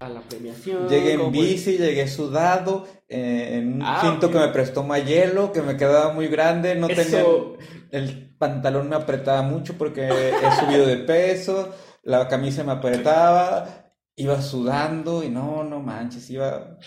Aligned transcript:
a 0.00 0.08
la 0.08 0.22
premiación. 0.22 0.88
Llegué 0.88 1.12
en 1.12 1.30
bici, 1.30 1.76
llegué 1.76 2.08
sudado, 2.08 2.86
eh, 3.06 3.58
en 3.58 3.74
un 3.74 3.82
Ah, 3.82 3.98
cinto 4.00 4.30
que 4.30 4.38
me 4.38 4.48
prestó 4.48 4.82
Mayelo, 4.82 5.52
que 5.52 5.60
me 5.60 5.76
quedaba 5.76 6.12
muy 6.14 6.26
grande, 6.28 6.74
no 6.74 6.86
tenía 6.88 7.02
Eso. 7.20 7.56
el 7.90 8.34
pantalón 8.38 8.88
me 8.88 8.96
apretaba 8.96 9.42
mucho 9.42 9.74
porque 9.76 10.08
he 10.08 10.50
subido 10.58 10.86
de 10.86 10.96
peso, 10.96 11.74
la 12.02 12.26
camisa 12.28 12.64
me 12.64 12.72
apretaba, 12.72 13.92
iba 14.16 14.40
sudando 14.40 15.22
y 15.22 15.28
no, 15.28 15.64
no 15.64 15.80
manches, 15.80 16.30
iba 16.30 16.78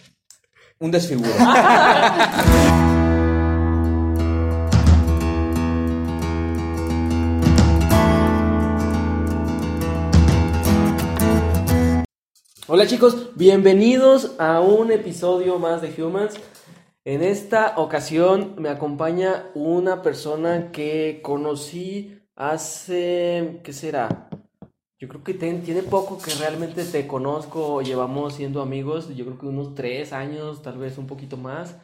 un 0.79 0.89
desfiguro. 0.89 1.29
Hola 12.75 12.87
chicos, 12.87 13.29
bienvenidos 13.35 14.33
a 14.39 14.59
un 14.59 14.91
episodio 14.91 15.59
más 15.59 15.83
de 15.83 15.93
Humans. 16.01 16.39
En 17.05 17.21
esta 17.21 17.75
ocasión 17.77 18.55
me 18.57 18.69
acompaña 18.69 19.51
una 19.53 20.01
persona 20.01 20.71
que 20.71 21.19
conocí 21.21 22.19
hace, 22.35 23.61
¿qué 23.63 23.73
será? 23.73 24.27
Yo 24.97 25.07
creo 25.07 25.23
que 25.23 25.35
tiene 25.35 25.83
poco 25.83 26.17
que 26.17 26.33
realmente 26.33 26.83
te 26.83 27.05
conozco, 27.05 27.83
llevamos 27.83 28.33
siendo 28.33 28.59
amigos, 28.59 29.15
yo 29.15 29.23
creo 29.23 29.37
que 29.37 29.45
unos 29.45 29.75
tres 29.75 30.11
años, 30.11 30.63
tal 30.63 30.79
vez 30.79 30.97
un 30.97 31.05
poquito 31.05 31.37
más. 31.37 31.75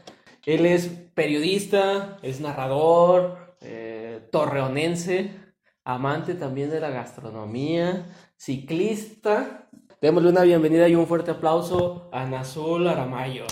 Él 0.43 0.65
es 0.65 0.87
periodista, 1.13 2.17
es 2.23 2.41
narrador, 2.41 3.55
eh, 3.62 4.27
torreonense, 4.31 5.35
amante 5.84 6.34
también 6.34 6.71
de 6.71 6.79
la 6.79 6.90
gastronomía, 6.90 8.07
ciclista. 8.37 9.68
Démosle 10.02 10.30
una 10.30 10.44
bienvenida 10.44 10.88
y 10.88 10.95
un 10.95 11.05
fuerte 11.08 11.31
aplauso 11.31 12.07
a 12.13 12.26
Nazul 12.26 12.87
Aramayo. 12.87 13.43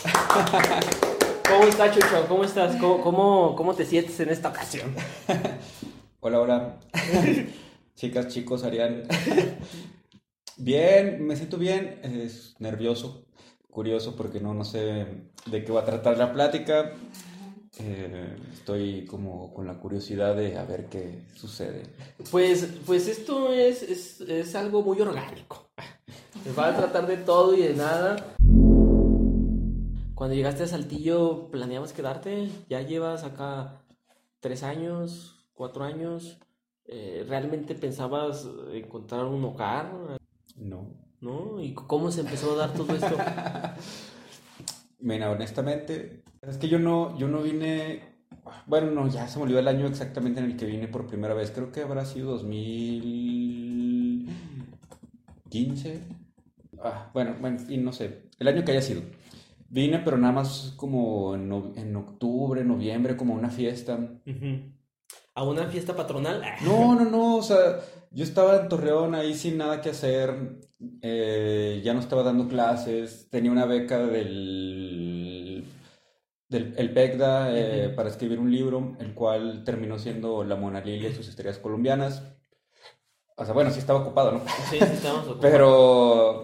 ¿Cómo 1.50 1.66
estás, 1.66 1.94
Chucho? 1.94 2.26
¿Cómo 2.30 2.46
estás? 2.46 2.78
¿Cómo, 2.78 3.02
cómo, 3.02 3.54
cómo 3.54 3.74
te 3.74 3.84
sientes 3.84 4.18
en 4.22 4.30
esta 4.30 4.48
ocasión? 4.48 4.96
Hola, 6.22 6.40
hola. 6.40 6.80
Chicas, 7.96 8.30
chicos, 8.30 8.64
Arián. 8.64 9.04
Bien, 10.56 11.26
me 11.28 11.36
siento 11.36 11.58
bien, 11.58 12.00
es 12.04 12.56
nervioso, 12.60 13.26
curioso 13.70 14.16
porque 14.16 14.40
no, 14.40 14.54
no 14.54 14.64
sé 14.64 15.06
de 15.48 15.66
qué 15.66 15.72
va 15.74 15.82
a 15.82 15.86
tratar 15.86 16.18
la 16.18 16.32
plática. 16.32 16.94
Eh, 17.80 18.36
estoy 18.54 19.06
como 19.06 19.54
con 19.54 19.68
la 19.68 19.80
curiosidad 19.80 20.36
de 20.36 20.58
a 20.58 20.64
ver 20.64 20.86
qué 20.86 21.24
sucede. 21.36 21.84
Pues, 22.32 22.70
pues 22.86 23.10
esto 23.10 23.52
es, 23.52 23.84
es, 23.84 24.22
es 24.22 24.56
algo 24.56 24.82
muy 24.82 25.02
orgánico. 25.02 25.67
Se 26.44 26.54
va 26.54 26.70
a 26.70 26.78
tratar 26.78 27.08
de 27.08 27.18
todo 27.18 27.54
y 27.54 27.62
de 27.62 27.76
nada. 27.76 28.36
Cuando 30.16 30.36
llegaste 30.36 30.64
a 30.64 30.68
Saltillo, 30.68 31.50
¿planeabas 31.52 31.94
quedarte? 31.94 32.50
Ya 32.70 32.82
llevas 32.82 33.24
acá 33.24 33.84
tres 34.40 34.64
años, 34.64 35.48
cuatro 35.54 35.84
años. 35.84 36.40
Eh, 36.86 37.26
¿Realmente 37.28 37.76
pensabas 37.76 38.48
encontrar 38.72 39.26
un 39.26 39.44
hogar? 39.44 40.18
No. 40.56 40.88
¿No? 41.20 41.62
¿Y 41.62 41.74
cómo 41.74 42.12
se 42.12 42.22
empezó 42.22 42.54
a 42.54 42.68
dar 42.68 42.74
todo 42.74 42.96
esto? 42.96 43.16
Mira, 45.00 45.30
honestamente, 45.30 46.24
es 46.42 46.58
que 46.58 46.68
yo 46.68 46.80
no, 46.80 47.18
yo 47.18 47.28
no 47.28 47.42
vine, 47.42 48.02
bueno, 48.66 48.92
no, 48.92 49.08
ya 49.08 49.28
se 49.28 49.38
me 49.38 49.44
olvidó 49.44 49.60
el 49.60 49.68
año 49.68 49.86
exactamente 49.86 50.40
en 50.40 50.48
el 50.48 50.58
que 50.58 50.66
vine 50.66 50.88
por 50.88 51.06
primera 51.06 51.34
vez, 51.34 51.52
creo 51.52 51.72
que 51.72 51.82
habrá 51.82 52.06
sido 52.06 52.36
2015. 55.52 56.02
Ah, 56.84 57.10
bueno, 57.14 57.36
bueno, 57.40 57.58
y 57.68 57.78
no 57.78 57.92
sé, 57.92 58.24
el 58.40 58.48
año 58.48 58.64
que 58.64 58.72
haya 58.72 58.82
sido. 58.82 59.02
Vine, 59.70 60.00
pero 60.00 60.18
nada 60.18 60.34
más 60.34 60.74
como 60.78 61.36
en, 61.36 61.50
no- 61.50 61.74
en 61.76 61.96
octubre, 61.96 62.64
noviembre, 62.64 63.18
como 63.18 63.34
una 63.34 63.50
fiesta. 63.50 63.98
¿A 65.34 65.44
una 65.44 65.68
fiesta 65.68 65.96
patronal? 65.96 66.42
No, 66.66 66.96
no, 66.96 67.06
no, 67.10 67.36
o 67.38 67.42
sea, 67.44 67.80
yo 68.12 68.24
estaba 68.24 68.58
en 68.62 68.70
Torreón 68.70 69.16
ahí 69.16 69.34
sin 69.34 69.58
nada 69.58 69.82
que 69.82 69.90
hacer, 69.90 70.60
eh, 71.02 71.82
ya 71.84 71.94
no 71.94 72.00
estaba 72.00 72.24
dando 72.24 72.48
clases, 72.48 73.28
tenía 73.30 73.52
una 73.52 73.66
beca 73.66 74.00
del, 74.06 75.66
del 76.50 76.74
el 76.78 76.94
PECDA 76.94 77.58
eh, 77.58 77.90
para 77.90 78.10
escribir 78.10 78.40
un 78.40 78.52
libro, 78.52 78.96
el 79.00 79.14
cual 79.14 79.64
terminó 79.64 80.00
siendo 80.00 80.44
La 80.44 80.56
Mona 80.56 80.82
Lilia 80.82 81.10
y 81.10 81.14
sus 81.16 81.28
estrellas 81.28 81.58
colombianas. 81.60 82.24
O 83.38 83.46
sea, 83.46 83.54
bueno, 83.54 83.70
sí 83.72 83.80
estaba 83.80 84.00
ocupado, 84.02 84.32
¿no? 84.34 84.40
Sí, 84.40 84.62
sí, 84.72 84.78
estamos 84.82 85.28
ocupados. 85.28 85.40
Pero, 85.42 86.44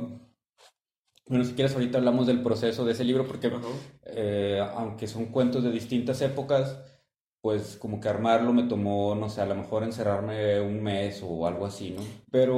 bueno, 1.28 1.44
si 1.44 1.54
quieres 1.54 1.74
ahorita 1.74 1.98
hablamos 1.98 2.28
del 2.28 2.42
proceso 2.44 2.86
de 2.86 2.92
ese 2.92 3.04
libro, 3.04 3.26
porque 3.26 3.52
eh, 4.06 4.64
aunque 4.76 5.08
son 5.08 5.26
cuentos 5.28 5.64
de 5.64 5.72
distintas 5.72 6.22
épocas, 6.22 6.80
pues 7.42 7.78
como 7.78 8.00
que 8.00 8.10
armarlo 8.10 8.54
me 8.54 8.64
tomó, 8.64 9.16
no 9.16 9.28
sé, 9.30 9.42
a 9.42 9.46
lo 9.46 9.56
mejor 9.56 9.84
encerrarme 9.84 10.62
un 10.62 10.82
mes 10.84 11.22
o 11.26 11.48
algo 11.48 11.66
así, 11.66 11.92
¿no? 11.92 12.02
Pero 12.32 12.54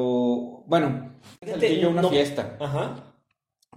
bueno, 0.67 1.15
Saltillo 1.43 1.89
una 1.89 2.01
no- 2.03 2.09
fiesta, 2.09 2.57
Ajá. 2.59 3.13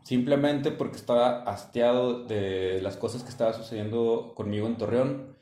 simplemente 0.03 0.71
porque 0.71 0.97
estaba 0.97 1.45
hastiado 1.45 2.25
de 2.25 2.81
las 2.83 2.97
cosas 2.97 3.23
que 3.23 3.31
estaba 3.31 3.53
sucediendo 3.53 4.33
conmigo 4.35 4.67
en 4.67 4.77
Torreón, 4.77 5.37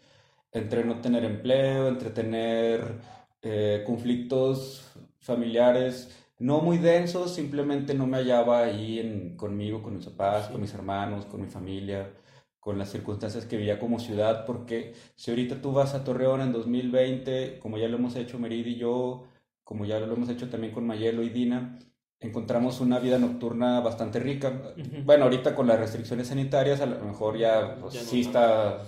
entre 0.53 0.85
no 0.85 1.01
tener 1.01 1.25
empleo, 1.25 1.89
entre 1.89 2.11
tener 2.11 3.01
eh, 3.43 3.83
conflictos 3.87 4.93
familiares 5.19 6.27
no 6.39 6.61
muy 6.61 6.79
densos, 6.79 7.35
simplemente 7.35 7.95
no 7.95 8.07
me 8.07 8.19
hallaba 8.19 8.65
ahí 8.65 8.99
en, 8.99 9.37
conmigo, 9.37 9.83
con 9.83 9.97
mis 9.97 10.07
papás, 10.07 10.49
con 10.49 10.61
mis 10.61 10.75
hermanos, 10.75 11.25
con 11.25 11.41
mi 11.41 11.49
familia, 11.49 12.13
con 12.61 12.79
las 12.79 12.91
circunstancias 12.91 13.47
que 13.47 13.57
vivía 13.57 13.79
como 13.79 13.99
ciudad, 13.99 14.45
porque 14.45 14.93
si 15.15 15.31
ahorita 15.31 15.63
tú 15.63 15.73
vas 15.73 15.95
a 15.95 16.05
Torreón 16.05 16.43
en 16.43 16.53
2020, 16.53 17.59
como 17.59 17.79
ya 17.79 17.89
lo 17.89 17.97
hemos 17.97 18.17
hecho 18.17 18.39
Merida 18.39 18.69
y 18.69 18.77
yo, 18.77 19.25
como 19.65 19.87
ya 19.87 19.99
lo 19.99 20.13
hemos 20.13 20.29
hecho 20.29 20.51
también 20.51 20.75
con 20.75 20.87
Mayelo 20.87 21.23
y 21.23 21.31
Dina, 21.31 21.79
encontramos 22.21 22.81
una 22.81 22.99
vida 22.99 23.19
nocturna 23.19 23.81
bastante 23.81 24.21
rica. 24.21 24.75
Bueno, 25.05 25.25
ahorita 25.25 25.55
con 25.55 25.67
las 25.67 25.79
restricciones 25.79 26.29
sanitarias 26.29 26.81
a 26.81 26.87
lo 26.87 27.03
mejor 27.05 27.39
ya, 27.39 27.77
pues, 27.81 27.95
Ya 27.95 28.03
no 28.03 28.07
sí 28.07 28.21
está 28.21 28.83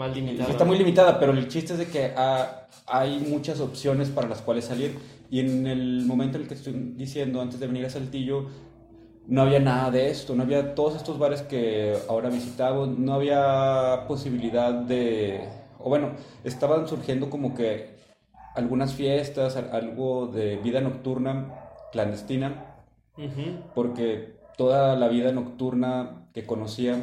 Mal 0.00 0.14
limitado. 0.14 0.50
está 0.50 0.64
muy 0.64 0.78
limitada, 0.78 1.18
pero 1.20 1.32
el 1.32 1.46
chiste 1.48 1.74
es 1.74 1.78
de 1.78 1.86
que 1.86 2.12
ah, 2.16 2.66
hay 2.86 3.18
muchas 3.28 3.60
opciones 3.60 4.08
para 4.08 4.28
las 4.28 4.40
cuales 4.40 4.64
salir. 4.64 4.96
Y 5.30 5.40
en 5.40 5.66
el 5.66 6.04
momento 6.06 6.36
en 6.38 6.42
el 6.44 6.48
que 6.48 6.54
estoy 6.54 6.72
diciendo, 6.96 7.40
antes 7.40 7.60
de 7.60 7.66
venir 7.66 7.84
a 7.86 7.90
Saltillo, 7.90 8.46
no 9.26 9.42
había 9.42 9.60
nada 9.60 9.90
de 9.90 10.10
esto, 10.10 10.34
no 10.34 10.42
había 10.42 10.74
todos 10.74 10.96
estos 10.96 11.18
bares 11.18 11.42
que 11.42 11.94
ahora 12.08 12.30
visitamos, 12.30 12.88
no 12.98 13.12
había 13.14 14.06
posibilidad 14.08 14.72
de, 14.72 15.46
o 15.78 15.88
bueno, 15.90 16.12
estaban 16.44 16.88
surgiendo 16.88 17.28
como 17.30 17.54
que 17.54 17.90
algunas 18.56 18.94
fiestas, 18.94 19.56
al- 19.56 19.70
algo 19.72 20.26
de 20.28 20.56
vida 20.56 20.80
nocturna 20.80 21.54
clandestina, 21.92 22.74
Ujú. 23.18 23.60
porque 23.74 24.34
toda 24.56 24.96
la 24.96 25.08
vida 25.08 25.30
nocturna 25.30 26.26
que 26.34 26.44
conocía, 26.46 26.96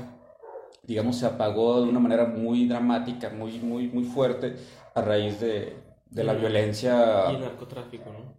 digamos, 0.88 1.18
se 1.20 1.28
apagó 1.28 1.82
de 1.84 1.90
una 1.90 2.00
manera 2.00 2.26
muy 2.26 2.68
dramática, 2.68 3.30
muy, 3.32 3.60
muy, 3.60 3.90
muy 3.90 4.06
fuerte 4.06 4.56
a 4.96 5.02
raíz 5.02 5.40
de, 5.42 5.78
de 6.10 6.24
la 6.26 6.34
Mm. 6.34 6.40
violencia, 6.40 6.96
Y 7.24 7.34
el 7.36 7.40
narcotráfico, 7.42 8.12
¿no? 8.12 8.36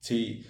sí, 0.00 0.44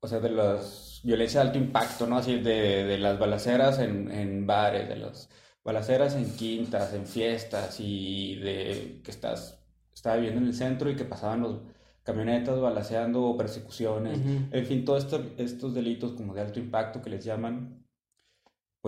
o 0.00 0.08
sea, 0.08 0.20
de 0.20 0.30
las 0.30 1.00
violencia 1.04 1.40
de 1.42 1.46
alto 1.48 1.58
impacto, 1.58 2.06
¿no? 2.06 2.18
Así 2.18 2.40
de, 2.40 2.84
de 2.84 2.98
las 2.98 3.18
balaceras 3.18 3.78
en, 3.80 4.10
en 4.10 4.46
bares, 4.46 4.88
de 4.88 4.96
las 4.96 5.30
balaceras 5.64 6.14
en 6.16 6.36
quintas, 6.36 6.94
en 6.94 7.06
fiestas 7.06 7.78
y 7.80 8.36
de 8.36 9.00
que 9.04 9.10
estás, 9.10 9.60
estaba 9.94 10.16
viviendo 10.16 10.40
en 10.40 10.48
el 10.48 10.54
centro 10.54 10.90
y 10.90 10.96
que 10.96 11.04
pasaban 11.04 11.42
los 11.42 11.60
camionetas 12.04 12.60
balaceando 12.60 13.24
o 13.24 13.36
persecuciones. 13.36 14.20
Ujú. 14.20 14.34
En 14.50 14.66
fin, 14.66 14.84
todos 14.84 15.04
estos, 15.04 15.22
estos 15.38 15.74
delitos 15.74 16.12
como 16.12 16.34
de 16.34 16.40
alto 16.42 16.58
impacto 16.60 17.02
que 17.02 17.10
les 17.10 17.24
llaman, 17.24 17.84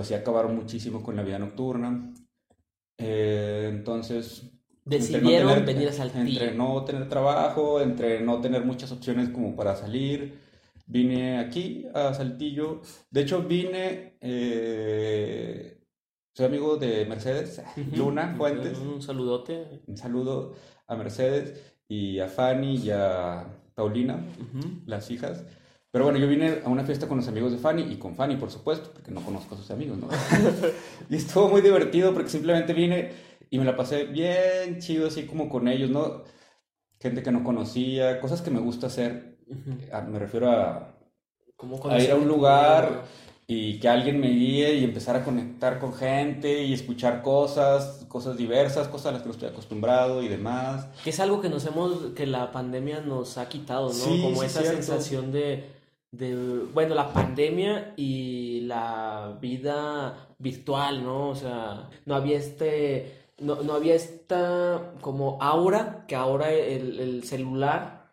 pues 0.00 0.08
sí 0.08 0.14
acabaron 0.14 0.56
muchísimo 0.56 1.02
con 1.02 1.14
la 1.14 1.22
vida 1.22 1.38
nocturna. 1.38 2.10
Eh, 2.96 3.66
entonces, 3.70 4.44
no 4.44 4.50
Decidieron 4.86 5.50
tener- 5.52 5.64
venir 5.66 5.88
a 5.88 5.92
Saltillo. 5.92 6.40
Entre 6.40 6.54
no 6.56 6.84
tener 6.84 7.06
trabajo, 7.06 7.82
entre 7.82 8.22
no 8.22 8.40
tener 8.40 8.64
muchas 8.64 8.90
opciones 8.92 9.28
como 9.28 9.54
para 9.54 9.76
salir, 9.76 10.38
vine 10.86 11.38
aquí 11.38 11.84
a 11.94 12.14
Saltillo. 12.14 12.80
De 13.10 13.20
hecho, 13.20 13.42
vine, 13.42 14.16
eh, 14.22 15.82
soy 16.34 16.46
amigo 16.46 16.76
de 16.78 17.04
Mercedes. 17.04 17.60
Luna 17.94 18.34
Fuentes. 18.38 18.78
Un 18.78 19.02
saludote. 19.02 19.82
Un 19.86 19.98
saludo 19.98 20.54
a 20.86 20.96
Mercedes 20.96 21.74
y 21.88 22.20
a 22.20 22.26
Fanny 22.28 22.76
y 22.76 22.90
a 22.90 23.46
Paulina 23.74 24.24
las 24.86 25.10
hijas. 25.10 25.44
Pero 25.92 26.04
bueno, 26.04 26.18
yo 26.20 26.28
vine 26.28 26.60
a 26.64 26.68
una 26.68 26.84
fiesta 26.84 27.08
con 27.08 27.16
los 27.16 27.26
amigos 27.28 27.50
de 27.52 27.58
Fanny 27.58 27.82
y 27.82 27.96
con 27.96 28.14
Fanny, 28.14 28.36
por 28.36 28.50
supuesto, 28.50 28.90
porque 28.92 29.10
no 29.10 29.20
conozco 29.22 29.54
a 29.54 29.58
sus 29.58 29.70
amigos, 29.72 29.98
¿no? 29.98 30.08
y 31.10 31.16
estuvo 31.16 31.48
muy 31.48 31.62
divertido 31.62 32.14
porque 32.14 32.30
simplemente 32.30 32.72
vine 32.72 33.10
y 33.50 33.58
me 33.58 33.64
la 33.64 33.76
pasé 33.76 34.04
bien 34.04 34.78
chido, 34.78 35.08
así 35.08 35.26
como 35.26 35.48
con 35.48 35.66
ellos, 35.66 35.90
¿no? 35.90 36.22
Gente 37.00 37.22
que 37.22 37.32
no 37.32 37.42
conocía, 37.42 38.20
cosas 38.20 38.40
que 38.40 38.50
me 38.50 38.60
gusta 38.60 38.86
hacer. 38.86 39.38
Ah, 39.92 40.02
Me 40.02 40.20
refiero 40.20 40.48
a, 40.50 40.94
¿Cómo 41.56 41.80
a 41.90 42.00
ir 42.00 42.12
a 42.12 42.14
un 42.14 42.28
lugar 42.28 43.04
y 43.48 43.80
que 43.80 43.88
alguien 43.88 44.20
me 44.20 44.28
guíe 44.28 44.74
y 44.74 44.84
empezar 44.84 45.16
a 45.16 45.24
conectar 45.24 45.80
con 45.80 45.92
gente 45.92 46.62
y 46.62 46.72
escuchar 46.72 47.20
cosas, 47.20 48.06
cosas 48.06 48.36
diversas, 48.36 48.86
cosas 48.86 49.06
a 49.06 49.12
las 49.12 49.22
que 49.22 49.26
no 49.26 49.32
estoy 49.32 49.48
acostumbrado 49.48 50.22
y 50.22 50.28
demás. 50.28 50.86
Que 51.02 51.10
es 51.10 51.18
algo 51.18 51.40
que 51.40 51.48
nos 51.48 51.66
hemos, 51.66 52.12
que 52.14 52.26
la 52.26 52.52
pandemia 52.52 53.00
nos 53.00 53.38
ha 53.38 53.48
quitado, 53.48 53.88
¿no? 53.88 53.92
Sí, 53.92 54.20
Como 54.22 54.38
sí, 54.38 54.46
esa 54.46 54.60
cierto. 54.60 54.80
sensación 54.80 55.32
de, 55.32 55.79
de, 56.12 56.64
bueno, 56.72 56.94
la 56.94 57.12
pandemia 57.12 57.94
y 57.96 58.60
la 58.62 59.38
vida 59.40 60.34
virtual, 60.38 61.04
¿no? 61.04 61.30
O 61.30 61.34
sea, 61.34 61.88
no 62.06 62.14
había 62.14 62.38
este, 62.38 63.30
no, 63.38 63.62
no 63.62 63.74
había 63.74 63.94
esta 63.94 64.94
como 65.00 65.38
aura 65.40 66.04
que 66.06 66.16
ahora 66.16 66.52
el, 66.52 66.98
el 67.00 67.24
celular 67.24 68.12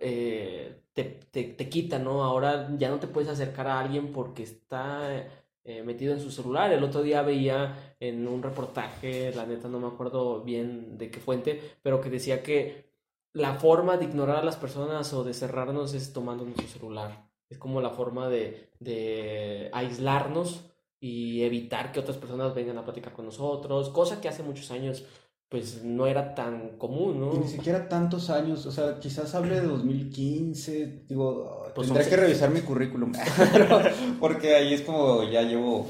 eh, 0.00 0.82
te, 0.92 1.04
te, 1.04 1.44
te 1.44 1.68
quita, 1.68 1.98
¿no? 1.98 2.24
Ahora 2.24 2.68
ya 2.78 2.88
no 2.90 2.98
te 3.00 3.06
puedes 3.08 3.30
acercar 3.30 3.66
a 3.68 3.80
alguien 3.80 4.12
porque 4.12 4.42
está 4.42 5.26
eh, 5.64 5.82
metido 5.82 6.14
en 6.14 6.20
su 6.20 6.30
celular. 6.30 6.72
El 6.72 6.84
otro 6.84 7.02
día 7.02 7.22
veía 7.22 7.94
en 8.00 8.26
un 8.26 8.42
reportaje, 8.42 9.32
la 9.34 9.46
neta 9.46 9.68
no 9.68 9.78
me 9.80 9.88
acuerdo 9.88 10.42
bien 10.42 10.98
de 10.98 11.10
qué 11.10 11.20
fuente, 11.20 11.60
pero 11.82 12.00
que 12.00 12.10
decía 12.10 12.42
que 12.42 12.88
la 13.34 13.54
forma 13.54 13.96
de 13.96 14.06
ignorar 14.06 14.38
a 14.38 14.44
las 14.44 14.56
personas 14.56 15.12
o 15.12 15.24
de 15.24 15.34
cerrarnos 15.34 15.94
es 15.94 16.12
tomando 16.12 16.44
nuestro 16.44 16.66
celular. 16.68 17.27
Es 17.50 17.58
como 17.58 17.80
la 17.80 17.90
forma 17.90 18.28
de, 18.28 18.68
de 18.80 19.70
aislarnos 19.72 20.64
y 21.00 21.42
evitar 21.42 21.92
que 21.92 22.00
otras 22.00 22.16
personas 22.16 22.54
vengan 22.54 22.78
a 22.78 22.84
platicar 22.84 23.12
con 23.12 23.24
nosotros, 23.24 23.88
cosa 23.90 24.20
que 24.20 24.28
hace 24.28 24.42
muchos 24.42 24.70
años 24.70 25.04
pues 25.48 25.82
no 25.82 26.06
era 26.06 26.34
tan 26.34 26.76
común, 26.76 27.20
¿no? 27.20 27.34
Y 27.34 27.38
ni 27.38 27.48
siquiera 27.48 27.88
tantos 27.88 28.28
años, 28.28 28.66
o 28.66 28.70
sea, 28.70 28.98
quizás 29.00 29.34
hable 29.34 29.58
de 29.60 29.66
2015, 29.66 31.04
digo, 31.08 31.62
Pues 31.74 31.88
tendré 31.88 32.06
que 32.06 32.16
revisar 32.16 32.50
mi 32.50 32.60
currículum, 32.60 33.12
porque 34.20 34.54
ahí 34.56 34.74
es 34.74 34.82
como 34.82 35.22
ya 35.24 35.40
llevo, 35.42 35.86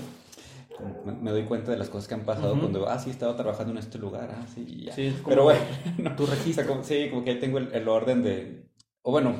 me- 1.20 1.30
doy 1.32 1.42
cuenta 1.42 1.72
de 1.72 1.76
las 1.78 1.88
cosas 1.88 2.06
que 2.06 2.14
han 2.14 2.24
pasado 2.24 2.52
Ujú. 2.52 2.60
cuando, 2.60 2.88
ah, 2.88 3.00
sí, 3.00 3.10
estaba 3.10 3.34
trabajando 3.36 3.72
en 3.72 3.78
este 3.78 3.98
lugar, 3.98 4.30
ah, 4.32 4.46
sí, 4.54 4.84
ya. 4.84 4.94
Sí, 4.94 5.12
Pero 5.26 5.42
bueno, 5.42 5.60
tu 6.16 6.22
o 6.22 6.26
sea, 6.26 6.36
registro. 6.36 6.66
como- 6.68 6.84
sí, 6.84 7.08
como 7.10 7.24
que 7.24 7.30
ahí 7.30 7.40
tengo 7.40 7.58
el, 7.58 7.72
el 7.74 7.88
orden 7.88 8.22
de, 8.22 8.68
o 9.02 9.10
bueno, 9.10 9.34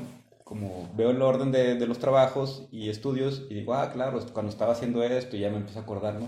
como 0.48 0.88
veo 0.96 1.10
el 1.10 1.20
orden 1.20 1.52
de, 1.52 1.74
de 1.74 1.86
los 1.86 1.98
trabajos 1.98 2.66
y 2.72 2.88
estudios 2.88 3.42
y 3.50 3.54
digo, 3.54 3.74
ah, 3.74 3.90
claro, 3.92 4.18
cuando 4.32 4.50
estaba 4.50 4.72
haciendo 4.72 5.02
esto 5.02 5.36
ya 5.36 5.50
me 5.50 5.58
empiezo 5.58 5.78
a 5.80 5.82
acordar, 5.82 6.14
¿no? 6.14 6.26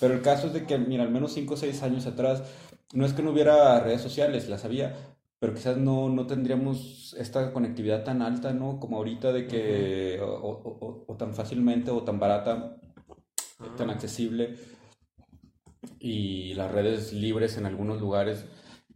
Pero 0.00 0.14
el 0.14 0.22
caso 0.22 0.46
es 0.46 0.54
de 0.54 0.64
que, 0.64 0.78
mira, 0.78 1.02
al 1.02 1.10
menos 1.10 1.34
5 1.34 1.52
o 1.52 1.56
6 1.58 1.82
años 1.82 2.06
atrás, 2.06 2.42
no 2.94 3.04
es 3.04 3.12
que 3.12 3.22
no 3.22 3.30
hubiera 3.32 3.78
redes 3.80 4.00
sociales, 4.00 4.48
las 4.48 4.64
había, 4.64 4.96
pero 5.38 5.52
quizás 5.52 5.76
no, 5.76 6.08
no 6.08 6.26
tendríamos 6.26 7.14
esta 7.18 7.52
conectividad 7.52 8.04
tan 8.04 8.22
alta, 8.22 8.54
¿no? 8.54 8.80
Como 8.80 8.96
ahorita 8.96 9.32
de 9.34 9.46
que, 9.46 10.18
o, 10.22 10.26
o- 10.26 10.78
o- 10.86 11.04
o 11.06 11.16
tan 11.18 11.34
fácilmente 11.34 11.90
o 11.90 12.02
tan 12.04 12.18
barata, 12.18 12.74
tan 13.76 13.90
Ah. 13.90 13.92
accesible 13.92 14.56
y 16.00 16.54
las 16.54 16.72
redes 16.72 17.12
libres 17.12 17.58
en 17.58 17.66
algunos 17.66 18.00
lugares. 18.00 18.46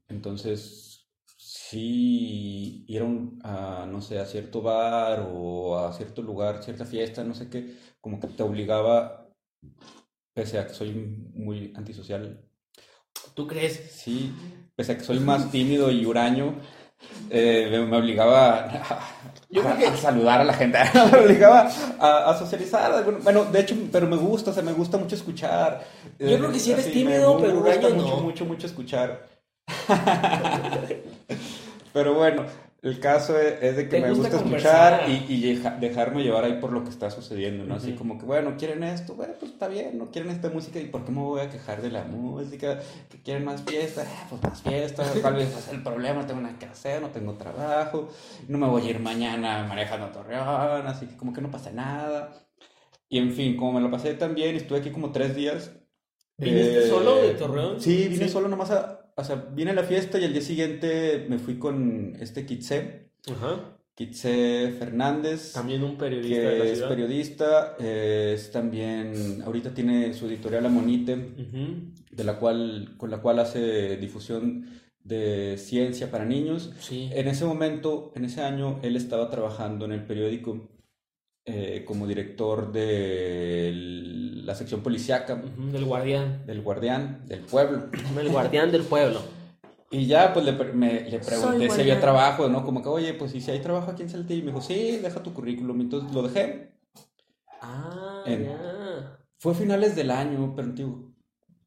Entonces, 0.09 0.92
sí, 1.73 2.85
ir 2.89 3.03
a, 3.03 3.05
un- 3.05 3.41
a, 3.45 3.87
no 3.89 4.01
sé, 4.03 4.19
a 4.19 4.27
cierto 4.27 4.63
bar 4.63 5.27
o 5.33 5.79
a 5.79 5.93
cierto 5.93 6.23
lugar, 6.23 6.63
cierta 6.63 6.85
fiesta, 6.85 7.25
no 7.25 7.35
sé 7.35 7.49
qué, 7.51 7.77
como 8.01 8.21
que 8.21 8.29
te 8.29 8.43
obligaba, 8.43 9.29
pese 10.35 10.59
a 10.59 10.67
que 10.67 10.75
soy 10.75 10.93
muy 11.35 11.73
antisocial, 11.75 12.45
¿Tú 13.35 13.47
crees? 13.47 13.81
sí, 13.91 14.33
pese 14.75 14.93
a 14.93 14.99
que 14.99 15.05
soy 15.05 15.21
más 15.21 15.51
tímido 15.51 15.91
y 15.91 16.07
huraño, 16.07 16.57
eh, 17.31 17.69
me, 17.71 17.87
me 17.87 17.97
obligaba 17.99 18.65
a, 18.65 18.99
Yo 19.51 19.63
creo 19.63 19.75
a- 19.75 19.79
que- 19.79 19.87
a 19.87 19.97
saludar 19.97 20.41
a 20.41 20.45
la 20.45 20.55
gente, 20.55 20.79
me 21.13 21.19
obligaba 21.21 21.69
a, 22.01 22.31
a 22.31 22.39
socializar. 22.39 23.05
Bueno, 23.23 23.45
de 23.47 23.61
hecho, 23.61 23.77
pero 23.93 24.07
me 24.07 24.17
gusta, 24.17 24.51
o 24.51 24.55
sea, 24.55 24.63
me 24.63 24.73
gusta 24.73 24.99
mucho 24.99 25.15
escuchar. 25.17 25.85
Yo 26.25 26.39
Eh, 26.39 26.39
creo 26.39 26.53
que 26.53 26.59
sí 26.59 26.73
eres 26.73 26.87
así, 26.87 26.93
tímido, 26.93 27.37
me, 27.37 27.45
me 27.45 27.53
pero 27.53 27.59
gusta 27.61 27.89
huraño 27.89 27.91
mucho, 27.91 28.17
no. 28.17 28.17
mucho, 28.17 28.45
mucho 28.45 28.67
escuchar. 28.67 29.29
Pero 31.93 32.15
bueno, 32.15 32.47
el 32.83 32.99
caso 32.99 33.39
es, 33.39 33.63
es 33.63 33.77
de 33.77 33.89
que 33.89 34.01
me 34.01 34.09
gusta 34.13 34.29
gusta 34.31 34.45
escuchar 34.45 35.05
y, 35.09 35.25
y 35.33 35.55
deja- 35.55 35.77
dejarme 35.79 36.23
llevar 36.25 36.45
ahí 36.45 36.55
por 36.55 36.73
lo 36.73 36.83
que 36.83 36.91
está 36.91 37.11
sucediendo, 37.11 37.65
¿no? 37.65 37.77
Así 37.77 37.93
como 37.93 38.19
que, 38.19 38.25
bueno, 38.25 38.57
quieren 38.59 38.83
esto, 38.83 39.15
bueno, 39.15 39.35
pues 39.39 39.53
está 39.53 39.69
bien, 39.69 39.99
no 39.99 40.11
quieren 40.11 40.31
esta 40.33 40.49
música, 40.49 40.81
¿y 40.81 40.87
por 40.87 41.05
qué 41.05 41.13
me 41.13 41.21
voy 41.21 41.41
a 41.43 41.49
quejar 41.51 41.81
de 41.81 41.91
la 41.91 42.03
música? 42.05 42.81
¿Que 43.09 43.23
quieren 43.23 43.45
más 43.45 43.63
fiesta? 43.63 44.05
Ah, 44.07 44.27
pues 44.31 44.43
más 44.43 44.63
fiesta, 44.63 45.05
¿cuál 45.21 45.41
es 45.41 45.69
el 45.71 45.83
problema? 45.83 46.23
No 46.23 46.27
tengo 46.27 46.41
nada 46.41 46.59
que 46.59 46.67
hacer, 46.67 47.01
no 47.01 47.11
tengo 47.11 47.35
trabajo, 47.35 48.09
no 48.49 48.59
me 48.59 48.67
voy 48.67 48.87
a 48.87 48.91
ir 48.91 48.99
mañana 48.99 49.65
manejando 49.69 50.07
a 50.07 50.13
Torreón, 50.13 50.87
así 50.87 51.07
que 51.07 51.17
como 51.17 51.33
que 51.33 51.41
no 51.41 51.51
pasa 51.51 51.71
nada. 51.71 52.33
Y 53.09 53.19
en 53.19 53.31
fin, 53.33 53.57
como 53.57 53.73
me 53.75 53.81
lo 53.81 53.91
pasé 53.91 54.15
tan 54.15 54.35
bien, 54.35 54.57
estuve 54.57 54.79
aquí 54.79 54.91
como 54.91 55.13
tres 55.13 55.37
días. 55.37 55.71
¿Viniste 56.39 56.87
eh, 56.87 56.89
solo 56.89 57.17
de 57.17 57.35
Torreón? 57.35 57.81
Sí, 57.81 58.09
vine 58.09 58.25
Sí. 58.25 58.31
solo 58.31 58.49
nomás 58.49 58.71
a, 58.71 59.02
o 59.17 59.25
sea, 59.25 59.37
vine 59.55 59.71
a 59.71 59.75
la 59.75 59.83
fiesta 59.85 60.19
y 60.19 60.25
al 60.25 60.33
día 60.33 60.43
siguiente 60.43 61.27
me 61.29 61.39
fui 61.39 61.59
con 61.59 62.17
este 62.21 62.47
Kitse, 62.47 63.11
Ajá. 63.31 63.79
Kitse 63.95 64.73
Fernández, 64.79 65.53
También 65.53 65.83
un 65.85 65.97
periodista 65.99 66.39
de 66.41 66.59
la 66.59 66.65
que 66.65 66.71
es 66.73 66.79
ciudad. 66.79 66.89
periodista, 66.89 67.77
eh, 67.79 68.33
es 68.35 68.51
también, 68.51 69.43
ahorita 69.45 69.75
tiene 69.75 70.13
su 70.15 70.27
editorial 70.27 70.65
Amonite, 70.67 71.15
Ujú. 71.15 71.93
de 72.11 72.25
la 72.25 72.39
cual, 72.39 72.95
con 72.97 73.11
la 73.11 73.19
cual 73.21 73.39
hace 73.39 73.97
difusión 73.99 74.67
de 75.05 75.57
ciencia 75.59 76.11
para 76.11 76.25
niños. 76.25 76.73
Sí. 76.79 77.11
En 77.13 77.29
ese 77.29 77.45
momento, 77.45 78.13
en 78.15 78.25
ese 78.25 78.41
año, 78.43 78.79
él 78.83 78.97
estaba 78.97 79.29
trabajando 79.31 79.85
en 79.85 79.93
el 79.93 80.05
periódico 80.05 80.69
eh, 81.45 81.85
como 81.87 82.07
director 82.07 82.71
de 82.73 83.73
la 84.45 84.55
sección 84.55 84.83
policíaca 84.83 85.35
Ujú, 85.35 85.71
Del 85.73 85.85
guardián. 85.85 86.47
del 86.47 86.63
Guardián 86.63 87.23
del 87.27 87.41
Pueblo. 87.41 87.89
El 88.19 88.29
guardián 88.29 88.71
del 88.71 88.83
pueblo. 88.83 89.21
Y 89.91 90.07
ya, 90.07 90.33
pues 90.33 90.47
le, 90.47 90.53
me- 90.53 91.09
le 91.11 91.19
pregunté 91.19 91.69
si 91.71 91.81
había 91.83 92.01
trabajo, 92.01 92.49
¿no? 92.49 92.65
Como 92.65 92.83
que, 92.83 92.89
oye, 92.89 93.13
pues, 93.15 93.35
¿y 93.35 93.41
si 93.43 93.51
hay 93.51 93.61
trabajo 93.61 93.91
aquí 93.91 94.03
en 94.03 94.09
Saltillo? 94.11 94.41
Y 94.41 94.43
me 94.45 94.51
dijo, 94.53 94.63
sí, 94.63 94.97
deja 95.03 95.23
tu 95.23 95.35
currículum. 95.35 95.81
Entonces 95.83 96.13
lo 96.15 96.23
dejé. 96.23 96.73
Ah, 97.61 98.23
En- 98.27 98.45
ya. 98.47 99.19
Fue 99.39 99.53
a 99.53 99.55
finales 99.55 99.95
del 99.97 100.11
año, 100.13 100.55
pero 100.57 100.73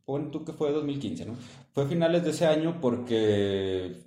pon 0.06 0.31
tú 0.31 0.44
que 0.45 0.54
fue 0.54 0.71
2015, 0.71 1.25
¿no? 1.25 1.36
Fue 1.74 1.83
a 1.83 1.88
finales 1.88 2.24
de 2.24 2.30
ese 2.31 2.45
año 2.48 2.80
porque 2.81 4.01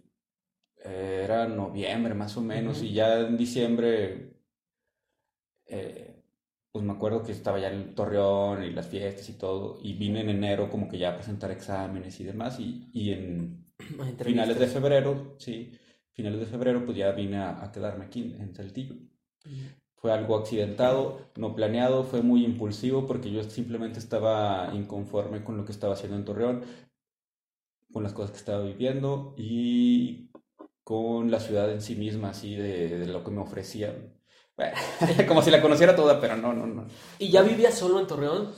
era 0.84 1.46
noviembre 1.46 2.14
más 2.14 2.36
o 2.36 2.40
menos 2.40 2.82
y 2.82 2.92
ya 2.92 3.18
en 3.20 3.36
diciembre, 3.36 4.27
eh, 5.68 6.22
pues 6.72 6.84
me 6.84 6.92
acuerdo 6.92 7.22
que 7.22 7.32
estaba 7.32 7.58
ya 7.58 7.70
en 7.72 7.94
Torreón 7.94 8.62
y 8.64 8.70
las 8.70 8.86
fiestas 8.88 9.28
y 9.28 9.34
todo, 9.38 9.78
y 9.82 9.94
vine 9.94 10.20
en 10.20 10.30
enero 10.30 10.70
como 10.70 10.88
que 10.88 10.98
ya 10.98 11.10
a 11.10 11.16
presentar 11.16 11.50
exámenes 11.50 12.20
y 12.20 12.24
demás, 12.24 12.58
y, 12.60 12.90
y 12.92 13.12
en 13.12 13.66
finales 14.22 14.58
de 14.58 14.66
febrero, 14.68 15.36
sí, 15.38 15.72
finales 16.12 16.40
de 16.40 16.46
febrero, 16.46 16.84
pues 16.84 16.96
ya 16.96 17.12
vine 17.12 17.38
a, 17.38 17.62
a 17.64 17.72
quedarme 17.72 18.06
aquí 18.06 18.36
en 18.38 18.54
Saltillo. 18.54 18.96
Fue 19.96 20.12
algo 20.12 20.36
accidentado, 20.36 21.30
no 21.36 21.54
planeado, 21.54 22.04
fue 22.04 22.22
muy 22.22 22.44
impulsivo 22.44 23.06
porque 23.06 23.30
yo 23.32 23.42
simplemente 23.44 23.98
estaba 23.98 24.70
inconforme 24.74 25.42
con 25.44 25.56
lo 25.56 25.64
que 25.64 25.72
estaba 25.72 25.94
haciendo 25.94 26.16
en 26.16 26.24
Torreón, 26.24 26.64
con 27.92 28.02
las 28.02 28.12
cosas 28.12 28.30
que 28.30 28.38
estaba 28.38 28.62
viviendo 28.64 29.34
y 29.36 30.30
con 30.84 31.30
la 31.30 31.40
ciudad 31.40 31.72
en 31.72 31.82
sí 31.82 31.96
misma, 31.96 32.30
así 32.30 32.54
de, 32.56 32.98
de 32.98 33.06
lo 33.06 33.24
que 33.24 33.30
me 33.30 33.40
ofrecían. 33.40 34.17
Bueno, 34.58 34.76
como 35.28 35.40
si 35.40 35.50
la 35.50 35.62
conociera 35.62 35.96
toda, 35.96 36.20
pero 36.20 36.36
no, 36.36 36.52
no, 36.52 36.66
no. 36.66 36.86
¿Y 37.18 37.30
ya 37.30 37.42
vivías 37.42 37.78
solo 37.78 38.00
en 38.00 38.06
Torreón? 38.06 38.50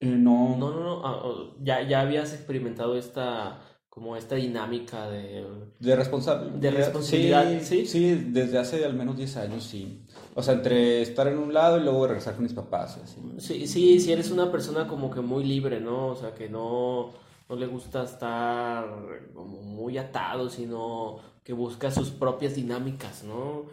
Eh, 0.00 0.06
no, 0.06 0.56
No, 0.58 0.70
no, 0.72 0.80
no. 0.82 1.06
ah, 1.06 1.54
ya, 1.62 1.82
ya 1.82 2.00
habías 2.00 2.32
experimentado 2.34 2.96
esta, 2.96 3.60
como 3.88 4.16
esta 4.16 4.34
dinámica 4.36 5.08
de... 5.10 5.46
De 5.78 5.94
responsabilidad. 5.96 6.58
De 6.58 6.70
responsabilidad, 6.70 7.60
¿sí? 7.62 7.86
Sí, 7.86 8.14
desde 8.28 8.58
hace 8.58 8.84
al 8.84 8.94
menos 8.94 9.16
10 9.16 9.36
años, 9.36 9.64
sí. 9.64 10.02
O 10.34 10.42
sea, 10.42 10.54
entre 10.54 11.02
estar 11.02 11.28
en 11.28 11.38
un 11.38 11.52
lado 11.54 11.78
y 11.78 11.82
luego 11.84 12.06
regresar 12.06 12.34
con 12.34 12.42
mis 12.44 12.52
papás, 12.54 12.98
así. 13.04 13.20
Sí, 13.38 13.66
sí, 13.66 14.00
sí 14.00 14.12
eres 14.12 14.30
una 14.30 14.50
persona 14.50 14.86
como 14.88 15.10
que 15.10 15.20
muy 15.20 15.44
libre, 15.44 15.80
¿no? 15.80 16.08
O 16.08 16.16
sea, 16.16 16.34
que 16.34 16.48
no, 16.48 17.12
no 17.48 17.56
le 17.56 17.66
gusta 17.66 18.04
estar 18.04 18.86
como 19.34 19.62
muy 19.62 19.98
atado, 19.98 20.48
sino 20.50 21.18
que 21.42 21.52
busca 21.54 21.90
sus 21.90 22.10
propias 22.10 22.54
dinámicas, 22.56 23.22
¿no? 23.24 23.64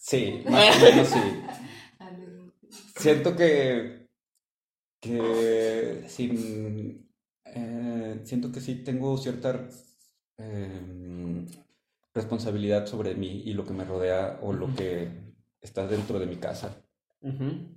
Sí, 0.00 0.42
más 0.48 0.76
o 0.76 0.80
menos 0.80 1.08
sí. 1.08 1.20
Siento 2.96 3.36
que, 3.36 4.08
que 4.98 6.04
sí, 6.08 7.06
eh, 7.44 8.20
siento 8.24 8.50
que 8.50 8.60
sí 8.60 8.76
tengo 8.76 9.16
cierta 9.18 9.68
eh, 10.38 11.46
responsabilidad 12.14 12.86
sobre 12.86 13.14
mí 13.14 13.42
y 13.44 13.52
lo 13.52 13.66
que 13.66 13.74
me 13.74 13.84
rodea 13.84 14.40
o 14.42 14.52
lo 14.52 14.74
que 14.74 15.08
está 15.60 15.86
dentro 15.86 16.18
de 16.18 16.26
mi 16.26 16.36
casa. 16.36 16.82
Ujú. 17.20 17.76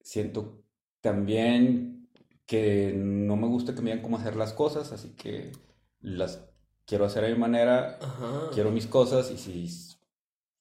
Siento 0.00 0.64
también 1.00 2.08
que 2.44 2.92
no 2.94 3.36
me 3.36 3.46
gusta 3.46 3.74
que 3.74 3.82
me 3.82 3.90
digan 3.90 4.02
cómo 4.02 4.18
hacer 4.18 4.36
las 4.36 4.52
cosas, 4.52 4.92
así 4.92 5.10
que 5.10 5.52
las 6.00 6.44
quiero 6.86 7.04
hacer 7.04 7.24
a 7.24 7.28
mi 7.28 7.36
manera, 7.38 7.98
Ajá. 8.00 8.50
quiero 8.52 8.70
mis 8.70 8.86
cosas 8.86 9.30
y 9.30 9.38
si 9.38 9.68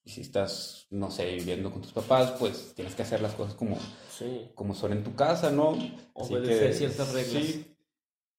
Y 0.05 0.09
si 0.09 0.21
estás, 0.21 0.85
no 0.89 1.09
sé, 1.11 1.33
viviendo 1.35 1.71
con 1.71 1.81
tus 1.81 1.93
papás, 1.93 2.31
pues 2.37 2.73
tienes 2.75 2.93
que 2.93 3.03
hacer 3.03 3.21
las 3.21 3.33
cosas 3.33 3.53
como, 3.55 3.77
Sí. 4.17 4.49
como 4.53 4.75
son 4.75 4.91
en 4.91 5.03
tu 5.03 5.15
casa, 5.15 5.49
¿no? 5.49 5.77
Obedecer 6.13 6.73
ciertas 6.73 7.13
reglas. 7.13 7.43
Sí. 7.43 7.65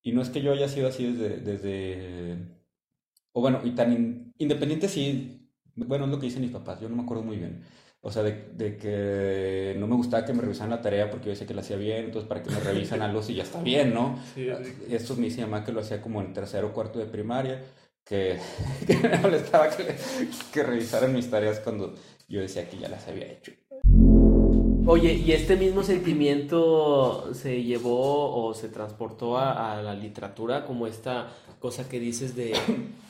Y 0.02 0.12
no 0.12 0.20
es 0.20 0.28
que 0.28 0.42
yo 0.42 0.52
haya 0.52 0.68
sido 0.68 0.88
así 0.88 1.06
desde, 1.10 1.38
desde... 1.38 2.36
O 3.32 3.40
bueno, 3.40 3.60
y 3.64 3.70
tan 3.70 3.92
in- 3.92 4.34
independiente 4.38 4.88
sí, 4.88 5.48
bueno, 5.74 6.04
es 6.04 6.10
lo 6.10 6.18
que 6.20 6.26
dicen 6.26 6.42
mis 6.42 6.50
papás, 6.52 6.80
yo 6.80 6.88
no 6.88 6.96
me 6.96 7.02
acuerdo 7.02 7.22
muy 7.22 7.36
bien. 7.38 7.62
O 8.02 8.12
sea, 8.12 8.22
de, 8.22 8.50
de 8.54 8.76
que 8.76 9.74
no 9.78 9.86
me 9.86 9.96
gustaba 9.96 10.26
que 10.26 10.34
me 10.34 10.42
revisaran 10.42 10.68
la 10.70 10.82
tarea 10.82 11.08
porque 11.10 11.24
yo 11.26 11.30
decía 11.30 11.46
que 11.46 11.54
la 11.54 11.62
hacía 11.62 11.76
bien, 11.78 12.04
entonces 12.04 12.28
para 12.28 12.42
que 12.42 12.50
me 12.50 12.60
revisan 12.60 13.00
algo 13.00 13.22
si 13.22 13.34
ya 13.34 13.42
está 13.44 13.62
bien, 13.62 13.94
¿no? 13.94 14.18
Sí, 14.34 14.46
Esto 14.90 15.16
me 15.16 15.22
dice 15.24 15.38
mi 15.38 15.44
mamá 15.50 15.64
que 15.64 15.72
lo 15.72 15.80
hacía 15.80 16.02
como 16.02 16.20
en 16.20 16.34
tercero 16.34 16.66
o 16.68 16.72
cuarto 16.74 16.98
de 16.98 17.06
primaria, 17.06 17.64
que, 18.04 18.38
que 18.86 18.96
me 18.96 19.18
molestaba 19.18 19.68
que, 19.70 20.62
revisaran 20.62 21.12
mis 21.12 21.30
tareas 21.30 21.60
cuando 21.60 21.94
yo 22.28 22.40
decía 22.40 22.68
que 22.68 22.78
ya 22.78 22.88
las 22.88 23.06
había 23.08 23.30
hecho. 23.30 23.52
Oye, 24.86 25.14
¿y 25.14 25.32
este 25.32 25.56
mismo 25.56 25.82
sentimiento 25.82 27.32
se 27.32 27.62
llevó 27.62 28.44
o 28.44 28.52
se 28.52 28.68
transportó 28.68 29.38
a, 29.38 29.80
la 29.80 29.94
literatura 29.94 30.66
como 30.66 30.86
esta 30.86 31.32
cosa 31.58 31.88
que 31.88 31.98
dices 31.98 32.36
de, 32.36 32.54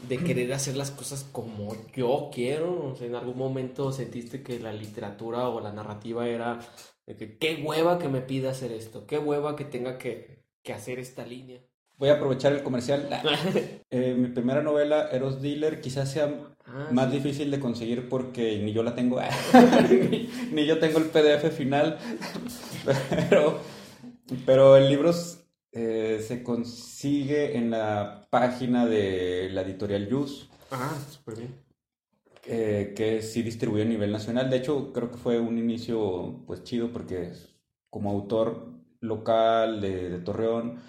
de 0.08 0.18
querer 0.18 0.52
hacer 0.52 0.76
las 0.76 0.92
cosas 0.92 1.26
como 1.32 1.74
yo 1.96 2.30
quiero? 2.32 2.92
O 2.92 2.94
sea, 2.94 3.08
¿en 3.08 3.16
algún 3.16 3.36
momento 3.36 3.90
sentiste 3.90 4.44
que 4.44 4.60
la 4.60 4.72
literatura 4.72 5.48
o 5.48 5.60
la 5.60 5.72
narrativa 5.72 6.28
era 6.28 6.60
que 7.06 7.38
qué 7.38 7.60
hueva 7.64 7.98
que 7.98 8.08
me 8.08 8.20
pida 8.20 8.52
hacer 8.52 8.70
esto, 8.70 9.04
qué 9.06 9.18
hueva 9.18 9.56
que 9.56 9.64
tenga 9.64 9.98
que, 9.98 10.44
que 10.62 10.72
hacer 10.72 11.00
esta 11.00 11.26
línea? 11.26 11.60
Voy 11.98 12.08
a 12.08 12.14
aprovechar 12.14 12.52
el 12.52 12.62
comercial. 12.62 13.08
Eh, 13.90 14.12
mi 14.18 14.26
primera 14.26 14.60
novela, 14.60 15.08
Eros 15.12 15.40
Dealer, 15.40 15.80
quizás 15.80 16.10
sea 16.10 16.28
Ah, 16.66 16.88
más 16.90 17.10
sí. 17.12 17.18
difícil 17.18 17.50
de 17.52 17.60
conseguir 17.60 18.08
porque 18.08 18.58
ni 18.58 18.72
yo 18.72 18.82
la 18.82 18.96
tengo, 18.96 19.20
ni, 19.20 20.28
ni 20.52 20.66
yo 20.66 20.80
tengo 20.80 20.98
el 20.98 21.04
PDF 21.04 21.50
final, 21.56 21.98
pero, 23.30 23.60
pero 24.44 24.76
el 24.76 24.88
libro 24.88 25.12
eh, 25.72 26.24
se 26.26 26.42
consigue 26.42 27.56
en 27.56 27.70
la 27.70 28.26
página 28.30 28.84
de 28.86 29.48
la 29.52 29.60
editorial 29.62 30.08
Yus, 30.08 30.48
Ah, 30.72 30.98
súper 31.08 31.36
bien. 31.36 31.54
eh, 32.46 32.94
que 32.96 33.22
sí 33.22 33.42
distribuye 33.42 33.82
a 33.82 33.86
nivel 33.86 34.10
nacional. 34.10 34.50
De 34.50 34.56
hecho, 34.56 34.92
creo 34.92 35.10
que 35.12 35.18
fue 35.18 35.38
un 35.38 35.56
inicio 35.58 36.42
pues 36.48 36.64
chido 36.64 36.90
porque 36.92 37.30
como 37.90 38.10
autor 38.10 38.72
local 39.00 39.80
de, 39.80 40.08
de 40.10 40.18
Torreón, 40.18 40.80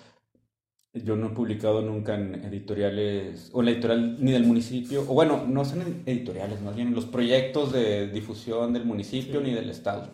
yo 1.04 1.16
no 1.16 1.28
he 1.28 1.30
publicado 1.32 1.82
nunca 1.82 2.16
en 2.16 2.36
editoriales, 2.46 3.50
o 3.54 3.60
en 3.60 3.66
la 3.66 3.72
editorial 3.72 4.18
ni 4.24 4.32
del 4.32 4.46
municipio, 4.46 5.02
o 5.02 5.14
bueno, 5.14 5.46
no 5.48 5.66
son 5.66 5.82
ed- 5.82 6.02
editoriales, 6.06 6.62
más 6.62 6.76
bien 6.76 6.88
en 6.90 6.96
los 6.96 7.06
proyectos 7.06 7.72
de 7.74 8.08
difusión 8.08 8.72
del 8.74 8.86
municipio 8.86 9.40
Sí. 9.42 9.46
ni 9.48 9.54
del 9.54 9.70
estado, 9.70 10.10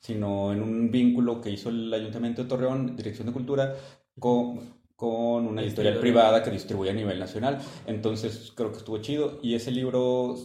sino 0.00 0.52
en 0.52 0.62
un 0.62 0.90
vínculo 0.90 1.40
que 1.40 1.50
hizo 1.50 1.70
el 1.70 1.92
Ayuntamiento 1.92 2.42
de 2.42 2.48
Torreón, 2.48 2.94
Dirección 2.96 3.26
de 3.26 3.32
Cultura, 3.32 3.74
con, 4.18 4.60
con 4.96 5.46
una 5.46 5.62
editorial 5.62 5.98
privada 5.98 6.42
que 6.42 6.50
distribuye 6.50 6.90
a 6.90 6.94
nivel 6.94 7.18
nacional. 7.18 7.58
Entonces 7.86 8.52
creo 8.54 8.70
que 8.70 8.78
estuvo 8.78 8.98
chido. 8.98 9.38
Y 9.42 9.54
ese 9.54 9.70
libro, 9.70 10.36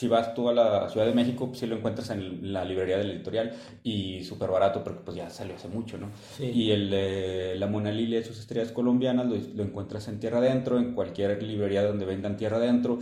si 0.00 0.08
vas 0.08 0.32
tú 0.32 0.48
a 0.48 0.54
la 0.54 0.88
Ciudad 0.88 1.04
de 1.04 1.12
México, 1.12 1.48
pues 1.48 1.58
sí 1.58 1.66
lo 1.66 1.76
encuentras 1.76 2.08
en 2.08 2.54
la 2.54 2.64
librería 2.64 2.96
de 2.96 3.04
la 3.04 3.12
editorial 3.12 3.52
y 3.82 4.24
súper 4.24 4.48
barato 4.48 4.82
porque 4.82 5.00
pues 5.04 5.14
ya 5.14 5.28
salió 5.28 5.56
hace 5.56 5.68
mucho, 5.68 5.98
¿no? 5.98 6.06
Sí. 6.38 6.44
Y 6.46 6.70
el 6.70 6.88
de 6.88 7.56
La 7.58 7.66
Mona 7.66 7.92
Lilia 7.92 8.18
y 8.18 8.24
sus 8.24 8.38
estrellas 8.38 8.72
colombianas 8.72 9.26
lo, 9.26 9.36
lo 9.36 9.62
encuentras 9.62 10.08
en 10.08 10.18
Tierra 10.18 10.38
Adentro, 10.38 10.78
en 10.78 10.94
cualquier 10.94 11.42
librería 11.42 11.84
donde 11.84 12.06
vendan 12.06 12.38
Tierra 12.38 12.56
Adentro 12.56 12.98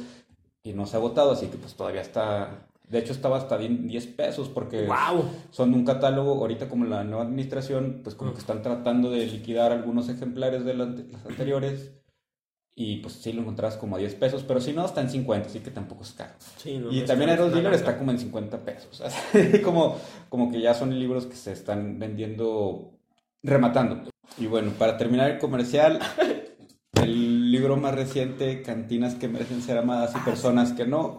y 0.65 0.73
no 0.73 0.87
se 0.87 0.97
ha 0.97 0.99
agotado, 0.99 1.31
así 1.31 1.47
que 1.47 1.57
pues 1.57 1.75
todavía 1.75 2.01
está... 2.01 2.67
De 2.89 2.99
hecho 2.99 3.13
estaba 3.13 3.37
hasta 3.37 3.57
10 3.59 4.07
pesos 4.09 4.49
porque 4.49 4.87
¡Wow! 4.87 5.23
son 5.53 5.75
un 5.75 5.85
catálogo, 5.85 6.33
ahorita 6.33 6.69
como 6.69 6.85
la 6.85 7.05
nueva 7.05 7.23
administración, 7.23 8.01
pues 8.03 8.17
como 8.17 8.33
que 8.33 8.41
están 8.41 8.61
tratando 8.63 9.09
de 9.09 9.25
liquidar 9.25 9.71
algunos 9.71 10.09
ejemplares 10.09 10.65
de 10.65 10.75
las 10.75 10.89
anteriores 11.27 11.93
y 12.81 12.99
pues 12.99 13.15
sí 13.15 13.33
lo 13.33 13.41
encontrabas 13.41 13.77
como 13.77 13.97
a 13.97 13.99
10 13.99 14.15
pesos, 14.15 14.45
pero 14.47 14.61
si 14.61 14.73
no 14.73 14.87
está 14.87 15.01
en 15.01 15.11
50, 15.11 15.49
así 15.49 15.59
que 15.59 15.73
tampoco 15.73 16.05
es 16.05 16.13
caro. 16.13 16.35
Sí, 16.59 16.79
no, 16.79 16.93
Y 16.93 17.01
no 17.01 17.07
también 17.07 17.31
Eros 17.31 17.53
Dealer 17.53 17.75
está 17.75 17.99
como 17.99 18.13
en 18.13 18.21
50 18.21 18.65
pesos. 18.65 19.01
así 19.35 19.61
como, 19.63 19.99
como 20.29 20.49
que 20.49 20.61
ya 20.61 20.75
son 20.75 20.97
libros 20.97 21.27
que 21.27 21.35
se 21.35 21.51
están 21.51 21.99
vendiendo, 21.99 22.93
rematando. 23.43 24.09
Y 24.39 24.47
bueno, 24.47 24.71
para 24.79 24.97
terminar 24.97 25.29
el 25.29 25.39
comercial, 25.39 25.99
el 27.03 27.51
libro 27.51 27.77
más 27.77 27.97
reciente, 27.97 28.63
Cantinas 28.63 29.17
que 29.17 29.27
merecen 29.27 29.61
ser 29.61 29.79
amadas 29.79 30.15
y 30.15 30.21
personas 30.21 30.73
que 30.73 30.87
no, 30.87 31.19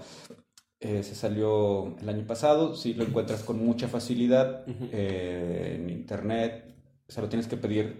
eh, 0.79 1.03
se 1.03 1.13
salió 1.13 1.97
el 1.99 2.07
año 2.07 2.25
pasado. 2.25 2.73
Sí 2.73 2.93
lo 2.93 3.03
encuentras 3.03 3.43
con 3.43 3.61
mucha 3.61 3.89
facilidad 3.89 4.63
eh, 4.93 5.75
en 5.77 5.89
internet. 5.89 6.73
O 7.05 7.11
sea, 7.11 7.21
lo 7.21 7.27
tienes 7.27 7.47
que 7.47 7.57
pedir 7.57 7.97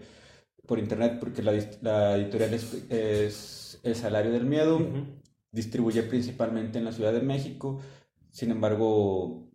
por 0.70 0.78
internet 0.78 1.18
porque 1.20 1.42
la, 1.42 1.52
la 1.82 2.16
editorial 2.16 2.54
es, 2.54 2.86
es 2.90 3.80
El 3.82 3.96
Salario 3.96 4.32
del 4.32 4.46
Miedo 4.46 4.78
Ujú. 4.78 5.04
distribuye 5.52 6.04
principalmente 6.04 6.78
en 6.78 6.86
la 6.86 6.92
Ciudad 6.92 7.12
de 7.12 7.24
México. 7.24 7.82
Sin 8.30 8.52
embargo, 8.52 9.50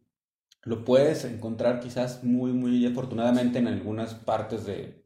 lo 0.64 0.84
puedes 0.84 1.24
encontrar 1.24 1.78
quizás 1.78 2.24
muy, 2.24 2.52
muy 2.52 2.84
afortunadamente 2.84 3.60
en 3.60 3.68
algunas 3.68 4.12
partes 4.14 4.66
de, 4.66 5.04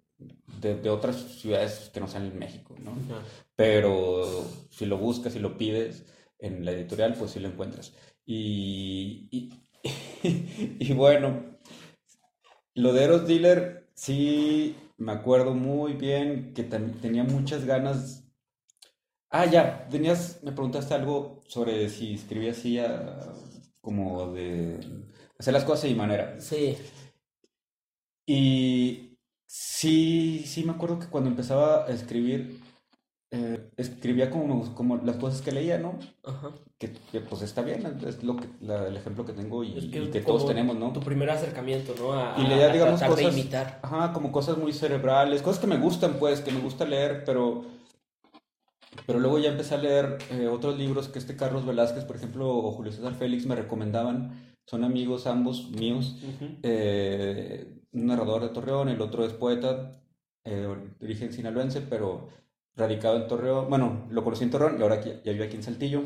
de, 0.62 0.76
de 0.76 0.88
otras 0.88 1.16
ciudades 1.16 1.90
que 1.92 2.00
no 2.00 2.08
sean 2.08 2.24
en 2.24 2.38
México, 2.38 2.74
¿no? 2.82 2.92
Ajá. 2.92 3.22
Pero 3.54 4.46
si 4.70 4.86
lo 4.86 4.96
buscas 4.96 5.36
y 5.36 5.40
lo 5.40 5.58
pides 5.58 6.06
en 6.38 6.64
la 6.64 6.72
editorial, 6.72 7.16
pues 7.18 7.32
sí 7.32 7.38
lo 7.38 7.48
encuentras. 7.48 7.92
Y, 8.24 9.28
y, 9.30 9.52
y 10.80 10.94
bueno, 10.94 11.58
lo 12.72 12.94
de 12.94 13.04
Eros 13.04 13.26
Dealer, 13.26 13.90
sí 13.92 14.74
me 14.98 15.12
acuerdo 15.12 15.54
muy 15.54 15.94
bien 15.94 16.52
que 16.54 16.64
tenía 16.64 17.24
muchas 17.24 17.64
ganas. 17.64 18.24
Ah, 19.30 19.46
ya, 19.46 19.88
tenías, 19.88 20.42
me 20.42 20.52
preguntaste 20.52 20.94
algo 20.94 21.42
sobre 21.46 21.88
si 21.88 22.14
escribía 22.14 22.52
así 22.52 22.78
ah, 22.78 23.32
como 23.80 24.32
de 24.32 24.80
hacer 25.38 25.54
las 25.54 25.64
cosas 25.64 25.84
de 25.84 25.90
mi 25.90 25.94
manera. 25.96 26.40
Sí. 26.40 26.76
Y 28.26 29.18
sí, 29.46 30.44
sí 30.46 30.64
me 30.64 30.72
acuerdo 30.72 30.98
que 30.98 31.06
cuando 31.08 31.30
empezaba 31.30 31.86
a 31.86 31.90
escribir, 31.90 32.60
eh, 33.30 33.70
escribía 33.76 34.30
como, 34.30 34.74
como 34.74 34.96
las 34.98 35.16
cosas 35.16 35.42
que 35.42 35.52
leía, 35.52 35.78
¿no? 35.78 35.98
Ajá. 36.24 36.50
Que, 36.78 36.92
que, 37.12 37.20
pues 37.20 37.42
está 37.42 37.62
bien, 37.62 37.84
es 38.06 38.22
lo 38.22 38.36
que, 38.36 38.48
la- 38.60 38.86
el 38.88 38.96
ejemplo 38.96 39.26
que 39.26 39.32
tengo 39.34 39.62
y, 39.64 39.76
Es 39.76 39.84
y 39.84 39.98
es 39.98 40.08
que 40.10 40.20
todos 40.20 40.46
tenemos, 40.46 40.76
¿no? 40.76 40.92
Tu 40.92 41.00
primer 41.00 41.28
acercamiento, 41.30 41.94
¿no? 41.98 42.12
A, 42.14 42.34
Y 42.38 42.46
leía, 42.46 42.70
a 42.70 42.72
digamos, 42.72 42.98
tratar 43.00 43.16
de 43.16 43.22
cosas- 43.24 43.38
imitar. 43.38 43.80
Ajá, 43.82 44.12
como 44.12 44.32
cosas 44.32 44.56
muy 44.56 44.72
cerebrales, 44.72 45.42
cosas 45.42 45.60
que 45.60 45.66
me 45.66 45.76
gustan, 45.76 46.14
pues, 46.18 46.40
que 46.40 46.52
me 46.52 46.60
gusta 46.60 46.86
leer, 46.86 47.24
pero, 47.26 47.64
pero 49.06 49.18
luego 49.20 49.38
ya 49.38 49.50
empecé 49.50 49.74
a 49.74 49.78
leer 49.78 50.18
eh, 50.30 50.46
otros 50.48 50.78
libros 50.78 51.08
que 51.08 51.18
este 51.18 51.36
Carlos 51.36 51.66
Velázquez, 51.66 52.04
por 52.04 52.16
ejemplo, 52.16 52.48
o 52.48 52.70
Julio 52.72 52.92
César 52.92 53.14
Félix 53.14 53.44
me 53.46 53.54
recomendaban, 53.56 54.54
son 54.66 54.84
amigos 54.84 55.26
ambos 55.26 55.70
míos, 55.70 56.16
eh, 56.62 57.74
un 57.92 58.06
narrador 58.06 58.42
de 58.42 58.48
Torreón, 58.50 58.88
el 58.88 59.00
otro 59.00 59.24
es 59.24 59.32
poeta, 59.32 59.92
de 60.44 60.66
origen 61.02 61.32
sinaloense, 61.32 61.80
pero 61.82 62.28
radicado 62.78 63.16
en 63.16 63.26
Torreón, 63.28 63.68
bueno, 63.68 64.06
lo 64.10 64.24
conocí 64.24 64.44
en 64.44 64.50
Torreón 64.50 64.76
y 64.78 64.82
ahora 64.82 64.96
aquí- 64.96 65.12
ya 65.24 65.32
vive 65.32 65.44
aquí 65.46 65.56
en 65.56 65.62
Saltillo. 65.62 66.02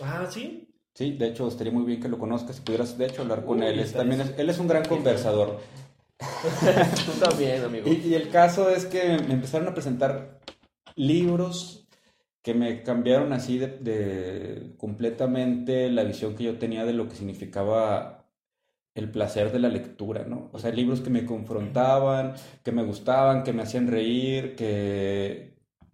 Ah, 0.00 0.26
sí. 0.30 0.68
Sí, 0.94 1.12
de 1.12 1.28
hecho, 1.28 1.48
estaría 1.48 1.72
muy 1.72 1.84
bien 1.84 2.00
que 2.00 2.08
lo 2.08 2.18
conozcas, 2.18 2.56
si 2.56 2.62
pudieras, 2.62 2.96
de 2.98 3.06
hecho, 3.06 3.22
hablar 3.22 3.44
con 3.44 3.60
Uy, 3.60 3.66
él. 3.66 3.80
Es, 3.80 3.92
también 3.92 4.20
es- 4.20 4.34
él 4.38 4.48
es 4.48 4.58
un 4.58 4.68
gran 4.68 4.84
conversador. 4.84 5.58
Tú 7.06 7.12
también, 7.20 7.64
amigo. 7.64 7.88
Y, 7.88 8.08
y 8.08 8.14
el 8.14 8.28
caso 8.30 8.70
es 8.70 8.86
que 8.86 9.18
me 9.26 9.34
empezaron 9.34 9.68
a 9.68 9.74
presentar 9.74 10.38
libros 10.94 11.86
que 12.42 12.54
me 12.54 12.82
cambiaron 12.82 13.32
así 13.32 13.56
de, 13.58 13.68
de 13.68 14.74
completamente 14.76 15.90
la 15.90 16.02
visión 16.04 16.34
que 16.34 16.44
yo 16.44 16.58
tenía 16.58 16.84
de 16.84 16.92
lo 16.92 17.08
que 17.08 17.14
significaba 17.16 18.26
el 18.94 19.10
placer 19.10 19.52
de 19.52 19.60
la 19.60 19.68
lectura, 19.68 20.24
¿no? 20.28 20.50
O 20.52 20.58
sea, 20.58 20.70
libros 20.72 21.00
que 21.00 21.08
me 21.10 21.24
confrontaban, 21.24 22.34
que 22.62 22.72
me 22.72 22.82
gustaban, 22.82 23.42
que 23.44 23.52
me 23.52 23.62
hacían 23.62 23.86
reír, 23.88 24.54
que, 24.56 25.51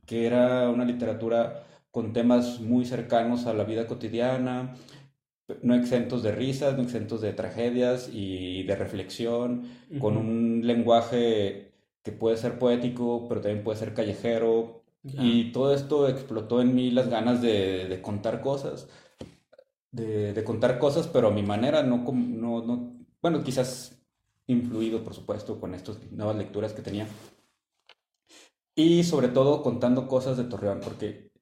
que 0.08 0.26
era 0.26 0.70
una 0.70 0.86
literatura 0.86 1.66
con 1.92 2.12
temas 2.14 2.60
muy 2.60 2.86
cercanos 2.86 3.46
a 3.46 3.54
la 3.54 3.64
vida 3.64 3.86
cotidiana, 3.86 4.74
no 5.62 5.74
exentos 5.74 6.22
de 6.22 6.32
risas, 6.32 6.76
no 6.76 6.82
exentos 6.82 7.20
de 7.20 7.32
tragedias 7.34 8.10
y 8.12 8.62
de 8.64 8.76
reflexión 8.76 9.64
con 9.98 10.16
un 10.16 10.62
lenguaje 10.64 11.72
que 12.02 12.12
puede 12.12 12.38
ser 12.38 12.58
poético, 12.58 13.28
pero 13.28 13.40
también 13.42 13.64
puede 13.64 13.78
ser 13.78 13.94
callejero. 13.94 14.82
Y 15.02 15.52
todo 15.52 15.74
esto 15.74 16.08
explotó 16.08 16.60
en 16.62 16.74
mí 16.74 16.90
las 16.90 17.08
ganas 17.08 17.40
de, 17.42 17.86
de 17.88 18.02
contar 18.02 18.40
cosas, 18.40 18.88
de, 19.90 20.32
de 20.32 20.44
contar 20.44 20.78
cosas, 20.78 21.06
pero 21.08 21.28
a 21.28 21.30
mi 21.32 21.42
manera, 21.42 21.82
no, 21.82 21.98
no, 21.98 22.64
no, 22.64 22.96
bueno, 23.22 23.42
quizás 23.42 24.02
influido, 24.46 25.04
por 25.04 25.14
supuesto, 25.14 25.60
con 25.60 25.74
estas 25.74 25.98
nuevas 26.12 26.36
lecturas 26.36 26.72
que 26.72 26.82
tenía. 26.82 27.06
Y 28.78 29.02
sobre 29.02 29.26
todo 29.26 29.64
contando 29.64 30.06
cosas 30.06 30.36
de 30.36 30.44
Torreón, 30.44 30.78
porque 30.78 31.32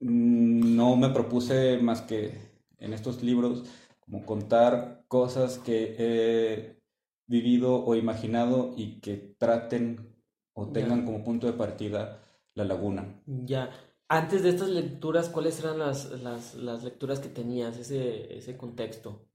no 0.00 0.96
me 0.96 1.10
propuse 1.10 1.76
más 1.76 2.00
que 2.00 2.32
en 2.78 2.94
estos 2.94 3.22
libros, 3.22 3.64
como 4.00 4.24
contar 4.24 5.04
cosas 5.06 5.58
que 5.58 5.96
he 5.98 6.80
vivido 7.26 7.84
o 7.84 7.94
imaginado 7.94 8.72
y 8.74 9.00
que 9.02 9.36
traten 9.36 10.16
o 10.54 10.72
tengan 10.72 11.04
como 11.04 11.22
punto 11.22 11.46
de 11.46 11.52
partida 11.52 12.22
la 12.54 12.64
laguna. 12.64 13.22
Ya. 13.26 13.68
Antes 14.08 14.42
de 14.42 14.48
estas 14.48 14.70
lecturas, 14.70 15.28
¿cuáles 15.28 15.60
eran 15.60 15.78
las, 15.78 16.10
las, 16.22 16.54
las 16.54 16.82
lecturas 16.82 17.20
que 17.20 17.28
tenías, 17.28 17.76
ese, 17.76 18.34
ese 18.34 18.56
contexto? 18.56 19.28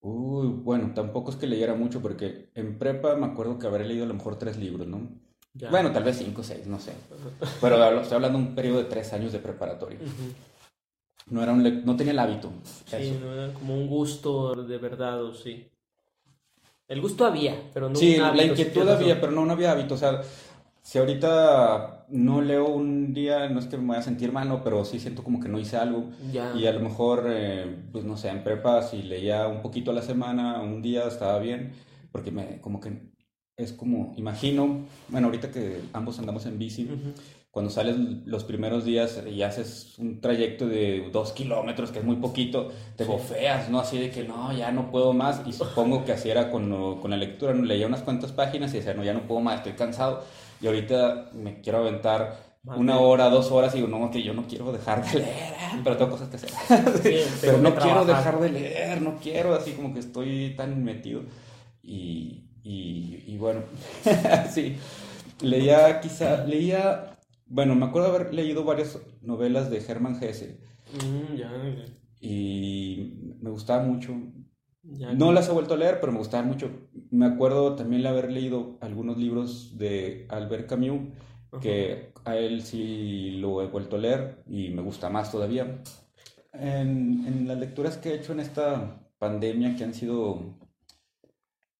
Uy, 0.00 0.48
bueno, 0.48 0.92
tampoco 0.92 1.30
es 1.30 1.36
que 1.36 1.46
leyera 1.46 1.76
mucho 1.76 2.02
porque 2.02 2.50
en 2.54 2.78
prepa 2.78 3.14
me 3.14 3.26
acuerdo 3.26 3.60
que 3.60 3.68
habré 3.68 3.84
leído 3.84 4.04
a 4.04 4.08
lo 4.08 4.14
mejor 4.14 4.38
tres 4.38 4.56
libros, 4.56 4.88
¿no? 4.88 5.24
Ya. 5.58 5.70
Bueno, 5.70 5.90
tal 5.92 6.04
vez 6.04 6.18
cinco 6.18 6.40
o 6.42 6.44
seis, 6.44 6.66
no 6.66 6.78
sé. 6.78 6.92
Pero 7.60 7.82
hablo- 7.82 8.02
estoy 8.02 8.16
hablando 8.16 8.38
de 8.38 8.44
un 8.44 8.54
periodo 8.54 8.78
de 8.78 8.84
tres 8.84 9.12
años 9.12 9.32
de 9.32 9.38
preparatoria. 9.38 9.98
Ujú. 9.98 11.34
No, 11.34 11.42
era 11.42 11.52
un 11.52 11.84
no 11.84 11.96
tenía 11.96 12.12
el 12.12 12.18
hábito. 12.18 12.52
Sí, 12.84 12.96
eso. 12.96 13.20
no 13.20 13.32
era 13.32 13.52
como 13.52 13.74
un 13.74 13.88
gusto 13.88 14.54
de 14.62 14.78
verdad, 14.78 15.22
o 15.24 15.32
sí. 15.34 15.68
El 16.88 17.00
gusto 17.00 17.26
había, 17.26 17.56
pero 17.74 17.88
no 17.88 17.96
Sí, 17.96 18.14
un 18.16 18.20
la 18.22 18.28
hábito, 18.28 18.44
sí 18.56 18.62
inquietud 18.62 18.88
había, 18.88 19.20
pero 19.20 19.32
no, 19.32 19.44
no 19.44 19.52
había 19.52 19.72
hábito. 19.72 19.94
O 19.94 19.98
sea, 19.98 20.20
si 20.82 20.98
ahorita 20.98 22.06
no 22.10 22.42
leo 22.42 22.66
un 22.68 23.12
día, 23.12 23.48
no 23.48 23.58
es 23.58 23.66
que 23.66 23.76
me 23.76 23.88
vaya 23.88 24.00
a 24.00 24.04
sentir 24.04 24.30
mal, 24.30 24.48
no, 24.48 24.62
pero 24.62 24.84
sí 24.84 25.00
siento 25.00 25.24
como 25.24 25.40
que 25.40 25.48
no 25.48 25.58
hice 25.58 25.76
algo. 25.76 26.10
Ya. 26.32 26.54
Y 26.54 26.66
a 26.66 26.72
lo 26.72 26.78
mejor, 26.80 27.24
eh, 27.28 27.76
pues 27.90 28.04
no 28.04 28.16
sé, 28.16 28.28
en 28.28 28.44
prepa, 28.44 28.82
si 28.82 29.02
leía 29.02 29.48
un 29.48 29.62
poquito 29.62 29.90
a 29.90 29.94
la 29.94 30.02
semana, 30.02 30.60
un 30.60 30.80
día 30.80 31.08
estaba 31.08 31.40
bien, 31.40 31.72
porque 32.12 32.30
me, 32.30 32.60
como 32.60 32.80
que 32.80 33.02
es 33.56 33.72
como, 33.72 34.12
imagino, 34.16 34.86
bueno, 35.08 35.28
ahorita 35.28 35.50
que 35.50 35.80
ambos 35.92 36.18
andamos 36.18 36.44
en 36.46 36.58
bici, 36.58 36.88
cuando 37.50 37.70
sales 37.70 37.96
los 38.26 38.44
primeros 38.44 38.84
días 38.84 39.22
y 39.26 39.40
haces 39.42 39.94
un 39.98 40.20
trayecto 40.20 40.66
de 40.68 41.08
dos 41.10 41.32
kilómetros, 41.32 41.90
que 41.90 42.00
es 42.00 42.04
muy 42.04 42.16
poquito, 42.16 42.70
te 42.96 43.04
Sí. 43.04 43.10
bofeas, 43.10 43.70
¿no? 43.70 43.80
Así 43.80 43.98
de 43.98 44.10
que 44.10 44.24
no, 44.24 44.52
ya 44.52 44.72
no 44.72 44.90
puedo 44.90 45.14
más. 45.14 45.40
Y 45.46 45.54
supongo 45.54 46.04
que 46.04 46.12
así 46.12 46.28
era 46.28 46.50
con, 46.50 47.00
con 47.00 47.10
la 47.10 47.16
lectura, 47.16 47.54
¿no? 47.54 47.64
leía 47.64 47.86
unas 47.86 48.02
cuantas 48.02 48.32
páginas 48.32 48.74
y 48.74 48.78
decía, 48.78 48.92
no, 48.92 49.04
ya 49.04 49.14
no 49.14 49.26
puedo 49.26 49.40
más, 49.40 49.58
estoy 49.58 49.72
cansado. 49.72 50.22
Y 50.60 50.66
ahorita 50.66 51.30
me 51.32 51.62
quiero 51.62 51.78
aventar 51.78 52.44
una 52.62 52.98
hora, 52.98 53.30
dos 53.30 53.50
horas 53.52 53.72
y 53.74 53.78
digo, 53.78 53.88
no, 53.88 54.10
que 54.10 54.22
yo 54.22 54.34
no 54.34 54.46
quiero 54.46 54.70
dejar 54.72 55.02
de 55.10 55.20
leer, 55.20 55.54
pero 55.84 55.96
tengo 55.96 56.10
cosas 56.10 56.28
que 56.28 56.36
hacer. 56.36 56.50
Sí, 57.02 57.20
pero 57.40 57.56
no 57.58 57.74
quiero 57.76 58.04
trabajar. 58.04 58.34
dejar 58.34 58.40
de 58.40 58.50
leer, 58.50 59.00
no 59.02 59.16
quiero, 59.16 59.54
así 59.54 59.72
como 59.72 59.94
que 59.94 60.00
estoy 60.00 60.54
tan 60.56 60.84
metido. 60.84 61.22
Y, 61.82 62.45
y, 62.66 63.24
y 63.26 63.36
bueno, 63.38 63.62
sí, 64.50 64.76
leía 65.40 66.00
quizá, 66.00 66.44
leía, 66.46 67.18
bueno, 67.46 67.74
me 67.74 67.86
acuerdo 67.86 68.08
haber 68.08 68.34
leído 68.34 68.64
varias 68.64 68.98
novelas 69.22 69.70
de 69.70 69.78
Hermann 69.86 70.22
Hesse 70.22 70.58
Mm, 70.92 71.34
ya, 71.36 71.50
y 72.20 73.36
me 73.40 73.50
gustaba 73.50 73.82
mucho. 73.82 74.14
ya. 74.82 75.12
No 75.12 75.32
las 75.32 75.48
he 75.48 75.52
vuelto 75.52 75.74
a 75.74 75.76
leer, 75.76 76.00
pero 76.00 76.12
me 76.12 76.18
gustaban 76.18 76.48
mucho. 76.48 76.70
Me 77.10 77.26
acuerdo 77.26 77.74
también 77.76 78.02
de 78.02 78.08
haber 78.08 78.30
leído 78.32 78.78
algunos 78.80 79.16
libros 79.18 79.76
de 79.78 80.26
Albert 80.28 80.68
Camus, 80.68 81.00
Ajá. 81.52 81.60
que 81.60 82.12
a 82.24 82.36
él 82.36 82.62
sí 82.62 83.32
lo 83.40 83.62
he 83.62 83.66
vuelto 83.68 83.96
a 83.96 83.98
leer 84.00 84.42
y 84.48 84.70
me 84.70 84.82
gusta 84.82 85.10
más 85.10 85.30
todavía. 85.32 85.82
En, 86.52 87.24
en 87.26 87.48
las 87.48 87.58
lecturas 87.58 87.98
que 87.98 88.10
he 88.10 88.14
hecho 88.16 88.32
en 88.32 88.40
esta 88.40 89.00
pandemia, 89.18 89.76
que 89.76 89.84
han 89.84 89.94
sido 89.94 90.58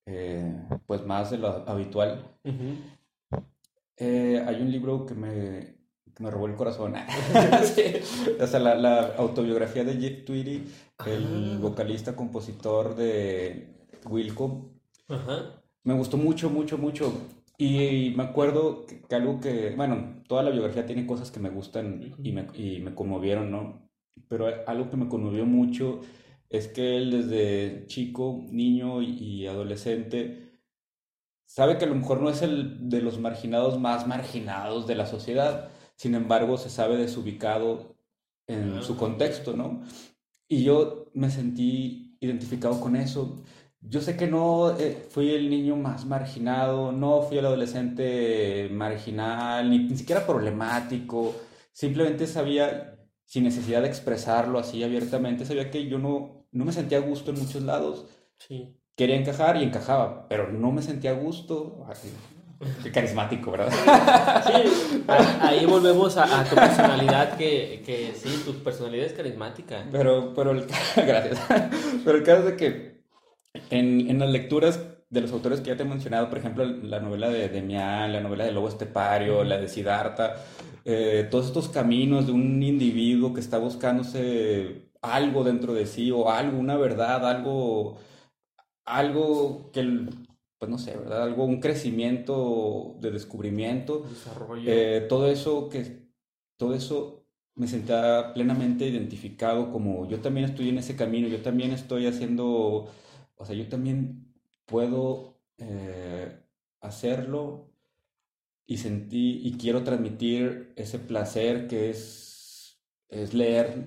eh, 0.07 0.55
pues 0.87 1.05
más 1.05 1.31
de 1.31 1.39
lo 1.39 1.49
habitual, 1.69 2.25
eh, 3.97 4.45
hay 4.47 4.61
un 4.61 4.71
libro 4.71 5.07
que 5.07 5.15
me, 5.15 5.77
que 6.15 6.23
me 6.23 6.31
robó 6.31 6.47
el 6.47 6.55
corazón. 6.55 6.95
Sí. 7.65 7.83
O 8.41 8.47
sea, 8.47 8.61
la, 8.61 8.75
la 8.75 9.15
autobiografía 9.17 9.85
de 9.85 9.95
Jeff 9.97 10.25
Tweedy, 10.25 10.65
el 11.07 11.55
Ah. 11.57 11.59
vocalista, 11.61 12.15
compositor 12.17 12.95
de 12.97 13.69
Wilco. 14.09 14.71
Me 15.85 15.95
gustó 15.95 16.17
mucho, 16.17 16.51
mucho, 16.51 16.79
mucho. 16.79 17.13
Y 17.59 18.13
me 18.17 18.25
acuerdo 18.25 18.85
que, 18.87 19.01
que 19.01 19.15
algo 19.15 19.41
que, 19.41 19.75
bueno, 19.77 20.23
toda 20.29 20.43
la 20.43 20.51
biografía 20.51 20.85
tiene 20.85 21.07
cosas 21.07 21.31
que 21.31 21.41
me 21.41 21.49
gustan 21.49 22.15
y 22.23 22.33
me, 22.33 22.47
y 22.55 22.81
me 22.81 22.95
conmovieron, 22.95 23.51
¿no? 23.51 23.89
Pero 24.29 24.47
algo 24.67 24.91
que 24.91 24.97
me 24.97 25.09
conmovió 25.09 25.47
mucho 25.47 26.01
es 26.51 26.69
que 26.69 26.97
él 26.97 27.11
desde 27.11 27.87
chico, 27.87 28.45
niño 28.51 29.03
y, 29.03 29.47
adolescente 29.47 30.47
sabe 31.47 31.79
que 31.79 31.85
a 31.85 31.89
lo 31.89 31.95
mejor 31.95 32.21
no 32.21 32.29
es 32.31 32.43
el 32.43 32.89
de 32.89 33.01
los 33.01 33.19
marginados 33.19 33.79
más 33.79 34.07
marginados 34.07 34.87
de 34.87 34.97
la 34.97 35.07
sociedad, 35.07 35.71
sin 35.97 36.15
embargo 36.15 36.59
se 36.59 36.71
sabe 36.71 36.97
desubicado 36.97 37.97
en 38.47 38.83
su 38.83 38.97
contexto, 38.97 39.57
¿no? 39.57 39.83
Y 40.49 40.65
yo 40.65 41.07
me 41.15 41.31
sentí 41.31 42.17
identificado 42.21 42.81
con 42.81 42.97
eso. 42.97 43.43
Yo 43.81 44.01
sé 44.01 44.17
que 44.17 44.27
no 44.27 44.77
eh, 44.79 45.07
fui 45.11 45.31
el 45.31 45.49
niño 45.51 45.77
más 45.77 46.05
marginado, 46.07 46.93
no 46.93 47.23
fui 47.23 47.39
el 47.39 47.47
adolescente 47.47 48.69
marginal, 48.73 49.71
ni, 49.71 49.79
ni 49.79 49.97
siquiera 49.97 50.27
problemático, 50.27 51.35
simplemente 51.73 52.27
sabía, 52.27 52.99
sin 53.25 53.45
necesidad 53.45 53.83
de 53.83 53.89
expresarlo 53.89 54.59
así 54.59 54.83
abiertamente, 54.83 55.45
sabía 55.45 55.71
que 55.71 55.87
yo 55.89 55.99
no, 55.99 56.36
no 56.57 56.65
me 56.65 56.73
sentía 56.73 56.99
a 56.99 57.03
gusto 57.03 57.31
en 57.31 57.39
muchos 57.39 57.63
lados. 57.63 58.07
Sí. 58.39 58.77
Quería 58.97 59.17
encajar 59.17 59.57
y 59.59 59.63
encajaba, 59.63 60.27
pero 60.29 60.51
no 60.51 60.73
me 60.73 60.81
sentía 60.81 61.11
a 61.11 61.15
gusto. 61.15 61.87
Qué 62.83 62.91
carismático, 62.91 63.51
¿verdad? 63.51 63.71
Sí, 64.47 65.05
ahí 65.41 65.67
volvemos 65.67 66.17
a, 66.17 66.41
a 66.41 66.45
tu 66.45 66.55
personalidad, 66.55 67.37
que, 67.37 67.83
que 67.85 68.15
sí, 68.15 68.43
tu 68.47 68.55
personalidad 68.65 69.05
es 69.05 69.13
carismática. 69.13 69.85
Pero, 69.93 70.33
pero 70.35 70.53
el, 70.53 70.67
gracias. 70.97 71.39
Pero 72.05 72.17
el 72.17 72.25
caso 72.25 72.39
es 72.41 72.45
de 72.47 72.57
que 72.57 73.03
en, 73.69 74.09
en 74.09 74.19
las 74.19 74.31
lecturas 74.31 74.81
de 75.11 75.21
los 75.21 75.33
autores 75.33 75.61
que 75.61 75.69
ya 75.69 75.77
te 75.77 75.83
he 75.83 75.87
mencionado, 75.87 76.31
por 76.31 76.39
ejemplo, 76.39 76.65
la 76.65 77.01
novela 77.01 77.29
de 77.29 77.51
Demián, 77.51 78.15
la 78.15 78.21
novela 78.23 78.45
de 78.45 78.53
Lobo 78.53 78.69
Estepario, 78.69 79.45
la 79.45 79.59
de 79.59 79.69
Siddhartha, 79.69 80.37
eh, 80.87 81.29
todos 81.31 81.47
estos 81.47 81.69
caminos 81.69 82.27
de 82.27 82.33
un 82.33 82.63
individuo 82.63 83.35
que 83.35 83.41
está 83.41 83.59
buscándose 83.59 84.86
algo 85.15 85.45
dentro 85.45 85.75
de 85.75 85.87
sí 85.87 86.11
o 86.11 86.31
algo, 86.31 86.59
una 86.59 86.77
verdad, 86.77 87.29
algo, 87.29 87.99
algo 88.85 89.71
que, 89.73 90.09
pues 90.59 90.71
no 90.71 90.79
sé, 90.79 90.97
¿verdad? 90.97 91.23
Algo, 91.23 91.45
un 91.45 91.61
crecimiento 91.61 92.97
de 93.01 93.11
descubrimiento. 93.11 94.05
Desarrollo. 94.09 94.71
Eh, 94.71 95.07
todo 95.09 95.31
eso 95.31 95.69
que 95.69 96.07
todo 96.57 96.75
eso 96.75 97.27
me 97.55 97.69
sentía 97.69 98.33
plenamente 98.35 98.87
identificado 98.87 99.71
como 99.73 100.09
yo 100.09 100.21
también 100.21 100.47
estoy 100.47 100.69
en 100.69 100.79
ese 100.79 100.97
camino, 100.97 101.27
yo 101.29 101.41
también 101.43 101.73
estoy 101.73 102.07
haciendo, 102.07 102.89
o 103.37 103.45
sea, 103.45 103.57
yo 103.57 103.69
también 103.69 104.35
puedo 104.67 105.41
eh, 105.59 106.39
hacerlo 106.81 107.71
y 108.67 108.79
sentí 108.79 109.41
y 109.43 109.57
quiero 109.57 109.85
transmitir 109.85 110.73
ese 110.77 110.99
placer 110.99 111.67
que 111.67 111.91
es, 111.91 112.36
es 113.09 113.35
leer, 113.35 113.85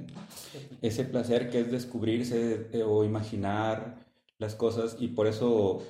ese 0.81 1.05
placer 1.05 1.49
que 1.49 1.61
es 1.61 1.71
descubrirse 1.71 2.67
eh, 2.73 2.83
o 2.83 3.03
imaginar 3.03 4.05
las 4.37 4.55
cosas 4.55 4.97
y 4.99 5.09
por 5.09 5.27
eso 5.27 5.83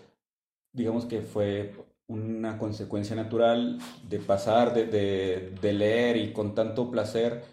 digamos 0.74 1.06
que 1.06 1.22
fue 1.22 1.74
una 2.08 2.58
consecuencia 2.58 3.16
natural 3.16 3.80
de 4.10 4.20
pasar 4.20 4.74
de, 4.74 4.86
de- 4.88 5.56
de 5.62 5.74
leer 5.74 6.18
y 6.18 6.34
con 6.34 6.56
tanto 6.56 6.90
placer 6.92 7.44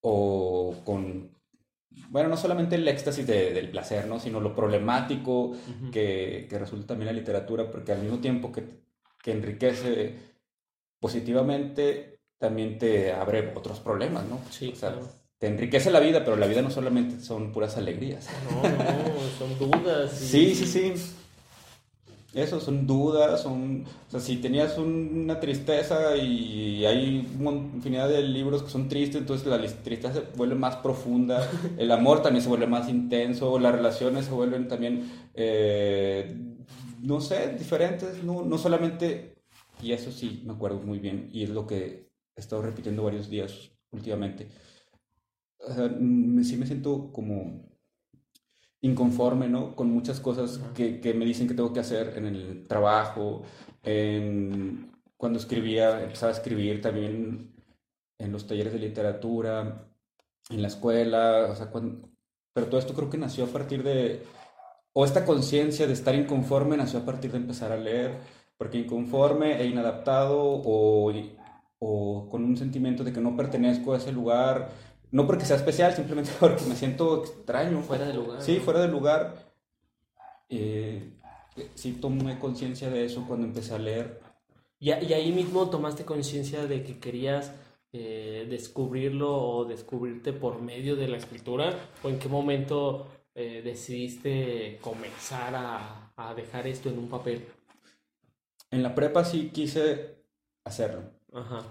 o 0.00 0.74
con, 0.84 1.30
bueno, 2.10 2.28
no 2.28 2.36
solamente 2.36 2.76
el 2.76 2.86
éxtasis 2.88 3.26
de- 3.26 3.52
del 3.52 3.70
placer, 3.70 4.06
¿no? 4.06 4.20
Sino 4.20 4.40
lo 4.40 4.54
problemático 4.54 5.52
que, 5.92 6.46
que 6.48 6.58
resulta 6.58 6.88
también 6.88 7.06
la 7.06 7.12
literatura, 7.20 7.70
porque 7.70 7.92
al 7.92 8.02
mismo 8.02 8.18
tiempo 8.20 8.52
que, 8.52 8.64
que 9.22 9.32
enriquece 9.32 10.14
positivamente, 11.00 12.15
también 12.38 12.78
te 12.78 13.12
abre 13.12 13.52
otros 13.56 13.80
problemas, 13.80 14.24
¿no? 14.26 14.38
Sí, 14.50 14.70
O 14.72 14.76
sea, 14.76 14.90
claro. 14.92 15.08
te 15.38 15.46
enriquece 15.46 15.90
la 15.90 16.00
vida, 16.00 16.24
pero 16.24 16.36
la 16.36 16.46
vida 16.46 16.62
no 16.62 16.70
solamente 16.70 17.20
son 17.20 17.52
puras 17.52 17.76
alegrías. 17.76 18.28
No, 18.50 18.62
no, 18.62 19.28
son 19.38 19.58
dudas. 19.58 20.20
y- 20.22 20.26
Sí, 20.26 20.54
sí, 20.54 20.66
sí. 20.66 21.12
Eso, 22.34 22.60
son 22.60 22.86
dudas, 22.86 23.40
son... 23.42 23.84
O 24.08 24.10
sea, 24.10 24.20
si 24.20 24.36
tenías 24.36 24.76
un- 24.76 25.22
una 25.24 25.40
tristeza 25.40 26.16
y 26.16 26.84
hay 26.84 27.26
infinidad 27.40 28.10
de 28.10 28.20
libros 28.22 28.62
que 28.62 28.68
son 28.68 28.88
tristes, 28.88 29.22
entonces 29.22 29.46
la 29.46 29.58
tristeza 29.82 30.12
se 30.12 30.20
vuelve 30.36 30.54
más 30.54 30.76
profunda, 30.76 31.48
el 31.78 31.90
amor 31.90 32.22
también 32.22 32.42
se 32.42 32.48
vuelve 32.50 32.66
más 32.66 32.90
intenso, 32.90 33.58
las 33.58 33.74
relaciones 33.74 34.26
se 34.26 34.32
vuelven 34.32 34.68
también, 34.68 35.10
eh, 35.34 36.36
no 37.00 37.20
sé, 37.22 37.54
diferentes, 37.58 38.22
no, 38.22 38.42
no 38.42 38.58
solamente... 38.58 39.34
Y 39.82 39.92
eso 39.92 40.10
sí, 40.10 40.42
me 40.46 40.52
acuerdo 40.54 40.78
muy 40.80 40.98
bien, 40.98 41.28
y 41.32 41.42
es 41.44 41.50
lo 41.50 41.66
que 41.66 42.08
he 42.36 42.40
estado 42.40 42.62
repitiendo 42.62 43.02
varios 43.04 43.28
días 43.30 43.70
últimamente. 43.90 44.48
O 45.58 45.72
sea, 45.74 45.88
sí 45.88 46.56
me 46.56 46.66
siento 46.66 47.12
como 47.12 47.36
inconforme, 48.80 49.48
¿no? 49.48 49.74
Con 49.74 49.90
muchas 49.90 50.20
cosas 50.20 50.58
que, 50.74 51.00
que 51.00 51.14
me 51.14 51.24
dicen 51.24 51.48
que 51.48 51.54
tengo 51.54 51.72
que 51.72 51.80
hacer 51.80 52.14
en 52.16 52.26
el 52.26 52.66
trabajo, 52.66 53.42
en- 53.82 54.92
cuando 55.16 55.38
escribía, 55.38 56.02
empezaba 56.02 56.32
a 56.32 56.34
escribir 56.36 56.80
también 56.82 57.54
en 58.18 58.32
los 58.32 58.46
talleres 58.46 58.72
de 58.72 58.78
literatura. 58.80 59.88
en 60.50 60.62
la 60.62 60.68
escuela, 60.68 61.48
o 61.50 61.56
sea, 61.56 61.70
cuando, 61.70 62.08
pero 62.54 62.68
todo 62.68 62.78
esto 62.80 62.94
creo 62.94 63.10
que 63.10 63.18
nació 63.18 63.44
a 63.46 63.48
partir 63.48 63.82
de, 63.84 64.22
o 64.94 65.04
esta 65.04 65.24
conciencia 65.26 65.86
de 65.86 65.92
estar 65.94 66.14
inconforme 66.14 66.76
nació 66.76 67.00
a 67.00 67.04
partir 67.06 67.32
de 67.32 67.38
empezar 67.38 67.72
a 67.72 67.76
leer, 67.78 68.18
porque 68.58 68.78
inconforme 68.78 69.60
e 69.60 69.66
inadaptado 69.66 70.38
o, 70.42 71.12
o 71.78 72.28
con 72.30 72.44
un 72.44 72.56
sentimiento 72.56 73.04
de 73.04 73.12
que 73.12 73.20
no 73.20 73.36
pertenezco 73.36 73.94
a 73.94 73.98
ese 73.98 74.12
lugar, 74.12 74.70
no 75.10 75.26
porque 75.26 75.44
sea 75.44 75.56
especial, 75.56 75.94
simplemente 75.94 76.30
porque 76.40 76.64
me 76.64 76.76
siento 76.76 77.24
extraño. 77.24 77.82
Fuera 77.82 78.06
de 78.06 78.14
lugar. 78.14 78.42
Sí, 78.42 78.56
fuera 78.56 78.80
de 78.80 78.88
lugar. 78.88 79.34
Eh, 80.48 81.12
sí 81.74 81.92
tomé 81.92 82.38
conciencia 82.38 82.90
de 82.90 83.04
eso 83.04 83.24
cuando 83.26 83.46
empecé 83.46 83.74
a 83.74 83.78
leer. 83.78 84.20
Y, 84.78 84.90
y 84.90 85.12
ahí 85.12 85.32
mismo 85.32 85.70
tomaste 85.70 86.04
conciencia 86.04 86.66
de 86.66 86.82
que 86.82 86.98
querías 86.98 87.52
eh, 87.98 88.46
descubrirlo 88.50 89.32
o 89.32 89.64
descubrirte 89.64 90.34
por 90.34 90.60
medio 90.60 90.96
de 90.96 91.08
la 91.08 91.16
escritura? 91.16 91.72
¿O 92.02 92.10
en 92.10 92.18
qué 92.18 92.28
momento 92.28 93.06
eh, 93.34 93.62
decidiste 93.64 94.78
comenzar 94.82 95.54
a, 95.54 96.12
a, 96.14 96.34
dejar 96.34 96.66
esto 96.66 96.90
en 96.90 96.98
un 96.98 97.08
papel? 97.08 97.46
En 98.70 98.82
la 98.82 98.94
prepa 98.94 99.24
sí 99.24 99.48
quise 99.48 100.26
hacerlo. 100.64 101.15
Ajá. 101.36 101.62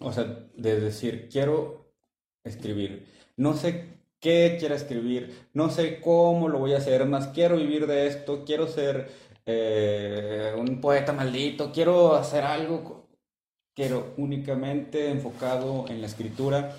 O 0.00 0.12
sea, 0.12 0.24
de 0.56 0.80
decir, 0.80 1.28
quiero 1.30 1.92
escribir. 2.42 3.06
No 3.36 3.54
sé 3.54 3.98
qué 4.20 4.56
quiero 4.58 4.74
escribir, 4.74 5.48
no 5.52 5.68
sé 5.70 6.00
cómo 6.00 6.48
lo 6.48 6.58
voy 6.58 6.72
a 6.72 6.78
hacer, 6.78 7.04
más 7.06 7.28
quiero 7.28 7.56
vivir 7.56 7.86
de 7.86 8.06
esto, 8.06 8.44
quiero 8.44 8.66
ser 8.66 9.10
eh, 9.44 10.54
un 10.56 10.80
poeta 10.80 11.12
maldito, 11.12 11.70
quiero 11.70 12.14
hacer 12.14 12.42
algo, 12.44 13.08
quiero 13.74 14.14
únicamente 14.16 15.10
enfocado 15.10 15.84
en 15.88 16.00
la 16.00 16.06
escritura. 16.06 16.74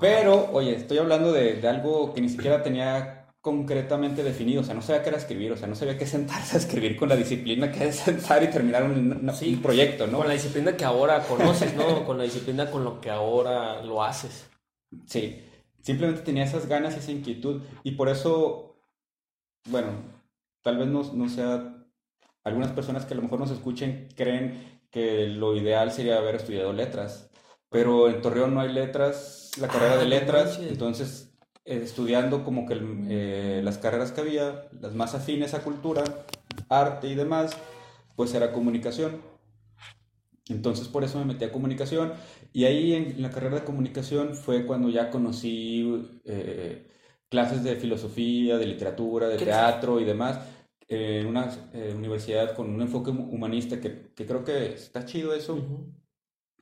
Pero, 0.00 0.50
oye, 0.52 0.76
estoy 0.76 0.98
hablando 0.98 1.32
de, 1.32 1.54
de, 1.54 1.68
algo 1.68 2.14
que 2.14 2.20
ni 2.20 2.28
siquiera 2.28 2.62
tenía 2.62 3.21
concretamente 3.42 4.22
definido, 4.22 4.62
o 4.62 4.64
sea, 4.64 4.74
no 4.74 4.82
sabía 4.82 5.02
qué 5.02 5.08
era 5.08 5.18
escribir, 5.18 5.50
o 5.50 5.56
sea, 5.56 5.66
no 5.66 5.74
sabía 5.74 5.98
qué 5.98 6.06
sentarse 6.06 6.56
a 6.56 6.60
escribir 6.60 6.96
con 6.96 7.08
la 7.08 7.16
disciplina 7.16 7.72
que 7.72 7.88
es 7.88 7.96
sentar 7.96 8.40
y 8.44 8.46
terminar 8.46 8.84
un, 8.84 9.28
un, 9.28 9.34
sí, 9.34 9.56
proyecto, 9.56 10.06
¿no? 10.06 10.18
Con 10.18 10.28
la 10.28 10.34
disciplina 10.34 10.76
que 10.76 10.84
ahora 10.84 11.24
conoces, 11.24 11.74
¿no? 11.74 12.06
con 12.06 12.16
la 12.18 12.24
disciplina 12.24 12.70
con 12.70 12.84
lo 12.84 13.00
que 13.00 13.10
ahora 13.10 13.82
lo 13.82 14.04
haces. 14.04 14.48
Sí, 15.06 15.42
simplemente 15.80 16.22
tenía 16.22 16.44
esas 16.44 16.66
ganas 16.68 16.94
y 16.94 17.00
esa 17.00 17.10
inquietud 17.10 17.62
y 17.82 17.90
por 17.92 18.08
eso, 18.08 18.76
bueno, 19.68 19.88
tal 20.62 20.78
vez 20.78 20.86
no, 20.86 21.02
no 21.12 21.28
sea, 21.28 21.84
algunas 22.44 22.70
personas 22.70 23.04
que 23.06 23.14
a 23.14 23.16
lo 23.16 23.24
mejor 23.24 23.40
nos 23.40 23.50
escuchen 23.50 24.08
creen 24.16 24.82
que 24.92 25.26
lo 25.26 25.56
ideal 25.56 25.90
sería 25.90 26.18
haber 26.18 26.36
estudiado 26.36 26.72
letras, 26.72 27.28
pero 27.68 28.08
en 28.08 28.22
Torreón 28.22 28.54
no 28.54 28.60
hay 28.60 28.72
letras, 28.72 29.50
la 29.58 29.66
carrera 29.66 29.94
Ah, 29.94 29.98
de 29.98 30.06
letras, 30.06 30.60
entonces 30.60 31.31
estudiando 31.64 32.44
como 32.44 32.66
que 32.66 32.76
eh, 33.08 33.60
las 33.64 33.78
carreras 33.78 34.12
que 34.12 34.20
había, 34.22 34.68
las 34.80 34.94
más 34.94 35.14
afines 35.14 35.54
a 35.54 35.62
cultura, 35.62 36.04
arte 36.68 37.08
y 37.08 37.14
demás, 37.14 37.56
pues 38.16 38.34
era 38.34 38.52
comunicación. 38.52 39.20
Entonces 40.48 40.88
por 40.88 41.04
eso 41.04 41.18
me 41.18 41.24
metí 41.24 41.44
a 41.44 41.52
comunicación 41.52 42.12
y 42.52 42.64
ahí 42.64 42.94
en 42.94 43.22
la 43.22 43.30
carrera 43.30 43.56
de 43.60 43.64
comunicación 43.64 44.34
fue 44.34 44.66
cuando 44.66 44.88
ya 44.90 45.08
conocí 45.10 46.20
eh, 46.24 46.88
clases 47.28 47.62
de 47.62 47.76
filosofía, 47.76 48.58
de 48.58 48.66
literatura, 48.66 49.28
de 49.28 49.38
¿Qué- 49.38 49.44
teatro 49.44 50.00
y 50.00 50.04
demás 50.04 50.40
eh, 50.88 51.20
en 51.20 51.26
una 51.28 51.48
eh, 51.72 51.94
universidad 51.96 52.54
con 52.56 52.70
un 52.70 52.82
enfoque 52.82 53.10
humanista 53.10 53.80
que, 53.80 54.10
que 54.14 54.26
creo 54.26 54.44
que 54.44 54.72
está 54.74 55.04
chido 55.04 55.32
eso. 55.34 55.54
Ujú. 55.54 55.92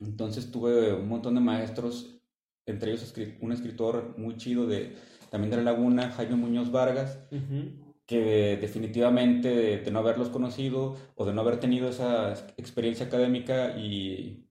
Entonces 0.01 0.51
tuve 0.51 0.93
un 0.93 1.07
montón 1.07 1.35
de 1.35 1.41
maestros, 1.41 2.20
entre 2.65 2.91
ellos 2.91 3.13
un 3.41 3.51
escritor 3.51 4.15
muy 4.17 4.37
chido 4.37 4.67
de 4.67 4.95
también 5.29 5.51
de 5.51 5.57
La 5.57 5.63
Laguna, 5.71 6.11
Jaime 6.11 6.35
Muñoz 6.35 6.71
Vargas, 6.71 7.19
Ujú. 7.31 7.93
que 8.05 8.57
definitivamente 8.59 9.47
de, 9.49 9.77
de 9.79 9.91
no 9.91 9.99
haberlos 9.99 10.29
conocido 10.29 10.97
o 11.15 11.25
de 11.25 11.33
no 11.33 11.41
haber 11.41 11.59
tenido 11.59 11.87
esa 11.89 12.33
experiencia 12.57 13.05
académica 13.05 13.77
y 13.77 14.45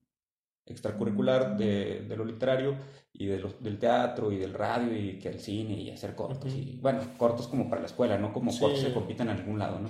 extracurricular 0.66 1.56
de, 1.56 2.02
de 2.08 2.16
lo 2.16 2.24
literario 2.24 2.76
y 3.12 3.26
de 3.26 3.38
los- 3.40 3.62
del 3.62 3.78
teatro 3.78 4.30
y 4.32 4.38
del 4.38 4.54
radio 4.54 4.96
y 4.96 5.18
que 5.18 5.28
el 5.28 5.40
cine 5.40 5.74
y 5.74 5.90
hacer 5.90 6.14
cortos. 6.14 6.52
Ujú. 6.52 6.62
Y, 6.62 6.78
bueno, 6.80 7.00
cortos 7.18 7.48
como 7.48 7.68
para 7.68 7.80
la 7.82 7.86
escuela, 7.88 8.16
no 8.18 8.32
como 8.32 8.52
Sí. 8.52 8.60
cortos 8.60 8.84
que 8.84 8.92
compiten 8.92 9.28
en 9.28 9.36
algún 9.38 9.58
lado, 9.58 9.80
¿no? 9.80 9.88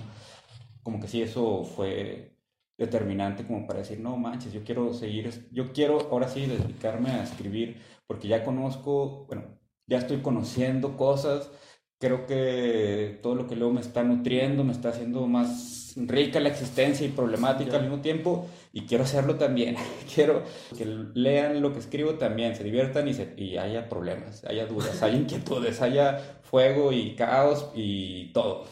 Como 0.83 0.99
que 0.99 1.07
sí, 1.07 1.21
eso 1.21 1.63
fue 1.63 2.31
determinante 2.77 3.45
como 3.45 3.67
para 3.67 3.79
decir, 3.79 3.99
no 3.99 4.17
manches, 4.17 4.51
yo 4.53 4.63
quiero 4.63 4.91
seguir, 4.93 5.47
yo 5.51 5.71
quiero 5.71 5.99
ahora 6.11 6.27
sí 6.27 6.47
dedicarme 6.47 7.11
a 7.11 7.23
escribir 7.23 7.77
porque 8.11 8.27
ya 8.27 8.43
conozco, 8.43 9.23
bueno, 9.27 9.57
ya 9.87 9.99
estoy 9.99 10.17
conociendo 10.17 10.97
cosas, 10.97 11.49
creo 11.97 12.25
que 12.25 13.19
todo 13.23 13.35
lo 13.35 13.47
que 13.47 13.55
leo 13.55 13.71
me 13.71 13.79
está 13.79 14.03
nutriendo, 14.03 14.65
me 14.65 14.73
está 14.73 14.89
haciendo 14.89 15.27
más 15.27 15.93
rica 15.95 16.41
la 16.41 16.49
existencia 16.49 17.05
y 17.07 17.09
problemática 17.11 17.77
al 17.77 17.83
mismo 17.83 18.01
tiempo 18.01 18.49
y 18.73 18.81
quiero 18.81 19.05
hacerlo 19.05 19.35
también, 19.35 19.77
quiero 20.13 20.43
que 20.77 20.83
lean 21.13 21.61
lo 21.61 21.71
que 21.71 21.79
escribo 21.79 22.15
también, 22.15 22.53
se 22.53 22.65
diviertan 22.65 23.07
y, 23.07 23.13
se- 23.13 23.33
y 23.37 23.55
haya 23.55 23.87
problemas, 23.87 24.43
haya 24.43 24.65
dudas, 24.65 25.01
haya 25.03 25.15
inquietudes, 25.23 25.81
haya 25.81 26.17
fuego 26.43 26.91
y 26.91 27.15
caos 27.15 27.71
y 27.75 28.33
todo. 28.33 28.65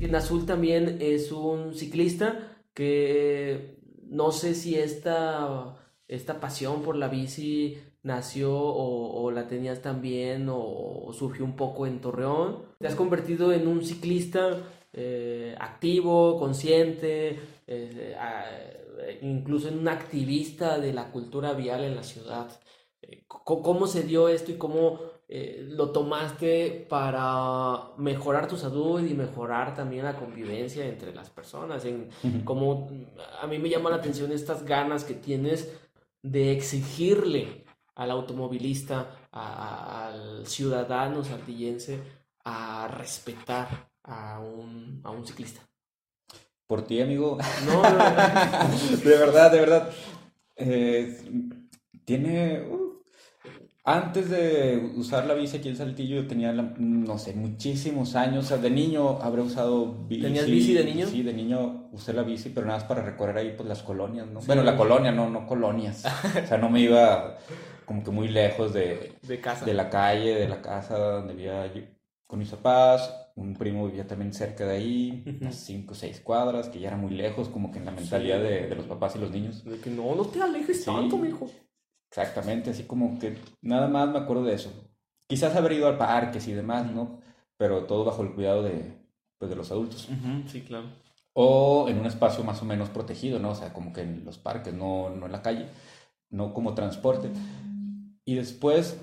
En 0.00 0.14
Azul 0.14 0.46
también 0.46 0.96
es 1.02 1.32
un 1.32 1.74
ciclista 1.74 2.62
que 2.72 3.76
no 4.08 4.32
sé 4.32 4.54
si 4.54 4.74
esta, 4.76 5.74
esta 6.08 6.40
pasión 6.40 6.82
por 6.82 6.96
la 6.96 7.08
bici 7.08 7.78
nació 8.02 8.52
o, 8.56 9.22
o 9.22 9.30
la 9.30 9.46
tenías 9.46 9.82
también 9.82 10.48
o, 10.48 10.58
o 10.58 11.12
surgió 11.12 11.44
un 11.44 11.54
poco 11.54 11.86
en 11.86 12.00
Torreón. 12.00 12.62
Te 12.78 12.86
has 12.88 12.94
convertido 12.94 13.52
en 13.52 13.68
un 13.68 13.84
ciclista 13.84 14.56
eh, 14.92 15.54
activo, 15.60 16.38
consciente, 16.38 17.38
eh, 17.66 18.16
incluso 19.20 19.68
en 19.68 19.78
un 19.78 19.88
activista 19.88 20.78
de 20.78 20.92
la 20.92 21.10
cultura 21.10 21.52
vial 21.52 21.84
en 21.84 21.94
la 21.94 22.02
ciudad. 22.02 22.48
Eh, 23.02 23.24
¿Cómo 23.26 23.86
se 23.86 24.02
dio 24.02 24.28
esto 24.28 24.50
y 24.50 24.56
cómo 24.56 25.00
lo 25.30 25.90
tomaste 25.90 26.86
para 26.88 27.90
mejorar 27.98 28.48
tu 28.48 28.56
salud 28.56 29.06
y 29.06 29.12
mejorar 29.12 29.74
también 29.74 30.06
la 30.06 30.16
convivencia 30.16 30.86
entre 30.86 31.14
las 31.14 31.28
personas? 31.28 31.84
En, 31.84 32.08
como 32.44 32.88
a 33.38 33.46
mí 33.46 33.58
me 33.58 33.68
llama 33.68 33.90
la 33.90 33.96
atención 33.96 34.32
estas 34.32 34.64
ganas 34.64 35.04
que 35.04 35.12
tienes 35.12 35.70
de 36.22 36.52
exigirle 36.52 37.64
al 37.94 38.10
automovilista, 38.10 39.28
a- 39.32 39.52
a- 39.52 40.08
al 40.08 40.46
ciudadano 40.46 41.24
saltillense, 41.24 42.00
a 42.44 42.88
respetar 42.88 43.90
a 44.04 44.40
un, 44.40 45.00
a 45.04 45.10
un 45.10 45.26
ciclista. 45.26 45.60
Por 46.66 46.82
ti, 46.82 47.00
amigo. 47.00 47.38
No, 47.66 47.82
no, 47.82 47.90
no. 47.98 48.96
de 49.04 49.18
verdad, 49.18 49.50
de 49.50 49.58
verdad. 49.60 49.90
Eh, 50.56 51.18
tiene. 52.04 52.60
uh, 52.62 52.87
antes 53.96 54.28
de 54.30 54.92
usar 54.96 55.26
la 55.26 55.34
bici 55.34 55.56
aquí 55.56 55.68
en 55.68 55.76
Saltillo, 55.76 56.16
yo 56.22 56.26
tenía, 56.26 56.52
la- 56.52 56.74
no 56.78 57.18
sé, 57.18 57.34
muchísimos 57.34 58.14
años. 58.16 58.44
O 58.44 58.48
sea, 58.48 58.58
de 58.58 58.70
niño 58.70 59.18
habré 59.22 59.42
usado 59.42 59.92
bici. 60.08 60.22
¿Tenías 60.22 60.46
bici 60.46 60.74
de 60.74 60.84
niño? 60.84 61.06
Sí, 61.06 61.22
de 61.22 61.32
niño 61.32 61.88
usé 61.92 62.12
la 62.12 62.22
bici, 62.22 62.50
pero 62.50 62.66
nada 62.66 62.78
más 62.78 62.88
para 62.88 63.02
recorrer 63.02 63.36
ahí 63.38 63.54
pues, 63.56 63.68
las 63.68 63.82
colonias, 63.82 64.26
¿no? 64.26 64.40
Sí. 64.40 64.46
Bueno, 64.46 64.62
la 64.62 64.76
colonia, 64.76 65.10
no, 65.12 65.28
no 65.30 65.46
colonias. 65.46 66.04
o 66.04 66.46
sea, 66.46 66.58
no 66.58 66.68
me 66.70 66.80
iba 66.80 67.38
como 67.84 68.04
que 68.04 68.10
muy 68.10 68.28
lejos 68.28 68.72
de, 68.74 69.14
de 69.22 69.40
casa. 69.40 69.64
de 69.64 69.74
la 69.74 69.88
calle, 69.88 70.34
de 70.34 70.48
la 70.48 70.60
casa 70.60 70.98
donde 70.98 71.34
vivía 71.34 71.72
yo 71.72 71.82
con 72.26 72.38
mis 72.38 72.50
papás. 72.50 73.14
Un 73.36 73.54
primo 73.54 73.86
vivía 73.86 74.04
también 74.06 74.32
cerca 74.32 74.66
de 74.66 74.76
ahí, 74.76 75.24
unas 75.40 75.54
5 75.54 75.92
o 75.92 75.94
6 75.94 76.20
cuadras, 76.20 76.68
que 76.68 76.80
ya 76.80 76.88
era 76.88 76.96
muy 76.96 77.12
lejos, 77.14 77.48
como 77.48 77.70
que 77.70 77.78
en 77.78 77.84
la 77.84 77.92
mentalidad 77.92 78.38
Sí. 78.38 78.42
de, 78.42 78.66
de 78.66 78.74
los 78.74 78.86
papás 78.86 79.14
y 79.14 79.20
los 79.20 79.30
niños. 79.30 79.64
De 79.64 79.78
que 79.78 79.90
no, 79.90 80.12
no 80.16 80.24
te 80.26 80.42
alejes 80.42 80.84
tanto, 80.84 81.16
mijo. 81.16 81.48
Exactamente, 82.10 82.70
así 82.70 82.84
como 82.84 83.18
que 83.18 83.36
nada 83.60 83.88
más 83.88 84.08
me 84.08 84.18
acuerdo 84.18 84.44
de 84.44 84.54
eso. 84.54 84.70
Quizás 85.26 85.54
haber 85.54 85.72
ido 85.72 85.88
al 85.88 85.98
parques 85.98 86.48
y 86.48 86.52
demás, 86.52 86.90
¿no? 86.90 87.20
Pero 87.58 87.84
todo 87.84 88.04
bajo 88.04 88.22
el 88.22 88.32
cuidado 88.32 88.62
de, 88.62 88.94
pues, 89.38 89.50
de 89.50 89.56
los 89.56 89.70
adultos. 89.70 90.08
Sí, 90.46 90.62
claro. 90.62 90.86
O 91.34 91.86
en 91.88 91.98
un 91.98 92.06
espacio 92.06 92.42
más 92.44 92.62
o 92.62 92.64
menos 92.64 92.88
protegido, 92.88 93.38
¿no? 93.38 93.50
O 93.50 93.54
sea, 93.54 93.72
como 93.72 93.92
que 93.92 94.00
en 94.00 94.24
los 94.24 94.38
parques, 94.38 94.72
no, 94.72 95.10
no 95.10 95.26
en 95.26 95.32
la 95.32 95.42
calle, 95.42 95.66
no 96.30 96.54
como 96.54 96.74
transporte. 96.74 97.30
Y 98.24 98.34
después, 98.34 98.98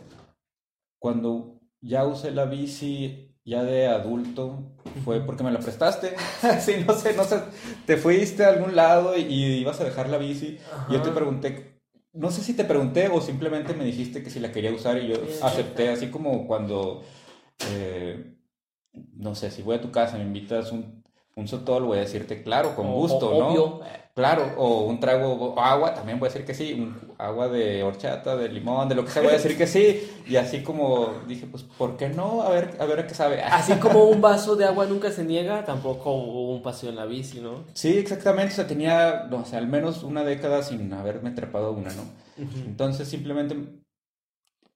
cuando 1.00 1.60
ya 1.82 2.06
usé 2.06 2.32
la 2.32 2.46
bici 2.46 3.36
ya 3.46 3.64
de 3.64 3.88
adulto, 3.88 4.64
fue 5.04 5.22
porque 5.22 5.44
me 5.44 5.52
la 5.52 5.60
prestaste. 5.60 6.16
sí, 6.60 6.84
no 6.86 6.94
sé, 6.96 7.16
no 7.16 7.24
sé, 7.24 7.40
te 7.86 7.98
fuiste 7.98 8.44
a 8.44 8.50
algún 8.50 8.76
lado 8.76 9.16
y, 9.16 9.22
y 9.22 9.44
ibas 9.60 9.80
a 9.80 9.84
dejar 9.84 10.10
la 10.10 10.18
bici. 10.18 10.58
Y 10.90 10.94
yo 10.94 11.02
te 11.02 11.10
Ajá. 11.10 11.16
pregunté, 11.16 11.75
no 12.16 12.32
sé 12.32 12.42
si 12.42 12.54
te 12.54 12.66
pregunté 12.66 13.10
o 13.10 13.22
simplemente 13.22 13.74
me 13.74 13.86
dijiste 13.86 14.24
que 14.24 14.30
si 14.30 14.40
la 14.40 14.52
quería 14.52 14.72
usar 14.72 14.98
y 14.98 15.08
yo 15.08 15.16
acepté, 15.42 15.90
así 15.90 16.10
como 16.10 16.48
cuando, 16.48 17.04
eh, 17.72 18.36
no 19.14 19.36
sé, 19.36 19.52
si 19.52 19.62
voy 19.62 19.76
a 19.76 19.82
tu 19.82 19.92
casa, 19.92 20.18
me 20.18 20.24
invitas 20.24 20.72
un, 20.72 21.05
un 21.36 21.48
sotol 21.48 21.84
voy 21.84 21.98
a 21.98 22.02
decirte 22.02 22.42
claro, 22.44 22.76
con 22.76 22.88
O- 22.88 22.92
gusto, 22.94 23.30
o- 23.30 23.40
¿no? 23.40 23.48
obvio. 23.50 23.82
Claro, 24.16 24.54
o 24.58 24.86
un 24.86 25.02
trago, 25.02 25.34
o 25.34 25.60
agua, 25.60 25.94
también 25.94 26.18
voy 26.22 26.28
a 26.30 26.32
decir 26.32 26.46
que 26.46 26.54
sí, 26.54 26.72
un 26.72 26.96
agua 27.18 27.50
de 27.50 27.84
horchata, 27.84 28.38
de 28.38 28.48
limón, 28.48 28.88
de 28.88 28.96
lo 28.96 29.04
que 29.04 29.12
sea, 29.12 29.22
voy 29.22 29.32
a 29.32 29.34
decir 29.36 29.58
que 29.58 29.68
sí. 29.68 30.10
Y 30.26 30.38
así 30.38 30.64
como 30.64 31.10
dije, 31.28 31.48
pues, 31.48 31.64
¿por 31.64 31.98
qué 31.98 32.08
no? 32.08 32.42
A 32.42 32.50
ver, 32.50 32.78
a 32.80 32.86
ver 32.86 33.02
a 33.02 33.08
qué 33.08 33.14
sabe. 33.14 33.42
Así 33.44 33.74
como 33.82 34.06
un 34.06 34.22
vaso 34.22 34.56
de 34.56 34.64
agua 34.64 34.86
nunca 34.86 35.12
se 35.12 35.26
niega, 35.26 35.66
tampoco 35.66 36.14
hubo 36.14 36.56
un 36.56 36.64
paseo 36.64 36.92
en 36.92 36.96
la 36.96 37.06
bici, 37.06 37.42
¿no? 37.42 37.66
Sí, 37.74 37.98
exactamente, 37.98 38.54
o 38.54 38.56
sea, 38.56 38.68
tenía, 38.68 39.28
no 39.30 39.44
sé, 39.44 39.58
al 39.58 39.68
menos 39.68 40.02
una 40.04 40.24
década 40.24 40.64
sin 40.64 40.94
haberme 40.94 41.32
trepado 41.32 41.74
una, 41.74 41.90
¿no? 41.92 42.04
Entonces 42.66 43.10
simplemente, 43.10 43.58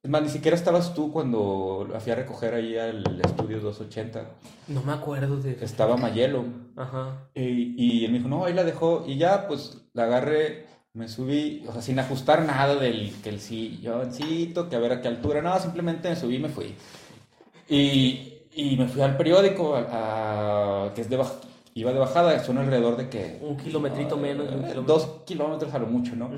es 0.02 0.10
más, 0.10 0.22
ni 0.22 0.30
siquiera 0.30 0.56
estabas 0.56 0.94
tú 0.94 1.12
cuando 1.12 1.88
la 1.92 2.00
fui 2.00 2.12
a 2.12 2.16
recoger 2.16 2.54
ahí 2.54 2.78
al 2.78 3.20
estudio 3.24 3.60
280, 3.60 4.26
No 4.70 4.82
me 4.84 4.94
acuerdo 4.94 5.38
de... 5.38 5.58
estaba 5.62 5.98
Mayelo. 5.98 6.46
Ajá. 6.78 7.28
Y, 7.36 7.76
y 7.78 8.06
él 8.06 8.12
me 8.12 8.18
dijo, 8.20 8.30
no, 8.30 8.46
ahí 8.46 8.54
la 8.54 8.64
dejó. 8.64 9.04
Y 9.06 9.18
ya, 9.18 9.48
pues, 9.48 9.78
la 9.94 10.04
agarré, 10.04 10.68
me 10.94 11.10
subí, 11.10 11.66
o 11.68 11.74
sea, 11.74 11.82
sin 11.82 12.00
ajustar 12.00 12.44
nada 12.44 12.76
del 12.76 13.14
que 13.22 13.30
el 13.30 13.40
silloncito, 13.42 14.70
que 14.70 14.76
a 14.78 14.80
ver 14.80 14.94
a 14.94 15.02
qué 15.02 15.10
altura. 15.10 15.42
No, 15.42 15.60
simplemente 15.60 16.10
me 16.10 16.16
subí 16.16 16.36
y 16.38 16.40
me 16.40 16.50
fui. 16.50 16.76
Y, 17.68 18.34
y 18.56 18.78
me 18.78 18.88
fui 18.88 19.02
al 19.02 19.18
periódico, 19.18 19.76
a, 19.76 20.86
a- 20.86 20.94
que 20.94 21.02
es 21.02 21.10
de 21.10 21.18
iba 21.76 21.94
de 21.94 22.00
bajada, 22.00 22.44
son 22.44 22.58
alrededor 22.58 22.98
de 22.98 23.10
que... 23.10 23.40
Un 23.42 23.56
kilometrito 23.58 24.18
menos 24.18 24.48
un 24.48 24.54
kilómetro. 24.56 24.82
Dos 24.84 25.08
kilómetros 25.26 25.74
a 25.74 25.80
lo 25.80 25.88
mucho, 25.88 26.16
¿no? 26.16 26.30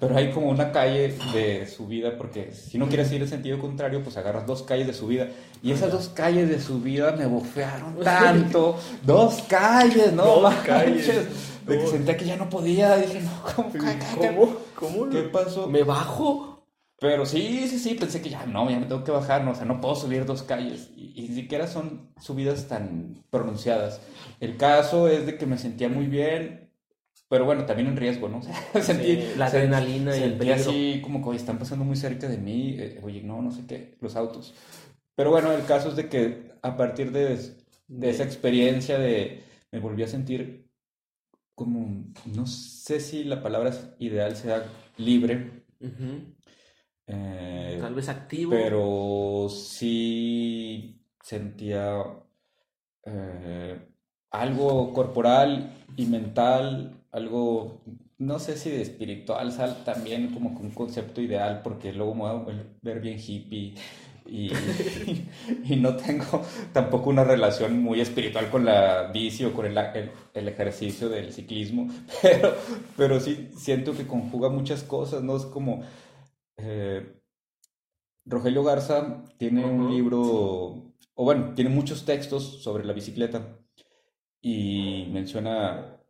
Pero 0.00 0.16
hay 0.16 0.30
como 0.32 0.48
una 0.48 0.72
calle 0.72 1.16
de 1.32 1.66
subida, 1.66 2.16
porque 2.18 2.52
si 2.52 2.76
no 2.78 2.88
quieres 2.88 3.10
ir 3.12 3.22
en 3.22 3.28
sentido 3.28 3.58
contrario, 3.58 4.02
pues 4.02 4.16
agarras 4.16 4.46
dos 4.46 4.62
calles 4.64 4.86
de 4.88 4.92
subida. 4.94 5.28
Y 5.62 5.70
esas 5.72 5.92
dos 5.92 6.08
calles 6.08 6.48
de 6.48 6.60
subida 6.60 7.12
me 7.12 7.26
bofearon 7.26 7.96
tanto. 8.04 8.76
dos 9.04 9.42
calles, 9.48 10.12
¿no? 10.12 10.24
Dos 10.24 10.54
calles. 10.66 11.06
De 11.66 11.78
que 11.78 11.86
sentía 11.86 12.16
que 12.16 12.24
ya 12.24 12.36
no 12.36 12.50
podía. 12.50 12.96
Dije, 12.96 13.20
no, 13.20 13.30
¿cómo? 13.54 13.72
¿Qué, 13.72 13.78
qué- 13.78 14.34
¿Cómo? 14.34 14.56
¿Cómo? 14.74 15.08
qué 15.10 15.22
pasó? 15.22 15.68
¿Me 15.68 15.84
bajo? 15.84 16.51
Pero 17.02 17.26
sí, 17.26 17.66
sí, 17.68 17.78
sí, 17.80 17.94
pensé 17.96 18.22
que 18.22 18.30
ya 18.30 18.46
no, 18.46 18.70
ya 18.70 18.78
me 18.78 18.86
tengo 18.86 19.02
que 19.04 19.10
bajar, 19.10 19.44
no, 19.44 19.50
o 19.52 19.54
sea, 19.56 19.66
no 19.66 19.80
puedo 19.80 19.96
subir 19.96 20.24
dos 20.24 20.44
calles. 20.44 20.90
Y, 20.96 21.12
y 21.16 21.28
ni 21.28 21.34
siquiera 21.34 21.66
son 21.66 22.10
subidas 22.20 22.68
tan 22.68 23.24
pronunciadas. 23.30 24.00
El 24.40 24.56
caso 24.56 25.08
es 25.08 25.26
de 25.26 25.36
que 25.38 25.46
me 25.46 25.58
sentía 25.58 25.88
muy 25.88 26.06
bien, 26.06 26.70
pero 27.28 27.44
bueno, 27.46 27.66
también 27.66 27.88
en 27.88 27.96
riesgo, 27.96 28.28
¿no? 28.28 28.38
O 28.40 28.42
sea, 28.42 28.54
sentí, 28.82 29.16
Sí, 29.16 29.32
la 29.36 29.46
adrenalina 29.46 30.16
y 30.18 30.22
el 30.22 30.32
sentí 30.32 30.38
peligro. 30.38 30.72
así 30.72 31.00
como 31.02 31.22
que 31.22 31.30
"Oye, 31.30 31.38
están 31.38 31.58
pasando 31.58 31.84
muy 31.84 31.96
cerca 31.96 32.28
de 32.28 32.38
mí, 32.38 32.76
eh, 32.78 33.00
oye, 33.02 33.22
no, 33.22 33.42
no 33.42 33.50
sé 33.52 33.66
qué, 33.66 33.96
los 34.00 34.16
autos. 34.16 34.54
Pero 35.16 35.30
bueno, 35.30 35.52
el 35.52 35.64
caso 35.66 35.88
es 35.90 35.96
de 35.96 36.08
que 36.08 36.52
a 36.62 36.76
partir 36.76 37.12
de, 37.12 37.38
de 37.88 38.10
esa 38.10 38.24
experiencia 38.24 38.98
de, 38.98 39.42
me 39.72 39.80
volví 39.80 40.02
a 40.04 40.08
sentir 40.08 40.68
como, 41.54 42.06
no 42.26 42.46
sé 42.46 43.00
si 43.00 43.24
la 43.24 43.42
palabra 43.42 43.72
ideal 44.00 44.36
sea 44.36 44.64
libre, 44.98 45.64
Ujú. 45.80 46.08
Eh, 47.06 47.78
Tal 47.80 47.94
vez 47.94 48.08
activo. 48.08 48.50
pero 48.50 49.48
sí 49.48 51.00
sentía 51.22 52.02
eh, 53.04 53.78
algo 54.30 54.92
corporal 54.92 55.72
y 55.96 56.06
mental, 56.06 56.96
algo, 57.10 57.82
no 58.18 58.38
sé 58.38 58.56
si 58.56 58.70
de 58.70 58.82
espiritual, 58.82 59.52
sal- 59.52 59.84
también 59.84 60.28
como 60.32 60.50
un 60.50 60.70
concepto 60.70 61.20
ideal, 61.20 61.60
porque 61.62 61.92
luego 61.92 62.14
me 62.14 62.20
voy 62.22 62.54
a 62.54 62.62
ver 62.82 63.00
bien 63.00 63.18
hippie 63.18 63.74
y, 64.26 64.50
y 65.64 65.76
no 65.76 65.96
tengo 65.96 66.42
tampoco 66.72 67.10
una 67.10 67.24
relación 67.24 67.82
muy 67.82 68.00
espiritual 68.00 68.48
con 68.50 68.64
la 68.64 69.10
bici 69.12 69.44
o 69.44 69.52
con 69.52 69.66
el, 69.66 69.76
el- 69.76 70.10
el 70.34 70.48
ejercicio 70.48 71.08
del 71.08 71.32
ciclismo, 71.32 71.88
pero, 72.22 72.54
pero 72.96 73.20
sí 73.20 73.50
siento 73.56 73.92
que 73.96 74.06
conjuga 74.06 74.48
muchas 74.48 74.82
cosas, 74.82 75.22
¿no? 75.22 75.36
Es 75.36 75.44
como... 75.44 75.82
eh, 76.56 77.20
Rogelio 78.24 78.62
Garza 78.62 79.24
tiene 79.38 79.64
un 79.64 79.90
libro, 79.90 80.20
o 81.14 81.24
bueno, 81.24 81.54
tiene 81.54 81.70
muchos 81.70 82.04
textos 82.04 82.62
sobre 82.62 82.84
la 82.84 82.92
bicicleta 82.92 83.58
y 84.40 85.08
menciona, 85.10 86.00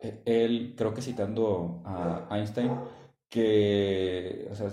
eh, 0.00 0.22
él, 0.24 0.74
creo 0.76 0.94
que 0.94 1.02
citando 1.02 1.82
a 1.84 2.28
Einstein, 2.30 2.72
que 3.28 4.48
o 4.50 4.54
sea, 4.54 4.72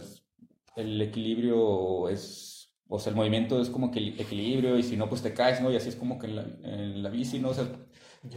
el 0.75 1.01
equilibrio 1.01 2.09
es, 2.09 2.73
o 2.87 2.99
sea, 2.99 3.11
el 3.11 3.15
movimiento 3.15 3.61
es 3.61 3.69
como 3.69 3.91
que 3.91 3.99
el 3.99 4.19
equilibrio 4.19 4.77
y 4.77 4.83
si 4.83 4.97
no, 4.97 5.09
pues 5.09 5.21
te 5.21 5.33
caes, 5.33 5.61
¿no? 5.61 5.71
Y 5.71 5.75
así 5.75 5.89
es 5.89 5.95
como 5.95 6.19
que 6.19 6.27
en 6.27 6.35
la, 6.35 6.43
en 6.63 7.03
la 7.03 7.09
bici, 7.09 7.39
¿no? 7.39 7.49
O 7.49 7.53
sea, 7.53 7.67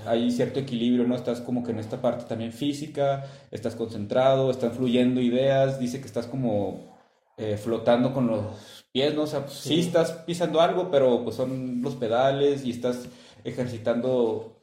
hay 0.07 0.31
cierto 0.31 0.61
equilibrio, 0.61 1.07
¿no? 1.07 1.15
Estás 1.15 1.41
como 1.41 1.63
que 1.65 1.73
en 1.73 1.79
esta 1.79 2.01
parte 2.01 2.25
también 2.25 2.53
física, 2.53 3.25
estás 3.51 3.75
concentrado, 3.75 4.51
están 4.51 4.73
fluyendo 4.73 5.21
ideas, 5.21 5.79
dice 5.79 6.01
que 6.01 6.07
estás 6.07 6.27
como 6.27 6.97
eh, 7.37 7.57
flotando 7.57 8.13
con 8.13 8.27
los 8.27 8.87
pies, 8.93 9.15
¿no? 9.15 9.23
O 9.23 9.27
sea, 9.27 9.47
sí. 9.49 9.69
Sí. 9.69 9.81
estás 9.81 10.13
pisando 10.27 10.61
algo, 10.61 10.91
pero 10.91 11.23
pues 11.25 11.37
son 11.37 11.83
los 11.83 11.97
pedales 11.97 12.65
y 12.65 12.71
estás 12.71 13.09
ejercitando, 13.45 14.61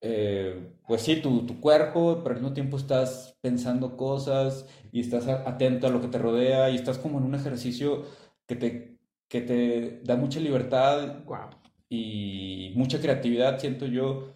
eh, 0.00 0.74
pues 0.86 1.02
sí, 1.02 1.16
tu, 1.16 1.46
tu 1.46 1.60
cuerpo, 1.60 2.20
pero 2.22 2.34
al 2.34 2.40
mismo 2.42 2.54
tiempo 2.54 2.76
estás 2.76 3.36
pensando 3.40 3.96
cosas 3.96 4.66
y 4.92 5.00
estás 5.00 5.26
atento 5.28 5.86
a 5.86 5.90
lo 5.90 6.00
que 6.00 6.08
te 6.08 6.18
rodea 6.18 6.70
y 6.70 6.76
estás 6.76 6.98
como 6.98 7.18
en 7.18 7.24
un 7.24 7.34
ejercicio 7.34 8.04
que 8.46 8.56
te, 8.56 8.98
que 9.28 9.40
te 9.40 10.00
da 10.04 10.16
mucha 10.16 10.40
libertad 10.40 11.24
Guau. 11.24 11.50
y 11.88 12.72
mucha 12.76 13.00
creatividad, 13.00 13.58
siento 13.58 13.86
yo. 13.86 14.32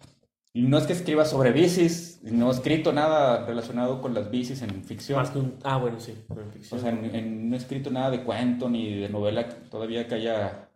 Y 0.57 0.61
no 0.63 0.77
es 0.77 0.85
que 0.85 0.93
escriba 0.93 1.23
sobre 1.25 1.51
bicis, 1.51 2.19
no 2.23 2.47
he 2.49 2.53
escrito 2.53 2.91
nada 2.91 3.45
relacionado 3.45 4.01
con 4.01 4.13
las 4.13 4.31
bicis 4.31 4.61
en 4.63 4.83
ficción. 4.83 5.19
Más 5.19 5.29
que 5.29 5.39
un... 5.39 5.55
Ah, 5.63 5.77
bueno, 5.77 5.99
sí. 5.99 6.13
en 6.29 6.51
ficción. 6.51 6.79
O 6.79 6.81
sea, 6.81 6.91
en- 6.91 7.13
en- 7.15 7.49
no 7.49 7.55
he 7.55 7.59
escrito 7.59 7.91
nada 7.91 8.09
de 8.09 8.23
cuento 8.23 8.67
ni 8.69 8.95
de 8.95 9.09
novela 9.09 9.47
todavía 9.69 10.07
que 10.07 10.15
haya 10.15 10.69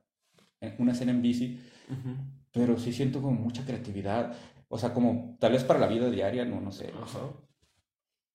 eh, 0.62 0.76
una 0.78 0.92
escena 0.92 1.12
en 1.12 1.22
bici, 1.22 1.60
pero 2.52 2.78
sí 2.78 2.94
siento 2.94 3.22
como 3.22 3.40
mucha 3.40 3.66
creatividad. 3.66 4.34
O 4.70 4.78
sea, 4.78 4.94
como 4.94 5.36
tal 5.40 5.54
vez 5.54 5.64
para 5.64 5.80
la 5.80 5.88
vida 5.88 6.10
diaria, 6.12 6.46
no, 6.46 6.62
no 6.62 6.72
sé. 6.72 6.92
Ajá. 7.02 7.20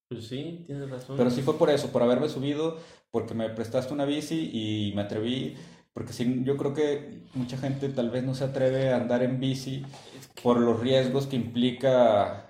Pues 0.08 0.26
sí, 0.26 0.64
tienes 0.66 0.88
razón. 0.90 1.16
Pero 1.16 1.30
sí 1.30 1.42
fue 1.42 1.56
por 1.58 1.70
eso, 1.70 1.90
por 1.92 2.02
haberme 2.02 2.28
subido, 2.28 2.78
porque 3.10 3.34
me 3.34 3.48
prestaste 3.50 3.92
una 3.94 4.04
bici 4.04 4.50
y 4.52 4.92
me 4.94 5.02
atreví. 5.02 5.54
Porque 5.96 6.12
sí, 6.12 6.42
yo 6.44 6.58
creo 6.58 6.74
que 6.74 7.22
mucha 7.32 7.56
gente 7.56 7.88
tal 7.88 8.10
vez 8.10 8.22
no 8.22 8.34
se 8.34 8.44
atreve 8.44 8.92
a 8.92 8.96
andar 8.96 9.22
en 9.22 9.40
bici 9.40 9.82
por 10.42 10.58
los 10.58 10.78
riesgos 10.78 11.26
que 11.26 11.36
implica, 11.36 12.48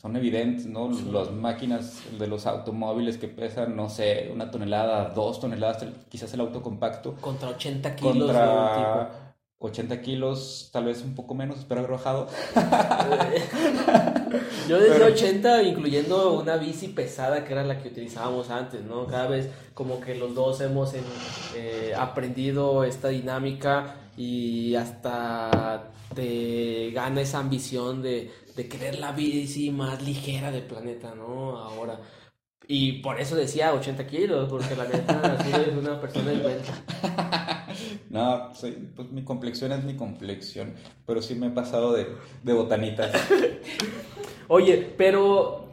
son 0.00 0.14
evidentes, 0.14 0.66
¿no? 0.66 0.94
Sí. 0.94 1.10
Las 1.10 1.32
máquinas 1.32 2.00
de 2.20 2.28
los 2.28 2.46
automóviles 2.46 3.18
que 3.18 3.26
pesan, 3.26 3.74
no 3.74 3.90
sé, 3.90 4.30
una 4.32 4.48
tonelada, 4.52 5.08
dos 5.08 5.40
toneladas, 5.40 5.82
el- 5.82 5.92
quizás 6.08 6.32
el 6.34 6.40
auto 6.42 6.62
compacto, 6.62 7.16
Contra 7.20 7.48
80 7.48 7.96
kilos 7.96 8.12
de 8.28 8.32
contra 8.34 9.34
80 9.58 10.00
kilos, 10.00 10.70
tal 10.72 10.84
vez 10.84 11.02
un 11.02 11.16
poco 11.16 11.34
menos, 11.34 11.58
espero 11.58 11.80
haber 11.80 11.90
bajado. 11.90 12.28
Yo 14.68 14.78
desde 14.78 14.94
Pero- 14.94 15.06
80, 15.06 15.62
incluyendo 15.62 16.32
una 16.40 16.56
bici 16.56 16.88
pesada 16.88 17.44
que 17.44 17.52
era 17.52 17.64
la 17.64 17.80
que 17.82 17.88
utilizábamos 17.88 18.50
antes, 18.50 18.82
¿no? 18.84 19.06
Cada 19.06 19.28
vez 19.28 19.48
como 19.74 20.00
que 20.00 20.14
los 20.14 20.34
dos 20.34 20.60
hemos 20.60 20.94
en- 20.94 21.04
eh, 21.56 21.92
aprendido 21.96 22.84
esta 22.84 23.08
dinámica 23.08 23.96
y 24.16 24.74
hasta 24.76 25.90
te 26.14 26.90
gana 26.92 27.20
esa 27.20 27.38
ambición 27.40 28.02
de, 28.02 28.30
de 28.56 28.68
querer 28.68 28.98
la 28.98 29.12
bici 29.12 29.70
más 29.70 30.02
ligera 30.02 30.50
del 30.52 30.62
planeta, 30.62 31.14
¿no? 31.14 31.58
Ahora. 31.58 31.98
Y 32.66 33.02
por 33.02 33.20
eso 33.20 33.36
decía 33.36 33.74
80 33.74 34.06
kilos, 34.06 34.48
porque 34.48 34.74
la 34.76 34.86
neta 34.88 35.38
sí 35.44 35.50
eres 35.52 35.76
una 35.76 36.00
persona 36.00 36.32
esbelta. 36.32 36.72
No, 38.10 38.54
soy- 38.54 38.72
pues 38.94 39.10
mi 39.10 39.24
complexión 39.24 39.72
es 39.72 39.82
mi 39.84 39.96
complexión, 39.96 40.74
pero 41.06 41.20
sí 41.22 41.34
me 41.34 41.48
he 41.48 41.50
pasado 41.50 41.92
de, 41.92 42.06
de 42.42 42.52
botanitas. 42.52 43.12
Oye, 44.48 44.94
pero 44.96 45.70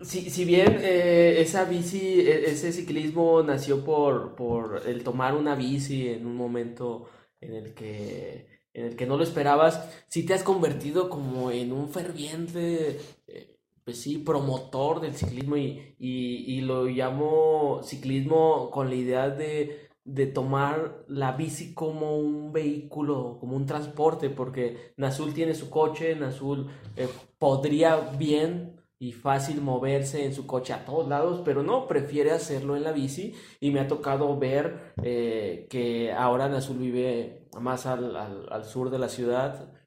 si, 0.00 0.30
si 0.30 0.44
bien 0.44 0.78
eh, 0.82 1.40
esa 1.40 1.64
bici, 1.64 2.20
e- 2.20 2.50
ese 2.50 2.72
ciclismo 2.72 3.42
nació 3.42 3.84
por, 3.84 4.34
por 4.36 4.82
el 4.86 5.02
tomar 5.04 5.34
una 5.34 5.54
bici 5.54 6.08
en 6.08 6.26
un 6.26 6.36
momento 6.36 7.08
en 7.40 7.54
el 7.54 7.74
que, 7.74 8.46
en 8.74 8.86
el 8.86 8.96
que 8.96 9.06
no 9.06 9.16
lo 9.16 9.24
esperabas, 9.24 9.88
sí 10.08 10.24
te 10.24 10.34
has 10.34 10.42
convertido 10.42 11.08
como 11.10 11.50
en 11.50 11.72
un 11.72 11.88
ferviente, 11.90 13.00
eh, 13.26 13.56
pues 13.90 14.02
sí, 14.02 14.18
promotor 14.18 15.00
del 15.00 15.14
ciclismo 15.16 15.56
y, 15.56 15.96
y, 15.98 16.60
lo 16.60 16.84
llamo 16.84 17.80
ciclismo 17.82 18.70
con 18.70 18.88
la 18.88 18.94
idea 18.94 19.28
de, 19.30 19.88
de 20.04 20.26
tomar 20.28 21.04
la 21.08 21.32
bici 21.32 21.74
como 21.74 22.16
un 22.16 22.52
vehículo, 22.52 23.38
como 23.40 23.56
un 23.56 23.66
transporte, 23.66 24.30
porque 24.30 24.92
Nazul 24.96 25.34
tiene 25.34 25.54
su 25.54 25.70
coche, 25.70 26.14
Nazul 26.14 26.68
eh, 26.94 27.08
podría 27.40 27.96
bien 28.16 28.80
y 29.00 29.10
fácil 29.10 29.60
moverse 29.60 30.24
en 30.24 30.34
su 30.34 30.46
coche 30.46 30.72
a 30.72 30.84
todos 30.84 31.08
lados, 31.08 31.42
pero 31.44 31.64
no, 31.64 31.88
prefiere 31.88 32.30
hacerlo 32.30 32.76
en 32.76 32.84
la 32.84 32.92
bici. 32.92 33.34
Y 33.58 33.72
me 33.72 33.80
ha 33.80 33.88
tocado 33.88 34.38
ver 34.38 34.92
eh, 35.02 35.66
que 35.68 36.12
ahora 36.12 36.48
Nazul 36.48 36.78
vive 36.78 37.48
más 37.58 37.86
al- 37.86 38.14
al 38.14 38.64
sur 38.64 38.88
de 38.90 39.00
la 39.00 39.08
ciudad 39.08 39.79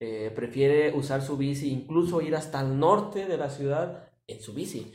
eh, 0.00 0.32
prefiere 0.34 0.92
usar 0.94 1.22
su 1.22 1.36
bici, 1.36 1.70
incluso 1.70 2.20
ir 2.20 2.36
hasta 2.36 2.60
el 2.60 2.78
norte 2.78 3.26
de 3.26 3.36
la 3.36 3.50
ciudad 3.50 4.04
en 4.26 4.40
su 4.40 4.52
bici. 4.54 4.92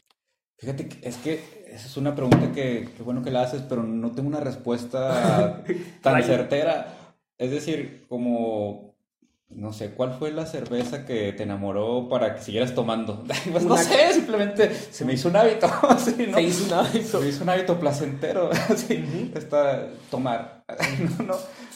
Fíjate, 0.57 0.87
es 1.01 1.17
que 1.17 1.65
esa 1.67 1.87
es 1.87 1.97
una 1.97 2.15
pregunta 2.15 2.51
que, 2.53 2.89
que 2.95 3.03
bueno 3.03 3.21
que 3.21 3.31
la 3.31 3.41
haces, 3.41 3.63
pero 3.63 3.83
no 3.83 4.11
tengo 4.11 4.29
una 4.29 4.39
respuesta 4.39 5.63
tan 6.01 6.23
certera. 6.23 7.15
Es 7.37 7.51
decir, 7.51 8.05
como, 8.07 8.95
no 9.49 9.73
sé, 9.73 9.91
¿cuál 9.91 10.13
fue 10.13 10.31
la 10.31 10.45
cerveza 10.45 11.05
que 11.05 11.33
te 11.33 11.43
enamoró 11.43 12.07
para 12.07 12.35
que 12.35 12.41
siguieras 12.41 12.73
tomando? 12.73 13.25
Pues 13.51 13.65
no 13.65 13.75
sé, 13.77 14.13
simplemente 14.13 14.73
se 14.73 15.03
me 15.03 15.13
hizo 15.13 15.27
un 15.29 15.35
hábito. 15.35 15.67
sí, 15.97 16.27
¿no? 16.29 16.35
Se 16.37 16.43
hizo 16.43 16.65
un 16.65 16.73
hábito. 16.73 17.07
Se 17.07 17.19
me 17.19 17.27
hizo 17.29 17.43
un 17.43 17.49
hábito 17.49 17.79
placentero. 17.79 18.49
sí, 18.75 19.03
Ujú. 19.03 19.37
está 19.37 19.89
tomar. 20.09 20.63
no, 21.19 21.25
no, 21.25 21.35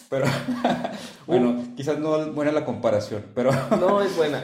pero 0.09 0.25
bueno, 1.27 1.63
quizás 1.75 1.99
no 1.99 2.21
es 2.21 2.33
buena 2.33 2.51
la 2.51 2.65
comparación, 2.65 3.23
pero 3.35 3.51
No 3.79 4.01
es 4.01 4.15
buena. 4.15 4.41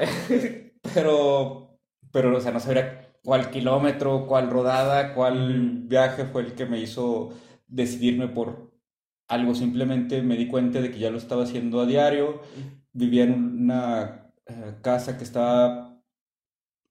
pero, 0.93 1.78
pero, 2.12 2.38
o 2.38 2.41
sea, 2.41 2.52
no 2.52 2.60
sabría 2.60 3.13
cuál 3.23 3.49
kilómetro, 3.49 4.28
cuál 4.28 4.49
rodada, 4.49 5.13
cuál 5.13 5.84
viaje 5.86 6.26
fue 6.26 6.41
el 6.43 6.54
que 6.54 6.65
me 6.65 6.80
hizo 6.80 7.30
decidirme 7.67 8.28
por 8.28 8.71
algo. 9.28 9.56
Simplemente 9.56 10.21
me 10.21 10.36
di 10.38 10.47
cuenta 10.47 10.82
de 10.82 10.91
que 10.91 10.99
ya 10.99 11.10
lo 11.10 11.17
estaba 11.17 11.43
haciendo 11.43 11.82
a 11.82 11.86
diario. 11.86 12.41
Vivía 12.91 13.23
en 13.23 13.34
una 13.63 14.30
eh, 14.45 14.76
casa 14.82 15.17
que 15.17 15.23
estaba 15.23 15.99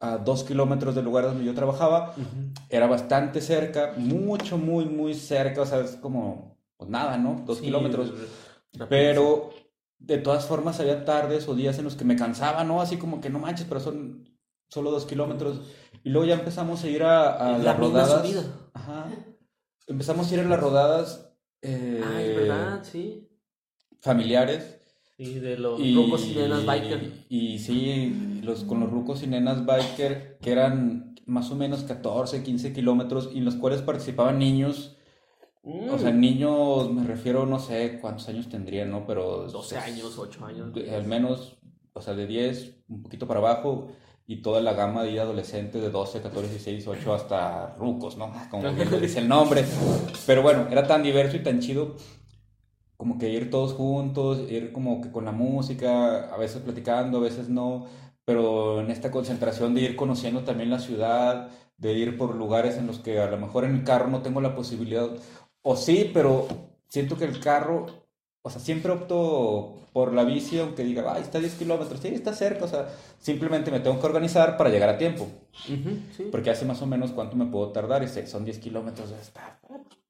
a 0.01 0.19
dos 0.19 0.43
kilómetros 0.43 0.97
del 0.97 1.05
lugar 1.05 1.25
donde 1.25 1.45
yo 1.45 1.55
trabajaba. 1.55 2.15
Era 2.69 2.87
bastante 2.89 3.41
cerca, 3.41 3.93
mucho, 3.97 4.59
muy, 4.59 4.87
muy 4.87 5.15
cerca. 5.15 5.61
O 5.61 5.67
sea, 5.67 5.81
es 5.81 5.93
como, 5.93 6.57
pues 6.77 6.91
nada, 6.91 7.19
¿no? 7.19 7.43
Dos 7.47 7.59
Sí, 7.59 7.65
kilómetros. 7.67 8.13
Pero 8.89 9.51
de 9.99 10.19
todas 10.19 10.47
formas 10.47 10.81
había 10.81 11.05
tardes 11.05 11.47
o 11.49 11.55
días 11.55 11.79
en 11.79 11.85
los 11.85 11.95
que 11.97 12.05
me 12.05 12.17
cansaba, 12.17 12.65
¿no? 12.65 12.81
Así 12.81 12.97
como 12.97 13.21
que 13.21 13.31
no 13.31 13.39
manches, 13.39 13.67
pero 13.69 13.81
son 13.81 14.29
solo 14.69 14.91
dos 14.91 15.07
kilómetros. 15.07 15.61
Y 16.03 16.11
luego 16.11 16.27
ya 16.27 16.35
empezamos 16.35 16.83
a 16.83 16.89
ir 16.89 17.03
a, 17.03 17.33
a 17.33 17.53
La 17.53 17.59
las 17.59 17.79
misma 17.79 18.01
rodadas. 18.01 18.47
Ajá. 18.75 19.07
Empezamos 19.87 20.31
a 20.31 20.35
ir 20.35 20.41
a 20.41 20.45
las 20.45 20.61
rodadas 20.61 21.29
eh, 21.61 22.01
Ah, 22.05 22.23
es 22.23 22.37
verdad, 22.37 22.83
sí. 22.85 23.29
familiares. 24.01 24.79
Sí, 25.17 25.35
de 25.39 25.59
los 25.59 25.79
Y, 25.79 25.95
rucos 25.95 26.25
y 26.27 26.35
nenas 26.35 26.65
biker. 26.67 27.13
y 27.29 27.59
sí, 27.59 28.41
los, 28.43 28.65
con 28.65 28.81
los 28.81 28.91
rucos 28.91 29.23
y 29.23 29.27
nenas 29.29 29.65
biker, 29.67 30.39
que 30.41 30.51
eran 30.51 31.15
más 31.27 31.51
o 31.51 31.55
menos 31.55 31.85
14, 31.85 32.43
15 32.43 32.73
kilómetros, 32.73 33.31
y 33.33 33.39
en 33.39 33.45
los 33.45 33.55
cuales 33.55 33.83
participaban 33.83 34.39
niños. 34.39 34.97
O 35.65 35.99
sea, 35.99 36.11
Mm, 36.11 36.21
niños, 36.21 36.91
me 36.93 37.05
refiero, 37.05 37.47
no 37.47 37.59
sé 37.61 37.99
cuántos 38.01 38.29
años 38.29 38.49
tendrían, 38.49 38.91
¿no? 38.91 39.07
Pero 39.07 39.47
12 39.49 39.77
años, 39.79 40.19
8 40.19 40.45
años. 40.45 40.73
de- 40.75 40.93
al 40.95 41.07
menos, 41.07 41.57
o 41.93 42.03
sea, 42.03 42.15
de 42.15 42.27
10, 42.27 42.77
un 42.89 43.03
poquito 43.03 43.29
para 43.29 43.39
abajo, 43.41 43.89
y 44.27 44.43
toda 44.43 44.61
la 44.61 44.73
gama 44.73 45.05
de 45.05 45.21
adolescentes 45.21 45.81
de 45.81 45.91
12, 45.91 46.21
14, 46.21 46.49
16, 46.51 46.85
18 46.85 47.15
hasta 47.15 47.75
rucos, 47.77 48.17
¿no? 48.17 48.33
Como 48.51 48.63
bien 48.75 48.89
dice 49.01 49.21
el 49.21 49.29
nombre. 49.29 49.65
Pero 50.27 50.43
bueno, 50.43 50.67
era 50.71 50.87
tan 50.87 51.03
diverso 51.03 51.37
y 51.37 51.43
tan 51.43 51.61
chido 51.61 51.97
como 52.97 53.19
que 53.19 53.29
ir 53.31 53.51
todos 53.51 53.73
juntos, 53.75 54.49
ir 54.51 54.73
como 54.73 55.01
que 55.01 55.11
con 55.11 55.25
la 55.25 55.33
música, 55.33 56.33
a 56.33 56.37
veces 56.37 56.63
platicando, 56.63 57.19
a 57.19 57.21
veces 57.21 57.49
no, 57.49 57.87
pero 58.25 58.81
en 58.81 58.91
esta 58.91 59.11
concentración 59.11 59.75
de 59.75 59.81
ir 59.83 59.97
conociendo 59.97 60.45
también 60.45 60.71
la 60.71 60.79
ciudad, 60.79 61.49
de 61.77 61.93
ir 61.95 62.17
por 62.17 62.37
lugares 62.37 62.77
en 62.77 62.87
los 62.87 63.01
que 63.01 63.19
a 63.21 63.27
lo 63.29 63.39
mejor 63.39 63.65
en 63.65 63.75
el 63.75 63.85
carro 63.85 64.09
no 64.09 64.23
tengo 64.23 64.41
la 64.41 64.55
posibilidad, 64.55 65.09
o 65.63 65.77
sí, 65.77 66.11
pero 66.13 66.47
siento 66.89 67.17
que 67.17 67.25
el 67.25 67.41
carro, 67.41 67.87
o 68.43 68.51
sea, 68.51 68.61
siempre 68.61 68.93
opto 68.93 69.79
por 69.93 70.13
la 70.13 70.25
bici, 70.25 70.59
aunque 70.59 70.85
diga, 70.85 71.13
ay, 71.13 71.23
está 71.23 71.39
a 71.39 71.41
10 71.41 71.55
kilómetros, 71.55 72.01
sí, 72.01 72.09
está 72.09 72.33
cerca, 72.33 72.65
o 72.65 72.69
sea, 72.69 72.89
simplemente 73.19 73.71
me 73.71 73.81
tengo 73.81 74.01
que 74.01 74.07
organizar 74.07 74.57
para 74.57 74.71
llegar 74.71 74.89
a 74.89 74.99
tiempo, 74.99 75.29
Ujú, 75.69 75.97
sí. 76.17 76.29
porque 76.31 76.51
hace 76.51 76.65
más 76.65 76.81
o 76.83 76.87
menos 76.87 77.13
cuánto 77.13 77.37
me 77.37 77.47
puedo 77.47 77.71
tardar, 77.73 78.03
y 78.03 78.09
sé, 78.09 78.27
son 78.27 78.45
10 78.45 78.59
kilómetros, 78.59 79.11
está, 79.13 79.61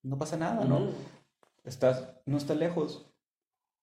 no 0.03 0.19
pasa 0.19 0.37
nada, 0.37 0.65
¿no? 0.65 0.77
Ujú. 0.77 0.93
estás, 1.65 2.05
no 2.27 2.37
está 2.37 2.55
lejos. 2.55 3.07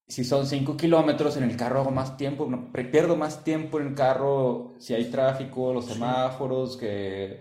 Si 0.07 0.23
son 0.23 0.47
5 0.47 0.75
kilómetros 0.75 1.37
en 1.37 1.43
el 1.43 1.55
carro 1.55 1.81
hago 1.81 1.91
más 1.91 2.17
tiempo, 2.17 2.47
no, 2.49 2.71
pierdo 2.71 3.15
más 3.15 3.43
tiempo 3.43 3.79
en 3.79 3.89
el 3.89 3.93
carro 3.93 4.73
si 4.79 4.95
hay 4.95 5.05
tráfico, 5.11 5.71
los 5.71 5.85
semáforos, 5.85 6.77
que, 6.77 7.39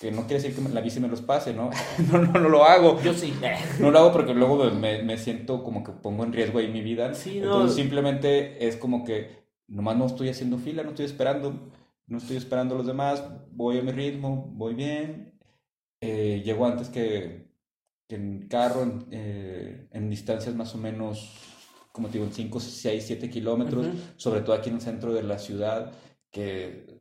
que 0.00 0.10
no 0.12 0.26
quiere 0.26 0.42
decir 0.42 0.54
que 0.54 0.68
la 0.74 0.80
bici 0.80 1.00
me 1.00 1.08
los 1.08 1.22
pase, 1.22 1.54
¿no? 1.54 1.70
No, 2.12 2.18
no, 2.18 2.32
no 2.40 2.48
lo 2.48 2.64
hago. 2.64 3.00
Yo 3.02 3.14
sí. 3.14 3.32
No 3.80 3.90
lo 3.90 3.98
hago 3.98 4.12
porque 4.12 4.34
luego 4.34 4.70
me, 4.70 5.02
me- 5.02 5.16
siento 5.18 5.62
como 5.64 5.82
que 5.82 5.92
pongo 5.92 6.24
en 6.24 6.32
riesgo 6.32 6.58
ahí 6.58 6.68
mi 6.68 6.82
vida. 6.82 7.14
Sí, 7.14 7.38
no. 7.40 7.46
Entonces 7.46 7.76
simplemente 7.76 8.66
es 8.66 8.76
como 8.76 9.04
que 9.04 9.46
nomás 9.68 9.96
no 9.96 10.06
estoy 10.06 10.28
haciendo 10.28 10.58
fila, 10.58 10.82
no 10.82 10.90
estoy 10.90 11.06
esperando, 11.06 11.70
no 12.06 12.18
estoy 12.18 12.36
esperando 12.36 12.74
a 12.74 12.78
los 12.78 12.86
demás, 12.86 13.22
voy 13.50 13.78
a 13.78 13.82
mi 13.82 13.90
ritmo, 13.92 14.50
voy 14.54 14.74
bien, 14.74 15.40
eh, 16.00 16.42
llego 16.44 16.66
antes 16.66 16.88
que, 16.88 17.48
que 18.06 18.16
en 18.16 18.46
carro, 18.48 18.82
en, 18.82 19.06
eh, 19.10 19.88
en 19.92 20.08
distancias 20.10 20.54
más 20.54 20.74
o 20.74 20.78
menos, 20.78 21.34
como 21.90 22.08
te 22.08 22.14
digo, 22.14 22.26
en 22.26 22.32
5, 22.32 22.60
6, 22.60 23.04
7 23.06 23.28
kilómetros, 23.30 23.86
sobre 24.16 24.42
todo 24.42 24.54
aquí 24.54 24.68
en 24.68 24.76
el 24.76 24.82
centro 24.82 25.12
de 25.12 25.22
la 25.24 25.38
ciudad, 25.38 25.92
que 26.30 26.95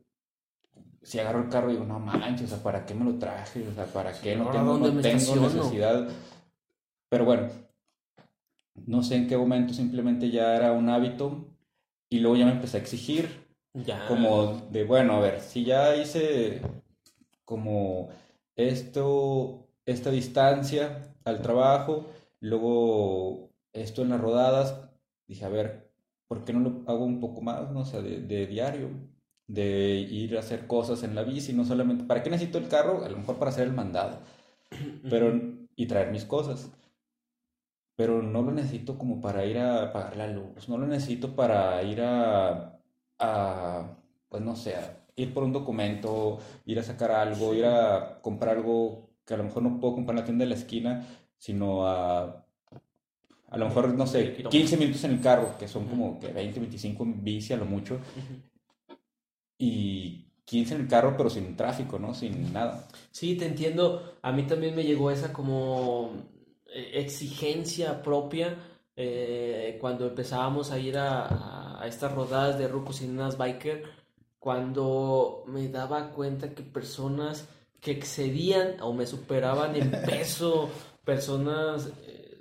si 1.05 1.19
agarro 1.19 1.43
el 1.43 1.49
carro 1.49 1.69
digo, 1.69 1.85
no 1.85 1.99
manches, 1.99 2.51
o 2.51 2.55
sea, 2.55 2.63
¿para 2.63 2.83
qué 2.83 2.95
me 2.95 3.05
lo 3.05 3.19
traje? 3.19 3.67
O 3.67 3.73
sea, 3.75 3.85
¿para 3.85 4.11
qué? 4.11 4.35
No 4.35 4.49
tengo, 4.49 4.79
necesidad. 4.79 6.09
Pero 7.09 7.25
bueno, 7.25 7.47
no 8.87 9.03
sé 9.03 9.15
en 9.15 9.27
qué 9.27 9.37
momento 9.37 9.71
simplemente 9.71 10.31
ya 10.31 10.55
era 10.55 10.71
un 10.71 10.89
hábito 10.89 11.45
y 12.09 12.19
luego 12.21 12.37
ya 12.37 12.45
me 12.45 12.53
empecé 12.53 12.77
a 12.77 12.79
exigir 12.79 13.45
Ya. 13.75 14.07
como 14.07 14.67
de, 14.71 14.83
bueno, 14.83 15.13
a 15.13 15.19
ver, 15.19 15.41
si 15.41 15.63
ya 15.63 15.95
hice 15.95 16.61
como 17.45 18.09
esto, 18.55 19.67
esta 19.85 20.09
distancia 20.09 21.13
al 21.23 21.43
trabajo, 21.43 22.07
luego 22.39 23.51
esto 23.73 24.01
en 24.01 24.09
las 24.09 24.19
rodadas, 24.19 24.89
dije, 25.27 25.45
a 25.45 25.49
ver, 25.49 25.91
¿por 26.27 26.43
qué 26.43 26.51
no 26.51 26.61
lo 26.61 26.83
hago 26.91 27.05
un 27.05 27.19
poco 27.19 27.41
más, 27.41 27.69
no? 27.71 27.81
O 27.81 27.85
sea, 27.85 28.01
de, 28.01 28.21
de 28.21 28.47
diario, 28.47 28.89
de 29.47 29.95
ir 29.97 30.37
a 30.37 30.39
hacer 30.39 30.67
cosas 30.67 31.03
en 31.03 31.15
la 31.15 31.23
bici, 31.23 31.53
no 31.53 31.65
solamente, 31.65 32.03
¿para 32.03 32.23
qué 32.23 32.29
necesito 32.29 32.57
el 32.57 32.67
carro? 32.67 33.03
A 33.03 33.09
lo 33.09 33.17
mejor 33.17 33.37
para 33.37 33.51
hacer 33.51 33.67
el 33.67 33.73
mandado, 33.73 34.19
pero, 35.09 35.39
y 35.75 35.85
traer 35.85 36.11
mis 36.11 36.25
cosas. 36.25 36.71
Pero 37.95 38.21
no 38.21 38.41
lo 38.41 38.51
necesito 38.51 38.97
como 38.97 39.21
para 39.21 39.45
ir 39.45 39.57
a 39.57 39.93
pagar 39.93 40.17
la 40.17 40.27
luz, 40.27 40.67
no 40.67 40.77
lo 40.77 40.85
necesito 40.85 41.35
para 41.35 41.81
ir 41.83 42.01
a, 42.01 42.77
a 43.19 43.97
pues 44.27 44.43
no 44.43 44.55
sé, 44.55 44.75
a 44.75 44.97
ir 45.15 45.33
por 45.33 45.43
un 45.43 45.53
documento, 45.53 46.39
ir 46.65 46.79
a 46.79 46.83
sacar 46.83 47.11
algo, 47.11 47.53
ir 47.53 47.65
a 47.65 48.19
comprar 48.21 48.57
algo 48.57 49.09
que 49.25 49.33
a 49.33 49.37
lo 49.37 49.45
mejor 49.45 49.63
no 49.63 49.79
puedo 49.79 49.95
comprar 49.95 50.15
en 50.15 50.19
la 50.21 50.25
tienda 50.25 50.43
de 50.43 50.49
la 50.49 50.55
esquina, 50.55 51.07
sino 51.37 51.87
a, 51.87 52.45
a 53.49 53.57
lo 53.57 53.65
mejor, 53.67 53.93
no 53.93 54.05
sé, 54.05 54.33
Kilómetros. 54.33 54.51
15 54.51 54.77
minutos 54.77 55.03
en 55.05 55.11
el 55.11 55.21
carro, 55.21 55.57
que 55.57 55.67
son 55.67 55.87
como 55.87 56.19
que 56.19 56.27
20, 56.27 56.59
25 56.59 57.03
en 57.03 57.23
bici 57.23 57.53
a 57.53 57.57
lo 57.57 57.65
mucho. 57.65 57.99
Y 59.57 60.25
15 60.45 60.75
en 60.75 60.81
el 60.81 60.87
carro, 60.87 61.15
pero 61.17 61.29
sin 61.29 61.55
tráfico, 61.55 61.97
¿no? 61.99 62.13
Sin 62.13 62.53
nada. 62.53 62.87
Sí, 63.11 63.35
te 63.35 63.45
entiendo. 63.45 64.13
A 64.21 64.31
mí 64.31 64.43
también 64.43 64.75
me 64.75 64.83
llegó 64.83 65.11
esa 65.11 65.33
como 65.33 66.11
eh, 66.67 66.91
exigencia 66.95 68.01
propia 68.01 68.55
eh, 68.95 69.77
cuando 69.81 70.07
empezábamos 70.07 70.71
a 70.71 70.79
ir 70.79 70.97
a, 70.97 71.25
a- 71.27 71.83
a 71.83 71.87
estas 71.87 72.13
rodadas 72.13 72.57
de 72.59 72.67
rucos 72.67 73.01
y 73.01 73.07
nenas 73.07 73.37
biker, 73.37 73.83
cuando 74.39 75.43
me 75.47 75.67
daba 75.69 76.11
cuenta 76.11 76.53
que 76.53 76.63
personas 76.63 77.47
que 77.81 77.91
excedían 77.91 78.79
o 78.81 78.93
me 78.93 79.05
superaban 79.05 79.75
en 79.75 79.91
peso, 80.05 80.69
personas, 81.03 81.89
eh, 82.07 82.37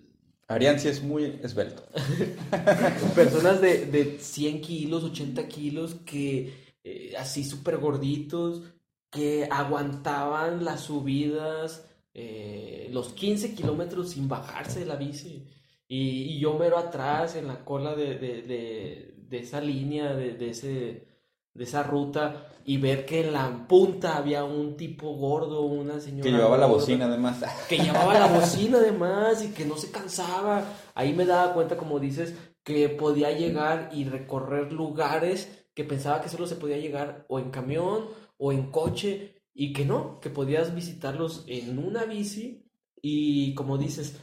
Arián 0.49 0.79
sí 0.79 0.89
es 0.89 1.03
muy 1.03 1.41
esbelto. 1.43 1.83
personas 3.15 3.61
de, 3.61 3.87
de 3.87 4.19
100 4.21 4.61
kilos, 4.61 5.05
80 5.05 5.49
kilos, 5.49 5.97
que 6.07 6.64
eh, 6.85 7.15
así 7.19 7.45
súper 7.45 7.79
gorditos, 7.79 8.63
que 9.11 9.49
aguantaban 9.51 10.65
las 10.65 10.81
subidas, 10.83 11.85
eh, 12.15 12.89
los 12.93 13.09
15 13.13 13.55
kilómetros 13.55 14.11
sin 14.11 14.29
bajarse 14.29 14.81
de 14.81 14.87
la 14.87 14.97
bici. 14.97 15.45
Y, 15.89 16.23
y 16.35 16.39
yo 16.41 16.55
mero 16.59 16.79
atrás 16.79 17.37
en 17.37 17.47
la 17.49 17.65
cola 17.65 17.95
de, 17.95 18.19
de, 18.19 18.43
de- 18.43 19.15
de 19.29 19.39
esa 19.39 19.61
línea, 19.61 20.15
de, 20.15 20.35
de 20.35 20.51
ese, 20.51 21.09
de 21.55 21.65
esa 21.65 21.83
ruta, 21.83 22.47
y 22.65 22.77
ver 22.79 23.05
que 23.07 23.21
en 23.27 23.33
la 23.33 23.67
punta 23.69 24.17
había 24.17 24.45
un 24.45 24.77
tipo 24.77 25.15
gordo, 25.17 25.63
una 25.63 26.01
señora 26.01 26.23
Que 26.23 26.31
llevaba 26.31 26.57
la 26.59 26.67
gorda 26.67 26.79
bocina 26.81 27.07
además. 27.07 27.43
que 27.69 27.79
llevaba 27.79 28.19
la 28.19 28.27
bocina 28.41 28.79
además 28.79 29.43
y 29.45 29.49
que 29.53 29.65
no 29.65 29.77
se 29.77 29.91
cansaba. 29.91 30.65
Ahí 30.95 31.13
me 31.15 31.25
daba 31.27 31.53
cuenta, 31.55 31.77
como 31.77 31.99
dices, 32.01 32.35
que 32.63 32.89
podía 32.91 33.31
llegar 33.33 33.91
y 33.93 34.05
recorrer 34.05 34.73
lugares 34.73 35.64
que 35.75 35.85
pensaba 35.85 36.21
que 36.21 36.29
solo 36.29 36.47
se 36.47 36.57
podía 36.57 36.79
llegar 36.79 37.27
o 37.29 37.39
en 37.39 37.51
camión 37.51 38.07
o 38.39 38.53
en 38.53 38.71
coche 38.71 39.43
y 39.53 39.73
que 39.73 39.85
no, 39.85 40.21
que 40.21 40.31
podías 40.31 40.75
visitarlos 40.75 41.45
en 41.47 41.79
una 41.79 42.05
bici 42.05 42.65
y 43.01 43.55
como 43.55 43.79
dices, 43.79 44.21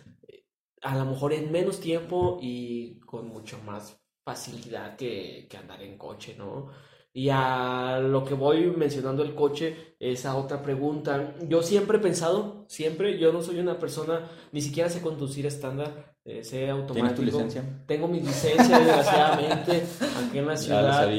a 0.82 0.98
lo 0.98 1.06
mejor 1.06 1.34
en 1.34 1.52
menos 1.52 1.80
tiempo 1.80 2.40
y 2.42 3.00
con 3.02 3.28
mucho 3.28 3.60
más 3.66 4.02
facilidad 4.24 4.96
que, 4.98 5.48
que 5.50 5.58
andar 5.58 5.82
en 5.84 5.98
coche, 5.98 6.36
¿no? 6.38 6.70
Y 7.14 7.30
a 7.30 8.00
lo 8.00 8.24
que 8.24 8.34
voy 8.34 8.72
mencionando 8.72 9.22
el 9.24 9.36
coche, 9.36 9.96
esa 10.00 10.38
otra 10.38 10.62
pregunta. 10.62 11.36
Yo 11.48 11.62
siempre 11.62 11.98
he 11.98 12.02
pensado, 12.02 12.66
siempre, 12.70 13.20
yo 13.20 13.34
no 13.34 13.42
soy 13.42 13.60
una 13.60 13.78
persona, 13.80 14.30
ni 14.54 14.62
siquiera 14.62 14.90
sé 14.90 15.02
conducir 15.02 15.46
estándar, 15.46 16.11
eh, 16.26 16.44
sé 16.44 16.70
automático. 16.70 16.94
¿Tienes 16.94 17.16
tu 17.16 17.24
licencia? 17.24 17.64
Tengo 17.86 18.08
mi 18.08 18.20
licencia, 18.20 18.80
desgraciadamente. 18.80 19.84
Aquí 20.28 20.38
en 20.38 20.48
la 20.48 20.58
ciudad 20.58 21.10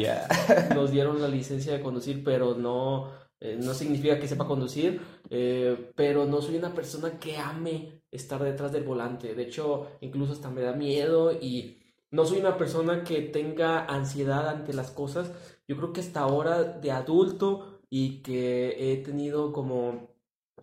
nos 0.74 0.90
dieron 0.90 1.20
la 1.20 1.28
licencia 1.28 1.72
de 1.72 1.80
conducir, 1.80 2.22
pero 2.24 2.54
no, 2.54 3.10
eh, 3.40 3.58
no 3.60 3.74
significa 3.74 4.18
que 4.18 4.28
sepa 4.28 4.46
conducir. 4.46 5.00
Eh, 5.30 5.90
pero 5.94 6.26
no 6.26 6.40
soy 6.40 6.56
una 6.56 6.74
persona 6.74 7.18
que 7.18 7.36
ame 7.36 8.02
estar 8.10 8.42
detrás 8.42 8.72
del 8.72 8.84
volante. 8.84 9.34
De 9.34 9.42
hecho, 9.42 9.88
incluso 10.00 10.32
hasta 10.32 10.50
me 10.50 10.62
da 10.62 10.72
miedo 10.72 11.32
y 11.32 11.78
no 12.10 12.26
soy 12.26 12.40
una 12.40 12.58
persona 12.58 13.04
que 13.04 13.22
tenga 13.22 13.86
ansiedad 13.86 14.48
ante 14.48 14.74
las 14.74 14.90
cosas 14.90 15.30
yo 15.68 15.76
creo 15.78 15.92
que 15.92 16.00
hasta 16.00 16.20
ahora 16.20 16.64
de 16.64 16.90
adulto 16.90 17.80
y 17.88 18.22
que 18.22 18.92
he 18.92 18.96
tenido 18.98 19.52
como 19.52 20.10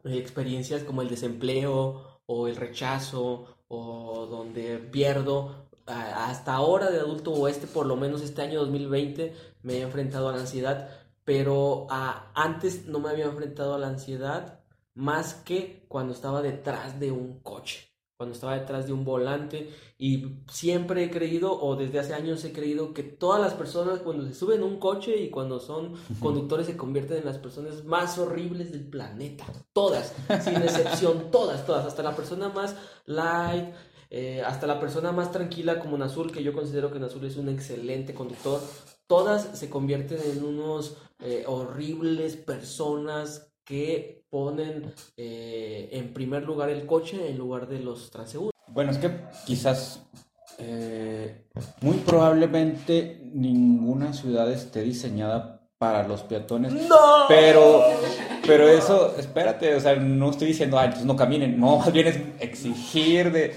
experiencias 0.03 0.83
como 0.83 1.01
el 1.01 1.09
desempleo 1.09 2.21
o 2.25 2.47
el 2.47 2.55
rechazo 2.55 3.58
o 3.69 4.25
donde 4.25 4.77
pierdo, 4.77 5.67
hasta 5.85 6.53
ahora 6.53 6.91
de 6.91 6.99
adulto 6.99 7.31
o 7.31 7.47
este 7.47 7.65
por 7.65 7.85
lo 7.85 7.95
menos 7.95 8.21
este 8.21 8.41
año 8.41 8.59
2020 8.59 9.33
me 9.63 9.75
he 9.75 9.81
enfrentado 9.81 10.29
a 10.29 10.33
la 10.33 10.39
ansiedad, 10.39 10.89
pero 11.23 11.87
antes 11.89 12.85
no 12.85 12.99
me 12.99 13.09
había 13.09 13.25
enfrentado 13.25 13.73
a 13.73 13.79
la 13.79 13.87
ansiedad 13.87 14.59
más 14.93 15.33
que 15.33 15.85
cuando 15.87 16.13
estaba 16.13 16.41
detrás 16.41 16.99
de 16.99 17.11
un 17.11 17.39
coche 17.39 17.88
cuando 18.19 18.35
estaba 18.35 18.59
detrás 18.59 18.85
de 18.85 18.91
un 18.91 19.05
volante 19.05 19.69
y 19.97 20.41
siempre 20.51 21.05
he 21.05 21.09
creído 21.09 21.57
o 21.57 21.77
desde 21.77 21.99
hace 21.99 22.13
años 22.13 22.43
he 22.43 22.51
creído 22.51 22.93
que 22.93 23.01
todas 23.01 23.39
las 23.39 23.53
personas 23.53 23.99
cuando 23.99 24.25
se 24.25 24.33
suben 24.33 24.61
a 24.61 24.65
un 24.65 24.77
coche 24.77 25.15
y 25.15 25.29
cuando 25.29 25.61
son 25.61 25.93
conductores 26.19 26.67
se 26.67 26.75
convierten 26.75 27.19
en 27.19 27.25
las 27.25 27.37
personas 27.37 27.85
más 27.85 28.17
horribles 28.17 28.73
del 28.73 28.83
planeta, 28.83 29.45
todas, 29.71 30.13
sin 30.43 30.57
excepción, 30.57 31.27
todas, 31.31 31.65
todas, 31.65 31.85
hasta 31.85 32.03
la 32.03 32.13
persona 32.13 32.49
más 32.49 32.75
light, 33.05 33.73
eh, 34.09 34.43
hasta 34.45 34.67
la 34.67 34.81
persona 34.81 35.13
más 35.13 35.31
tranquila 35.31 35.79
como 35.79 35.97
Nazul, 35.97 36.33
que 36.33 36.43
yo 36.43 36.51
considero 36.51 36.91
que 36.91 36.99
Nazul 36.99 37.23
es 37.23 37.37
un 37.37 37.47
excelente 37.47 38.13
conductor, 38.13 38.59
todas 39.07 39.57
se 39.57 39.69
convierten 39.69 40.19
en 40.25 40.43
unos 40.43 40.97
eh, 41.19 41.45
horribles 41.47 42.35
personas 42.35 43.48
que 43.69 44.23
ponen 44.31 44.93
eh, 45.15 45.89
en 45.91 46.11
primer 46.11 46.43
lugar 46.43 46.71
el 46.71 46.87
coche 46.87 47.29
en 47.29 47.37
lugar 47.37 47.67
de 47.67 47.79
los 47.79 48.09
transeúntes. 48.09 48.59
Bueno, 48.67 48.89
es 48.91 48.97
que 48.97 49.11
quizás 49.45 50.03
eh, 50.57 51.45
muy 51.81 51.97
probablemente 51.97 53.21
ninguna 53.23 54.11
ciudad 54.13 54.51
esté 54.51 54.81
diseñada 54.81 55.61
para 55.77 56.07
los 56.07 56.23
peatones. 56.23 56.73
¡No! 56.73 57.25
Pero, 57.27 57.83
pero 58.45 58.67
eso, 58.67 59.15
espérate, 59.17 59.75
o 59.75 59.79
sea, 59.79 59.95
no 59.95 60.31
estoy 60.31 60.47
diciendo, 60.47 60.79
ay, 60.79 60.89
pues 60.89 61.05
no 61.05 61.15
caminen, 61.15 61.59
no, 61.59 61.77
más 61.77 61.93
bien 61.93 62.07
es 62.07 62.19
exigir 62.39 63.31
de 63.31 63.53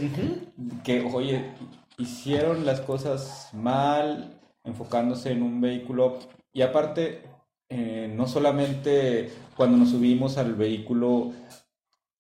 que, 0.85 1.03
oye, 1.13 1.53
hicieron 1.99 2.67
las 2.67 2.81
cosas 2.83 3.49
mal, 3.55 4.39
enfocándose 4.63 5.33
en 5.33 5.43
un 5.43 5.61
vehículo, 5.61 6.19
y 6.53 6.63
aparte, 6.63 7.23
eh, 7.73 8.13
no 8.15 8.27
solamente 8.27 9.31
cuando 9.57 9.77
nos 9.79 9.91
subimos 9.91 10.39
al 10.39 10.55
vehículo 10.55 11.33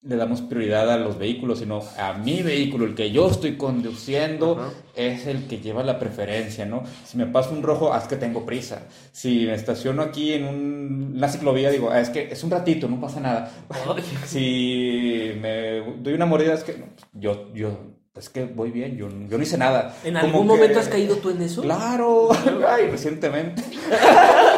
le 0.02 0.16
damos 0.16 0.40
prioridad 0.42 0.90
a 0.90 0.96
los 0.96 1.16
vehículos, 1.16 1.60
sino 1.60 1.80
a 1.96 2.14
mi 2.14 2.42
vehículo, 2.42 2.86
el 2.86 2.96
que 2.96 3.12
yo 3.12 3.30
estoy 3.30 3.56
conduciendo, 3.56 4.72
es 4.96 5.28
el 5.28 5.46
que 5.46 5.60
lleva 5.60 5.84
la 5.84 6.00
preferencia, 6.00 6.66
¿no? 6.66 6.82
Si 7.04 7.16
me 7.16 7.26
paso 7.26 7.52
un 7.52 7.62
rojo, 7.62 7.96
es 7.96 8.04
que 8.04 8.16
tengo 8.16 8.44
prisa. 8.44 8.82
Si 9.12 9.46
me 9.46 9.54
estaciono 9.54 10.02
aquí 10.02 10.32
en 10.32 10.44
un, 10.44 11.12
una 11.16 11.28
ciclovía, 11.28 11.70
digo, 11.70 11.90
ah, 11.90 12.00
es 12.00 12.10
que 12.10 12.32
es 12.32 12.42
un 12.42 12.50
ratito, 12.50 12.88
no 12.88 13.00
pasa 13.00 13.20
nada. 13.20 13.52
si 14.26 15.34
me 15.40 15.82
doy 15.98 16.14
una 16.14 16.26
mordida, 16.26 16.54
es 16.54 16.64
que 16.64 16.82
yo, 17.12 17.54
yo, 17.54 17.78
es 18.16 18.28
que 18.28 18.44
voy 18.44 18.72
bien, 18.72 18.96
yo, 18.96 19.08
yo 19.08 19.38
no 19.38 19.42
hice 19.44 19.56
nada. 19.56 19.94
¿En 20.02 20.16
algún 20.16 20.48
momento 20.48 20.80
has 20.80 20.88
caído 20.88 21.16
tú 21.18 21.30
en 21.30 21.42
eso? 21.42 21.62
Claro, 21.62 22.28
ay, 22.68 22.88
recientemente. 22.90 23.62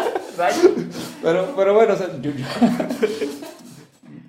pero, 1.22 1.54
pero 1.56 1.74
bueno, 1.74 1.94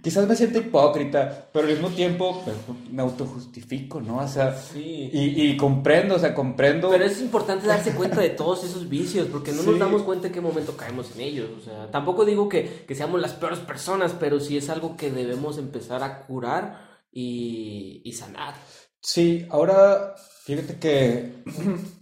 quizás 0.06 0.28
me 0.28 0.36
siento 0.36 0.60
hipócrita, 0.60 1.49
pero 1.51 1.68
al 1.68 1.74
mismo 1.74 1.89
tiempo 1.89 2.43
me 2.91 3.01
autojustifico, 3.01 3.99
¿no? 4.01 4.18
O 4.18 4.28
sea, 4.28 4.56
sí. 4.56 5.10
y, 5.12 5.58
comprendo, 5.58 6.16
o 6.16 6.20
sea, 6.20 6.36
comprendo. 6.36 6.91
Pero 6.91 7.06
es 7.06 7.20
importante 7.20 7.66
darse 7.66 7.91
cuenta 7.93 8.22
de 8.22 8.30
todos 8.30 8.64
esos 8.64 8.88
vicios, 8.88 9.28
porque 9.32 9.51
no 9.51 9.64
nos 9.64 9.80
damos 9.80 10.03
cuenta 10.03 10.28
en 10.28 10.34
qué 10.34 10.41
momento 10.41 10.78
caemos 10.78 11.12
en 11.16 11.22
ellos. 11.22 11.49
O 11.58 11.62
sea, 11.62 11.89
tampoco 11.89 12.24
digo 12.24 12.47
que, 12.49 12.86
que 12.88 12.93
seamos 12.93 13.20
las 13.20 13.34
peores 13.34 13.60
personas, 13.60 14.14
pero 14.20 14.39
sí 14.39 14.58
es 14.58 14.70
algo 14.70 14.95
que 14.95 15.10
debemos 15.10 15.58
empezar 15.58 16.03
a 16.03 16.22
curar 16.28 16.99
y, 17.12 18.01
y 18.03 18.14
sanar. 18.14 18.53
Sí, 19.01 19.47
ahora 19.49 20.16
fíjate 20.43 20.78
que 20.78 21.43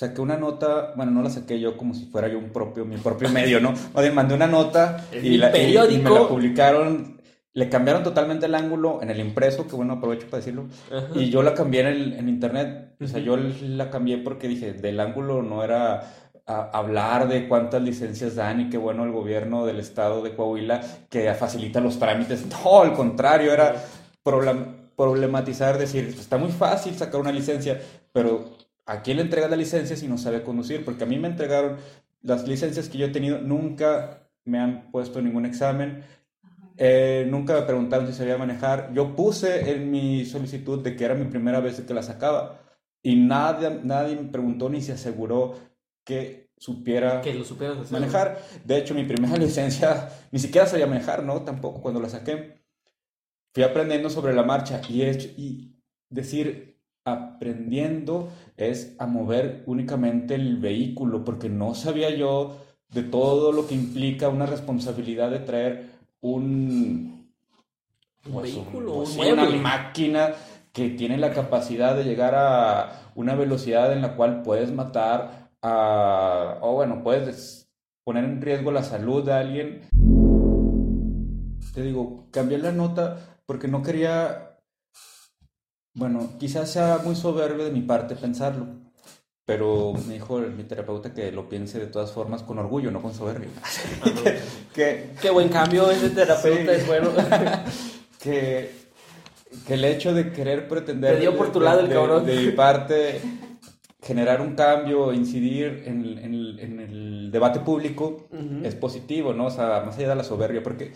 saqué 0.00 0.22
una 0.22 0.38
nota, 0.38 0.94
bueno, 0.96 1.12
no 1.12 1.22
la 1.22 1.28
saqué 1.28 1.60
yo 1.60 1.76
como 1.76 1.92
si 1.92 2.06
fuera 2.06 2.26
yo 2.26 2.38
un 2.38 2.48
propio, 2.48 2.86
mi 2.86 2.96
propio 2.96 3.28
medio, 3.28 3.60
¿no? 3.60 3.74
O 3.92 4.00
sea, 4.00 4.10
mandé 4.12 4.34
una 4.34 4.46
nota 4.46 5.04
y, 5.12 5.36
la, 5.36 5.50
me 5.50 5.74
la 5.74 6.26
publicaron, 6.26 7.20
le 7.52 7.68
cambiaron 7.68 8.02
totalmente 8.02 8.46
el 8.46 8.54
ángulo 8.54 9.02
en 9.02 9.10
el 9.10 9.20
impreso, 9.20 9.68
que 9.68 9.76
bueno, 9.76 9.92
aprovecho 9.92 10.26
para 10.28 10.38
decirlo, 10.38 10.68
y 11.14 11.28
yo 11.28 11.42
la 11.42 11.52
cambié 11.52 11.82
en, 11.82 11.86
el, 11.88 12.12
en 12.14 12.30
internet, 12.30 12.96
o 12.98 13.06
sea, 13.06 13.20
yo 13.20 13.36
la 13.36 13.90
cambié 13.90 14.16
porque 14.16 14.48
dije, 14.48 14.72
del 14.72 15.00
ángulo 15.00 15.42
no 15.42 15.62
era 15.62 16.14
hablar 16.46 17.28
de 17.28 17.46
cuántas 17.46 17.82
licencias 17.82 18.36
dan 18.36 18.58
y 18.62 18.70
qué 18.70 18.78
bueno 18.78 19.04
el 19.04 19.12
gobierno 19.12 19.66
del 19.66 19.80
estado 19.80 20.22
de 20.22 20.34
Coahuila 20.34 20.80
que 21.10 21.32
facilita 21.34 21.78
los 21.78 21.98
trámites, 21.98 22.46
no, 22.46 22.80
al 22.80 22.94
contrario, 22.94 23.52
era 23.52 23.74
problematizar, 24.22 25.76
decir, 25.76 26.14
está 26.18 26.38
muy 26.38 26.52
fácil 26.52 26.94
sacar 26.94 27.20
una 27.20 27.32
licencia, 27.32 27.78
pero 28.14 28.59
¿a 28.90 29.02
quién 29.02 29.18
le 29.18 29.22
entrega 29.22 29.46
la 29.46 29.54
licencia 29.54 29.96
si 29.96 30.08
no 30.08 30.18
sabe 30.18 30.42
conducir? 30.42 30.84
Porque 30.84 31.04
a 31.04 31.06
mí 31.06 31.16
me 31.16 31.28
entregaron 31.28 31.76
las 32.22 32.46
licencias 32.48 32.88
que 32.88 32.98
yo 32.98 33.06
he 33.06 33.10
tenido, 33.10 33.40
nunca 33.40 34.28
me 34.44 34.58
han 34.58 34.90
puesto 34.90 35.22
ningún 35.22 35.46
examen, 35.46 36.02
eh, 36.76 37.24
nunca 37.28 37.54
me 37.54 37.62
preguntaron 37.62 38.08
si 38.08 38.12
sabía 38.12 38.36
manejar. 38.36 38.92
Yo 38.92 39.14
puse 39.14 39.70
en 39.70 39.92
mi 39.92 40.24
solicitud 40.24 40.82
de 40.82 40.96
que 40.96 41.04
era 41.04 41.14
mi 41.14 41.26
primera 41.26 41.60
vez 41.60 41.80
que 41.80 41.94
la 41.94 42.02
sacaba 42.02 42.60
y 43.00 43.14
nadie, 43.14 43.80
nadie 43.84 44.16
me 44.16 44.28
preguntó 44.28 44.68
ni 44.68 44.82
se 44.82 44.92
aseguró 44.92 45.54
que 46.04 46.50
supiera 46.56 47.20
que 47.20 47.32
lo 47.32 47.44
manejar. 47.90 48.42
De 48.64 48.76
hecho, 48.76 48.94
mi 48.94 49.04
primera 49.04 49.36
licencia 49.38 50.10
ni 50.32 50.40
siquiera 50.40 50.66
sabía 50.66 50.88
manejar, 50.88 51.22
¿no? 51.22 51.42
Tampoco 51.42 51.80
cuando 51.80 52.00
la 52.00 52.08
saqué. 52.08 52.60
Fui 53.54 53.62
aprendiendo 53.62 54.10
sobre 54.10 54.32
la 54.32 54.42
marcha 54.42 54.80
y, 54.88 55.02
y 55.02 55.76
decir, 56.08 56.69
aprendiendo 57.04 58.28
es 58.56 58.94
a 58.98 59.06
mover 59.06 59.62
únicamente 59.66 60.34
el 60.34 60.58
vehículo, 60.58 61.24
porque 61.24 61.48
no 61.48 61.74
sabía 61.74 62.10
yo 62.10 62.56
de 62.90 63.02
todo 63.02 63.52
lo 63.52 63.66
que 63.66 63.74
implica 63.74 64.28
una 64.28 64.46
responsabilidad 64.46 65.30
de 65.30 65.38
traer 65.40 65.90
un, 66.20 67.30
pues, 68.30 68.54
vehículo, 68.54 69.04
una 69.18 69.48
máquina 69.50 70.32
que 70.72 70.90
tiene 70.90 71.18
la 71.18 71.32
capacidad 71.32 71.96
de 71.96 72.04
llegar 72.04 72.34
a 72.36 73.10
una 73.14 73.34
velocidad 73.34 73.92
en 73.92 74.02
la 74.02 74.14
cual 74.16 74.42
puedes 74.42 74.72
matar 74.72 75.50
a, 75.62 76.58
o 76.60 76.74
bueno, 76.74 77.02
puedes 77.02 77.68
poner 78.04 78.24
en 78.24 78.40
riesgo 78.40 78.70
la 78.70 78.82
salud 78.82 79.24
de 79.24 79.32
alguien. 79.32 79.80
Te 81.74 81.82
digo, 81.82 82.28
cambié 82.30 82.58
la 82.58 82.72
nota 82.72 83.40
porque 83.46 83.68
no 83.68 83.82
quería 83.82 84.49
bueno, 85.94 86.30
quizás 86.38 86.70
sea 86.70 87.00
muy 87.04 87.16
soberbio 87.16 87.64
de 87.64 87.70
mi 87.72 87.82
parte 87.82 88.14
pensarlo, 88.14 88.66
pero 89.44 89.92
me 90.06 90.14
dijo 90.14 90.38
mi 90.38 90.64
terapeuta 90.64 91.12
que 91.12 91.32
lo 91.32 91.48
piense 91.48 91.78
de 91.78 91.86
todas 91.86 92.12
formas 92.12 92.42
con 92.42 92.58
orgullo, 92.58 92.90
no 92.90 93.02
con 93.02 93.12
soberbia. 93.12 93.48
que, 94.74 95.10
Qué 95.20 95.30
buen 95.30 95.48
cambio 95.48 95.90
ese 95.90 96.10
terapeuta 96.10 96.72
es 96.72 96.86
bueno. 96.86 97.10
que, 98.22 98.70
que 99.66 99.74
el 99.74 99.84
hecho 99.84 100.14
de 100.14 100.30
querer 100.30 100.68
pretender... 100.68 101.14
Te 101.14 101.20
dio 101.20 101.36
por 101.36 101.50
tu 101.50 101.60
lado 101.60 101.80
el 101.80 101.88
cabrón. 101.88 102.24
De, 102.24 102.36
mi 102.36 102.52
parte, 102.52 103.20
generar 104.02 104.40
un 104.40 104.54
cambio, 104.54 105.12
incidir 105.12 105.82
en, 105.86 106.04
el 106.80 107.30
debate 107.32 107.60
público 107.60 108.28
es 108.62 108.74
positivo, 108.74 109.32
¿no? 109.32 109.46
O 109.46 109.50
sea, 109.50 109.82
más 109.84 109.96
allá 109.98 110.10
de 110.10 110.16
la 110.16 110.24
soberbia, 110.24 110.62
porque 110.62 110.92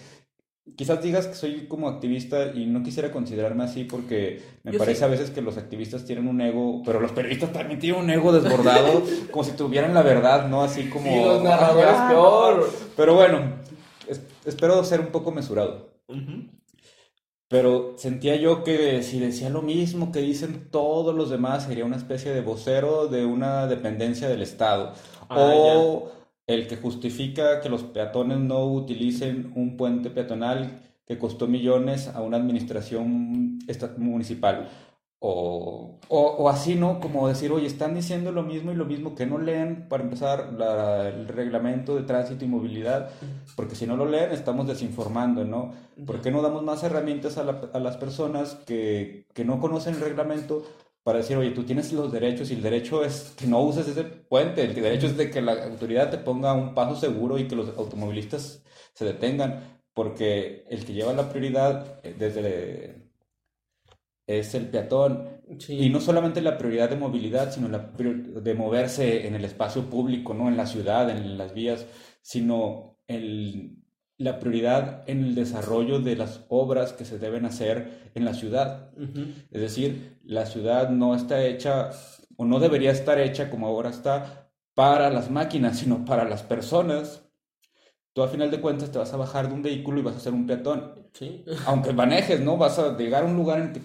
quizás 0.76 1.02
digas 1.02 1.26
que 1.26 1.34
soy 1.34 1.66
como 1.66 1.88
activista 1.88 2.52
y 2.54 2.66
no 2.66 2.82
quisiera 2.82 3.12
considerarme 3.12 3.64
así 3.64 3.84
porque 3.84 4.42
me 4.62 4.72
parece 4.72 5.04
a 5.04 5.08
veces 5.08 5.30
que 5.30 5.42
los 5.42 5.58
activistas 5.58 6.04
tienen 6.04 6.26
un 6.26 6.40
ego, 6.40 6.82
pero 6.84 7.00
los 7.00 7.12
periodistas 7.12 7.52
también 7.52 7.78
tienen 7.78 8.00
un 8.00 8.10
ego 8.10 8.32
desbordado, 8.32 9.02
como 9.30 9.44
si 9.44 9.52
tuvieran 9.52 9.94
la 9.94 10.02
verdad, 10.02 10.48
¿no? 10.48 10.62
Así 10.62 10.88
como... 10.88 11.10
Y 11.10 11.24
los 11.24 11.42
narradores 11.42 11.94
peor. 12.08 12.70
Pero 12.96 13.14
bueno, 13.14 13.60
espero 14.44 14.82
ser 14.84 15.00
un 15.00 15.08
poco 15.08 15.30
mesurado. 15.32 15.92
pero 17.48 17.94
sentía 17.98 18.36
yo 18.36 18.64
que 18.64 19.02
si 19.02 19.20
decía 19.20 19.50
lo 19.50 19.62
mismo 19.62 20.12
que 20.12 20.20
dicen 20.20 20.68
todos 20.70 21.14
los 21.14 21.28
demás, 21.28 21.64
sería 21.64 21.84
una 21.84 21.96
especie 21.96 22.32
de 22.32 22.40
vocero 22.40 23.06
de 23.08 23.26
una 23.26 23.66
dependencia 23.66 24.28
del 24.28 24.42
Estado. 24.42 24.94
Ah, 25.28 25.36
o 25.38 26.23
el 26.46 26.66
que 26.68 26.76
justifica 26.76 27.60
que 27.60 27.68
los 27.68 27.82
peatones 27.84 28.38
no 28.38 28.64
utilicen 28.66 29.52
un 29.56 29.76
puente 29.76 30.10
peatonal 30.10 30.80
que 31.06 31.18
costó 31.18 31.46
millones 31.46 32.08
a 32.08 32.20
una 32.22 32.36
administración 32.38 33.58
municipal. 33.98 34.68
O, 35.26 36.00
o, 36.08 36.20
o 36.20 36.48
así, 36.50 36.74
¿no? 36.74 37.00
Como 37.00 37.26
decir, 37.28 37.50
oye, 37.50 37.66
están 37.66 37.94
diciendo 37.94 38.30
lo 38.30 38.42
mismo 38.42 38.72
y 38.72 38.74
lo 38.74 38.84
mismo 38.84 39.14
que 39.14 39.24
no 39.24 39.38
leen, 39.38 39.88
para 39.88 40.02
empezar, 40.04 40.52
la- 40.58 41.08
el 41.08 41.28
reglamento 41.28 41.96
de 41.96 42.02
tránsito 42.02 42.44
y 42.44 42.48
movilidad, 42.48 43.08
porque 43.56 43.74
si 43.74 43.86
no 43.86 43.96
lo 43.96 44.04
leen, 44.04 44.32
estamos 44.32 44.66
desinformando, 44.66 45.46
¿no? 45.46 45.72
¿Por 46.04 46.20
qué 46.20 46.30
no 46.30 46.42
damos 46.42 46.62
más 46.62 46.82
herramientas 46.82 47.38
a, 47.38 47.44
la- 47.44 47.70
a 47.72 47.78
las 47.78 47.96
personas 47.96 48.56
que, 48.66 49.26
que 49.32 49.46
no 49.46 49.60
conocen 49.60 49.94
el 49.94 50.02
reglamento 50.02 50.62
para 51.04 51.18
decir, 51.18 51.36
oye, 51.36 51.50
tú 51.52 51.64
tienes 51.64 51.92
los 51.92 52.12
derechos 52.12 52.50
y 52.50 52.54
el 52.54 52.62
derecho 52.62 53.04
es 53.04 53.34
que 53.38 53.46
no 53.46 53.60
uses 53.62 53.88
ese 53.88 54.04
puente, 54.04 54.62
el 54.64 54.74
derecho 54.74 55.06
es 55.06 55.16
de 55.16 55.30
que 55.30 55.42
la 55.42 55.64
autoridad 55.64 56.10
te 56.10 56.18
ponga 56.18 56.54
un 56.54 56.74
paso 56.74 56.96
seguro 56.96 57.38
y 57.38 57.46
que 57.48 57.56
los 57.56 57.76
automovilistas 57.78 58.64
se 58.94 59.04
detengan, 59.04 59.82
porque 59.94 60.64
el 60.70 60.84
que 60.84 60.94
lleva 60.94 61.12
la 61.12 61.28
prioridad 61.30 62.00
eh, 62.04 62.14
desde 62.18 63.04
es 64.26 64.54
el 64.54 64.68
peatón 64.70 65.34
Sí. 65.58 65.74
y 65.78 65.90
no 65.90 66.00
solamente 66.00 66.40
la 66.40 66.56
prioridad 66.56 66.88
de 66.88 66.96
movilidad, 66.96 67.52
sino 67.52 67.68
la 67.68 67.78
de 67.78 68.54
moverse 68.54 69.26
en 69.26 69.34
el 69.34 69.44
espacio 69.44 69.90
público, 69.90 70.32
no 70.34 70.48
en 70.48 70.56
la 70.56 70.66
ciudad, 70.66 71.10
en 71.10 71.36
las 71.36 71.52
vías, 71.52 71.86
sino 72.22 72.98
el, 73.06 73.83
la 74.16 74.38
prioridad 74.38 75.02
en 75.08 75.24
el 75.24 75.34
desarrollo 75.34 75.98
de 76.00 76.16
las 76.16 76.44
obras 76.48 76.92
que 76.92 77.04
se 77.04 77.18
deben 77.18 77.44
hacer 77.44 78.10
en 78.14 78.24
la 78.24 78.34
ciudad. 78.34 78.90
Es 79.50 79.60
decir, 79.60 80.18
la 80.24 80.46
ciudad 80.46 80.90
no 80.90 81.14
está 81.14 81.44
hecha 81.44 81.90
o 82.36 82.44
no 82.44 82.60
debería 82.60 82.90
estar 82.90 83.18
hecha 83.18 83.50
como 83.50 83.66
ahora 83.66 83.90
está 83.90 84.50
para 84.74 85.10
las 85.10 85.30
máquinas, 85.30 85.78
sino 85.80 86.04
para 86.04 86.24
las 86.24 86.42
personas. 86.42 87.22
Tú 88.12 88.22
a 88.22 88.28
final 88.28 88.50
de 88.50 88.60
cuentas 88.60 88.92
te 88.92 88.98
vas 88.98 89.12
a 89.12 89.16
bajar 89.16 89.48
de 89.48 89.54
un 89.54 89.62
vehículo 89.62 89.98
y 89.98 90.02
vas 90.02 90.16
a 90.16 90.20
ser 90.20 90.32
un 90.32 90.46
peatón. 90.46 91.08
Sí. 91.12 91.44
Aunque 91.66 91.92
manejes, 91.92 92.40
¿no? 92.40 92.56
Vas 92.56 92.78
a 92.78 92.96
llegar 92.96 93.24
a 93.24 93.26
un 93.26 93.36
lugar 93.36 93.60
en 93.60 93.72
que, 93.72 93.80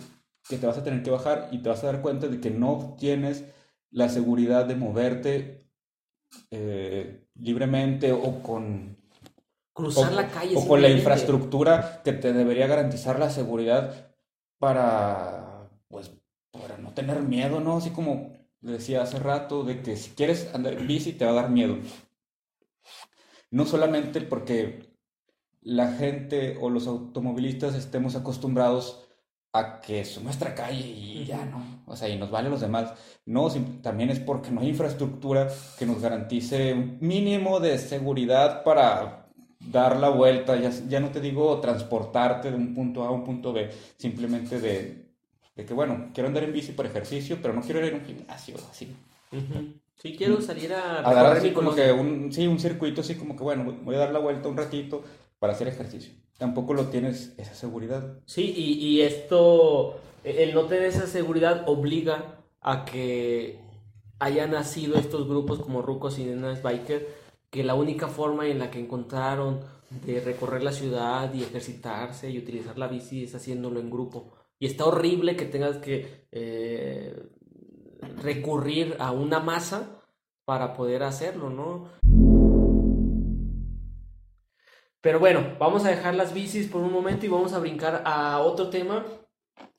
que 0.48 0.58
te 0.58 0.68
vas 0.68 0.78
a 0.78 0.84
tener 0.84 1.02
que 1.02 1.10
bajar 1.10 1.50
y 1.52 1.60
te 1.60 1.70
vas 1.70 1.84
a 1.84 1.88
dar 1.88 2.02
cuenta 2.02 2.28
de 2.28 2.40
que 2.40 2.52
no 2.52 2.96
tienes 3.00 3.46
la 3.92 4.10
seguridad 4.10 4.66
de 4.66 4.76
moverte 4.76 5.66
eh, 6.52 7.26
libremente 7.34 8.12
o 8.12 8.44
con 8.44 8.99
Cruzar 9.80 10.12
o, 10.12 10.16
la 10.16 10.28
calle. 10.28 10.56
o 10.56 10.68
con 10.68 10.82
la 10.82 10.90
infraestructura 10.90 12.02
que 12.04 12.14
te 12.14 12.34
debería 12.34 12.68
garantizar 12.68 13.18
la 13.18 13.30
seguridad 13.30 14.12
para, 14.60 15.70
pues, 15.88 16.12
para 16.52 16.78
no 16.78 16.94
tener 16.94 17.22
miedo, 17.22 17.60
¿no? 17.60 17.78
Así 17.78 17.92
como 17.92 18.34
decía 18.62 19.02
hace 19.02 19.20
rato, 19.20 19.64
de 19.64 19.82
que 19.82 19.96
si 19.96 20.12
quieres 20.12 20.54
andar 20.54 20.74
en 20.74 20.88
bici 20.88 21.14
te 21.14 21.26
va 21.26 21.32
a 21.32 21.36
dar 21.36 21.50
miedo. 21.50 21.78
No 23.52 23.66
solamente 23.66 24.22
porque 24.22 24.90
la 25.62 25.94
gente 25.94 26.58
o 26.62 26.70
los 26.70 26.88
automovilistas 26.88 27.76
estemos 27.76 28.16
acostumbrados 28.16 29.06
a 29.52 29.82
que 29.82 30.02
es 30.02 30.22
nuestra 30.22 30.54
calle 30.54 30.86
y 30.86 31.26
ya, 31.26 31.44
¿no? 31.46 31.84
O 31.88 31.96
sea, 31.96 32.08
y 32.08 32.18
nos 32.18 32.30
vale 32.30 32.50
los 32.50 32.62
demás. 32.62 32.94
No, 33.26 33.50
también 33.82 34.10
es 34.12 34.20
porque 34.20 34.52
no 34.52 34.62
hay 34.62 34.70
infraestructura 34.70 35.50
que 35.78 35.86
nos 35.86 36.02
garantice 36.02 36.74
un 36.74 36.98
mínimo 37.02 37.60
de 37.60 37.78
seguridad 37.80 38.64
para 38.64 39.19
dar 39.72 40.00
la 40.00 40.10
vuelta, 40.10 40.56
ya, 40.60 40.72
ya 40.88 41.00
no 41.00 41.10
te 41.10 41.22
digo 41.22 41.60
transportarte 41.60 42.50
de 42.52 42.58
un 42.58 42.74
punto 42.74 43.04
A 43.04 43.08
a 43.08 43.12
un 43.12 43.24
punto 43.24 43.54
B, 43.54 43.70
simplemente 43.98 44.60
de, 44.60 45.06
de 45.56 45.66
que, 45.66 45.74
bueno, 45.74 46.10
quiero 46.14 46.28
andar 46.28 46.44
en 46.44 46.54
bici 46.54 46.72
por 46.72 46.86
ejercicio, 46.86 47.38
pero 47.42 47.54
no 47.54 47.62
quiero 47.62 47.86
ir 47.86 47.94
a 47.94 47.98
un 47.98 48.06
gimnasio, 48.06 48.56
así. 48.70 48.96
Sí, 49.96 50.16
quiero 50.18 50.42
salir 50.42 50.74
a, 50.74 51.08
A 51.08 51.14
dar 51.14 51.38
así 51.38 51.52
como 51.52 51.76
que 51.76 51.92
un, 51.92 52.32
sí, 52.32 52.48
un 52.48 52.60
circuito 52.60 53.02
así 53.02 53.16
como 53.16 53.36
que, 53.36 53.44
bueno, 53.44 53.78
voy 53.84 53.96
a 53.96 54.00
dar 54.00 54.12
la 54.12 54.20
vuelta 54.20 54.48
un 54.48 54.58
ratito 54.58 55.04
para 55.40 55.54
hacer 55.54 55.68
ejercicio. 55.68 56.14
Tampoco 56.38 56.74
lo 56.74 56.86
tienes 56.88 57.34
esa 57.38 57.54
seguridad. 57.54 58.18
Sí, 58.26 58.54
y, 58.56 58.74
y 58.86 59.02
esto, 59.02 60.00
el 60.24 60.54
no 60.54 60.66
tener 60.66 60.86
esa 60.86 61.06
seguridad 61.06 61.68
obliga 61.68 62.40
a 62.62 62.86
que 62.86 63.60
hayan 64.20 64.52
nacido 64.52 64.98
estos 64.98 65.28
grupos 65.28 65.60
como 65.60 65.82
Rucos 65.82 66.18
y 66.18 66.24
Nenas 66.24 66.64
Biker, 66.64 67.19
que 67.50 67.64
la 67.64 67.76
única 67.76 68.08
forma 68.08 68.48
en 68.48 68.60
la 68.60 68.70
que 68.70 68.80
encontraron 68.80 69.62
de 69.90 70.20
recorrer 70.22 70.64
la 70.64 70.72
ciudad 70.72 71.34
y 71.34 71.44
ejercitarse 71.44 72.30
y 72.30 72.38
utilizar 72.38 72.78
la 72.78 72.88
bici 72.88 73.24
es 73.24 73.34
haciéndolo 73.34 73.80
en 73.80 73.90
grupo. 73.90 74.34
Y 74.60 74.68
está 74.68 74.86
horrible 74.86 75.36
que 75.36 75.46
tengas 75.46 75.78
que 75.78 76.28
eh, 76.32 77.16
recurrir 78.22 78.96
a 79.00 79.12
una 79.12 79.40
masa 79.40 80.02
para 80.46 80.74
poder 80.74 81.04
hacerlo, 81.04 81.50
¿no? 81.50 81.90
Pero 85.02 85.20
bueno, 85.20 85.56
vamos 85.58 85.86
a 85.86 85.90
dejar 85.90 86.16
las 86.16 86.34
bicis 86.34 86.68
por 86.68 86.82
un 86.82 86.92
momento 86.92 87.26
y 87.26 87.30
vamos 87.30 87.54
a 87.54 87.60
brincar 87.60 88.04
a 88.06 88.40
otro 88.40 88.70
tema. 88.70 89.06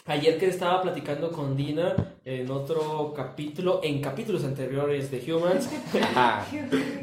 Ayer 0.06 0.38
que 0.38 0.48
estaba 0.48 0.80
platicando 0.80 1.30
con 1.30 1.56
Dina 1.56 1.94
en 2.24 2.50
otro 2.50 3.12
capítulo, 3.14 3.80
en 3.82 4.00
capítulos 4.00 4.44
anteriores 4.44 5.10
de 5.10 5.32
Humans, 5.32 5.68
Ah, 6.16 6.44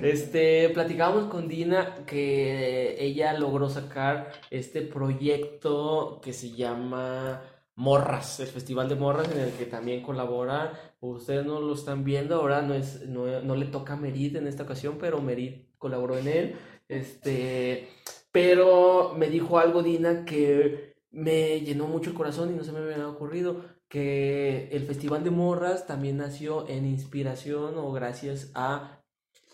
este, 0.01 0.69
platicábamos 0.69 1.29
con 1.29 1.47
Dina 1.47 1.95
que 2.05 2.95
ella 2.99 3.33
logró 3.33 3.69
sacar 3.69 4.31
este 4.49 4.81
proyecto 4.81 6.19
que 6.23 6.33
se 6.33 6.51
llama 6.51 7.41
Morras, 7.75 8.39
el 8.39 8.47
Festival 8.47 8.89
de 8.89 8.95
Morras 8.95 9.31
en 9.31 9.39
el 9.39 9.51
que 9.51 9.65
también 9.65 10.01
colabora. 10.01 10.73
Ustedes 10.99 11.45
no 11.45 11.61
lo 11.61 11.75
están 11.75 12.03
viendo, 12.03 12.35
ahora 12.35 12.63
no, 12.63 12.73
es, 12.73 13.07
no, 13.07 13.41
no 13.41 13.55
le 13.55 13.67
toca 13.67 13.93
a 13.93 13.97
Merit 13.97 14.35
en 14.35 14.47
esta 14.47 14.63
ocasión, 14.63 14.97
pero 14.99 15.21
Merit 15.21 15.69
colaboró 15.77 16.17
en 16.17 16.27
él. 16.27 16.55
Este, 16.87 17.89
pero 18.31 19.13
me 19.15 19.29
dijo 19.29 19.59
algo 19.59 19.83
Dina 19.83 20.25
que 20.25 20.96
me 21.17 21.61
llenó 21.61 21.87
mucho 21.87 22.11
el 22.11 22.15
corazón 22.15 22.51
y 22.53 22.55
no 22.55 22.63
se 22.63 22.71
me 22.71 22.77
había 22.79 23.07
ocurrido 23.07 23.57
que 23.89 24.69
el 24.71 24.83
Festival 24.85 25.23
de 25.23 25.31
Morras 25.31 25.87
también 25.87 26.17
nació 26.17 26.67
en 26.69 26.85
inspiración 26.85 27.73
o 27.77 27.91
gracias 27.91 28.51
a 28.53 29.01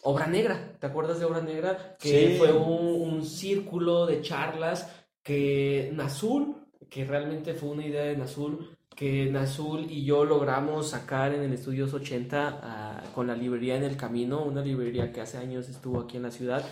Obra 0.02 0.28
Negra. 0.28 0.76
¿Te 0.80 0.88
acuerdas 0.88 1.20
de 1.20 1.26
Obra 1.26 1.40
Negra? 1.42 1.96
Que 2.00 2.32
Sí. 2.32 2.36
fue 2.38 2.52
un, 2.52 3.02
un 3.14 3.24
círculo 3.26 4.06
de 4.06 4.22
charlas 4.22 4.92
que 5.24 5.92
Nazul, 5.94 6.56
que 6.90 7.06
realmente 7.06 7.54
fue 7.54 7.70
una 7.70 7.86
idea 7.86 8.04
de 8.04 8.18
Nazul, 8.18 8.76
que 8.94 9.28
Nazul 9.32 9.90
y 9.90 10.04
yo 10.04 10.26
logramos 10.26 10.90
sacar 10.90 11.34
en 11.34 11.44
el 11.44 11.54
Estudios 11.54 11.94
80 11.94 12.60
ah, 12.62 13.04
con 13.16 13.26
la 13.28 13.36
librería 13.36 13.78
en 13.78 13.84
el 13.84 13.96
camino, 13.96 14.44
una 14.44 14.62
librería 14.62 15.14
que 15.14 15.22
hace 15.22 15.38
años 15.38 15.70
estuvo 15.70 16.02
aquí 16.02 16.18
en 16.18 16.24
la 16.24 16.32
ciudad, 16.32 16.64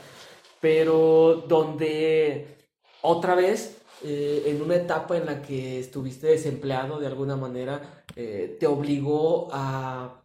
pero 0.60 1.46
donde 1.48 2.58
otra 3.02 3.36
vez, 3.36 3.81
eh, 4.04 4.44
en 4.48 4.62
una 4.62 4.76
etapa 4.76 5.18
en 5.18 5.26
la 5.26 5.42
que 5.42 5.80
estuviste 5.80 6.28
desempleado 6.28 7.00
de 7.00 7.08
alguna 7.08 7.36
manera, 7.36 8.04
eh, 8.16 8.58
te 8.60 8.68
obligó 8.68 9.50
a, 9.52 10.24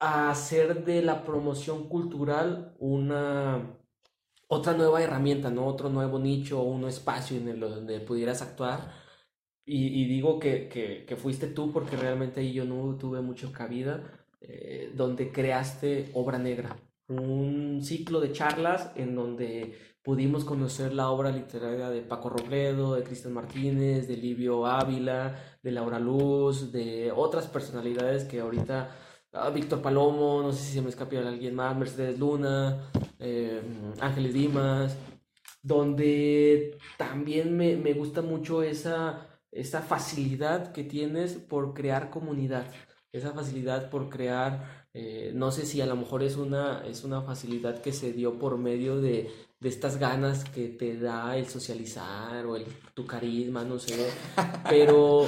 a 0.00 0.30
hacer 0.30 0.84
de 0.84 1.02
la 1.02 1.24
promoción 1.24 1.88
cultural 1.88 2.74
una 2.78 3.78
otra 4.48 4.74
nueva 4.74 5.02
herramienta, 5.02 5.50
¿no? 5.50 5.66
Otro 5.66 5.88
nuevo 5.88 6.18
nicho, 6.18 6.62
un 6.62 6.84
espacio 6.86 7.36
en 7.36 7.48
el 7.48 7.60
donde 7.60 8.00
pudieras 8.00 8.42
actuar. 8.42 8.92
Y, 9.64 9.88
y 10.02 10.06
digo 10.06 10.38
que, 10.38 10.68
que, 10.68 11.04
que 11.06 11.16
fuiste 11.16 11.48
tú 11.48 11.72
porque 11.72 11.96
realmente 11.96 12.40
ahí 12.40 12.52
yo 12.52 12.64
no 12.64 12.96
tuve 12.96 13.20
mucho 13.20 13.52
cabida, 13.52 14.26
eh, 14.40 14.92
donde 14.94 15.32
creaste 15.32 16.10
Obra 16.14 16.38
Negra, 16.38 16.76
un 17.08 17.80
ciclo 17.82 18.20
de 18.20 18.32
charlas 18.32 18.92
en 18.94 19.16
donde 19.16 19.76
pudimos 20.06 20.44
conocer 20.44 20.94
la 20.94 21.10
obra 21.10 21.32
literaria 21.32 21.90
de 21.90 22.00
Paco 22.00 22.28
Robledo, 22.28 22.94
de 22.94 23.02
Cristian 23.02 23.34
Martínez, 23.34 24.06
de 24.06 24.16
Livio 24.16 24.64
Ávila, 24.64 25.34
de 25.60 25.72
Laura 25.72 25.98
Luz, 25.98 26.70
de 26.70 27.10
otras 27.10 27.48
personalidades 27.48 28.22
que 28.22 28.38
ahorita, 28.38 28.96
ah, 29.32 29.50
Víctor 29.50 29.82
Palomo, 29.82 30.42
no 30.42 30.52
sé 30.52 30.62
si 30.62 30.74
se 30.74 30.80
me 30.80 30.90
escapa 30.90 31.18
alguien 31.18 31.56
más, 31.56 31.76
Mercedes 31.76 32.20
Luna, 32.20 32.88
eh, 33.18 33.60
Ángeles 33.98 34.32
Dimas, 34.32 34.96
donde 35.60 36.78
también 36.96 37.56
me, 37.56 37.76
me 37.76 37.92
gusta 37.92 38.22
mucho 38.22 38.62
esa, 38.62 39.26
esa 39.50 39.82
facilidad 39.82 40.70
que 40.70 40.84
tienes 40.84 41.32
por 41.34 41.74
crear 41.74 42.10
comunidad, 42.10 42.72
esa 43.10 43.32
facilidad 43.32 43.90
por 43.90 44.08
crear, 44.08 44.86
eh, 44.94 45.32
no 45.34 45.50
sé 45.50 45.66
si 45.66 45.80
a 45.80 45.86
lo 45.86 45.96
mejor 45.96 46.22
es 46.22 46.36
una, 46.36 46.86
es 46.86 47.02
una 47.02 47.22
facilidad 47.22 47.82
que 47.82 47.90
se 47.92 48.12
dio 48.12 48.38
por 48.38 48.56
medio 48.56 49.00
de, 49.00 49.30
de 49.60 49.68
estas 49.68 49.98
ganas 49.98 50.44
que 50.44 50.68
te 50.68 50.98
da 50.98 51.36
el 51.36 51.46
socializar 51.46 52.44
o 52.46 52.56
el, 52.56 52.66
tu 52.94 53.06
carisma, 53.06 53.64
no 53.64 53.78
sé, 53.78 54.10
pero 54.68 55.26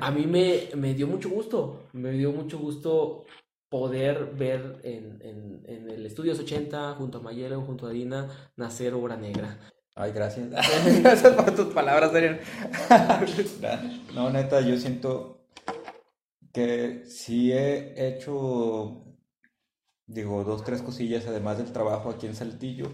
a 0.00 0.10
mí 0.10 0.26
me, 0.26 0.68
me 0.76 0.94
dio 0.94 1.06
mucho 1.06 1.30
gusto, 1.30 1.88
me 1.92 2.12
dio 2.12 2.32
mucho 2.32 2.58
gusto 2.58 3.24
poder 3.70 4.34
ver 4.34 4.80
en, 4.84 5.18
en, 5.22 5.62
en 5.64 5.90
el 5.90 6.04
Estudios 6.04 6.38
80, 6.38 6.94
junto 6.96 7.18
a 7.18 7.22
Mayela 7.22 7.56
o 7.56 7.62
junto 7.62 7.86
a 7.86 7.90
Dina, 7.90 8.28
nacer 8.56 8.92
Obra 8.92 9.16
Negra. 9.16 9.58
Ay, 9.94 10.12
gracias. 10.12 10.50
gracias 11.02 11.34
por 11.34 11.54
tus 11.54 11.72
palabras, 11.72 12.12
Daniel. 12.12 12.40
no, 14.14 14.30
neta, 14.30 14.60
yo 14.60 14.76
siento 14.76 15.46
que 16.52 17.04
sí 17.06 17.52
he 17.52 18.08
hecho, 18.08 19.04
digo, 20.06 20.44
dos, 20.44 20.64
tres 20.64 20.82
cosillas, 20.82 21.26
además 21.26 21.58
del 21.58 21.72
trabajo 21.72 22.10
aquí 22.10 22.26
en 22.26 22.34
Saltillo, 22.34 22.90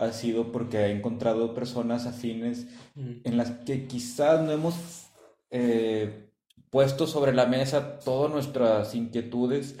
ha 0.00 0.12
sido 0.12 0.50
porque 0.50 0.78
he 0.78 0.90
encontrado 0.90 1.52
personas 1.52 2.06
afines 2.06 2.66
en 2.96 3.36
las 3.36 3.50
que 3.50 3.86
quizás 3.86 4.42
no 4.42 4.50
hemos 4.50 5.10
eh, 5.50 6.30
puesto 6.70 7.06
sobre 7.06 7.34
la 7.34 7.44
mesa 7.44 7.98
todas 7.98 8.32
nuestras 8.32 8.94
inquietudes, 8.94 9.78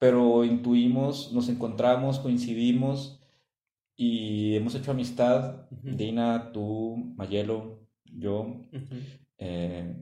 pero 0.00 0.44
intuimos, 0.44 1.32
nos 1.32 1.48
encontramos, 1.48 2.18
coincidimos 2.18 3.20
y 3.96 4.56
hemos 4.56 4.74
hecho 4.74 4.90
amistad, 4.90 5.68
Dina, 5.70 6.50
tú, 6.52 6.96
Mayelo, 7.16 7.86
yo, 8.06 8.64
eh, 9.38 9.94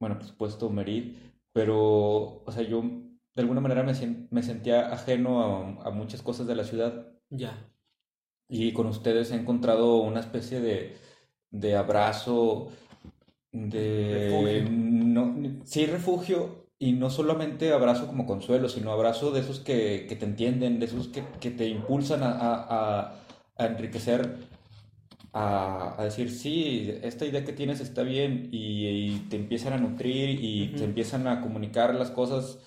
bueno, 0.00 0.18
por 0.18 0.26
supuesto, 0.26 0.68
Merit, 0.68 1.16
pero, 1.52 2.42
o 2.44 2.50
sea, 2.50 2.64
yo 2.64 2.82
de 2.82 3.42
alguna 3.42 3.60
manera 3.60 3.84
me, 3.84 3.92
me 4.30 4.42
sentía 4.42 4.92
ajeno 4.92 5.42
a, 5.42 5.88
a, 5.88 5.90
muchas 5.92 6.22
cosas 6.22 6.48
de 6.48 6.56
la 6.56 6.64
ciudad. 6.64 7.06
Ya. 7.30 7.70
Y 8.48 8.72
con 8.72 8.86
ustedes 8.86 9.30
he 9.30 9.36
encontrado 9.36 9.96
una 9.96 10.20
especie 10.20 10.60
de, 10.60 10.96
de 11.50 11.76
abrazo, 11.76 12.68
de... 13.52 14.30
Refugio. 14.30 14.70
No, 14.70 15.60
sí, 15.64 15.86
refugio, 15.86 16.66
y 16.78 16.92
no 16.92 17.10
solamente 17.10 17.72
abrazo 17.72 18.06
como 18.06 18.26
consuelo, 18.26 18.68
sino 18.68 18.92
abrazo 18.92 19.30
de 19.30 19.40
esos 19.40 19.60
que, 19.60 20.06
que 20.08 20.16
te 20.16 20.26
entienden, 20.26 20.78
de 20.78 20.86
esos 20.86 21.08
que, 21.08 21.24
que 21.40 21.50
te 21.50 21.68
impulsan 21.68 22.22
a, 22.22 22.36
a 22.40 23.20
a 23.56 23.66
enriquecer, 23.66 24.38
a, 25.32 25.96
decir, 26.04 26.30
sí, 26.30 26.92
esta 27.02 27.24
idea 27.24 27.44
que 27.44 27.52
tienes 27.52 27.80
está 27.80 28.02
bien 28.02 28.48
y, 28.52 29.20
te 29.30 29.36
empiezan 29.36 29.72
a 29.72 29.78
nutrir 29.78 30.38
y 30.40 30.68
te 30.76 30.84
empiezan 30.84 31.26
a 31.26 31.40
comunicar 31.40 31.94
las 31.94 32.10
cosas 32.10 32.58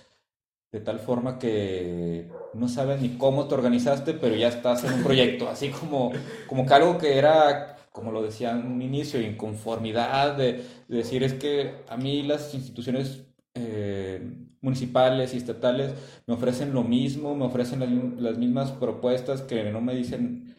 de 0.70 0.80
tal 0.80 0.98
forma 0.98 1.38
que 1.38 2.28
no 2.54 2.68
sabes 2.68 3.00
ni 3.00 3.16
cómo 3.16 3.48
te 3.48 3.54
organizaste, 3.54 4.14
pero 4.14 4.36
ya 4.36 4.48
estás 4.48 4.84
en 4.84 4.92
un 4.92 5.02
proyecto, 5.02 5.48
así 5.48 5.70
como, 5.70 6.12
como 6.46 6.66
que 6.66 6.74
algo 6.74 6.98
que 6.98 7.16
era, 7.16 7.76
como 7.90 8.12
lo 8.12 8.22
decía 8.22 8.50
en 8.50 8.66
un 8.66 8.82
inicio, 8.82 9.20
inconformidad, 9.20 10.36
de, 10.36 10.64
decir 10.88 11.22
es 11.22 11.34
que 11.34 11.74
a 11.88 11.96
mí 11.96 12.22
las 12.22 12.54
instituciones 12.54 13.22
eh, 13.54 14.20
municipales 14.60 15.34
y 15.34 15.38
estatales 15.38 15.92
me 16.26 16.34
ofrecen 16.34 16.74
lo 16.74 16.82
mismo, 16.82 17.34
me 17.34 17.46
ofrecen 17.46 17.80
las, 17.80 17.90
las 18.20 18.38
mismas 18.38 18.72
propuestas 18.72 19.42
que 19.42 19.70
no 19.70 19.80
me 19.80 19.94
dicen 19.94 20.54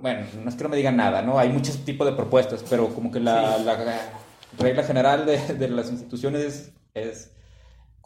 bueno, 0.00 0.26
no 0.44 0.48
es 0.48 0.54
que 0.54 0.62
no 0.62 0.68
me 0.68 0.76
digan 0.76 0.96
nada, 0.96 1.22
¿no? 1.22 1.38
Hay 1.38 1.48
muchos 1.48 1.84
tipos 1.84 2.06
de 2.06 2.12
propuestas, 2.12 2.64
pero 2.70 2.88
como 2.94 3.10
que 3.10 3.20
la, 3.20 3.56
regla 4.56 4.84
general 4.84 5.26
de, 5.26 5.38
de, 5.54 5.68
las 5.68 5.90
instituciones 5.90 6.72
es 6.94 7.32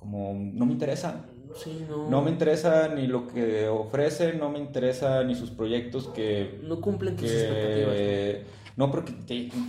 como, 0.02 0.34
no 0.34 0.66
me 0.66 0.72
interesa. 0.72 1.24
Sí, 1.56 1.84
no. 1.88 2.08
no. 2.08 2.22
me 2.22 2.30
interesa 2.30 2.88
ni 2.88 3.06
lo 3.06 3.28
que 3.28 3.68
ofrecen, 3.68 4.38
no 4.38 4.50
me 4.50 4.58
interesa 4.58 5.22
ni 5.24 5.34
sus 5.34 5.50
proyectos 5.50 6.08
que... 6.08 6.60
No 6.62 6.80
cumplen 6.80 7.16
tus 7.16 7.30
expectativas. 7.30 8.46
¿no? 8.76 8.90
porque, 8.90 9.14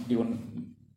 digo, 0.07 0.25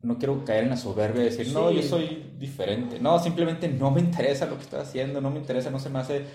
no 0.01 0.17
quiero 0.17 0.43
caer 0.45 0.63
en 0.63 0.69
la 0.71 0.77
soberbia 0.77 1.23
de 1.23 1.29
decir, 1.29 1.53
no, 1.53 1.71
yo 1.71 1.81
soy 1.81 2.33
diferente. 2.37 2.99
No, 2.99 3.19
simplemente 3.19 3.67
no 3.67 3.91
me 3.91 4.01
interesa 4.01 4.45
lo 4.45 4.55
que 4.55 4.63
estás 4.63 4.89
haciendo, 4.89 5.21
no 5.21 5.29
me 5.29 5.39
interesa, 5.39 5.69
no 5.69 5.79
se 5.79 5.89
me 5.89 5.99
hace 5.99 6.25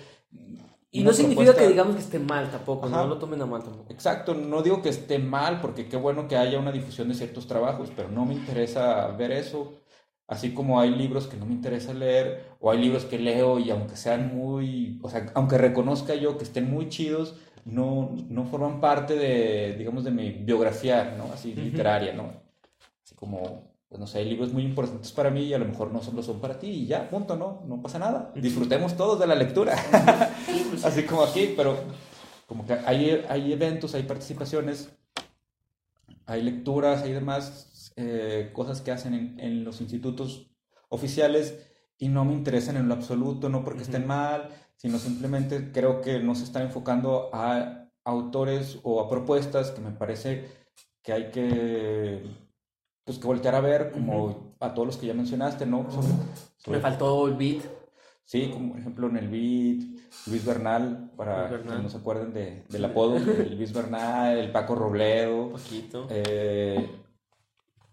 y 0.95 1.03
no 1.03 1.13
significa 1.15 1.55
que 1.55 1.69
digamos 1.69 1.97
que 1.97 2.03
esté 2.03 2.19
mal 2.19 2.51
tampoco, 2.51 2.87
no 2.87 3.07
lo 3.07 3.17
tomen 3.17 3.41
a 3.41 3.47
mal 3.47 3.63
tampoco. 3.63 3.91
Exacto, 3.91 4.35
no 4.35 4.61
digo 4.61 4.83
que 4.83 4.91
esté 4.91 5.19
mal, 5.19 5.59
porque 5.63 5.89
qué 5.89 5.97
bueno 5.97 6.29
que 6.29 6.37
haya 6.37 6.59
una 6.59 6.71
difusión 6.71 7.09
de 7.09 7.15
ciertos 7.15 7.47
trabajos, 7.47 7.91
pero 7.97 8.11
no 8.11 8.27
me 8.27 8.35
interesa 8.35 9.07
ver 9.09 9.33
eso. 9.33 9.73
Así 10.29 10.55
como 10.55 10.81
hay 10.81 10.91
libros 10.91 11.27
que 11.27 11.37
no 11.37 11.47
me 11.47 11.53
interesa 11.53 11.93
leer, 11.93 12.55
o 12.61 12.71
hay 12.71 12.79
libros 12.79 13.05
que 13.05 13.19
leo 13.19 13.59
y 13.59 13.71
aunque 13.71 13.97
sean 13.97 14.35
muy, 14.35 14.99
o 15.03 15.11
sea, 15.11 15.31
aunque 15.35 15.59
reconozca 15.59 16.15
yo 16.15 16.39
que 16.39 16.45
estén 16.45 16.71
muy 16.71 16.89
chidos, 16.89 17.37
no, 17.65 18.15
no 18.29 18.45
forman 18.45 18.81
parte 18.81 19.17
de, 19.17 19.75
digamos, 19.77 20.05
de 20.05 20.11
mi 20.11 20.31
biografía, 20.31 21.15
¿no? 21.17 21.33
Así 21.33 21.55
literaria, 21.55 22.13
¿no? 22.13 22.33
Así 23.05 23.15
como 23.15 23.73
pues 23.93 24.01
no 24.01 24.07
sé, 24.07 24.21
hay 24.21 24.25
libros 24.25 24.55
muy 24.55 24.63
importantes 24.63 25.13
para 25.13 25.29
mí 25.29 25.43
y 25.43 25.53
a 25.53 25.59
lo 25.59 25.67
mejor 25.67 25.93
no 25.93 26.01
solo 26.01 26.23
son 26.23 26.41
para 26.41 26.59
ti 26.59 26.67
y 26.67 26.87
ya, 26.87 27.11
punto, 27.11 27.37
no, 27.37 27.63
no 27.67 27.83
pasa 27.83 27.99
nada. 27.99 28.33
Disfrutemos 28.35 28.97
todos 28.97 29.21
de 29.21 29.27
la 29.27 29.35
lectura. 29.35 29.77
Pues 30.71 30.83
Así 30.87 31.03
como 31.03 31.23
aquí, 31.23 31.53
pero 31.55 31.77
como 32.47 32.65
que 32.65 32.73
hay, 32.73 33.23
hay 33.29 33.53
eventos, 33.53 33.95
hay 33.95 34.05
participaciones, 34.05 34.89
hay 36.25 36.43
lecturas, 36.43 37.03
hay 37.03 37.13
demás 37.13 37.69
eh, 37.97 38.51
cosas 38.53 38.81
que 38.81 38.91
hacen 38.91 39.15
en, 39.15 39.41
en, 39.41 39.65
los 39.65 39.81
institutos 39.81 40.51
oficiales 40.89 41.59
y 41.99 42.09
no 42.09 42.25
me 42.25 42.33
interesan 42.33 42.77
en 42.77 42.89
lo 42.89 42.95
absoluto, 42.95 43.49
no 43.49 43.65
porque 43.65 43.83
estén 43.83 44.07
mal, 44.07 44.49
sino 44.77 44.99
simplemente 44.99 45.71
creo 45.73 46.01
que 46.01 46.19
no 46.19 46.35
se 46.35 46.45
están 46.45 46.63
enfocando 46.63 47.31
a 47.33 47.89
autores 48.05 48.81
o 48.83 49.01
a 49.01 49.09
propuestas 49.09 49.71
que 49.71 49.81
me 49.81 49.93
parece 49.93 50.49
que 51.03 51.13
hay 51.13 51.31
que 51.31 52.23
pues 53.05 53.19
que 53.19 53.27
voltear 53.27 53.55
a 53.55 53.61
ver 53.61 53.91
como 53.91 54.55
a 54.61 54.75
todos 54.75 54.87
los 54.87 54.97
que 54.97 55.07
ya 55.07 55.15
mencionaste, 55.15 55.67
¿no? 55.67 55.87
Me 56.69 56.81
faltó 56.81 57.27
el 57.27 57.35
beat. 57.35 57.63
Sí, 58.25 58.49
como 58.53 58.71
por 58.71 58.81
ejemplo 58.81 59.09
en 59.09 59.17
el 59.17 59.29
beat, 59.29 60.01
Luis 60.29 60.45
Bernal, 60.45 61.11
para 61.17 61.49
que 61.49 61.69
no 61.69 61.89
se 61.89 61.97
acuerden 61.97 62.33
de, 62.33 62.65
del 62.69 62.85
apodo, 62.85 63.17
el 63.17 63.57
Luis 63.57 63.73
Bernal, 63.73 64.39
el 64.39 64.53
Paco 64.53 64.77
Robledo, 64.77 65.51
Poquito. 65.53 66.07
Eh, 66.09 66.89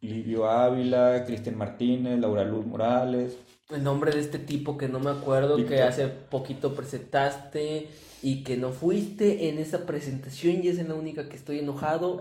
Livio 0.01 0.49
Ávila, 0.49 1.23
Cristian 1.25 1.57
Martínez, 1.57 2.19
Laura 2.19 2.43
Luz 2.43 2.65
Morales. 2.65 3.37
El 3.69 3.83
nombre 3.83 4.11
de 4.11 4.19
este 4.19 4.39
tipo 4.39 4.77
que 4.77 4.87
no 4.87 4.99
me 4.99 5.11
acuerdo, 5.11 5.63
que 5.65 5.81
hace 5.81 6.07
poquito 6.07 6.73
presentaste 6.73 7.87
y 8.21 8.43
que 8.43 8.57
no 8.57 8.71
fuiste 8.71 9.49
en 9.49 9.59
esa 9.59 9.85
presentación 9.85 10.61
y 10.63 10.67
es 10.67 10.87
la 10.87 10.93
única 10.93 11.29
que 11.29 11.37
estoy 11.37 11.59
enojado 11.59 12.19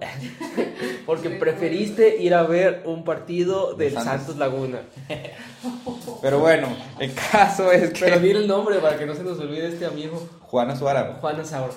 porque 1.06 1.30
preferiste 1.30 2.22
ir 2.22 2.34
a 2.34 2.44
ver 2.44 2.82
un 2.84 3.02
partido 3.02 3.74
del 3.74 3.94
Santos. 3.94 4.36
Laguna. 4.36 4.80
Pero 6.22 6.38
bueno, 6.38 6.68
el 6.98 7.12
caso 7.14 7.72
es 7.72 7.92
que... 7.92 8.06
Pero 8.06 8.38
el 8.38 8.46
nombre 8.46 8.78
para 8.78 8.98
que 8.98 9.06
no 9.06 9.14
se 9.14 9.24
nos 9.24 9.38
olvide 9.38 9.68
este 9.68 9.86
amigo. 9.86 10.28
Juana 10.42 10.76
Suárez. 10.76 11.16
Juana 11.20 11.44
Suárez. 11.44 11.76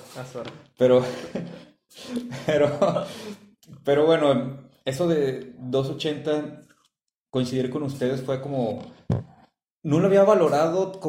Pero, 0.78 1.04
pero, 2.46 3.06
pero 3.84 4.06
bueno, 4.06 4.58
eso 4.86 5.08
de 5.08 5.54
280, 5.60 6.62
coincidir 7.30 7.70
con 7.70 7.84
ustedes 7.84 8.22
fue 8.22 8.42
como 8.42 8.82
no 9.84 10.00
lo 10.00 10.08
había 10.08 10.24
valorado 10.24 11.00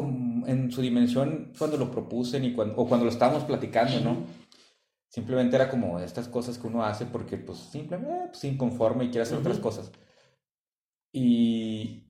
en 0.47 0.71
su 0.71 0.81
dimensión 0.81 1.53
cuando 1.57 1.77
lo 1.77 1.91
propuse 1.91 2.39
ni 2.39 2.53
cuando, 2.53 2.75
o 2.75 2.87
cuando 2.87 3.05
lo 3.05 3.11
estábamos 3.11 3.43
platicando, 3.43 3.99
¿no? 3.99 4.25
Simplemente 5.09 5.55
era 5.55 5.69
como 5.69 5.99
estas 5.99 6.27
cosas 6.27 6.57
que 6.57 6.65
uno 6.65 6.83
hace 6.83 7.05
porque 7.05 7.37
pues 7.37 7.59
simplemente 7.59 8.11
eh, 8.11 8.27
pues, 8.29 8.43
inconforme 8.45 9.05
y 9.05 9.09
quiere 9.09 9.21
hacer 9.21 9.37
otras 9.37 9.59
cosas. 9.59 9.91
Y, 11.11 12.07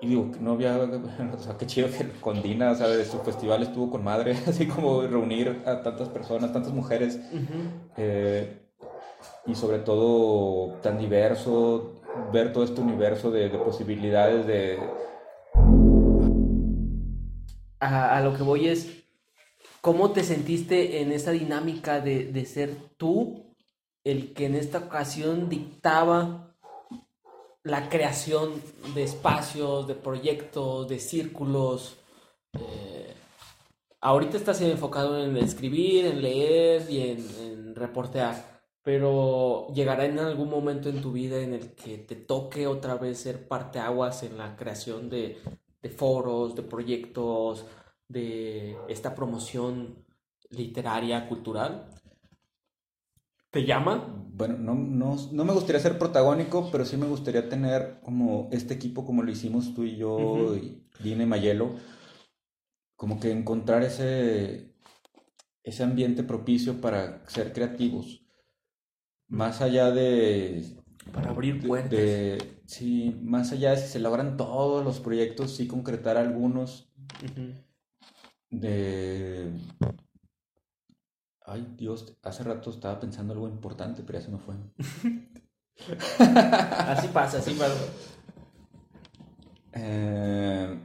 y 0.00 0.08
digo, 0.08 0.32
no 0.40 0.52
había, 0.52 0.76
o 1.32 1.38
sea, 1.38 1.56
qué 1.56 1.66
chido 1.66 1.88
que 1.88 2.10
con 2.20 2.42
Dina, 2.42 2.72
o 2.72 2.74
sea, 2.74 2.88
de 2.88 3.04
su 3.04 3.20
festival 3.20 3.62
estuvo 3.62 3.90
con 3.90 4.02
madre, 4.02 4.32
así 4.48 4.66
como 4.66 5.02
reunir 5.02 5.62
a 5.66 5.82
tantas 5.82 6.08
personas, 6.08 6.52
tantas 6.52 6.72
mujeres, 6.72 7.20
eh, 7.96 8.69
y 9.46 9.54
sobre 9.54 9.78
todo 9.78 10.74
tan 10.82 10.98
diverso, 10.98 11.94
ver 12.32 12.52
todo 12.52 12.64
este 12.64 12.80
universo 12.80 13.30
de 13.30 13.48
posibilidades 13.50 14.46
de 14.46 14.78
a, 17.80 18.20
lo 18.20 18.34
que 18.36 18.42
voy 18.42 18.68
es, 18.68 19.04
¿cómo 19.80 20.12
te 20.12 20.22
sentiste 20.22 21.00
en 21.00 21.12
esa 21.12 21.32
dinámica 21.32 22.00
de, 22.00 22.44
ser 22.44 22.76
tú 22.96 23.56
el 24.04 24.32
que 24.34 24.46
en 24.46 24.54
esta 24.54 24.78
ocasión 24.78 25.48
dictaba 25.48 26.54
la 27.62 27.88
creación 27.88 28.62
de 28.94 29.02
espacios, 29.04 29.88
de 29.88 29.94
proyectos, 29.94 30.88
de 30.88 30.98
círculos? 30.98 31.96
Eh, 32.52 33.14
ahorita 34.00 34.36
estás 34.36 34.60
enfocado 34.60 35.22
en 35.22 35.36
escribir, 35.38 36.06
en 36.06 36.22
leer 36.22 36.90
y 36.90 37.10
en, 37.10 37.74
reportear, 37.74 38.59
pero 38.90 39.68
llegará 39.72 40.04
en 40.04 40.18
algún 40.18 40.50
momento 40.50 40.88
en 40.88 41.00
tu 41.00 41.12
vida 41.12 41.40
en 41.40 41.54
el 41.54 41.76
que 41.76 41.96
te 41.96 42.16
toque 42.16 42.66
otra 42.66 42.96
vez 42.96 43.20
ser 43.20 43.46
parteaguas 43.46 44.24
en 44.24 44.36
la 44.36 44.56
creación 44.56 45.08
de, 45.08 45.38
de 45.80 45.90
foros, 45.90 46.56
de 46.56 46.64
proyectos, 46.64 47.66
de 48.08 48.76
esta 48.88 49.14
promoción 49.14 50.04
literaria, 50.48 51.28
cultural? 51.28 51.88
¿Te 53.50 53.64
llama? 53.64 54.12
Bueno, 54.32 54.58
no, 54.58 54.74
no, 54.74 55.16
no, 55.30 55.44
me 55.44 55.52
gustaría 55.52 55.80
ser 55.80 55.96
protagónico, 55.96 56.68
pero 56.72 56.84
sí 56.84 56.96
me 56.96 57.06
gustaría 57.06 57.48
tener 57.48 58.00
como 58.02 58.48
este 58.50 58.74
equipo 58.74 59.06
como 59.06 59.22
lo 59.22 59.30
hicimos 59.30 59.72
tú 59.72 59.84
y 59.84 59.98
yo, 59.98 60.56
y 60.56 60.84
Dine 61.00 61.26
Mayelo, 61.26 61.76
como 62.96 63.20
que 63.20 63.30
encontrar 63.30 63.84
ese, 63.84 64.74
ese 65.62 65.84
ambiente 65.84 66.24
propicio 66.24 66.80
para 66.80 67.24
ser 67.28 67.52
creativos. 67.52 68.26
Más 69.30 69.60
allá 69.62 69.90
de... 69.90 70.64
Para 71.12 71.30
abrir 71.30 71.66
puertas. 71.66 71.90
de- 71.90 72.60
sí, 72.66 73.18
más 73.22 73.50
allá 73.52 73.70
de 73.70 73.78
si 73.78 73.88
se 73.88 73.98
logran 73.98 74.36
todos 74.36 74.84
los 74.84 75.00
proyectos, 75.00 75.56
sí 75.56 75.66
concretar 75.66 76.16
algunos 76.18 76.92
de... 78.50 79.52
Ay, 81.46 81.66
Dios, 81.76 82.16
hace 82.22 82.44
rato 82.44 82.70
estaba 82.70 83.00
pensando 83.00 83.32
algo 83.32 83.48
importante, 83.48 84.02
pero 84.04 84.18
ya 84.20 84.24
se 84.24 84.30
me 84.30 84.38
fue. 84.38 84.54
Así 86.18 87.08
pasa, 87.08 87.38
así 87.38 87.54
pasa. 87.54 87.74
Eh, 89.72 90.78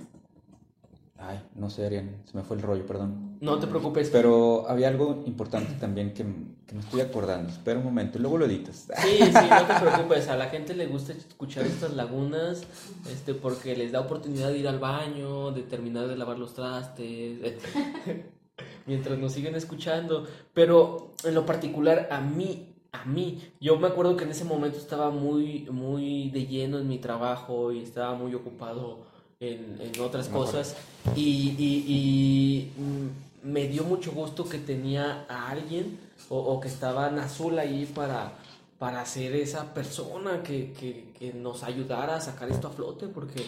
Ay, 1.27 1.41
no 1.55 1.71
sé, 1.71 1.87
Arián, 1.87 2.21
se 2.25 2.37
me 2.37 2.43
fue 2.43 2.55
el 2.57 2.61
rollo, 2.61 2.85
perdón. 2.85 3.37
No 3.41 3.57
te 3.57 3.65
preocupes. 3.65 4.09
Pero 4.11 4.69
había 4.69 4.89
algo 4.89 5.23
importante 5.25 5.73
también 5.79 6.13
que, 6.13 6.23
que 6.67 6.75
me 6.75 6.81
estoy 6.81 7.01
acordando. 7.01 7.49
Espera 7.49 7.79
un 7.79 7.85
momento 7.85 8.19
y 8.19 8.21
luego 8.21 8.37
lo 8.37 8.45
editas. 8.45 8.87
Sí, 9.01 9.17
sí, 9.17 9.31
no 9.31 9.65
te 9.65 9.73
preocupes. 9.81 10.27
A 10.27 10.35
la 10.35 10.49
gente 10.49 10.75
le 10.75 10.85
gusta 10.85 11.13
escuchar 11.13 11.65
estas 11.65 11.95
lagunas 11.95 12.67
este, 13.11 13.33
porque 13.33 13.75
les 13.75 13.91
da 13.91 14.01
oportunidad 14.01 14.49
de 14.49 14.59
ir 14.59 14.67
al 14.67 14.77
baño, 14.77 15.51
de 15.51 15.63
terminar 15.63 16.07
de 16.07 16.15
lavar 16.15 16.37
los 16.37 16.53
trastes, 16.53 17.39
mientras 18.85 19.17
nos 19.17 19.33
siguen 19.33 19.55
escuchando. 19.55 20.27
Pero 20.53 21.15
en 21.23 21.33
lo 21.33 21.43
particular, 21.43 22.07
a 22.11 22.21
mí, 22.21 22.75
a 22.91 23.05
mí, 23.05 23.41
yo 23.59 23.79
me 23.79 23.87
acuerdo 23.87 24.15
que 24.15 24.25
en 24.25 24.29
ese 24.29 24.45
momento 24.45 24.77
estaba 24.77 25.09
muy, 25.09 25.67
muy 25.71 26.29
de 26.29 26.45
lleno 26.45 26.77
en 26.77 26.87
mi 26.87 26.99
trabajo 26.99 27.71
y 27.71 27.81
estaba 27.81 28.13
muy 28.13 28.35
ocupado 28.35 29.14
en, 29.53 29.77
en 29.81 29.99
otras 30.01 30.29
Me 30.29 30.35
acuerdo. 30.35 30.51
cosas. 30.53 30.75
Y, 31.15 31.55
y- 31.57 31.85
y, 31.87 32.71
mm, 32.81 33.47
me 33.51 33.67
dio 33.67 33.83
mucho 33.83 34.11
gusto 34.11 34.47
que 34.49 34.57
tenía 34.57 35.25
a 35.29 35.49
alguien 35.49 35.99
o, 36.29 36.37
o 36.39 36.59
que 36.59 36.67
estaba 36.67 37.09
Nazul 37.11 37.59
ahí 37.59 37.85
para, 37.85 38.33
para 38.79 39.05
ser 39.05 39.35
esa 39.35 39.73
persona 39.73 40.41
que, 40.43 40.73
que, 40.73 41.11
que 41.17 41.33
nos 41.33 41.63
ayudara 41.63 42.15
a 42.15 42.21
sacar 42.21 42.49
esto 42.49 42.67
a 42.67 42.71
flote, 42.71 43.07
porque, 43.07 43.45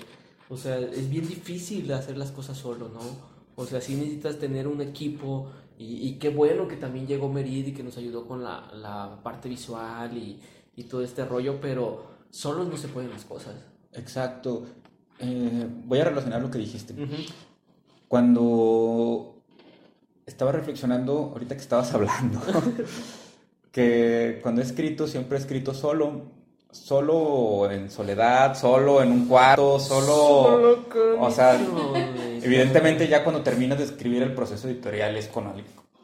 o 0.49 0.57
sea, 0.57 0.77
es 0.79 1.09
bien 1.09 1.27
difícil 1.27 1.91
hacer 1.93 2.17
las 2.17 2.31
cosas 2.31 2.57
solo, 2.57 2.89
¿no? 2.89 2.99
O 3.55 3.65
sea, 3.65 3.81
sí 3.81 3.95
necesitas 3.95 4.37
tener 4.37 4.67
un 4.67 4.81
equipo 4.81 5.47
y, 5.79 6.07
y 6.07 6.13
qué 6.19 6.29
bueno 6.29 6.67
que 6.67 6.75
también 6.75 7.07
llegó 7.07 7.27
Merid 7.29 7.67
y 7.67 7.71
que 7.73 7.81
nos 7.83 7.97
ayudó 7.97 8.27
con 8.27 8.43
la, 8.43 8.69
la 8.75 9.19
parte 9.23 9.49
visual 9.49 10.15
y, 10.15 10.39
y 10.75 10.83
todo 10.83 11.01
este 11.03 11.25
rollo, 11.25 11.59
pero 11.59 12.03
solos 12.29 12.67
no 12.67 12.77
se 12.77 12.87
pueden 12.87 13.09
las 13.09 13.25
cosas. 13.25 13.55
Exacto. 13.93 14.63
Eh, 15.19 15.67
voy 15.85 15.99
a 15.99 16.05
relacionar 16.05 16.41
lo 16.41 16.51
que 16.51 16.59
dijiste. 16.59 16.93
Ujú. 16.93 17.15
Cuando 18.07 19.41
estaba 20.25 20.51
reflexionando, 20.51 21.31
ahorita 21.33 21.55
que 21.55 21.61
estabas 21.61 21.93
hablando, 21.95 22.41
que 23.71 24.39
cuando 24.41 24.61
he 24.61 24.63
escrito, 24.63 25.07
siempre 25.07 25.37
he 25.37 25.41
escrito 25.41 25.73
solo, 25.73 26.23
solo 26.71 27.69
en 27.71 27.89
soledad, 27.89 28.57
solo 28.57 29.01
en 29.01 29.11
un 29.11 29.27
cuarto, 29.27 29.79
solo... 29.79 30.83
o 31.19 31.31
sea, 31.31 31.59
Evidentemente 32.41 33.07
ya 33.07 33.23
cuando 33.23 33.41
terminas 33.41 33.77
de 33.77 33.85
escribir 33.85 34.23
el 34.23 34.33
proceso 34.33 34.69
editorial 34.69 35.15
es 35.17 35.27
con, 35.27 35.51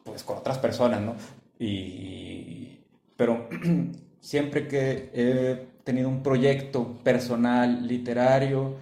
pues, 0.03 0.24
con 0.24 0.38
otras 0.38 0.57
personas, 0.57 1.01
¿no? 1.01 1.16
Y, 1.57 2.80
pero 3.16 3.47
siempre 4.20 4.68
que 4.68 5.09
he 5.14 5.68
tenido 5.84 6.09
un 6.09 6.22
proyecto 6.22 6.99
personal, 7.03 7.88
literario, 7.88 8.76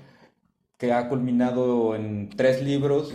que 0.82 0.94
ha 0.94 1.10
culminado 1.10 1.96
en 1.96 2.28
tres 2.36 2.64
libros, 2.64 3.14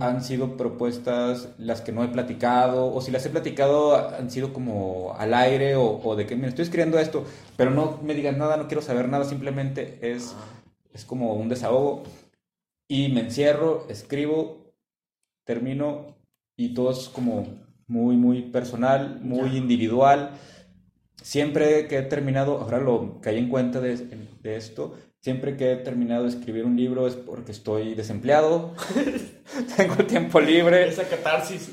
han 0.00 0.22
sido 0.22 0.58
propuestas 0.58 1.48
las 1.56 1.80
que 1.80 1.92
no 1.92 2.04
he 2.04 2.08
platicado, 2.08 2.92
o 2.94 3.00
si 3.00 3.10
las 3.10 3.24
he 3.24 3.30
platicado 3.30 3.96
han 3.96 4.30
sido 4.30 4.52
como 4.52 5.14
al 5.16 5.32
aire, 5.32 5.76
o, 5.76 5.98
o 6.04 6.14
de 6.14 6.26
que 6.26 6.36
me 6.36 6.46
estoy 6.46 6.64
escribiendo 6.64 6.98
esto, 6.98 7.24
pero 7.56 7.70
no 7.70 7.98
me 8.02 8.12
digan 8.12 8.36
nada, 8.36 8.58
no 8.58 8.68
quiero 8.68 8.82
saber 8.82 9.08
nada, 9.08 9.24
simplemente 9.24 9.98
es, 10.02 10.36
es 10.92 11.06
como 11.06 11.32
un 11.32 11.48
desahogo. 11.48 12.02
Y 12.86 13.08
me 13.08 13.20
encierro, 13.20 13.86
escribo, 13.88 14.74
termino, 15.46 16.18
y 16.54 16.74
todo 16.74 16.90
es 16.90 17.08
como 17.08 17.46
muy, 17.86 18.16
muy 18.16 18.42
personal, 18.42 19.20
muy 19.22 19.56
individual. 19.56 20.32
Siempre 21.22 21.88
que 21.88 21.96
he 21.96 22.02
terminado, 22.02 22.58
ahora 22.60 22.78
lo 22.78 23.22
caí 23.22 23.38
en 23.38 23.48
cuenta 23.48 23.80
de, 23.80 23.96
de 24.42 24.56
esto, 24.56 24.98
siempre 25.20 25.56
que 25.56 25.72
he 25.72 25.76
terminado 25.76 26.24
de 26.24 26.30
escribir 26.30 26.64
un 26.64 26.76
libro 26.76 27.06
es 27.06 27.14
porque 27.16 27.52
estoy 27.52 27.94
desempleado, 27.94 28.74
tengo 29.76 29.96
tiempo 30.06 30.40
libre, 30.40 30.88
Esa 30.88 31.08
catarsis. 31.08 31.70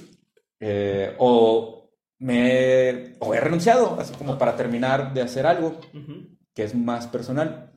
eh, 0.59 1.13
o, 1.19 1.91
me, 2.19 2.89
he- 2.89 3.15
o 3.19 3.33
he 3.33 3.39
renunciado, 3.39 3.99
así 3.99 4.13
como 4.15 4.37
para 4.37 4.55
terminar 4.55 5.13
de 5.13 5.21
hacer 5.21 5.45
algo 5.45 5.79
Ujú. 5.93 6.37
que 6.53 6.63
es 6.63 6.73
más 6.75 7.07
personal. 7.07 7.71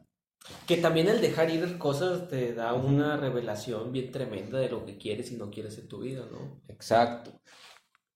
Que 0.67 0.79
también 0.79 1.09
el 1.09 1.21
dejar 1.21 1.51
ir 1.51 1.77
cosas 1.77 2.29
te 2.29 2.55
da 2.55 2.73
una 2.73 3.17
revelación 3.19 3.93
bien 3.93 4.11
tremenda 4.11 4.59
de 4.59 4.71
lo 4.71 4.87
que 4.87 4.97
quieres 4.97 5.31
y 5.33 5.37
no 5.37 5.51
quieres 5.51 5.77
en 5.79 5.89
tu 5.89 5.99
vida, 6.01 6.25
¿no? 6.31 6.63
Exacto. 6.69 7.33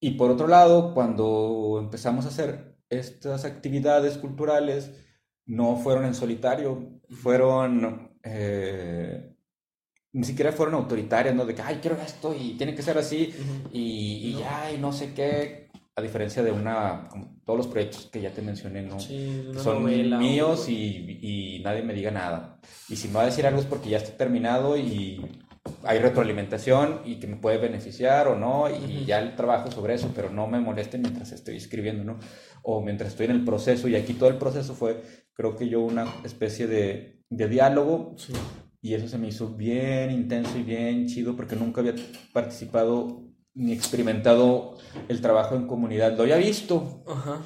Y 0.00 0.12
por 0.12 0.30
otro 0.30 0.48
lado, 0.48 0.94
cuando 0.94 1.76
empezamos 1.78 2.24
a 2.24 2.28
hacer 2.28 2.76
estas 2.88 3.44
actividades 3.44 4.16
culturales, 4.16 4.90
no 5.46 5.76
fueron 5.76 6.04
en 6.04 6.14
solitario, 6.14 7.00
fueron, 7.10 8.12
eh, 8.22 9.34
ni 10.12 10.24
siquiera 10.24 10.52
fueron 10.52 10.74
autoritarias, 10.74 11.34
¿no? 11.34 11.44
De 11.44 11.54
que, 11.54 11.62
ay, 11.62 11.78
quiero 11.80 11.96
esto 12.00 12.34
y 12.38 12.54
tiene 12.56 12.74
que 12.74 12.82
ser 12.82 12.98
así 12.98 13.32
y, 13.72 14.28
y 14.30 14.32
No. 14.34 14.40
ya, 14.40 14.72
y 14.72 14.78
no 14.78 14.92
sé 14.92 15.12
qué. 15.14 15.62
A 15.94 16.00
diferencia 16.00 16.42
de 16.42 16.50
una, 16.52 17.06
como 17.10 17.36
todos 17.44 17.58
los 17.58 17.66
proyectos 17.66 18.08
que 18.10 18.22
ya 18.22 18.30
te 18.30 18.40
mencioné, 18.40 18.80
¿no? 18.80 18.98
Sí, 18.98 19.44
son 19.62 19.82
novela, 19.82 20.16
míos 20.16 20.66
y, 20.70 21.18
y 21.20 21.60
nadie 21.62 21.82
me 21.82 21.92
diga 21.92 22.10
nada. 22.10 22.58
Y 22.88 22.96
si 22.96 23.08
me 23.08 23.14
va 23.14 23.22
a 23.22 23.26
decir 23.26 23.46
algo 23.46 23.60
es 23.60 23.66
porque 23.66 23.90
ya 23.90 23.98
está 23.98 24.16
terminado 24.16 24.78
y 24.78 25.20
hay 25.84 25.98
retroalimentación 25.98 27.02
y 27.04 27.16
que 27.16 27.26
me 27.26 27.36
puede 27.36 27.58
beneficiar 27.58 28.26
o 28.28 28.38
no, 28.38 28.70
y 28.70 29.04
ya 29.04 29.18
el 29.18 29.36
trabajo 29.36 29.70
sobre 29.70 29.92
eso, 29.94 30.10
pero 30.14 30.30
no 30.30 30.46
me 30.46 30.60
moleste 30.60 30.96
mientras 30.96 31.30
estoy 31.32 31.56
escribiendo, 31.58 32.04
¿no? 32.04 32.18
O 32.62 32.80
mientras 32.80 33.10
estoy 33.10 33.26
en 33.26 33.32
el 33.32 33.44
proceso, 33.44 33.86
y 33.86 33.94
aquí 33.94 34.14
todo 34.14 34.30
el 34.30 34.36
proceso 34.38 34.74
fue, 34.74 35.02
creo 35.34 35.56
que 35.56 35.68
yo, 35.68 35.80
una 35.80 36.06
especie 36.24 36.66
de, 36.66 37.22
de 37.30 37.48
diálogo, 37.48 38.14
Sí. 38.16 38.32
y 38.80 38.94
eso 38.94 39.08
se 39.08 39.18
me 39.18 39.28
hizo 39.28 39.48
bien 39.54 40.10
intenso 40.10 40.58
y 40.58 40.62
bien 40.62 41.06
chido, 41.06 41.36
porque 41.36 41.56
nunca 41.56 41.80
había 41.80 41.94
participado 42.32 43.22
ni 43.54 43.72
experimentado 43.72 44.78
el 45.08 45.20
trabajo 45.20 45.54
en 45.56 45.66
comunidad. 45.66 46.16
Lo 46.16 46.22
había 46.22 46.36
visto, 46.36 47.04
Ajá. 47.06 47.42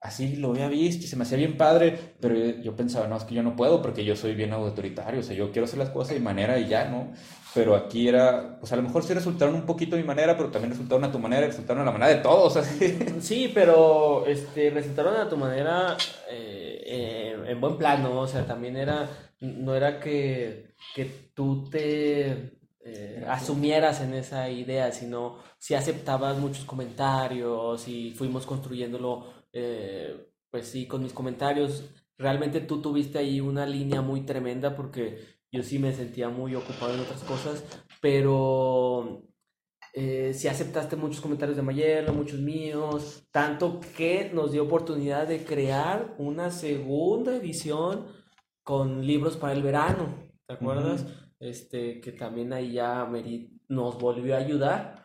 así 0.00 0.36
lo 0.36 0.50
había 0.52 0.68
visto 0.68 1.04
y 1.04 1.08
se 1.08 1.16
me 1.16 1.24
hacía 1.24 1.38
bien 1.38 1.56
padre, 1.56 1.98
pero 2.20 2.34
yo, 2.36 2.62
yo 2.62 2.76
pensaba, 2.76 3.06
no, 3.08 3.16
es 3.16 3.24
que 3.24 3.34
yo 3.34 3.42
no 3.42 3.56
puedo 3.56 3.82
porque 3.82 4.04
yo 4.04 4.16
soy 4.16 4.34
bien 4.34 4.52
autoritario, 4.52 5.20
o 5.20 5.22
sea, 5.22 5.36
yo 5.36 5.50
quiero 5.50 5.64
hacer 5.66 5.78
las 5.78 5.90
cosas 5.90 6.14
de 6.14 6.20
manera 6.20 6.58
y 6.58 6.68
ya, 6.68 6.88
¿no? 6.88 7.12
Pero 7.54 7.74
aquí 7.74 8.08
era, 8.08 8.58
pues 8.60 8.72
a 8.72 8.76
lo 8.76 8.82
mejor 8.82 9.02
sí 9.02 9.12
resultaron 9.12 9.54
un 9.54 9.66
poquito 9.66 9.96
a 9.96 9.98
mi 9.98 10.04
manera, 10.04 10.36
pero 10.36 10.50
también 10.50 10.70
resultaron 10.70 11.04
a 11.04 11.12
tu 11.12 11.18
manera, 11.18 11.46
resultaron 11.46 11.82
a 11.82 11.86
la 11.86 11.92
manera 11.92 12.14
de 12.14 12.22
todos. 12.22 12.58
Sí, 13.20 13.50
pero 13.52 14.26
este, 14.26 14.70
resultaron 14.70 15.16
a 15.16 15.28
tu 15.28 15.36
manera 15.36 15.96
eh, 16.28 17.44
en 17.46 17.60
buen 17.60 17.76
plano, 17.76 18.20
o 18.20 18.26
sea, 18.26 18.46
también 18.46 18.76
era, 18.76 19.08
no 19.40 19.74
era 19.74 19.98
que, 19.98 20.74
que 20.94 21.30
tú 21.34 21.68
te 21.68 22.60
eh, 22.82 23.24
asumieras 23.28 24.00
en 24.00 24.14
esa 24.14 24.48
idea, 24.48 24.90
sino 24.92 25.38
si 25.58 25.74
aceptabas 25.74 26.38
muchos 26.38 26.64
comentarios 26.64 27.86
y 27.88 28.12
fuimos 28.12 28.46
construyéndolo, 28.46 29.26
eh, 29.52 30.30
pues 30.50 30.68
sí, 30.68 30.86
con 30.86 31.02
mis 31.02 31.12
comentarios. 31.12 31.84
Realmente 32.16 32.60
tú 32.60 32.80
tuviste 32.80 33.18
ahí 33.18 33.40
una 33.40 33.66
línea 33.66 34.00
muy 34.02 34.22
tremenda 34.22 34.74
porque 34.76 35.39
yo 35.52 35.62
sí 35.62 35.78
me 35.78 35.92
sentía 35.92 36.28
muy 36.28 36.54
ocupado 36.54 36.94
en 36.94 37.00
otras 37.00 37.22
cosas, 37.24 37.64
pero 38.00 39.24
eh, 39.92 40.32
sí 40.32 40.46
aceptaste 40.46 40.94
muchos 40.96 41.20
comentarios 41.20 41.56
de 41.56 41.62
Mayelo, 41.62 42.12
muchos 42.12 42.40
míos, 42.40 43.26
tanto 43.32 43.80
que 43.96 44.30
nos 44.32 44.52
dio 44.52 44.64
oportunidad 44.64 45.26
de 45.26 45.44
crear 45.44 46.14
una 46.18 46.50
segunda 46.50 47.34
edición 47.34 48.06
con 48.62 49.04
libros 49.04 49.36
para 49.36 49.52
el 49.52 49.62
verano, 49.62 50.30
¿te 50.46 50.54
acuerdas? 50.54 51.06
Este, 51.40 52.00
que 52.00 52.12
también 52.12 52.52
ahí 52.52 52.72
ya 52.72 53.04
Merit 53.06 53.50
nos 53.68 53.98
volvió 53.98 54.36
a 54.36 54.38
ayudar. 54.38 55.00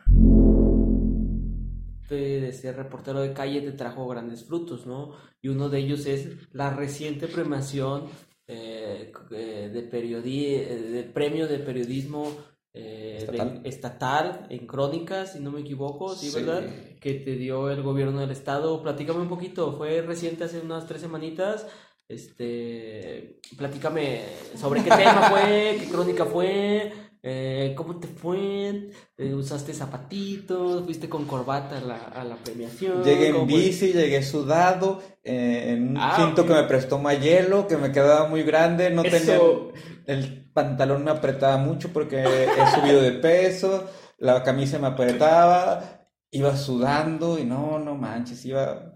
De, 2.08 2.39
de 2.39 2.54
ser 2.54 2.76
reportero 2.76 3.20
de 3.20 3.34
calle 3.34 3.62
te 3.62 3.72
trajo 3.72 4.08
grandes 4.08 4.46
frutos, 4.46 4.86
¿no? 4.86 5.14
Y 5.41 5.48
uno 5.48 5.70
de 5.70 5.80
ellos 5.80 6.06
es 6.06 6.54
la 6.54 6.70
reciente 6.70 7.28
premiación 7.28 8.04
eh, 8.48 9.12
eh, 9.32 9.70
de 9.74 9.82
periodi 9.84 10.56
eh, 10.56 10.76
del 10.76 11.06
premio 11.12 11.48
de 11.48 11.60
periodismo 11.60 12.32
eh, 12.74 13.18
de- 13.20 13.38
Estatal. 13.38 13.62
estatal 13.64 14.48
en 14.50 14.68
Crónicas, 14.68 15.34
si 15.34 15.39
no 15.39 15.52
me 15.52 15.62
equivoco, 15.62 16.14
¿sí, 16.16 16.30
Sí. 16.30 16.36
verdad? 16.43 16.64
Que 17.00 17.14
te 17.16 17.36
dio 17.38 17.70
el 17.72 17.82
gobierno 17.82 18.20
del 18.20 18.32
estado. 18.32 18.82
Platícame 18.84 19.22
un 19.22 19.30
poquito, 19.30 19.72
fue 19.78 20.02
reciente 20.02 20.43
hace 20.43 20.60
unas 20.60 20.86
tres 20.86 21.02
semanitas. 21.02 21.66
Este, 22.08 23.39
platícame 23.58 24.22
sobre 24.60 24.84
qué 24.84 24.89
tema 24.89 25.30
fue, 25.30 25.78
qué 25.80 25.88
crónica 25.89 26.26
fue, 26.26 26.91
Eh, 27.28 27.73
¿Cómo 27.76 27.99
te 27.99 28.07
fue? 28.07 28.91
Eh, 29.17 29.34
¿Usaste 29.34 29.73
zapatitos? 29.73 30.84
¿Fuiste 30.86 31.09
con 31.09 31.26
corbata 31.26 31.80
a 31.80 31.82
la, 31.82 31.97
a 31.97 32.23
la 32.23 32.36
premiación? 32.36 33.03
Llegué 33.03 33.30
en 33.30 33.47
bici, 33.47 33.93
llegué 33.93 34.21
sudado, 34.21 35.01
eh, 35.23 35.71
en 35.71 35.89
un 35.89 35.97
Ah, 35.97 36.17
cinto 36.17 36.45
que 36.45 36.53
me 36.53 36.61
prestó 36.65 36.99
Mayelo, 36.99 37.67
que 37.67 37.78
me 37.78 37.91
quedaba 37.91 38.28
muy 38.28 38.43
grande, 38.43 38.91
no 38.91 39.01
tenía... 39.01 39.38
Eso. 39.38 39.71
El 40.05 40.51
pantalón 40.53 41.03
me 41.03 41.09
apretaba 41.09 41.57
mucho 41.57 41.91
porque 41.91 42.21
he 42.21 42.47
subido 42.76 43.01
de 43.01 43.13
peso, 43.13 43.89
la 44.19 44.43
camisa 44.43 44.78
me 44.78 44.86
apretaba, 44.86 46.05
iba 46.30 46.55
sudando 46.55 47.39
y 47.39 47.43
no, 47.43 47.80
no 47.80 47.95
manches, 47.95 48.45
iba 48.45 48.93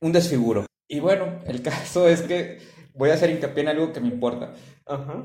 un 0.00 0.12
desfiguro. 0.12 0.64
Y 0.88 1.00
bueno, 1.00 1.40
el 1.46 1.60
caso 1.62 2.08
es 2.08 2.22
que 2.22 2.60
voy 2.94 3.10
a 3.10 3.14
hacer 3.14 3.28
hincapié 3.28 3.64
en 3.64 3.68
algo 3.68 3.92
que 3.92 4.00
me 4.00 4.08
importa. 4.08 4.54
Ajá. 4.86 5.24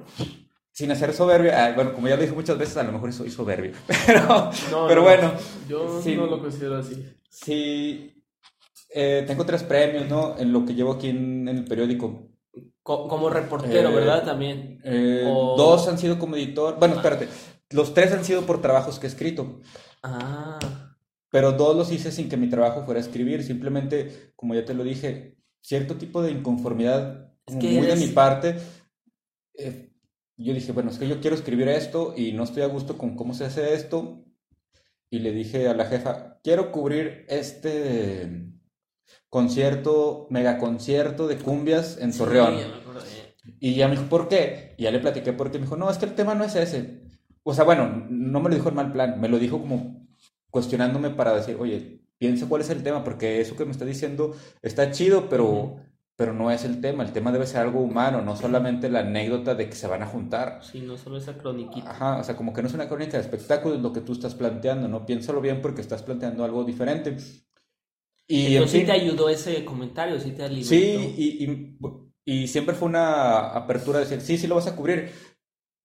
Sin 0.80 0.91
hacer 0.93 1.13
soberbia, 1.13 1.65
ah, 1.65 1.73
bueno, 1.75 1.93
como 1.93 2.07
ya 2.07 2.15
lo 2.15 2.21
dije 2.21 2.34
muchas 2.34 2.57
veces, 2.57 2.77
a 2.77 2.84
lo 2.84 2.93
mejor 2.93 3.11
soy 3.11 3.30
soberbio, 3.30 3.73
pero, 4.07 4.21
No, 4.71 4.88
pero 4.88 5.01
no, 5.01 5.07
bueno, 5.07 5.34
Yo 5.67 6.01
sí. 6.01 6.15
no 6.15 6.25
lo 6.25 6.39
considero 6.39 6.77
así. 6.77 7.05
sí, 7.30 8.23
eh, 8.95 9.25
tengo 9.27 9.45
tres 9.45 9.63
premios, 9.63 10.07
¿no? 10.07 10.38
En 10.38 10.53
lo 10.53 10.63
que 10.65 10.73
llevo 10.75 10.93
aquí 10.93 11.09
en, 11.09 11.49
en 11.49 11.57
el 11.57 11.65
periódico. 11.65 12.30
Co- 12.82 13.09
como 13.09 13.30
reportero, 13.30 13.89
Eh, 13.89 13.93
¿verdad? 13.93 14.23
También. 14.23 14.80
Eh, 14.86 15.25
O- 15.27 15.57
Dos 15.57 15.86
han 15.89 15.97
sido 15.97 16.17
como 16.17 16.38
editor, 16.38 16.80
bueno, 16.80 16.95
espérate, 16.95 17.27
los 17.71 17.93
tres 17.93 18.13
han 18.13 18.23
sido 18.23 18.43
por 18.43 18.61
trabajos 18.61 18.99
que 18.99 19.07
he 19.07 19.09
escrito. 19.09 19.59
Ah. 20.01 20.59
Pero 21.30 21.51
dos 21.51 21.75
los 21.75 21.91
hice 21.91 22.09
sin 22.13 22.30
que 22.30 22.38
mi 22.38 22.49
trabajo 22.49 22.86
fuera 22.86 23.01
escribir, 23.01 23.43
simplemente, 23.43 24.32
como 24.38 24.55
ya 24.55 24.63
te 24.63 24.73
lo 24.73 24.86
dije, 24.86 25.36
cierto 25.61 25.95
tipo 25.95 26.21
de 26.21 26.32
inconformidad 26.32 27.34
Es 27.45 27.53
como 27.55 27.59
que 27.59 27.67
muy 27.67 27.86
de 27.86 27.95
mi 27.97 28.07
parte. 28.07 28.55
Eh, 30.40 30.44
yo 30.44 30.54
dije, 30.54 30.72
bueno, 30.72 30.90
es 30.90 30.98
que 30.98 31.08
yo 31.08 31.20
quiero 31.20 31.36
escribir 31.36 31.68
esto 31.68 32.14
y 32.16 32.32
no 32.34 32.44
estoy 32.44 32.64
a 32.64 32.68
gusto 32.68 32.98
con 32.98 33.16
cómo 33.16 33.34
se 33.34 33.46
hace 33.46 33.74
esto. 33.74 34.24
Y 35.12 35.20
le 35.20 35.32
dije 35.32 35.68
a 35.68 35.74
la 35.74 35.86
jefa, 35.86 36.40
quiero 36.44 36.72
cubrir 36.72 37.26
este 37.30 38.46
concierto, 39.30 40.28
mega 40.30 40.58
concierto 40.58 41.28
de 41.28 41.38
cumbias 41.38 41.98
en 42.00 42.14
Sí, 42.14 42.20
Torreón. 42.20 42.56
me 42.56 42.62
acordé. 42.64 43.36
Y 43.60 43.76
ya 43.76 43.88
me 43.88 43.96
dijo, 43.96 44.08
¿por 44.10 44.28
qué? 44.28 44.76
Y 44.78 44.84
ya 44.84 44.92
le 44.92 45.00
platiqué 45.00 45.34
por 45.34 45.52
qué. 45.52 45.58
Me 45.58 45.66
dijo, 45.66 45.78
no, 45.78 45.90
es 45.90 45.98
que 45.98 46.06
el 46.06 46.16
tema 46.16 46.36
no 46.36 46.44
es 46.44 46.56
ese. 46.56 47.02
O 47.44 47.54
sea, 47.54 47.64
bueno, 47.64 48.06
no 48.10 48.40
me 48.40 48.50
lo 48.50 48.56
dijo 48.56 48.70
en 48.70 48.76
mal 48.76 48.92
plan, 48.92 49.20
me 49.20 49.30
lo 49.30 49.40
dijo 49.40 49.60
como 49.60 50.08
cuestionándome 50.52 51.10
para 51.12 51.36
decir, 51.36 51.58
oye, 51.60 52.02
piensa 52.18 52.48
cuál 52.48 52.62
es 52.62 52.70
el 52.70 52.84
tema, 52.84 53.04
porque 53.04 53.42
eso 53.42 53.56
que 53.56 53.66
me 53.66 53.72
está 53.72 53.86
diciendo 53.86 54.36
está 54.62 54.92
chido, 54.92 55.30
pero. 55.30 55.78
Pero 56.20 56.34
no 56.34 56.51
es 56.51 56.65
el 56.65 56.82
tema. 56.82 57.05
El 57.05 57.13
tema 57.13 57.32
debe 57.32 57.47
ser 57.47 57.61
algo 57.61 57.80
humano, 57.80 58.22
no 58.22 58.36
solamente 58.36 58.89
la 58.89 58.99
anécdota 58.99 59.55
de 59.55 59.70
que 59.70 59.76
se 59.76 59.88
van 59.88 60.03
a 60.03 60.05
juntar. 60.05 60.59
Sí, 60.61 60.82
no 60.82 60.97
solo 60.97 61.15
esa 61.15 61.38
croniquita. 61.38 61.91
Ajá, 61.91 62.17
o 62.17 62.24
sea, 62.26 62.36
como 62.36 62.51
que 62.51 62.61
no 62.61 62.67
es 62.67 62.74
una 62.74 62.89
crónica 62.89 63.15
de 63.15 63.24
espectáculos 63.24 63.80
lo 63.80 63.93
que 63.93 64.01
tú 64.01 64.11
estás 64.11 64.36
planteando, 64.36 64.89
¿no? 64.89 65.05
Piénsalo 65.05 65.39
bien 65.39 65.61
porque 65.61 65.80
estás 65.80 66.03
planteando 66.03 66.43
algo 66.43 66.65
diferente. 66.65 67.15
Y 68.28 68.47
en 68.47 68.51
Entonces 68.51 68.82
sí 68.82 68.86
te 68.86 68.91
ayudó 68.91 69.30
ese 69.30 69.63
comentario, 69.63 70.20
sí 70.20 70.32
te 70.32 70.43
alimentó. 70.43 70.70
Sí, 70.70 71.15
y, 71.17 71.45
y, 71.45 72.41
y 72.43 72.47
siempre 72.49 72.76
fue 72.76 72.89
una 72.89 73.51
apertura 73.51 73.99
de 73.99 74.03
decir, 74.03 74.20
sí, 74.20 74.38
sí 74.38 74.45
lo 74.45 74.55
vas 74.55 74.67
a 74.67 74.76
cubrir, 74.76 75.13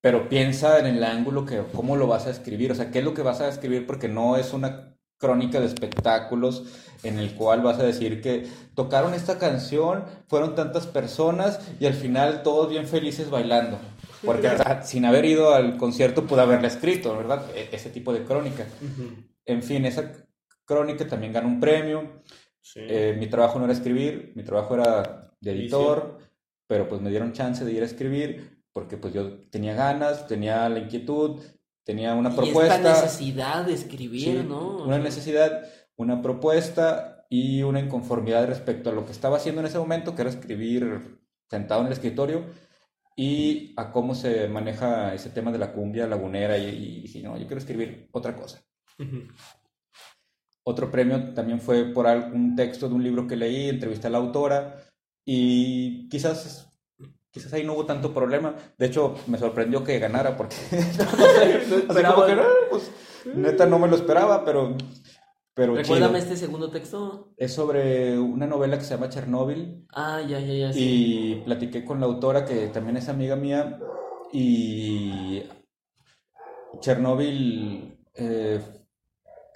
pero 0.01 0.29
piensa 0.29 0.81
en 0.81 0.87
el 0.87 1.05
ángulo 1.05 1.47
que, 1.47 1.63
cómo 1.73 1.95
lo 1.97 2.09
vas 2.09 2.27
a 2.27 2.31
escribir, 2.31 2.73
o 2.73 2.75
sea, 2.75 2.91
qué 2.91 2.99
es 2.99 3.05
lo 3.05 3.15
que 3.15 3.23
vas 3.23 3.41
a 3.41 3.49
escribir, 3.49 3.87
porque 3.87 4.09
no 4.09 4.37
es 4.37 4.53
una 4.53 4.94
crónica 5.19 5.61
de 5.61 5.67
espectáculos 5.67 6.65
en 7.03 7.19
el 7.19 7.35
cual 7.35 7.63
vas 7.63 7.79
a 7.79 7.85
decir 7.85 8.21
que 8.21 8.47
tocaron 8.75 9.15
esta 9.15 9.39
canción, 9.39 10.05
fueron 10.29 10.55
tantas 10.55 10.87
personas 10.87 11.61
y 11.79 11.87
al 11.87 11.95
final 11.95 12.43
todos 12.43 12.71
bien 12.71 12.87
felices 12.87 13.31
bailando. 13.31 13.79
Porque 14.25 14.51
sin 14.85 15.05
haber 15.05 15.25
ido 15.27 15.55
al 15.55 15.77
concierto 15.77 16.27
pude 16.27 16.41
haberla 16.41 16.69
escrito, 16.69 17.17
¿verdad? 17.17 17.45
E- 17.55 17.69
ese 17.73 17.91
tipo 17.91 18.13
de 18.13 18.25
crónica. 18.25 18.67
En 19.45 19.63
fin, 19.63 19.85
esa 19.85 20.13
crónica 20.65 21.07
también 21.07 21.33
ganó 21.33 21.49
un 21.49 21.61
premio. 21.61 22.23
Sí. 22.61 22.81
Eh, 22.83 23.15
mi 23.19 23.27
trabajo 23.27 23.59
no 23.59 23.67
era 23.67 23.75
escribir, 23.75 24.33
mi 24.35 24.43
trabajo 24.43 24.75
era 24.75 25.31
de 25.41 25.53
editor, 25.53 26.19
pero 26.67 26.89
pues 26.89 27.03
me 27.03 27.11
dieron 27.11 27.33
chance 27.33 27.65
de 27.65 27.73
ir 27.73 27.83
a 27.83 27.87
escribir 27.87 28.63
porque 28.73 28.97
pues 28.97 29.15
yo 29.15 29.49
tenía 29.51 29.75
ganas, 29.75 30.27
tenía 30.27 30.69
la 30.69 30.81
inquietud, 30.81 31.41
tenía 31.85 32.15
una 32.15 32.31
y 32.31 32.35
propuesta, 32.35 32.77
esta 32.77 33.03
necesidad 33.03 33.65
de 33.65 33.75
escribir, 33.75 34.41
sí, 34.43 34.47
¿no? 34.49 34.85
una 34.85 34.99
necesidad, 34.99 35.65
una 35.97 36.23
propuesta 36.23 37.27
y 37.31 37.63
una 37.63 37.81
inconformidad 37.81 38.47
respecto 38.47 38.91
a 38.91 38.93
lo 38.93 39.07
que 39.07 39.13
estaba 39.13 39.37
haciendo 39.37 39.61
en 39.61 39.67
ese 39.67 39.79
momento, 39.79 40.15
que 40.15 40.23
era 40.23 40.31
escribir 40.31 41.21
sentado 41.49 41.81
en 41.83 41.89
el 41.89 41.93
escritorio 41.93 42.47
y 43.17 43.75
a 43.77 43.93
cómo 43.93 44.15
se 44.15 44.49
maneja 44.49 45.15
ese 45.15 45.31
tema 45.31 45.53
de 45.53 45.59
la 45.59 45.73
cumbia 45.73 46.07
lagunera 46.07 46.59
y, 46.59 46.67
y 46.67 47.01
dije, 47.03 47.23
no, 47.23 47.37
yo 47.37 47.47
quiero 47.47 47.61
escribir 47.61 48.09
otra 48.13 48.35
cosa. 48.35 48.65
Otro 50.67 50.91
premio 50.91 51.35
también 51.35 51.61
fue 51.61 51.93
por 51.93 52.07
algún 52.07 52.57
texto 52.57 52.89
de 52.89 52.95
un 52.95 53.05
libro 53.05 53.27
que 53.27 53.37
leí, 53.37 53.69
entrevisté 53.69 54.07
a 54.07 54.11
la 54.11 54.19
autora 54.19 54.79
y 55.25 56.09
quizás, 56.09 56.74
quizás 57.35 57.53
ahí 57.53 57.65
no 57.65 57.75
hubo 57.75 57.85
tanto 57.85 58.15
problema. 58.15 58.55
De 58.79 58.87
hecho, 58.87 59.17
me 59.27 59.37
sorprendió 59.39 59.83
que 59.83 59.99
ganara 59.99 60.37
porque 60.37 60.55
o 61.89 61.93
sea, 61.93 62.15
como 62.15 62.27
que, 62.27 62.37
no, 62.37 62.43
pues, 62.71 62.91
neta 63.35 63.67
no 63.67 63.81
me 63.81 63.89
lo 63.89 63.97
esperaba, 63.97 64.45
pero, 64.45 64.77
pero 65.53 65.75
Recuérdame 65.75 66.21
chido. 66.21 66.33
este 66.33 66.37
segundo 66.37 66.71
texto. 66.71 67.33
Es 67.37 67.53
sobre 67.53 68.17
una 68.19 68.47
novela 68.47 68.79
que 68.79 68.85
se 68.85 68.95
llama 68.95 69.09
Chernóbil 69.09 69.85
Ah, 69.93 70.21
ya, 70.23 70.39
ya, 70.39 70.55
ya. 70.55 70.73
Sí. 70.73 71.41
y 71.41 71.45
platiqué 71.45 71.85
con 71.85 71.99
la 71.99 72.07
autora 72.07 72.45
que 72.45 72.69
también 72.69 72.97
es 72.99 73.09
amiga 73.09 73.35
mía 73.35 73.81
y 74.33 75.43
Chernóbil, 76.81 77.99
eh, 78.15 78.61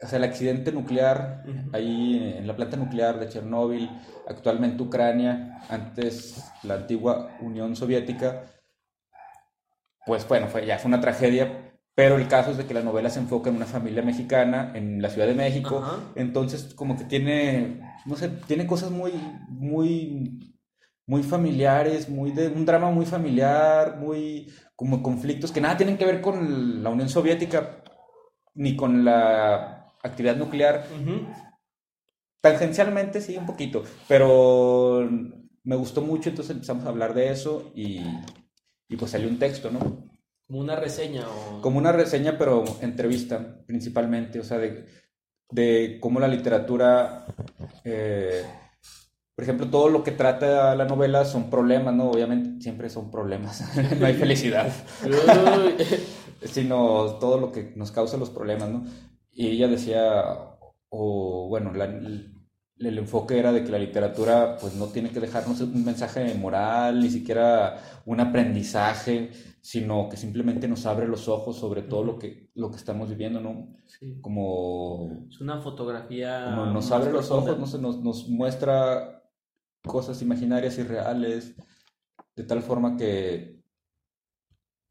o 0.00 0.06
sea, 0.06 0.18
el 0.18 0.24
accidente 0.24 0.72
nuclear 0.72 1.42
ahí 1.72 2.34
en 2.38 2.46
la 2.46 2.54
planta 2.54 2.76
nuclear 2.76 3.18
de 3.18 3.28
Chernóbil, 3.28 3.90
actualmente 4.28 4.82
Ucrania, 4.82 5.62
antes 5.68 6.44
la 6.62 6.74
antigua 6.74 7.36
Unión 7.40 7.74
Soviética, 7.74 8.44
pues 10.06 10.26
bueno, 10.28 10.46
fue, 10.46 10.64
ya 10.64 10.78
fue 10.78 10.88
una 10.88 11.00
tragedia, 11.00 11.72
pero 11.94 12.16
el 12.16 12.28
caso 12.28 12.52
es 12.52 12.56
de 12.56 12.64
que 12.64 12.74
la 12.74 12.82
novela 12.82 13.10
se 13.10 13.18
enfoca 13.18 13.50
en 13.50 13.56
una 13.56 13.66
familia 13.66 14.02
mexicana 14.02 14.72
en 14.74 15.02
la 15.02 15.10
Ciudad 15.10 15.26
de 15.26 15.34
México, 15.34 15.84
entonces 16.14 16.74
como 16.74 16.96
que 16.96 17.04
tiene, 17.04 17.80
no 18.06 18.14
sé, 18.14 18.28
tiene 18.46 18.68
cosas 18.68 18.92
muy, 18.92 19.12
muy, 19.48 20.54
muy 21.06 21.24
familiares, 21.24 22.08
muy 22.08 22.30
de 22.30 22.48
un 22.48 22.64
drama 22.64 22.90
muy 22.90 23.04
familiar, 23.04 23.96
muy 23.98 24.52
como 24.76 25.02
conflictos 25.02 25.50
que 25.50 25.60
nada 25.60 25.76
tienen 25.76 25.98
que 25.98 26.06
ver 26.06 26.20
con 26.20 26.84
la 26.84 26.90
Unión 26.90 27.08
Soviética 27.08 27.82
ni 28.54 28.76
con 28.76 29.04
la 29.04 29.87
actividad 30.02 30.36
nuclear. 30.36 30.86
Tangencialmente 32.40 33.20
sí, 33.20 33.36
un 33.36 33.46
poquito, 33.46 33.82
pero 34.06 35.08
me 35.64 35.76
gustó 35.76 36.00
mucho, 36.02 36.30
entonces 36.30 36.54
empezamos 36.54 36.86
a 36.86 36.88
hablar 36.88 37.12
de 37.14 37.30
eso 37.30 37.72
y, 37.74 38.00
y 38.88 38.96
pues 38.96 39.10
salió 39.10 39.28
un 39.28 39.38
texto, 39.38 39.70
¿no? 39.70 40.08
Como 40.46 40.60
una 40.60 40.76
reseña 40.76 41.26
o... 41.28 41.60
Como 41.60 41.78
una 41.78 41.92
reseña, 41.92 42.38
pero 42.38 42.64
entrevista 42.80 43.64
principalmente, 43.66 44.40
o 44.40 44.44
sea, 44.44 44.56
de, 44.56 44.86
de 45.50 45.98
cómo 46.00 46.20
la 46.20 46.28
literatura, 46.28 47.26
eh, 47.84 48.44
por 49.34 49.42
ejemplo, 49.42 49.68
todo 49.68 49.90
lo 49.90 50.02
que 50.02 50.12
trata 50.12 50.74
la 50.74 50.86
novela 50.86 51.26
son 51.26 51.50
problemas, 51.50 51.94
¿no? 51.94 52.10
Obviamente 52.10 52.62
siempre 52.62 52.88
son 52.88 53.10
problemas, 53.10 53.62
no 54.00 54.06
hay 54.06 54.14
felicidad, 54.14 54.72
sino 56.44 57.16
todo 57.20 57.38
lo 57.38 57.52
que 57.52 57.72
nos 57.76 57.92
causa 57.92 58.16
los 58.16 58.30
problemas, 58.30 58.70
¿no? 58.70 58.84
Y 59.38 59.46
ella 59.48 59.68
decía, 59.68 60.24
o 60.90 61.46
bueno, 61.48 61.72
la- 61.72 61.84
el, 61.86 62.34
el 62.78 62.98
enfoque 62.98 63.38
era 63.38 63.52
de 63.52 63.62
que 63.64 63.70
la 63.70 63.78
literatura 63.78 64.56
pues 64.60 64.74
no 64.74 64.86
tiene 64.88 65.10
que 65.10 65.20
dejarnos 65.20 65.60
un 65.60 65.84
mensaje 65.84 66.34
moral, 66.34 67.00
ni 67.00 67.10
siquiera 67.10 67.80
un 68.06 68.20
aprendizaje, 68.20 69.30
sino 69.60 70.08
que 70.08 70.16
simplemente 70.16 70.66
nos 70.68 70.86
abre 70.86 71.06
los 71.06 71.28
ojos 71.28 71.56
sobre 71.58 71.82
todo 71.82 72.04
lo 72.04 72.18
que, 72.18 72.50
lo 72.54 72.70
que 72.70 72.76
estamos 72.76 73.08
viviendo, 73.10 73.40
¿no? 73.40 73.76
Sí. 73.86 74.18
Como, 74.20 75.26
Es 75.30 75.40
una 75.40 75.60
fotografía... 75.60 76.44
como 76.50 76.66
nos 76.66 76.90
abre 76.92 77.12
los 77.12 77.30
ojos, 77.30 77.58
no 77.58 77.66
sé, 77.66 77.78
nos, 77.78 77.98
nos 78.02 78.28
muestra 78.28 79.22
cosas 79.84 80.20
imaginarias 80.22 80.78
y 80.78 80.82
reales, 80.82 81.54
de 82.36 82.44
tal 82.44 82.62
forma 82.62 82.96
que 82.96 83.57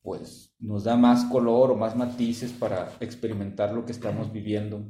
pues 0.08 0.55
nos 0.60 0.86
da 0.86 0.95
más 0.95 1.26
color 1.26 1.70
o 1.70 1.76
más 1.76 1.97
matices 1.97 2.53
para 2.53 2.93
experimentar 3.01 3.74
lo 3.74 3.84
que 3.84 3.91
estamos 3.91 4.32
viviendo. 4.32 4.88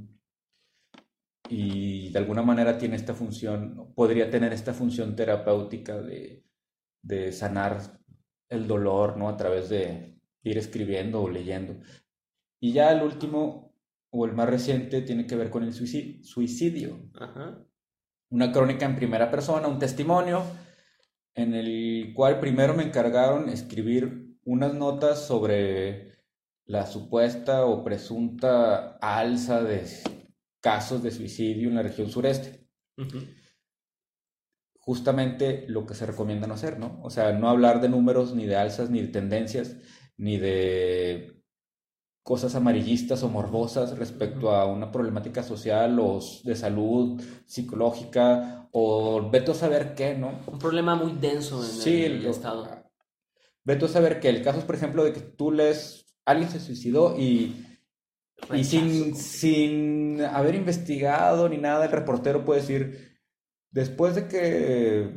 Y 1.50 2.12
de 2.12 2.20
alguna 2.20 2.44
manera 2.44 2.78
tiene 2.78 2.98
esta 2.98 3.16
función, 3.16 3.96
podría 3.96 4.30
tener 4.30 4.54
esta 4.54 4.76
función 4.76 5.16
terapéutica 5.16 6.00
de, 6.00 6.46
de 7.02 7.32
sanar 7.32 8.00
el 8.48 8.68
dolor, 8.68 9.18
¿no? 9.18 9.28
A 9.28 9.38
través 9.38 9.70
de 9.70 10.22
ir 10.44 10.60
escribiendo 10.60 11.24
o 11.24 11.30
leyendo. 11.32 11.80
Y 12.60 12.74
ya 12.74 12.92
el 12.92 13.02
último, 13.02 13.74
o 14.12 14.24
el 14.24 14.34
más 14.34 14.48
reciente, 14.48 15.02
tiene 15.02 15.26
que 15.26 15.36
ver 15.36 15.50
con 15.50 15.64
el 15.64 15.74
suicidio. 15.74 16.24
suicidio 16.24 17.10
Ajá. 17.20 17.66
una 18.30 18.52
crónica 18.52 18.86
en 18.86 18.96
primera 18.96 19.32
persona, 19.32 19.68
un 19.68 19.80
testimonio, 19.80 20.44
en 21.34 21.56
el 21.56 22.14
cual 22.14 22.40
primero 22.40 22.76
me 22.76 22.84
encargaron 22.84 23.50
escribir 23.50 24.27
unas 24.48 24.74
notas 24.74 25.28
sobre 25.28 26.14
la 26.66 26.88
supuesta 26.88 27.66
o 27.66 27.84
presunta 27.84 28.98
alza 29.02 29.62
de 29.62 29.86
casos 30.62 31.04
de 31.04 31.12
suicidio 31.12 31.68
en 31.68 31.76
la 31.76 31.84
región 31.84 32.10
sureste. 32.10 32.66
Justamente 34.80 35.66
lo 35.68 35.86
que 35.86 35.96
se 35.96 36.06
recomienda 36.06 36.48
no 36.48 36.54
hacer, 36.54 36.80
¿no? 36.80 36.98
O 37.04 37.10
sea, 37.10 37.34
no 37.34 37.50
hablar 37.50 37.82
de 37.82 37.90
números, 37.90 38.34
ni 38.36 38.46
de 38.46 38.56
alzas, 38.56 38.90
ni 38.90 39.02
de 39.02 39.10
tendencias, 39.10 39.76
ni 40.16 40.38
de 40.38 41.44
cosas 42.24 42.56
amarillistas 42.56 43.24
o 43.24 43.30
morbosas 43.30 43.98
respecto 43.98 44.52
a 44.52 44.66
una 44.66 44.94
problemática 44.94 45.44
social 45.44 46.00
o 46.00 46.22
de 46.46 46.56
salud 46.56 47.22
psicológica 47.46 48.70
o 48.72 49.30
veto 49.30 49.52
a 49.52 49.56
saber 49.56 49.94
qué, 49.94 50.16
¿no? 50.16 50.40
Un 50.48 50.60
problema 50.60 50.96
muy 50.96 51.14
denso 51.14 51.62
en 51.86 52.04
el, 52.04 52.26
estado. 52.26 52.87
Veto 53.68 53.88
a 53.88 53.90
saber 53.90 54.22
que 54.22 54.30
el 54.30 54.42
caso 54.44 54.60
es, 54.60 54.66
por 54.66 54.76
ejemplo, 54.76 55.04
de 55.04 55.12
que 55.12 55.20
tú 55.20 55.52
lees 55.52 56.06
alguien 56.24 56.50
se 56.50 56.62
suicidó 56.62 57.20
y, 57.20 57.66
y 58.54 58.64
sin, 58.64 59.14
sin 59.14 60.22
haber 60.22 60.56
investigado 60.56 61.50
ni 61.50 61.58
nada, 61.58 61.84
el 61.84 61.92
reportero 61.92 62.46
puede 62.46 62.62
decir, 62.62 63.20
después 63.70 64.16
de 64.16 64.30
que 64.30 65.12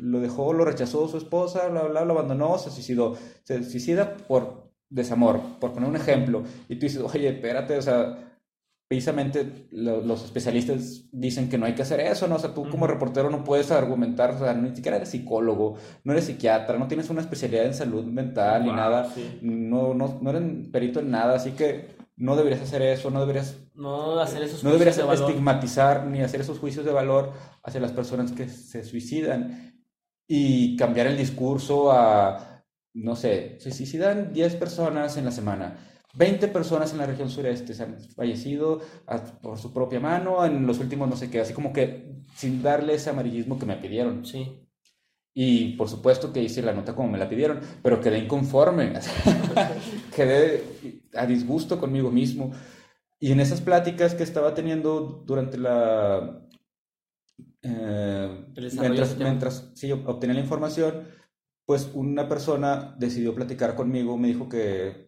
lo 0.00 0.18
dejó, 0.18 0.52
lo 0.52 0.64
rechazó 0.64 1.06
su 1.06 1.16
esposa, 1.16 1.68
lo 1.68 1.98
abandonó, 1.98 2.58
se 2.58 2.72
suicidó. 2.72 3.16
Se 3.44 3.62
suicida 3.62 4.16
por 4.16 4.72
desamor, 4.88 5.40
por 5.60 5.72
poner 5.72 5.88
un 5.88 5.94
ejemplo. 5.94 6.42
Y 6.68 6.80
tú 6.80 6.86
dices, 6.86 7.02
oye, 7.02 7.28
espérate, 7.28 7.78
o 7.78 7.82
sea, 7.82 8.25
precisamente 8.88 9.66
los 9.72 10.24
especialistas 10.24 11.04
dicen 11.10 11.48
que 11.48 11.58
no 11.58 11.66
hay 11.66 11.74
que 11.74 11.82
hacer 11.82 12.00
eso, 12.00 12.28
¿no? 12.28 12.36
O 12.36 12.38
sea, 12.38 12.54
tú 12.54 12.68
como 12.68 12.86
reportero 12.86 13.30
no 13.30 13.42
puedes 13.42 13.70
argumentar, 13.72 14.30
o 14.30 14.38
sea, 14.38 14.54
ni 14.54 14.74
siquiera 14.76 14.96
eres 14.96 15.08
psicólogo, 15.08 15.76
no 16.04 16.12
eres 16.12 16.26
psiquiatra, 16.26 16.78
no 16.78 16.86
tienes 16.86 17.10
una 17.10 17.20
especialidad 17.20 17.66
en 17.66 17.74
salud 17.74 18.04
mental 18.04 18.64
ni 18.64 18.70
nada, 18.70 19.12
no, 19.42 19.92
no, 19.92 20.18
no 20.20 20.30
eres 20.30 20.68
perito 20.70 21.00
en 21.00 21.10
nada, 21.10 21.34
así 21.34 21.52
que 21.52 21.96
no 22.16 22.36
deberías 22.36 22.62
hacer 22.62 22.80
eso, 22.82 23.10
no 23.10 23.20
deberías... 23.20 23.56
No 23.74 24.20
hacer 24.20 24.42
esos 24.42 24.62
No 24.62 24.70
deberías 24.70 24.98
estigmatizar 24.98 26.06
ni 26.06 26.22
hacer 26.22 26.40
esos 26.40 26.58
juicios 26.58 26.84
de 26.84 26.92
valor 26.92 27.32
hacia 27.64 27.80
las 27.80 27.92
personas 27.92 28.32
que 28.32 28.48
se 28.48 28.84
suicidan 28.84 29.82
y 30.28 30.76
cambiar 30.76 31.08
el 31.08 31.16
discurso 31.16 31.90
a, 31.92 32.64
no 32.94 33.16
sé, 33.16 33.56
se 33.58 33.72
suicidan 33.72 34.32
10 34.32 34.56
personas 34.56 35.16
en 35.16 35.24
la 35.24 35.32
semana 35.32 35.76
20 36.16 36.48
personas 36.48 36.92
en 36.92 36.98
la 36.98 37.06
región 37.06 37.28
sureste 37.28 37.74
se 37.74 37.82
han 37.82 38.00
fallecido 38.14 38.80
por 39.42 39.58
su 39.58 39.72
propia 39.72 40.00
mano 40.00 40.44
en 40.44 40.66
los 40.66 40.78
últimos 40.78 41.08
no 41.08 41.16
sé 41.16 41.30
qué, 41.30 41.40
así 41.40 41.52
como 41.52 41.72
que 41.72 42.16
sin 42.34 42.62
darle 42.62 42.94
ese 42.94 43.10
amarillismo 43.10 43.58
que 43.58 43.66
me 43.66 43.76
pidieron. 43.76 44.24
Sí. 44.24 44.62
Y 45.34 45.76
por 45.76 45.90
supuesto 45.90 46.32
que 46.32 46.42
hice 46.42 46.62
la 46.62 46.72
nota 46.72 46.94
como 46.94 47.10
me 47.10 47.18
la 47.18 47.28
pidieron, 47.28 47.60
pero 47.82 48.00
quedé 48.00 48.18
inconforme, 48.18 48.94
quedé 50.16 50.64
a 51.14 51.26
disgusto 51.26 51.78
conmigo 51.78 52.10
mismo. 52.10 52.52
Y 53.18 53.32
en 53.32 53.40
esas 53.40 53.60
pláticas 53.60 54.14
que 54.14 54.22
estaba 54.22 54.54
teniendo 54.54 55.22
durante 55.26 55.58
la... 55.58 56.42
Eh, 57.60 58.46
mientras, 58.80 59.18
mientras 59.18 59.70
sí, 59.74 59.92
obtenía 59.92 60.34
la 60.34 60.40
información, 60.40 61.04
pues 61.66 61.90
una 61.92 62.28
persona 62.28 62.94
decidió 62.98 63.34
platicar 63.34 63.74
conmigo, 63.74 64.16
me 64.16 64.28
dijo 64.28 64.48
que 64.48 65.05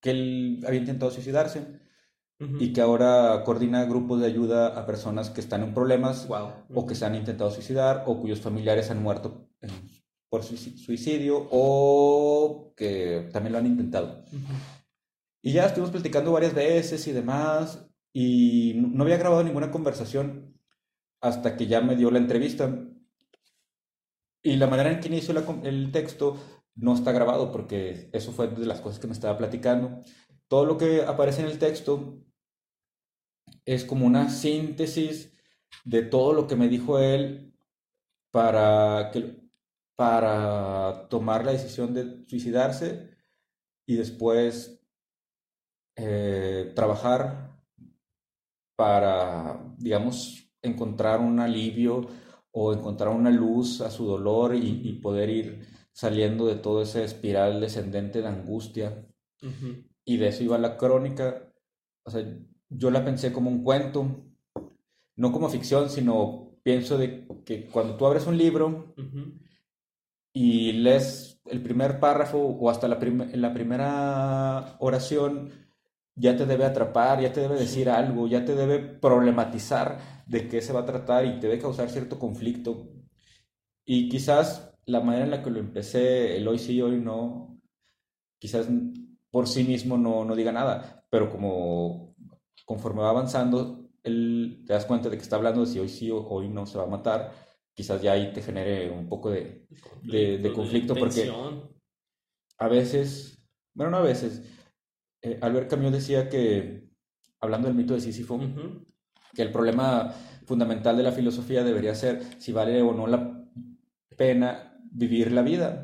que 0.00 0.10
él 0.10 0.64
había 0.66 0.80
intentado 0.80 1.10
suicidarse 1.10 1.80
y 2.60 2.72
que 2.72 2.80
ahora 2.80 3.42
coordina 3.44 3.84
grupos 3.84 4.20
de 4.20 4.26
ayuda 4.26 4.78
a 4.78 4.86
personas 4.86 5.30
que 5.30 5.40
están 5.40 5.62
en 5.64 5.74
problemas 5.74 6.28
o 6.72 6.86
que 6.86 6.94
se 6.94 7.04
han 7.04 7.16
intentado 7.16 7.50
suicidar 7.50 8.04
o 8.06 8.20
cuyos 8.20 8.40
familiares 8.40 8.90
han 8.90 9.02
muerto 9.02 9.48
por 10.28 10.44
suicidio 10.44 11.48
o 11.50 12.72
que 12.76 13.28
también 13.32 13.52
lo 13.52 13.58
han 13.58 13.66
intentado. 13.66 14.24
Y 15.42 15.52
ya 15.52 15.66
estuvimos 15.66 15.90
platicando 15.90 16.32
varias 16.32 16.54
veces 16.54 17.06
y 17.08 17.12
demás 17.12 17.88
y 18.12 18.74
no 18.76 19.02
había 19.02 19.16
grabado 19.16 19.42
ninguna 19.42 19.70
conversación 19.70 20.54
hasta 21.20 21.56
que 21.56 21.66
ya 21.66 21.80
me 21.80 21.96
dio 21.96 22.10
la 22.10 22.18
entrevista. 22.18 22.72
Y 24.42 24.56
la 24.56 24.68
manera 24.68 24.92
en 24.92 25.00
que 25.00 25.08
inició 25.08 25.34
el 25.64 25.90
texto 25.90 26.36
no 26.78 26.94
está 26.94 27.12
grabado 27.12 27.50
porque 27.50 28.08
eso 28.12 28.32
fue 28.32 28.48
de 28.48 28.66
las 28.66 28.80
cosas 28.80 29.00
que 29.00 29.08
me 29.08 29.12
estaba 29.12 29.36
platicando. 29.36 30.02
Todo 30.46 30.64
lo 30.64 30.78
que 30.78 31.02
aparece 31.02 31.42
en 31.42 31.48
el 31.48 31.58
texto 31.58 32.24
es 33.64 33.84
como 33.84 34.06
una 34.06 34.30
síntesis 34.30 35.32
de 35.84 36.02
todo 36.02 36.32
lo 36.32 36.46
que 36.46 36.56
me 36.56 36.68
dijo 36.68 37.00
él 37.00 37.52
para, 38.30 39.10
para 39.96 41.08
tomar 41.08 41.44
la 41.44 41.52
decisión 41.52 41.92
de 41.94 42.24
suicidarse 42.28 43.10
y 43.86 43.96
después 43.96 44.80
eh, 45.96 46.72
trabajar 46.76 47.58
para, 48.76 49.74
digamos, 49.78 50.48
encontrar 50.62 51.18
un 51.18 51.40
alivio 51.40 52.06
o 52.52 52.72
encontrar 52.72 53.12
una 53.14 53.30
luz 53.30 53.80
a 53.80 53.90
su 53.90 54.06
dolor 54.06 54.54
y 54.54 54.92
poder 55.02 55.30
ir 55.30 55.77
saliendo 55.98 56.46
de 56.46 56.54
todo 56.54 56.82
ese 56.82 57.02
espiral 57.02 57.60
descendente 57.60 58.22
de 58.22 58.28
angustia. 58.28 59.04
Y 60.04 60.16
de 60.16 60.28
eso 60.28 60.44
iba 60.44 60.56
la 60.56 60.76
crónica. 60.76 61.52
O 62.04 62.10
sea, 62.12 62.24
yo 62.68 62.92
la 62.92 63.04
pensé 63.04 63.32
como 63.32 63.50
un 63.50 63.64
cuento, 63.64 64.30
no 65.16 65.32
como 65.32 65.48
ficción, 65.48 65.90
sino 65.90 66.52
pienso 66.62 66.98
de 66.98 67.26
que 67.44 67.66
cuando 67.66 67.96
tú 67.96 68.06
abres 68.06 68.28
un 68.28 68.38
libro 68.38 68.94
y 70.32 70.70
lees 70.70 71.40
el 71.46 71.64
primer 71.64 71.98
párrafo 71.98 72.38
o 72.38 72.70
hasta 72.70 72.86
la, 72.86 73.00
la 73.34 73.52
primera 73.52 74.76
oración, 74.78 75.50
ya 76.14 76.36
te 76.36 76.46
debe 76.46 76.64
atrapar, 76.64 77.20
ya 77.20 77.32
te 77.32 77.40
debe 77.40 77.56
decir 77.56 77.90
algo, 77.90 78.28
ya 78.28 78.44
te 78.44 78.54
debe 78.54 78.78
problematizar 78.78 79.98
de 80.28 80.46
qué 80.46 80.62
se 80.62 80.72
va 80.72 80.82
a 80.82 80.86
tratar 80.86 81.26
y 81.26 81.40
te 81.40 81.48
debe 81.48 81.60
causar 81.60 81.90
cierto 81.90 82.20
conflicto. 82.20 82.88
Y 83.84 84.08
quizás 84.08 84.77
la 84.88 85.00
manera 85.00 85.24
en 85.24 85.30
la 85.30 85.42
que 85.42 85.50
lo 85.50 85.60
empecé, 85.60 86.36
el 86.36 86.48
hoy 86.48 86.58
sí, 86.58 86.80
hoy 86.80 86.98
no, 86.98 87.60
quizás 88.38 88.68
por 89.30 89.46
sí 89.46 89.62
mismo 89.62 89.98
no, 89.98 90.24
no 90.24 90.34
diga 90.34 90.50
nada, 90.50 91.04
pero 91.10 91.30
como 91.30 92.14
conforme 92.64 93.02
va 93.02 93.10
avanzando, 93.10 93.90
él, 94.02 94.64
te 94.66 94.72
das 94.72 94.86
cuenta 94.86 95.10
de 95.10 95.16
que 95.16 95.22
está 95.22 95.36
hablando 95.36 95.60
de 95.60 95.66
si 95.66 95.78
hoy 95.78 95.88
sí 95.88 96.10
o 96.10 96.26
hoy 96.26 96.48
no 96.48 96.64
se 96.64 96.78
va 96.78 96.84
a 96.84 96.88
matar, 96.88 97.32
quizás 97.74 98.00
ya 98.00 98.12
ahí 98.12 98.32
te 98.32 98.40
genere 98.40 98.90
un 98.90 99.08
poco 99.08 99.30
de, 99.30 99.66
de, 100.02 100.52
conflicto, 100.54 100.94
porque 100.94 101.30
a 102.56 102.68
veces, 102.68 103.38
bueno, 103.74 103.90
no 103.90 103.98
a 103.98 104.02
veces, 104.02 104.42
eh, 105.20 105.38
Albert 105.42 105.68
Camus 105.68 105.92
decía 105.92 106.30
que, 106.30 106.88
hablando 107.40 107.68
del 107.68 107.76
mito 107.76 107.92
de 107.92 108.00
Sísifo, 108.00 108.40
que 109.34 109.42
el 109.42 109.52
problema 109.52 110.14
fundamental 110.46 110.96
de 110.96 111.02
la 111.02 111.12
filosofía 111.12 111.62
debería 111.62 111.94
ser 111.94 112.40
si 112.40 112.52
vale 112.52 112.80
o 112.80 112.94
no 112.94 113.06
la 113.06 113.38
pena 114.16 114.67
vivir 114.90 115.32
la 115.32 115.42
vida. 115.42 115.82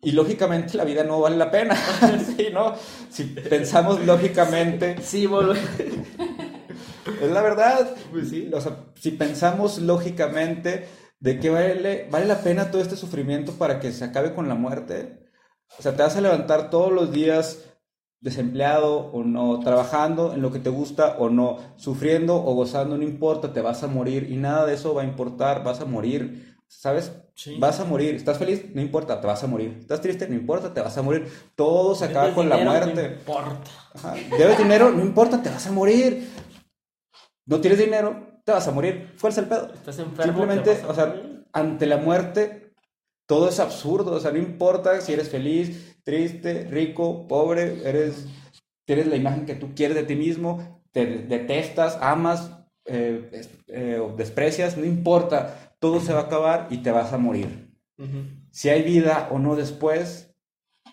Y 0.00 0.12
lógicamente 0.12 0.76
la 0.76 0.84
vida 0.84 1.04
no 1.04 1.20
vale 1.20 1.36
la 1.36 1.50
pena, 1.50 1.76
¿sí, 2.36 2.48
no? 2.52 2.74
Si 3.08 3.24
pensamos 3.24 4.04
lógicamente... 4.04 4.96
Sí, 5.00 5.28
Es 7.20 7.30
la 7.30 7.42
verdad. 7.42 7.94
Pues 8.10 8.30
sí. 8.30 8.50
O 8.52 8.60
sea, 8.60 8.86
si 8.96 9.12
pensamos 9.12 9.78
lógicamente 9.78 10.88
de 11.20 11.38
qué 11.38 11.50
vale, 11.50 12.08
vale 12.10 12.26
la 12.26 12.40
pena 12.40 12.70
todo 12.70 12.82
este 12.82 12.96
sufrimiento 12.96 13.52
para 13.52 13.78
que 13.78 13.92
se 13.92 14.04
acabe 14.04 14.34
con 14.34 14.48
la 14.48 14.56
muerte. 14.56 15.28
O 15.78 15.82
sea, 15.82 15.94
te 15.94 16.02
vas 16.02 16.16
a 16.16 16.20
levantar 16.20 16.68
todos 16.68 16.92
los 16.92 17.12
días 17.12 17.60
desempleado 18.20 19.10
o 19.12 19.24
no, 19.24 19.60
trabajando 19.60 20.32
en 20.32 20.42
lo 20.42 20.52
que 20.52 20.60
te 20.60 20.70
gusta 20.70 21.16
o 21.18 21.28
no, 21.28 21.58
sufriendo 21.76 22.36
o 22.36 22.54
gozando, 22.54 22.96
no 22.96 23.02
importa, 23.02 23.52
te 23.52 23.60
vas 23.60 23.82
a 23.82 23.88
morir 23.88 24.30
y 24.30 24.36
nada 24.36 24.64
de 24.64 24.74
eso 24.74 24.94
va 24.94 25.02
a 25.02 25.06
importar, 25.06 25.64
vas 25.64 25.80
a 25.80 25.84
morir. 25.84 26.51
¿Sabes? 26.72 27.12
Vas 27.58 27.78
a 27.80 27.84
morir. 27.84 28.14
¿Estás 28.14 28.38
feliz? 28.38 28.64
No 28.74 28.80
importa, 28.80 29.20
te 29.20 29.26
vas 29.26 29.44
a 29.44 29.46
morir. 29.46 29.76
¿Estás 29.78 30.00
triste? 30.00 30.26
No 30.26 30.34
importa, 30.34 30.72
te 30.72 30.80
vas 30.80 30.96
a 30.96 31.02
morir. 31.02 31.30
Todo 31.54 31.94
se 31.94 32.06
acaba 32.06 32.34
con 32.34 32.48
la 32.48 32.56
muerte. 32.56 33.08
No 33.08 33.14
importa. 33.14 33.70
¿Debes 34.36 34.58
dinero? 34.58 34.90
No 34.90 35.02
importa, 35.02 35.40
te 35.42 35.50
vas 35.50 35.66
a 35.66 35.70
morir. 35.70 36.28
¿No 37.46 37.60
tienes 37.60 37.78
dinero? 37.78 38.40
Te 38.44 38.52
vas 38.52 38.66
a 38.66 38.72
morir. 38.72 39.14
¿Cuál 39.20 39.32
es 39.32 39.38
el 39.38 39.44
pedo? 39.46 39.72
Estás 39.72 39.98
enfermo. 39.98 40.32
Simplemente, 40.32 40.82
o 40.88 40.94
sea, 40.94 41.14
ante 41.52 41.86
la 41.86 41.98
muerte, 41.98 42.72
todo 43.28 43.50
es 43.50 43.60
absurdo. 43.60 44.12
O 44.12 44.20
sea, 44.20 44.32
no 44.32 44.38
importa 44.38 45.00
si 45.02 45.12
eres 45.12 45.28
feliz, 45.28 46.00
triste, 46.02 46.66
rico, 46.70 47.28
pobre, 47.28 47.86
eres, 47.88 48.26
tienes 48.86 49.06
la 49.06 49.16
imagen 49.16 49.44
que 49.44 49.54
tú 49.54 49.74
quieres 49.76 49.94
de 49.94 50.04
ti 50.04 50.16
mismo, 50.16 50.82
te 50.90 51.06
detestas, 51.06 51.98
amas, 52.00 52.50
eh, 52.86 53.42
eh, 53.68 54.00
desprecias, 54.16 54.76
no 54.76 54.84
importa 54.84 55.71
todo 55.82 55.98
se 55.98 56.12
va 56.12 56.20
a 56.20 56.22
acabar 56.22 56.68
y 56.70 56.78
te 56.78 56.92
vas 56.92 57.12
a 57.12 57.18
morir. 57.18 57.68
Si 58.52 58.68
hay 58.68 58.82
vida 58.82 59.28
o 59.32 59.40
no 59.40 59.56
después, 59.56 60.32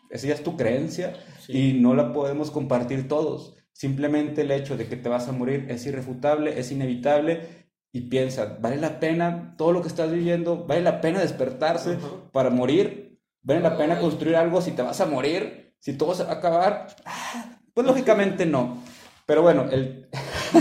esa 0.09 0.27
ya 0.27 0.33
es 0.33 0.43
tu 0.43 0.57
creencia 0.57 1.13
y 1.47 1.73
no 1.73 1.93
la 1.93 2.11
podemos 2.11 2.49
compartir 2.49 3.07
todos. 3.07 3.55
Simplemente 3.71 4.41
el 4.41 4.49
hecho 4.49 4.77
de 4.77 4.87
que 4.87 4.95
te 4.95 5.07
vas 5.07 5.27
a 5.27 5.31
morir 5.31 5.67
es 5.69 5.85
irrefutable, 5.85 6.59
es 6.59 6.71
inevitable 6.71 7.69
y 7.93 8.09
piensa, 8.09 8.57
¿vale 8.59 8.77
la 8.77 8.99
pena 8.99 9.53
todo 9.57 9.73
lo 9.73 9.83
que 9.83 9.89
estás 9.89 10.11
viviendo? 10.11 10.65
¿Vale 10.65 10.81
la 10.81 11.01
pena 11.01 11.19
despertarse 11.19 11.99
para 12.31 12.49
morir? 12.49 13.19
¿Vale 13.43 13.61
la 13.61 13.77
pena 13.77 13.99
construir 13.99 14.37
algo 14.37 14.59
si 14.59 14.71
te 14.71 14.81
vas 14.81 14.99
a 15.01 15.05
morir? 15.05 15.69
si 15.79 15.93
todo 15.93 16.13
se 16.13 16.23
va 16.23 16.31
a 16.31 16.35
acabar, 16.35 16.87
ah, 17.05 17.57
pues 17.73 17.87
lógicamente 17.87 18.45
no. 18.45 18.83
Pero 19.25 19.41
bueno, 19.41 19.65
el, 19.71 20.09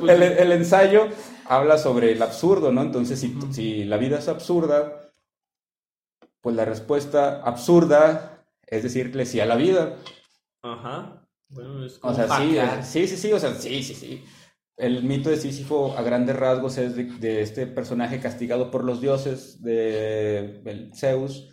pues, 0.00 0.10
el, 0.10 0.22
el 0.22 0.52
ensayo 0.52 1.08
habla 1.50 1.78
sobre 1.78 2.12
el 2.12 2.22
absurdo, 2.22 2.70
¿no? 2.70 2.80
Entonces, 2.80 3.18
si, 3.18 3.36
si 3.50 3.84
la 3.84 3.96
vida 3.96 4.18
es 4.18 4.28
absurda, 4.28 5.10
pues 6.40 6.54
la 6.54 6.64
respuesta 6.64 7.42
absurda 7.42 8.46
es 8.66 8.84
decirle 8.84 9.26
sí 9.26 9.40
a 9.40 9.46
la 9.46 9.56
vida. 9.56 9.96
Ajá. 10.62 11.26
Bueno, 11.48 11.84
es 11.84 11.96
O 11.96 12.02
como 12.02 12.14
sea, 12.14 12.28
sí, 12.38 12.56
sí, 12.84 13.08
sí, 13.08 13.16
sí, 13.16 13.32
o 13.32 13.38
sea, 13.40 13.52
sí, 13.54 13.82
sí, 13.82 13.94
sí. 13.96 14.24
El 14.76 15.02
mito 15.02 15.28
de 15.28 15.36
Sísifo 15.38 15.98
a 15.98 16.02
grandes 16.02 16.36
rasgos 16.36 16.78
es 16.78 16.94
de, 16.94 17.04
de 17.04 17.42
este 17.42 17.66
personaje 17.66 18.20
castigado 18.20 18.70
por 18.70 18.84
los 18.84 19.00
dioses 19.00 19.60
de 19.60 20.90
Zeus 20.94 21.52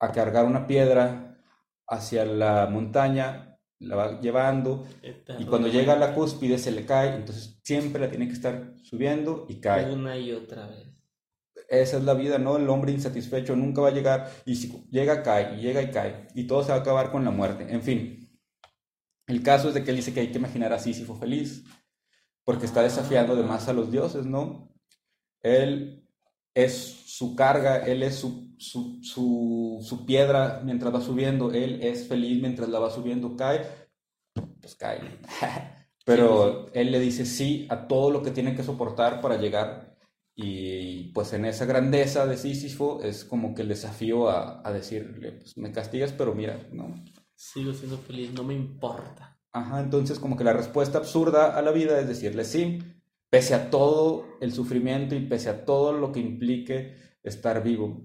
a 0.00 0.10
cargar 0.10 0.44
una 0.44 0.66
piedra 0.66 1.38
hacia 1.86 2.24
la 2.24 2.66
montaña, 2.66 3.53
la 3.80 3.96
va 3.96 4.20
llevando 4.20 4.86
y 5.38 5.44
cuando 5.44 5.68
llega 5.68 5.94
a 5.94 5.98
la 5.98 6.14
cúspide 6.14 6.58
se 6.58 6.70
le 6.70 6.86
cae, 6.86 7.16
entonces 7.16 7.60
siempre 7.62 8.00
la 8.00 8.08
tiene 8.08 8.26
que 8.26 8.34
estar 8.34 8.74
subiendo 8.82 9.46
y 9.48 9.60
cae. 9.60 9.92
Una 9.92 10.16
y 10.16 10.32
otra 10.32 10.66
vez. 10.66 10.88
Esa 11.68 11.96
es 11.96 12.04
la 12.04 12.14
vida, 12.14 12.38
¿no? 12.38 12.56
El 12.56 12.68
hombre 12.68 12.92
insatisfecho 12.92 13.56
nunca 13.56 13.80
va 13.80 13.88
a 13.88 13.92
llegar 13.92 14.30
y 14.44 14.56
si 14.56 14.84
llega 14.90 15.22
cae 15.22 15.56
y 15.58 15.62
llega 15.62 15.82
y 15.82 15.90
cae 15.90 16.28
y 16.34 16.46
todo 16.46 16.62
se 16.62 16.70
va 16.70 16.78
a 16.78 16.80
acabar 16.80 17.10
con 17.10 17.24
la 17.24 17.30
muerte. 17.30 17.66
En 17.68 17.82
fin, 17.82 18.38
el 19.26 19.42
caso 19.42 19.68
es 19.68 19.74
de 19.74 19.82
que 19.82 19.90
él 19.90 19.96
dice 19.96 20.12
que 20.12 20.20
hay 20.20 20.30
que 20.30 20.38
imaginar 20.38 20.72
a 20.72 20.78
Sísifo 20.78 21.16
feliz 21.16 21.64
porque 22.44 22.66
está 22.66 22.82
desafiando 22.82 23.32
además 23.32 23.68
a 23.68 23.72
los 23.72 23.90
dioses, 23.90 24.26
¿no? 24.26 24.70
Él 25.42 26.06
es 26.54 27.02
su 27.06 27.34
carga, 27.34 27.78
él 27.78 28.02
es 28.02 28.16
su, 28.16 28.43
su, 28.58 29.00
su, 29.02 29.78
su 29.82 30.06
piedra 30.06 30.62
mientras 30.64 30.94
va 30.94 31.00
subiendo, 31.00 31.52
él 31.52 31.80
es 31.82 32.08
feliz 32.08 32.40
mientras 32.40 32.68
la 32.68 32.78
va 32.78 32.90
subiendo, 32.90 33.36
cae, 33.36 33.66
pues 34.60 34.74
cae. 34.74 35.00
Pero 36.04 36.66
él 36.74 36.90
le 36.90 37.00
dice 37.00 37.24
sí 37.24 37.66
a 37.70 37.88
todo 37.88 38.10
lo 38.10 38.22
que 38.22 38.30
tiene 38.30 38.54
que 38.54 38.62
soportar 38.62 39.20
para 39.20 39.38
llegar 39.38 39.96
y 40.36 41.12
pues 41.12 41.32
en 41.32 41.44
esa 41.44 41.64
grandeza 41.64 42.26
de 42.26 42.36
Sísifo 42.36 43.00
es 43.02 43.24
como 43.24 43.54
que 43.54 43.62
el 43.62 43.68
desafío 43.68 44.28
a, 44.28 44.66
a 44.66 44.72
decirle, 44.72 45.32
pues 45.32 45.56
me 45.56 45.72
castigas, 45.72 46.12
pero 46.12 46.34
mira, 46.34 46.68
¿no? 46.72 46.94
Sigo 47.36 47.72
siendo 47.72 47.98
feliz, 47.98 48.32
no 48.32 48.42
me 48.42 48.54
importa. 48.54 49.38
Ajá, 49.52 49.80
entonces 49.80 50.18
como 50.18 50.36
que 50.36 50.44
la 50.44 50.52
respuesta 50.52 50.98
absurda 50.98 51.56
a 51.56 51.62
la 51.62 51.70
vida 51.70 52.00
es 52.00 52.08
decirle 52.08 52.44
sí, 52.44 52.80
pese 53.30 53.54
a 53.54 53.70
todo 53.70 54.26
el 54.40 54.52
sufrimiento 54.52 55.14
y 55.14 55.26
pese 55.26 55.50
a 55.50 55.64
todo 55.64 55.92
lo 55.92 56.10
que 56.10 56.20
implique 56.20 56.96
estar 57.22 57.62
vivo. 57.62 58.02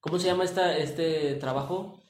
¿Cómo 0.00 0.18
se 0.18 0.26
llama 0.26 0.44
esta, 0.44 0.76
este 0.76 1.34
trabajo? 1.34 2.00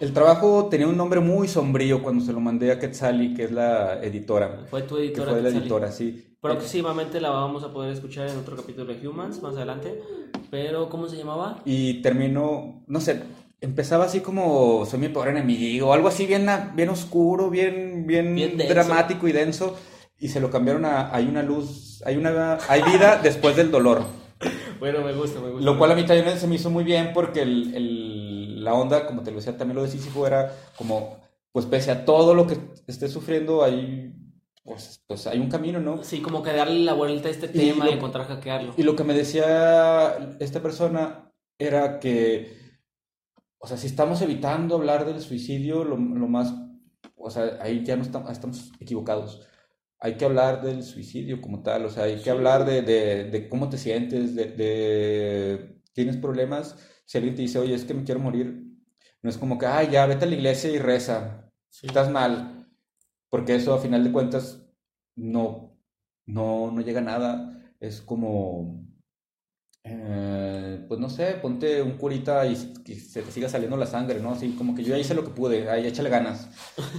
El 0.00 0.12
trabajo 0.12 0.68
tenía 0.70 0.86
un 0.86 0.96
nombre 0.96 1.20
muy 1.20 1.48
sombrío 1.48 2.02
cuando 2.02 2.24
se 2.24 2.32
lo 2.32 2.40
mandé 2.40 2.72
a 2.72 2.78
Quetzali, 2.78 3.34
que 3.34 3.44
es 3.44 3.52
la 3.52 4.02
editora, 4.02 4.64
Fue 4.70 4.82
tu 4.82 4.96
que 4.96 5.02
editora. 5.02 5.32
fue 5.32 5.42
la 5.42 5.48
editora, 5.50 5.92
sí. 5.92 6.36
Próximamente 6.40 7.20
la 7.20 7.30
vamos 7.30 7.62
a 7.62 7.72
poder 7.72 7.92
escuchar 7.92 8.28
en 8.28 8.38
otro 8.38 8.56
capítulo 8.56 8.92
de 8.92 9.06
Humans, 9.06 9.42
más 9.42 9.54
adelante. 9.54 10.02
Pero, 10.50 10.88
¿cómo 10.88 11.08
se 11.08 11.16
llamaba? 11.16 11.60
Y 11.64 12.02
terminó, 12.02 12.82
no 12.86 13.00
sé, 13.00 13.22
empezaba 13.60 14.04
así 14.06 14.20
como 14.20 14.84
soy 14.86 14.98
mi 14.98 15.08
pobre 15.08 15.30
enemigo, 15.30 15.92
algo 15.92 16.08
así 16.08 16.26
bien, 16.26 16.46
bien 16.74 16.88
oscuro, 16.88 17.48
bien, 17.48 18.06
bien, 18.06 18.34
Bien 18.34 18.58
dramático 18.58 19.28
y 19.28 19.32
denso, 19.32 19.76
y 20.18 20.28
se 20.28 20.40
lo 20.40 20.50
cambiaron 20.50 20.84
a 20.84 21.14
hay 21.14 21.26
una 21.26 21.42
luz, 21.42 22.02
hay 22.04 22.16
una 22.16 22.58
hay 22.68 22.82
vida 22.82 23.20
después 23.22 23.56
del 23.56 23.70
dolor. 23.70 24.21
Bueno, 24.82 25.02
me 25.02 25.12
gusta, 25.12 25.38
me 25.38 25.48
gusta. 25.50 25.64
Lo 25.64 25.78
cual 25.78 25.92
a 25.92 25.94
mí 25.94 26.04
también 26.04 26.36
se 26.36 26.48
me 26.48 26.56
hizo 26.56 26.68
muy 26.68 26.82
bien 26.82 27.12
porque 27.14 27.42
el, 27.42 27.72
el- 27.72 28.64
la 28.64 28.74
onda, 28.74 29.06
como 29.06 29.22
te 29.22 29.30
lo 29.30 29.36
decía, 29.36 29.56
también 29.56 29.76
lo 29.76 29.84
de 29.84 29.88
Sísifo 29.88 30.26
era 30.26 30.52
como, 30.76 31.20
pues 31.52 31.66
pese 31.66 31.92
a 31.92 32.04
todo 32.04 32.34
lo 32.34 32.48
que 32.48 32.58
esté 32.88 33.08
sufriendo, 33.08 33.62
hay, 33.62 34.12
pues, 34.64 35.00
pues 35.06 35.28
hay 35.28 35.38
un 35.38 35.48
camino, 35.48 35.78
¿no? 35.78 36.02
Sí, 36.02 36.20
como 36.20 36.42
que 36.42 36.52
darle 36.52 36.80
la 36.80 36.94
vuelta 36.94 37.28
a 37.28 37.30
este 37.30 37.46
Y 37.46 37.70
tema 37.70 37.84
y, 37.86 37.90
lo- 37.90 37.96
encontrar 37.96 38.26
hackearlo. 38.26 38.74
Y 38.76 38.82
lo 38.82 38.96
que 38.96 39.04
me 39.04 39.14
decía 39.14 40.16
esta 40.40 40.60
persona 40.60 41.30
era 41.60 42.00
que, 42.00 42.56
o 43.58 43.68
sea, 43.68 43.76
si 43.76 43.86
estamos 43.86 44.20
evitando 44.20 44.74
hablar 44.74 45.06
del 45.06 45.20
suicidio, 45.20 45.84
lo, 45.84 45.96
lo 45.96 46.26
más, 46.26 46.52
o 47.16 47.30
sea, 47.30 47.56
ahí 47.60 47.84
ya 47.84 47.94
no 47.94 48.02
estamos, 48.02 48.32
estamos 48.32 48.72
equivocados. 48.80 49.46
Hay 50.04 50.16
que 50.16 50.24
hablar 50.24 50.62
del 50.62 50.82
suicidio 50.82 51.40
como 51.40 51.62
tal, 51.62 51.84
o 51.86 51.90
sea, 51.90 52.04
hay 52.04 52.16
que 52.16 52.24
Sí. 52.24 52.30
hablar 52.30 52.64
de, 52.66 52.82
de- 52.82 53.24
de 53.30 53.48
cómo 53.48 53.68
te 53.70 53.78
sientes, 53.78 54.34
de, 54.34 54.46
de- 54.46 55.80
tienes 55.92 56.16
problemas. 56.16 56.76
Si 57.06 57.18
alguien 57.18 57.36
te 57.36 57.42
dice, 57.42 57.58
oye, 57.60 57.74
es 57.74 57.84
que 57.84 57.94
me 57.94 58.02
quiero 58.04 58.20
morir, 58.20 58.64
no 59.22 59.30
es 59.30 59.38
como 59.38 59.58
que, 59.58 59.66
ay, 59.66 59.88
ya, 59.92 60.06
vete 60.06 60.24
a 60.24 60.28
la 60.28 60.34
iglesia 60.34 60.70
y 60.70 60.78
reza, 60.78 61.50
Sí. 61.70 61.86
estás 61.86 62.10
mal, 62.10 62.68
porque 63.30 63.54
eso 63.54 63.74
a 63.74 63.78
final 63.80 64.02
de 64.04 64.12
cuentas 64.12 64.60
no, 65.16 65.78
no, 66.26 66.70
no 66.72 66.80
llega 66.82 67.00
a 67.00 67.04
nada. 67.04 67.58
Es 67.80 68.00
como, 68.02 68.84
eh, 69.84 70.84
pues 70.88 71.00
no 71.00 71.08
sé, 71.10 71.34
ponte 71.42 71.82
un 71.82 71.92
curita 71.98 72.46
y 72.46 72.54
que 72.84 72.94
se 72.96 73.22
te 73.22 73.30
siga 73.32 73.48
saliendo 73.48 73.76
la 73.76 73.86
sangre, 73.86 74.20
¿no? 74.20 74.30
Así 74.32 74.50
como 74.56 74.74
que 74.74 74.82
yo 74.84 74.90
ya 74.90 74.98
hice 74.98 75.14
lo 75.14 75.24
que 75.24 75.30
pude, 75.30 75.68
ay, 75.70 75.86
échale 75.86 76.08
ganas. 76.10 76.48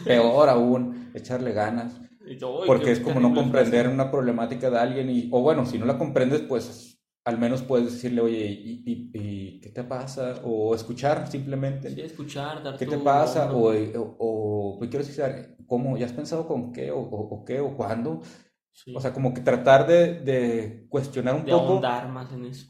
Peor 0.06 0.50
aún, 0.50 1.12
echarle 1.14 1.54
ganas. 1.54 1.94
Yo, 2.38 2.60
"Uy, 2.62 2.68
Porque 2.68 2.92
es 2.92 3.00
como 3.00 3.20
no 3.20 3.36
comprender 3.36 3.82
frase". 3.86 3.94
una 3.96 4.12
problemática 4.12 4.70
de 4.70 4.80
alguien 4.80 5.10
y, 5.10 5.30
o 5.32 5.42
bueno, 5.42 5.66
si 5.66 5.78
no 5.78 5.86
la 5.86 5.98
comprendes, 5.98 6.42
pues 6.42 6.98
al 7.26 7.38
menos 7.38 7.62
puedes 7.62 7.92
decirle, 7.94 8.22
oye, 8.22 8.46
¿y, 8.46 8.84
y- 8.86 9.12
y 9.14 9.62
qué 9.62 9.70
te 9.70 9.84
pasa? 9.84 10.42
O 10.44 10.76
escuchar 10.76 11.30
simplemente. 11.32 11.90
Sí, 11.90 12.02
escuchar, 12.02 12.62
dar 12.64 12.78
¿Qué 12.78 12.86
te 12.86 12.98
pasa? 12.98 13.52
O, 13.54 13.72
o, 13.72 14.16
o, 14.20 14.80
quiero 14.80 15.06
decir, 15.06 15.56
¿cómo? 15.68 15.98
¿Ya 15.98 16.06
has 16.06 16.14
pensado 16.14 16.48
con 16.48 16.74
qué? 16.74 16.92
¿O, 16.92 17.00
o- 17.00 17.36
o 17.36 17.46
qué? 17.46 17.60
¿O 17.60 17.76
cuándo? 17.78 18.22
Sí, 18.74 18.94
O 18.96 19.00
sea, 19.00 19.14
como 19.14 19.34
que 19.34 19.42
tratar 19.42 19.88
de, 19.88 20.20
de 20.20 20.86
cuestionar 20.90 21.36
un 21.36 21.46
de 21.46 21.52
poco 21.52 21.74
ahondar 21.74 22.08
más 22.10 22.32
en 22.34 22.46
eso. 22.46 22.68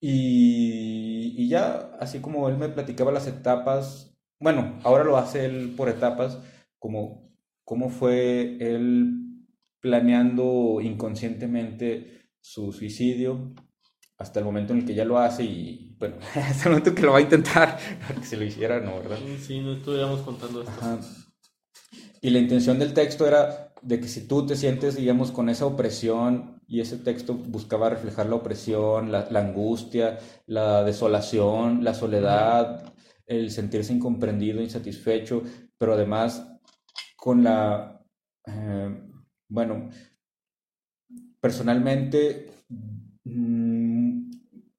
y, 0.00 1.34
y 1.36 1.48
ya, 1.48 1.90
así 2.00 2.20
como 2.20 2.48
él 2.48 2.56
me 2.58 2.68
platicaba 2.68 3.12
las 3.12 3.26
etapas, 3.26 4.14
bueno, 4.40 4.78
ahora 4.84 5.04
lo 5.04 5.16
hace 5.16 5.44
él 5.44 5.74
por 5.76 5.88
etapas, 5.88 6.38
como 6.78 7.27
cómo 7.68 7.90
fue 7.90 8.56
él 8.60 9.44
planeando 9.78 10.80
inconscientemente 10.80 12.22
su 12.40 12.72
suicidio 12.72 13.52
hasta 14.16 14.38
el 14.38 14.46
momento 14.46 14.72
en 14.72 14.78
el 14.78 14.86
que 14.86 14.94
ya 14.94 15.04
lo 15.04 15.18
hace 15.18 15.44
y, 15.44 15.94
bueno, 15.98 16.16
hasta 16.34 16.64
el 16.64 16.70
momento 16.70 16.94
que 16.94 17.02
lo 17.02 17.12
va 17.12 17.18
a 17.18 17.20
intentar, 17.20 17.78
porque 18.06 18.24
si 18.24 18.36
lo 18.36 18.46
hiciera, 18.46 18.80
no, 18.80 18.96
¿verdad? 18.96 19.18
Sí, 19.42 19.60
no 19.60 19.74
estuviéramos 19.74 20.22
contando 20.22 20.62
esto. 20.62 20.98
Y 22.22 22.30
la 22.30 22.38
intención 22.38 22.78
del 22.78 22.94
texto 22.94 23.26
era 23.26 23.74
de 23.82 24.00
que 24.00 24.08
si 24.08 24.26
tú 24.26 24.46
te 24.46 24.56
sientes, 24.56 24.96
digamos, 24.96 25.30
con 25.30 25.50
esa 25.50 25.66
opresión, 25.66 26.62
y 26.66 26.80
ese 26.80 26.96
texto 26.96 27.34
buscaba 27.34 27.90
reflejar 27.90 28.30
la 28.30 28.36
opresión, 28.36 29.12
la, 29.12 29.28
la 29.30 29.40
angustia, 29.40 30.18
la 30.46 30.84
desolación, 30.84 31.84
la 31.84 31.92
soledad, 31.92 32.94
el 33.26 33.50
sentirse 33.50 33.92
incomprendido, 33.92 34.62
insatisfecho, 34.62 35.42
pero 35.76 35.92
además 35.92 36.57
con 37.18 37.42
la, 37.42 38.00
eh, 38.46 39.02
bueno, 39.48 39.90
personalmente, 41.40 42.50
mm, 43.24 44.30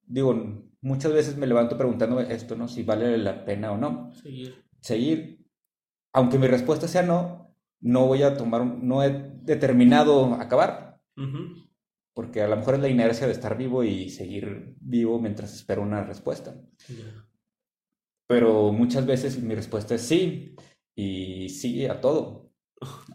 digo, 0.07 0.63
muchas 0.81 1.11
veces 1.11 1.35
me 1.37 1.47
levanto 1.47 1.77
preguntándome 1.77 2.33
esto, 2.33 2.55
¿no? 2.55 2.67
Si 2.69 2.83
vale 2.83 3.17
la 3.17 3.43
pena 3.43 3.71
o 3.73 3.77
no 3.77 4.11
Seguir. 4.13 4.55
seguir. 4.79 5.45
Aunque 6.13 6.39
mi 6.39 6.47
respuesta 6.47 6.87
sea 6.87 7.03
no, 7.03 7.53
no 7.81 8.07
voy 8.07 8.23
a 8.23 8.35
tomar, 8.37 8.65
no 8.65 9.03
he 9.03 9.09
determinado 9.43 10.33
acabar, 10.35 11.01
porque 12.15 12.41
a 12.41 12.47
lo 12.47 12.55
mejor 12.55 12.75
es 12.75 12.79
la 12.79 12.87
inercia 12.87 13.27
de 13.27 13.33
estar 13.33 13.57
vivo 13.57 13.83
y 13.83 14.09
seguir 14.09 14.75
vivo 14.79 15.19
mientras 15.19 15.53
espero 15.53 15.81
una 15.81 16.03
respuesta. 16.05 16.55
Pero 18.27 18.71
muchas 18.71 19.05
veces 19.05 19.41
mi 19.41 19.55
respuesta 19.55 19.95
es 19.95 20.01
sí, 20.01 20.55
y 21.03 21.49
sí 21.49 21.85
a 21.85 22.01
todo, 22.01 22.49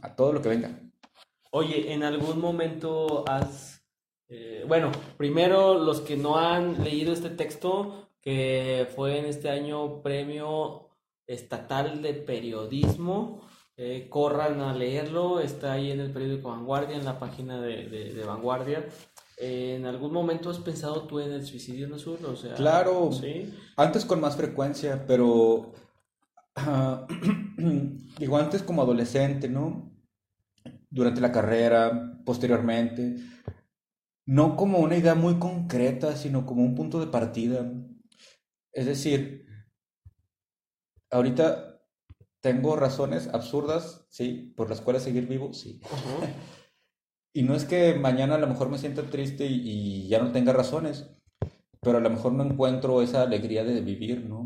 a 0.02 0.14
todo 0.16 0.32
lo 0.32 0.40
que 0.42 0.48
venga. 0.48 0.80
Oye, 1.50 1.92
¿en 1.92 2.02
algún 2.02 2.40
momento 2.40 3.24
has... 3.28 3.84
eh, 4.28 4.64
bueno, 4.66 4.90
primero 5.16 5.74
los 5.74 6.00
que 6.00 6.16
no 6.16 6.36
han 6.38 6.82
leído 6.82 7.12
este 7.12 7.30
texto, 7.30 8.08
que 8.22 8.88
fue 8.96 9.18
en 9.18 9.26
este 9.26 9.50
año 9.50 10.00
premio 10.02 10.88
estatal 11.26 12.00
de 12.02 12.14
periodismo, 12.14 13.42
eh, 13.76 14.06
corran 14.08 14.60
a 14.60 14.72
leerlo, 14.74 15.40
está 15.40 15.72
ahí 15.72 15.90
en 15.90 16.00
el 16.00 16.10
periódico 16.12 16.48
Vanguardia, 16.48 16.96
en 16.96 17.04
la 17.04 17.18
página 17.18 17.60
de, 17.60 17.88
de- 17.88 18.14
de 18.14 18.24
Vanguardia. 18.24 18.86
Eh, 19.36 19.74
¿en 19.76 19.84
algún 19.86 20.12
momento 20.12 20.48
has 20.50 20.58
pensado 20.58 21.02
tú 21.08 21.18
en 21.20 21.32
el 21.32 21.44
suicidio 21.44 21.86
en 21.86 21.94
azul? 21.94 22.18
O 22.24 22.36
sea, 22.36 22.54
Claro. 22.54 23.10
Sí. 23.12 23.52
Antes 23.76 24.04
con 24.04 24.20
más 24.20 24.36
frecuencia, 24.36 25.04
pero 25.06 25.72
ah, 26.56 27.06
digo 28.18 28.36
antes 28.36 28.62
como 28.62 28.82
adolescente, 28.82 29.48
¿no? 29.48 29.92
Durante 30.90 31.20
la 31.20 31.32
carrera, 31.32 32.20
posteriormente, 32.24 33.16
no 34.26 34.56
como 34.56 34.78
una 34.78 34.96
idea 34.96 35.14
muy 35.14 35.38
concreta, 35.38 36.16
sino 36.16 36.46
como 36.46 36.62
un 36.62 36.74
punto 36.74 37.00
de 37.00 37.08
partida. 37.08 37.70
Es 38.72 38.86
decir, 38.86 39.46
ahorita 41.10 41.80
tengo 42.40 42.76
razones 42.76 43.28
absurdas, 43.28 44.06
sí, 44.10 44.52
por 44.56 44.68
las 44.68 44.80
cuales 44.80 45.02
seguir 45.02 45.26
vivo, 45.26 45.52
sí. 45.52 45.80
y 47.34 47.42
no 47.42 47.54
es 47.54 47.64
que 47.64 47.94
mañana 47.94 48.36
a 48.36 48.38
lo 48.38 48.46
mejor 48.46 48.68
me 48.68 48.78
sienta 48.78 49.02
triste 49.02 49.46
y, 49.46 49.60
y 49.64 50.08
ya 50.08 50.20
no 50.20 50.32
tenga 50.32 50.52
razones, 50.52 51.10
pero 51.80 51.98
a 51.98 52.00
lo 52.00 52.10
mejor 52.10 52.32
no 52.32 52.44
encuentro 52.44 53.02
esa 53.02 53.22
alegría 53.22 53.64
de 53.64 53.80
vivir, 53.80 54.24
¿no? 54.24 54.43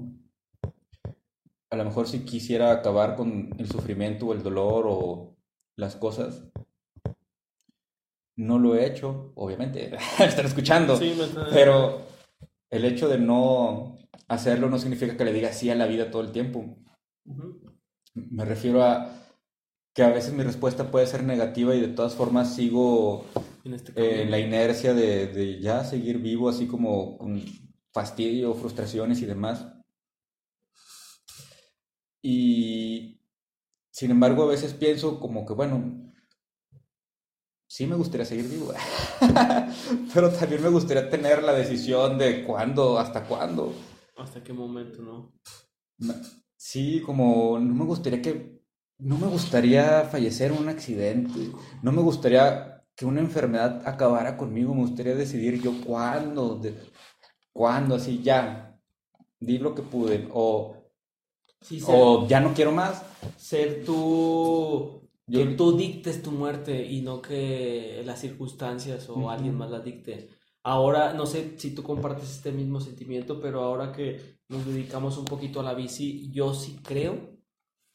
A 1.70 1.77
lo 1.77 1.85
mejor 1.85 2.09
si 2.09 2.20
quisiera 2.24 2.73
acabar 2.73 3.15
con 3.16 3.51
el 3.59 3.69
sufrimiento 3.70 4.27
o 4.27 4.32
el 4.32 4.43
dolor 4.43 4.86
o 4.89 5.36
las 5.77 5.97
cosas, 5.97 6.49
no 8.36 8.59
lo 8.59 8.74
he 8.77 8.86
hecho, 8.86 9.32
obviamente, 9.35 9.97
están 10.20 10.47
escuchando, 10.47 10.97
Sí, 10.97 11.11
está- 11.20 11.49
pero 11.51 12.03
el 12.70 12.85
hecho 12.85 13.09
de 13.09 13.19
no 13.19 13.99
hacerlo 14.28 14.69
no 14.70 14.78
significa 14.78 15.16
que 15.16 15.24
le 15.24 15.32
diga 15.32 15.53
sí 15.53 15.70
a 15.70 15.74
la 15.74 15.86
vida 15.86 16.11
todo 16.11 16.23
el 16.23 16.32
tiempo. 16.32 16.77
Me 18.15 18.45
refiero 18.45 18.82
a 18.82 19.15
que 19.95 20.03
a 20.03 20.11
veces 20.11 20.32
mi 20.32 20.43
respuesta 20.45 20.90
puede 20.90 21.07
ser 21.07 21.24
negativa 21.24 21.74
y 21.74 21.81
de 21.81 21.89
todas 21.89 22.15
formas 22.15 22.55
sigo 22.55 23.24
En 23.65 23.74
este 23.74 23.93
eh, 23.97 24.27
la 24.27 24.39
inercia 24.39 24.95
de, 24.95 25.27
de 25.27 25.61
ya 25.61 25.85
seguir 25.85 26.19
vivo, 26.19 26.49
así 26.49 26.66
como 26.66 27.19
con 27.19 27.43
fastidio, 27.93 28.55
frustraciones 28.55 29.20
y 29.23 29.27
demás. 29.27 29.66
Y 32.31 33.23
sin 33.91 34.11
embargo, 34.11 34.43
a 34.43 34.49
veces 34.49 34.75
pienso 34.75 35.19
como 35.19 35.47
que, 35.47 35.55
bueno, 35.55 36.13
sí 37.67 37.87
me 37.87 37.97
gustaría 37.97 38.27
seguir 38.27 38.51
vivo, 38.51 38.71
pero 40.13 40.31
también 40.31 40.63
me 40.63 40.69
gustaría 40.69 41.09
tener 41.09 41.43
la 41.43 41.55
decisión 41.55 42.19
de 42.19 42.45
cuándo, 42.45 42.99
hasta 42.99 43.25
cuándo. 43.25 43.73
¿Hasta 44.19 44.45
qué 44.45 44.53
momento, 44.53 45.01
no? 45.01 45.33
Sí, 46.55 47.01
como 47.01 47.59
no 47.59 47.73
me 47.73 47.87
gustaría 47.87 48.21
que, 48.21 48.61
no 48.99 49.17
me 49.17 49.29
gustaría 49.29 50.03
fallecer 50.03 50.53
en 50.53 50.59
un 50.59 50.69
accidente, 50.69 51.51
no 51.83 51.93
me 51.93 52.03
gustaría 52.03 52.85
que 52.95 53.07
una 53.07 53.21
enfermedad 53.21 53.89
acabara 53.89 54.37
conmigo, 54.37 54.75
me 54.75 54.83
gustaría 54.83 55.15
decidir 55.15 55.63
yo 55.63 55.73
cuándo, 55.83 56.57
de, 56.57 56.77
cuándo, 57.55 57.95
así 57.95 58.21
ya, 58.23 58.79
di 59.41 59.57
lo 59.57 59.75
que 59.75 59.81
pude, 59.81 60.29
o, 60.31 60.78
Sí, 61.60 61.80
ser, 61.80 61.94
o 61.97 62.26
ya 62.28 62.40
no 62.40 62.55
quiero 62.55 62.72
más. 62.72 63.02
ser 63.36 63.85
tú... 63.85 65.02
Yo- 65.26 65.40
que 65.40 65.55
tú 65.56 65.76
dictes 65.76 66.22
tu 66.22 66.30
muerte 66.30 66.86
y 66.86 67.02
no 67.02 67.20
que 67.20 68.02
las 68.06 68.20
circunstancias 68.20 69.09
o 69.10 69.14
Ujú. 69.16 69.30
alguien 69.30 69.55
más 69.56 69.70
la 69.70 69.80
dicte. 69.80 70.30
Ahora, 70.62 71.12
no 71.12 71.26
sé 71.26 71.59
si 71.59 71.74
tú 71.74 71.82
compartes 71.82 72.30
este 72.30 72.51
mismo 72.52 72.80
sentimiento, 72.80 73.40
pero 73.40 73.62
ahora 73.62 73.93
que 73.93 74.39
nos 74.48 74.64
dedicamos 74.66 75.18
un 75.18 75.26
poquito 75.26 75.60
a 75.60 75.62
la 75.62 75.74
bici, 75.74 76.30
yo 76.32 76.55
sí 76.55 76.78
creo, 76.82 77.36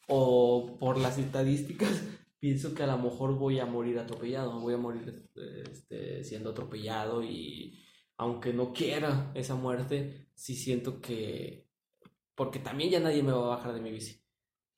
o 0.07 0.77
por 0.79 0.97
las 0.99 1.17
estadísticas, 1.17 1.89
pienso 2.39 2.73
que 2.73 2.83
a 2.83 2.87
lo 2.87 2.97
mejor 2.97 3.35
voy 3.37 3.59
a 3.59 3.65
morir 3.65 3.99
atropellado, 3.99 4.59
voy 4.59 4.73
a 4.75 4.77
morir 4.77 5.27
este, 5.71 6.23
siendo 6.23 6.51
atropellado 6.51 7.23
y 7.23 7.79
aunque 8.17 8.53
no 8.53 8.73
quiera 8.73 9.31
esa 9.35 9.55
muerte, 9.55 10.27
sí 10.35 10.55
siento 10.55 11.01
que, 11.01 11.67
porque 12.35 12.59
también 12.59 12.89
ya 12.89 12.99
nadie 12.99 13.23
me 13.23 13.31
va 13.31 13.45
a 13.45 13.57
bajar 13.57 13.73
de 13.73 13.81
mi 13.81 13.91
bici. 13.91 14.21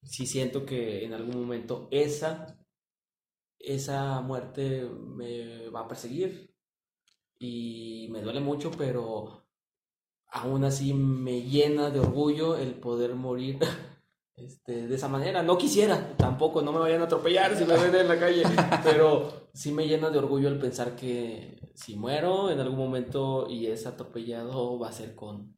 Sí 0.03 0.25
siento 0.25 0.65
que 0.65 1.03
en 1.03 1.13
algún 1.13 1.39
momento 1.41 1.87
esa, 1.91 2.59
esa 3.59 4.21
muerte 4.21 4.87
me 4.89 5.69
va 5.69 5.81
a 5.81 5.87
perseguir 5.87 6.53
y 7.39 8.07
me 8.11 8.21
duele 8.21 8.39
mucho, 8.39 8.71
pero 8.71 9.45
aún 10.27 10.63
así 10.63 10.93
me 10.93 11.41
llena 11.41 11.89
de 11.89 11.99
orgullo 11.99 12.57
el 12.57 12.75
poder 12.75 13.15
morir 13.15 13.59
este, 14.35 14.87
de 14.87 14.95
esa 14.95 15.07
manera. 15.07 15.43
No 15.43 15.57
quisiera, 15.57 16.15
tampoco, 16.17 16.61
no 16.61 16.71
me 16.71 16.79
vayan 16.79 17.01
a 17.01 17.05
atropellar 17.05 17.55
si 17.55 17.65
me 17.65 17.77
ven 17.77 17.95
en 17.95 18.07
la 18.07 18.19
calle, 18.19 18.43
pero 18.83 19.49
sí 19.53 19.71
me 19.71 19.87
llena 19.87 20.09
de 20.09 20.19
orgullo 20.19 20.49
el 20.49 20.59
pensar 20.59 20.95
que 20.95 21.71
si 21.73 21.95
muero 21.95 22.49
en 22.49 22.59
algún 22.59 22.77
momento 22.77 23.47
y 23.49 23.67
es 23.67 23.85
atropellado 23.85 24.79
va 24.79 24.89
a 24.89 24.93
ser 24.93 25.15
con, 25.15 25.55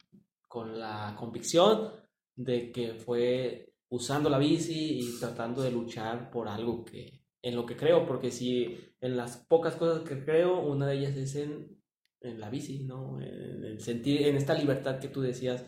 con 0.47 0.79
la 0.79 1.15
convicción 1.17 1.91
de 2.35 2.71
que 2.71 2.93
fue 2.95 3.73
usando 3.89 4.29
la 4.29 4.37
bici 4.37 4.99
y 4.99 5.19
tratando 5.19 5.61
de 5.61 5.71
luchar 5.71 6.29
por 6.29 6.47
algo 6.47 6.83
que 6.83 7.23
en 7.41 7.55
lo 7.55 7.65
que 7.65 7.77
creo, 7.77 8.05
porque 8.05 8.31
si 8.31 8.77
en 8.99 9.15
las 9.15 9.37
pocas 9.37 9.75
cosas 9.75 10.03
que 10.07 10.23
creo, 10.23 10.61
una 10.61 10.87
de 10.87 10.97
ellas 10.97 11.15
es 11.15 11.35
en, 11.35 11.81
en 12.21 12.39
la 12.39 12.49
bici, 12.49 12.83
¿no? 12.83 13.21
En, 13.21 13.63
el 13.63 13.79
sentir, 13.79 14.23
en 14.23 14.35
esta 14.35 14.53
libertad 14.53 14.99
que 14.99 15.07
tú 15.07 15.21
decías 15.21 15.65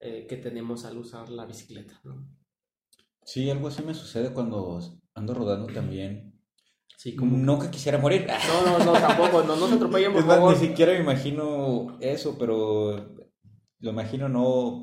eh, 0.00 0.26
que 0.28 0.36
tenemos 0.36 0.84
al 0.84 0.98
usar 0.98 1.28
la 1.28 1.46
bicicleta, 1.46 2.00
¿no? 2.04 2.26
Sí, 3.22 3.48
algo 3.50 3.68
así 3.68 3.82
me 3.82 3.94
sucede 3.94 4.32
cuando 4.32 4.80
ando 5.14 5.34
rodando 5.34 5.72
también. 5.72 6.40
Sí, 6.96 7.14
como... 7.14 7.36
No 7.36 7.58
que 7.58 7.70
quisiera 7.70 7.98
morir. 7.98 8.26
No, 8.26 8.78
no, 8.78 8.84
no, 8.84 8.92
tampoco, 8.92 9.42
no 9.42 9.56
nos 9.56 9.72
atropellemos, 9.74 10.20
Es 10.20 10.26
más, 10.26 10.60
ni 10.60 10.68
siquiera 10.68 10.92
me 10.92 11.00
imagino 11.00 11.96
eso, 12.00 12.36
pero 12.38 13.19
lo 13.80 13.90
imagino 13.90 14.28
no, 14.28 14.82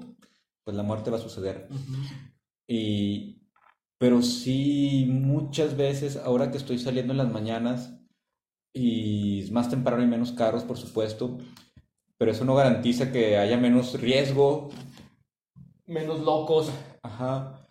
pues 0.64 0.76
la 0.76 0.84
muerte 0.84 1.10
va 1.10 1.18
a 1.18 1.22
suceder. 1.22 1.68
Y, 2.68 3.42
pero 3.98 4.22
sí, 4.22 5.08
muchas 5.10 5.78
veces, 5.78 6.18
ahora 6.18 6.52
que 6.52 6.58
estoy 6.58 6.78
saliendo 6.80 7.14
en 7.14 7.18
las 7.18 7.32
mañanas, 7.32 7.94
y 8.74 9.42
es 9.42 9.52
más 9.52 9.70
temprano 9.70 10.04
y 10.04 10.08
menos 10.08 10.34
carros, 10.34 10.64
por 10.64 10.78
supuesto, 10.78 11.38
pero 12.18 12.32
eso 12.32 12.46
no 12.46 12.56
garantiza 12.56 13.12
que 13.12 13.38
haya 13.38 13.58
menos 13.58 14.00
riesgo. 14.00 14.70
Menos 15.86 16.20
locos. 16.22 16.72
Ajá. 17.02 17.66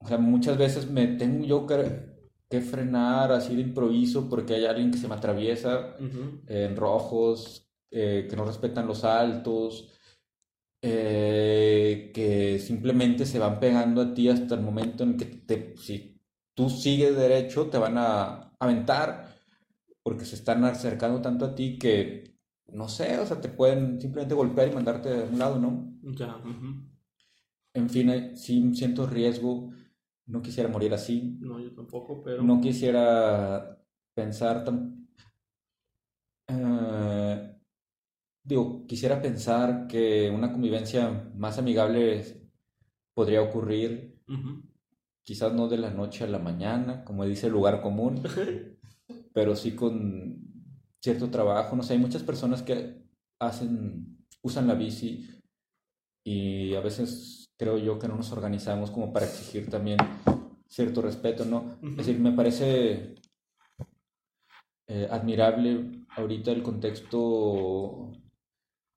O 0.00 0.06
sea, 0.08 0.18
muchas 0.18 0.56
veces 0.56 0.90
me 0.90 1.06
tengo 1.06 1.44
yo 1.44 1.66
que, 1.66 2.08
que 2.48 2.60
frenar 2.60 3.32
así 3.32 3.54
de 3.54 3.62
improviso 3.62 4.28
porque 4.28 4.54
hay 4.54 4.64
alguien 4.64 4.90
que 4.90 4.98
se 4.98 5.08
me 5.08 5.14
atraviesa 5.14 5.96
en 6.46 6.76
rojos, 6.76 7.68
eh, 7.90 8.26
que 8.28 8.36
no 8.36 8.44
respetan 8.44 8.86
los 8.86 9.04
altos, 9.04 9.97
eh, 10.82 12.10
que 12.14 12.58
simplemente 12.58 13.26
se 13.26 13.38
van 13.38 13.60
pegando 13.60 14.00
a 14.02 14.14
ti 14.14 14.28
hasta 14.28 14.54
el 14.54 14.62
momento 14.62 15.04
en 15.04 15.16
que 15.16 15.26
te, 15.26 15.74
si 15.76 16.20
tú 16.54 16.70
sigues 16.70 17.16
derecho, 17.16 17.68
te 17.68 17.78
van 17.78 17.98
a 17.98 18.52
aventar 18.58 19.28
porque 20.02 20.24
se 20.24 20.36
están 20.36 20.64
acercando 20.64 21.20
tanto 21.20 21.44
a 21.46 21.54
ti 21.54 21.78
que, 21.78 22.38
no 22.72 22.88
sé, 22.88 23.18
o 23.18 23.26
sea, 23.26 23.40
te 23.40 23.48
pueden 23.48 24.00
simplemente 24.00 24.34
golpear 24.34 24.68
y 24.68 24.72
mandarte 24.74 25.10
a 25.10 25.24
un 25.24 25.38
lado, 25.38 25.58
¿no? 25.58 25.92
Ya. 26.02 26.36
ujú. 26.36 26.88
En 27.74 27.88
fin, 27.90 28.10
eh, 28.10 28.36
sí 28.36 28.74
siento 28.74 29.06
riesgo, 29.06 29.70
no 30.26 30.42
quisiera 30.42 30.68
morir 30.68 30.94
así, 30.94 31.36
No, 31.40 31.60
yo 31.60 31.72
tampoco, 31.74 32.22
pero... 32.22 32.42
no 32.42 32.60
quisiera 32.60 33.78
pensar 34.14 34.64
tan... 34.64 35.08
eh, 36.48 37.57
digo, 38.48 38.86
quisiera 38.86 39.20
pensar 39.20 39.86
que 39.86 40.30
una 40.30 40.50
convivencia 40.50 41.30
más 41.36 41.58
amigable 41.58 42.48
podría 43.12 43.42
ocurrir, 43.42 44.16
quizás 45.22 45.52
no 45.52 45.68
de 45.68 45.76
la 45.76 45.90
noche 45.90 46.24
a 46.24 46.28
la 46.28 46.38
mañana, 46.38 47.04
como 47.04 47.26
dice 47.26 47.48
el 47.48 47.52
lugar 47.52 47.82
común, 47.82 48.22
pero 49.34 49.54
sí 49.54 49.72
con 49.72 50.38
cierto 51.02 51.28
trabajo. 51.28 51.76
No 51.76 51.82
sé, 51.82 51.92
hay 51.92 51.98
muchas 51.98 52.22
personas 52.22 52.62
que 52.62 53.02
hacen, 53.38 54.16
usan 54.42 54.66
la 54.66 54.74
bici 54.74 55.28
y 56.24 56.74
a 56.74 56.80
veces 56.80 57.50
creo 57.58 57.76
yo 57.76 57.98
que 57.98 58.08
no 58.08 58.16
nos 58.16 58.32
organizamos 58.32 58.90
como 58.90 59.12
para 59.12 59.26
exigir 59.26 59.68
también 59.68 59.98
cierto 60.66 61.02
respeto, 61.02 61.44
¿no? 61.44 61.78
Es 61.82 61.96
decir, 61.98 62.18
me 62.18 62.32
parece 62.32 63.14
eh, 64.86 65.06
admirable 65.10 66.06
ahorita 66.16 66.50
el 66.50 66.62
contexto 66.62 68.12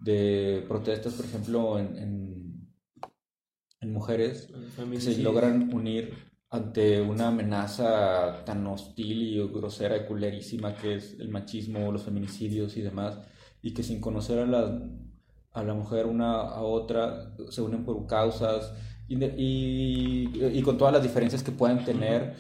de 0.02 0.66
protestas, 0.68 1.14
por 1.14 1.26
ejemplo, 1.26 1.80
en, 1.80 1.98
en, 1.98 2.74
en 3.80 3.94
mujeres 3.94 4.52
que 4.92 5.00
se 5.00 5.18
logran 5.20 5.74
unir 5.74 6.14
ante 6.50 7.00
una 7.02 7.28
amenaza 7.28 8.44
tan 8.44 8.66
hostil 8.68 9.22
y 9.22 9.48
grosera 9.48 9.96
y 9.96 10.06
culerísima 10.06 10.76
que 10.76 10.96
es 10.96 11.18
el 11.20 11.30
machismo, 11.30 11.92
los 11.92 12.04
feminicidios 12.04 12.76
y 12.76 12.82
demás, 12.82 13.20
y 13.62 13.74
que 13.74 13.84
sin 13.84 14.02
conocer 14.02 14.40
a 14.40 14.46
la, 14.46 14.90
a 15.52 15.64
la 15.64 15.74
mujer 15.74 16.08
una 16.08 16.42
a 16.42 16.62
otra 16.62 17.36
se 17.50 17.62
unen 17.62 17.86
por 17.86 18.06
causas 18.08 18.74
y, 19.08 19.24
y, 19.24 20.32
y 20.54 20.62
con 20.62 20.78
todas 20.78 20.94
las 20.94 21.04
diferencias 21.04 21.44
que 21.44 21.52
puedan 21.52 21.86
tener. 21.86 22.36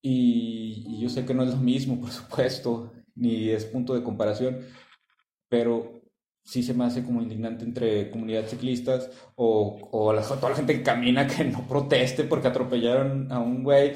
Y, 0.00 0.84
y 0.86 1.00
yo 1.00 1.08
sé 1.08 1.24
que 1.24 1.34
no 1.34 1.42
es 1.42 1.50
lo 1.50 1.56
mismo, 1.56 2.00
por 2.00 2.10
supuesto, 2.10 2.92
ni 3.16 3.48
es 3.48 3.64
punto 3.64 3.94
de 3.94 4.02
comparación, 4.04 4.60
pero 5.48 6.02
sí 6.44 6.62
se 6.62 6.72
me 6.74 6.84
hace 6.84 7.04
como 7.04 7.20
indignante 7.20 7.64
entre 7.64 8.10
comunidades 8.10 8.50
ciclistas 8.50 9.10
o, 9.36 9.76
o 9.90 10.12
la- 10.12 10.22
toda 10.22 10.50
la 10.50 10.56
gente 10.56 10.74
que 10.74 10.82
camina 10.82 11.26
que 11.26 11.44
no 11.44 11.66
proteste 11.68 12.24
porque 12.24 12.48
atropellaron 12.48 13.30
a 13.30 13.38
un 13.38 13.62
güey 13.64 13.92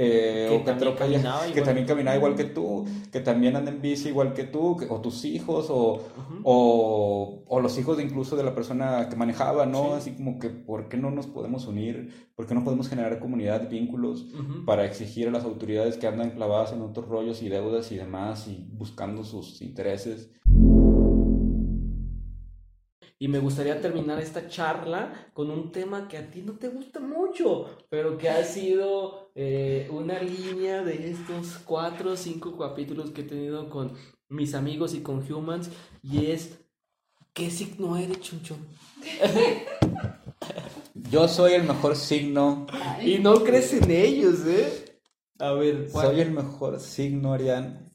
eh, 0.00 0.46
Que 0.48 0.54
o 0.56 0.58
que, 0.64 0.64
también 0.64 0.94
caminaba 0.96 1.42
que 1.42 1.48
igual 1.50 1.64
también 1.64 1.86
que 1.86 1.92
caminaba 1.92 2.14
tú. 2.16 2.18
igual 2.20 2.36
que 2.36 2.44
tú, 2.44 2.84
que 3.10 3.20
también 3.20 3.56
anda 3.56 3.70
en 3.72 3.80
bici 3.82 4.08
igual 4.10 4.32
que 4.32 4.44
tú, 4.44 4.76
que- 4.76 4.86
o 4.88 5.00
tus 5.00 5.24
hijos, 5.24 5.66
o, 5.70 6.04
o, 6.44 7.42
o 7.46 7.60
los 7.60 7.76
hijos 7.78 7.96
de 7.96 8.04
incluso 8.04 8.36
de 8.36 8.44
la 8.44 8.54
persona 8.54 9.08
que 9.08 9.16
manejaba, 9.16 9.66
¿no? 9.66 9.84
Sí. 9.86 9.92
Así 9.96 10.10
como 10.12 10.38
que, 10.38 10.50
¿por 10.50 10.88
qué 10.88 10.96
no 10.98 11.10
nos 11.10 11.26
podemos 11.26 11.66
unir? 11.66 12.30
¿Por 12.36 12.46
qué 12.46 12.54
no 12.54 12.62
podemos 12.64 12.88
generar 12.88 13.18
comunidad, 13.18 13.68
vínculos? 13.68 14.26
Para 14.66 14.84
exigir 14.84 15.26
a 15.28 15.32
las 15.32 15.44
autoridades 15.44 15.96
que 15.96 16.06
andan 16.06 16.30
clavadas 16.30 16.72
en 16.72 16.82
otros 16.82 17.08
rollos 17.08 17.42
y 17.42 17.48
deudas 17.48 17.90
y 17.90 17.96
demás 17.96 18.46
y 18.46 18.68
buscando 18.72 19.24
sus 19.24 19.60
intereses. 19.62 20.30
Y 23.20 23.26
me 23.26 23.40
gustaría 23.40 23.80
terminar 23.80 24.20
esta 24.20 24.48
charla 24.48 25.30
con 25.34 25.50
un 25.50 25.72
tema 25.72 26.06
que 26.06 26.18
a 26.18 26.30
ti 26.30 26.42
no 26.42 26.52
te 26.52 26.68
gusta 26.68 27.00
mucho, 27.00 27.66
pero 27.88 28.16
que 28.16 28.28
ha 28.28 28.44
sido 28.44 29.32
eh, 29.34 29.88
una 29.90 30.20
línea 30.22 30.84
de 30.84 31.10
estos 31.10 31.58
cuatro 31.64 32.12
o 32.12 32.16
cinco 32.16 32.56
capítulos 32.56 33.10
que 33.10 33.22
he 33.22 33.24
tenido 33.24 33.68
con 33.70 33.92
mis 34.28 34.54
amigos 34.54 34.94
y 34.94 35.00
con 35.00 35.20
Humans, 35.30 35.70
y 36.02 36.26
es, 36.26 36.60
¿qué 37.32 37.50
signo 37.50 37.96
eres, 37.96 38.20
Chunchón? 38.20 38.58
Yo 41.10 41.26
soy 41.26 41.54
el 41.54 41.64
mejor 41.64 41.96
signo, 41.96 42.66
Y 43.02 43.18
no 43.18 43.42
crees 43.42 43.72
en 43.72 43.90
ellos, 43.90 44.46
¿eh? 44.46 45.00
A 45.38 45.52
ver, 45.52 45.88
¿cuál? 45.90 46.08
soy 46.08 46.20
el 46.20 46.32
mejor 46.32 46.78
signo, 46.80 47.32
Arián, 47.32 47.87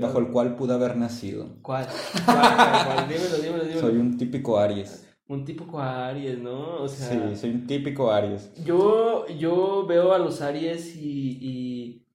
bajo 0.00 0.18
el 0.18 0.28
cual 0.28 0.56
pude 0.56 0.74
haber 0.74 0.96
nacido. 0.96 1.56
¿Cuál? 1.62 1.86
¿Cuál? 2.24 2.36
¿Cuál? 2.36 2.86
¿Cuál? 2.86 3.08
Dímelo, 3.08 3.36
dímelo, 3.36 3.64
dímelo. 3.64 3.80
Soy 3.80 3.96
un 3.96 4.16
típico 4.16 4.58
Aries. 4.58 5.06
Un 5.28 5.44
tipo 5.44 5.78
Aries, 5.78 6.38
¿no? 6.38 6.82
O 6.82 6.88
sea... 6.88 7.08
Sí, 7.08 7.36
soy 7.36 7.50
un 7.50 7.66
típico 7.66 8.10
Aries. 8.10 8.52
Yo, 8.64 9.26
yo 9.28 9.84
veo 9.86 10.12
a 10.12 10.18
los 10.18 10.40
Aries 10.40 10.96
y, 10.96 11.38
y 11.40 12.06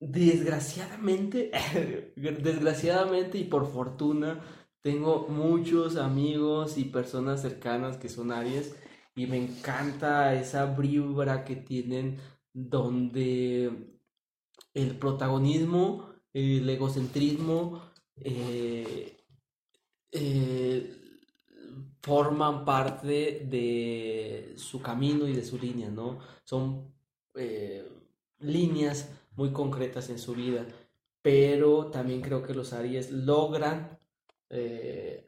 desgraciadamente, 0.00 1.50
desgraciadamente 2.16 3.38
y 3.38 3.44
por 3.44 3.70
fortuna, 3.70 4.40
tengo 4.80 5.26
muchos 5.28 5.96
amigos 5.96 6.78
y 6.78 6.84
personas 6.84 7.42
cercanas 7.42 7.96
que 7.96 8.08
son 8.08 8.32
Aries 8.32 8.74
y 9.14 9.26
me 9.26 9.36
encanta 9.36 10.34
esa 10.34 10.66
vibra 10.66 11.44
que 11.44 11.56
tienen 11.56 12.18
donde 12.52 13.70
el 14.74 14.98
protagonismo, 14.98 16.14
el 16.38 16.68
egocentrismo, 16.70 17.82
eh, 18.16 19.16
eh, 20.12 20.94
forman 22.02 22.64
parte 22.64 23.46
de 23.50 24.54
su 24.56 24.80
camino 24.80 25.26
y 25.26 25.32
de 25.34 25.44
su 25.44 25.58
línea, 25.58 25.90
¿no? 25.90 26.18
Son 26.44 26.92
eh, 27.34 27.86
líneas 28.40 29.10
muy 29.36 29.52
concretas 29.52 30.08
en 30.10 30.18
su 30.18 30.34
vida, 30.34 30.66
pero 31.22 31.86
también 31.86 32.20
creo 32.22 32.42
que 32.42 32.54
los 32.54 32.72
Aries 32.72 33.10
logran 33.10 33.98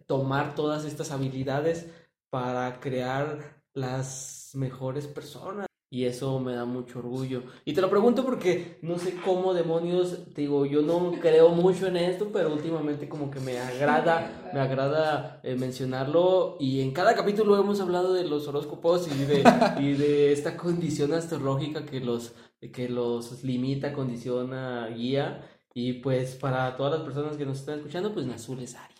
tomar 0.06 0.54
todas 0.54 0.86
estas 0.86 1.10
habilidades 1.10 1.86
para 2.30 2.80
crear 2.80 3.62
las 3.74 4.52
mejores 4.54 5.06
personas. 5.06 5.69
Y 5.92 6.04
eso 6.04 6.38
me 6.38 6.54
da 6.54 6.64
mucho 6.64 7.00
orgullo. 7.00 7.42
Y 7.64 7.72
te 7.72 7.80
lo 7.80 7.90
pregunto 7.90 8.24
porque 8.24 8.78
no 8.80 8.96
sé 8.96 9.16
cómo 9.24 9.52
demonios, 9.54 10.32
digo, 10.36 10.64
yo 10.64 10.82
no 10.82 11.10
creo 11.20 11.48
mucho 11.48 11.88
en 11.88 11.96
esto, 11.96 12.28
pero 12.32 12.52
últimamente 12.52 13.08
como 13.08 13.28
que 13.28 13.40
me 13.40 13.58
agrada, 13.58 14.50
me 14.54 14.60
agrada 14.60 15.40
eh, 15.42 15.56
mencionarlo. 15.56 16.56
Y 16.60 16.80
en 16.80 16.92
cada 16.92 17.16
capítulo 17.16 17.58
hemos 17.58 17.80
hablado 17.80 18.12
de 18.12 18.22
los 18.22 18.46
horóscopos 18.46 19.08
y 19.08 19.24
de, 19.24 19.42
y 19.80 19.94
de 19.94 20.32
esta 20.32 20.56
condición 20.56 21.12
astrológica 21.12 21.84
que 21.84 21.98
los, 21.98 22.34
que 22.72 22.88
los 22.88 23.42
limita, 23.42 23.92
condiciona, 23.92 24.86
guía. 24.96 25.44
Y 25.74 25.94
pues 25.94 26.36
para 26.36 26.76
todas 26.76 26.92
las 26.92 27.02
personas 27.02 27.36
que 27.36 27.46
nos 27.46 27.58
están 27.58 27.78
escuchando, 27.78 28.14
pues 28.14 28.26
Nazul 28.26 28.60
es 28.60 28.76
Aries. 28.76 28.99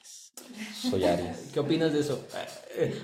Soy 0.91 1.05
Aries. 1.05 1.51
¿Qué 1.53 1.61
opinas 1.61 1.93
de 1.93 2.01
eso? 2.01 2.27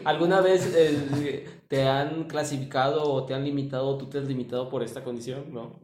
¿Alguna 0.04 0.40
vez 0.40 0.72
eh, 0.74 1.46
te 1.68 1.82
han 1.86 2.24
clasificado 2.24 3.12
o 3.12 3.24
te 3.26 3.34
han 3.34 3.44
limitado 3.44 3.88
o 3.88 3.98
tú 3.98 4.06
te 4.06 4.18
has 4.18 4.24
limitado 4.24 4.68
por 4.68 4.82
esta 4.82 5.04
condición? 5.04 5.52
¿No? 5.52 5.78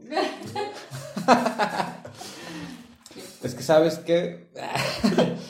Es 3.43 3.55
que 3.55 3.63
sabes 3.63 3.99
que... 3.99 4.51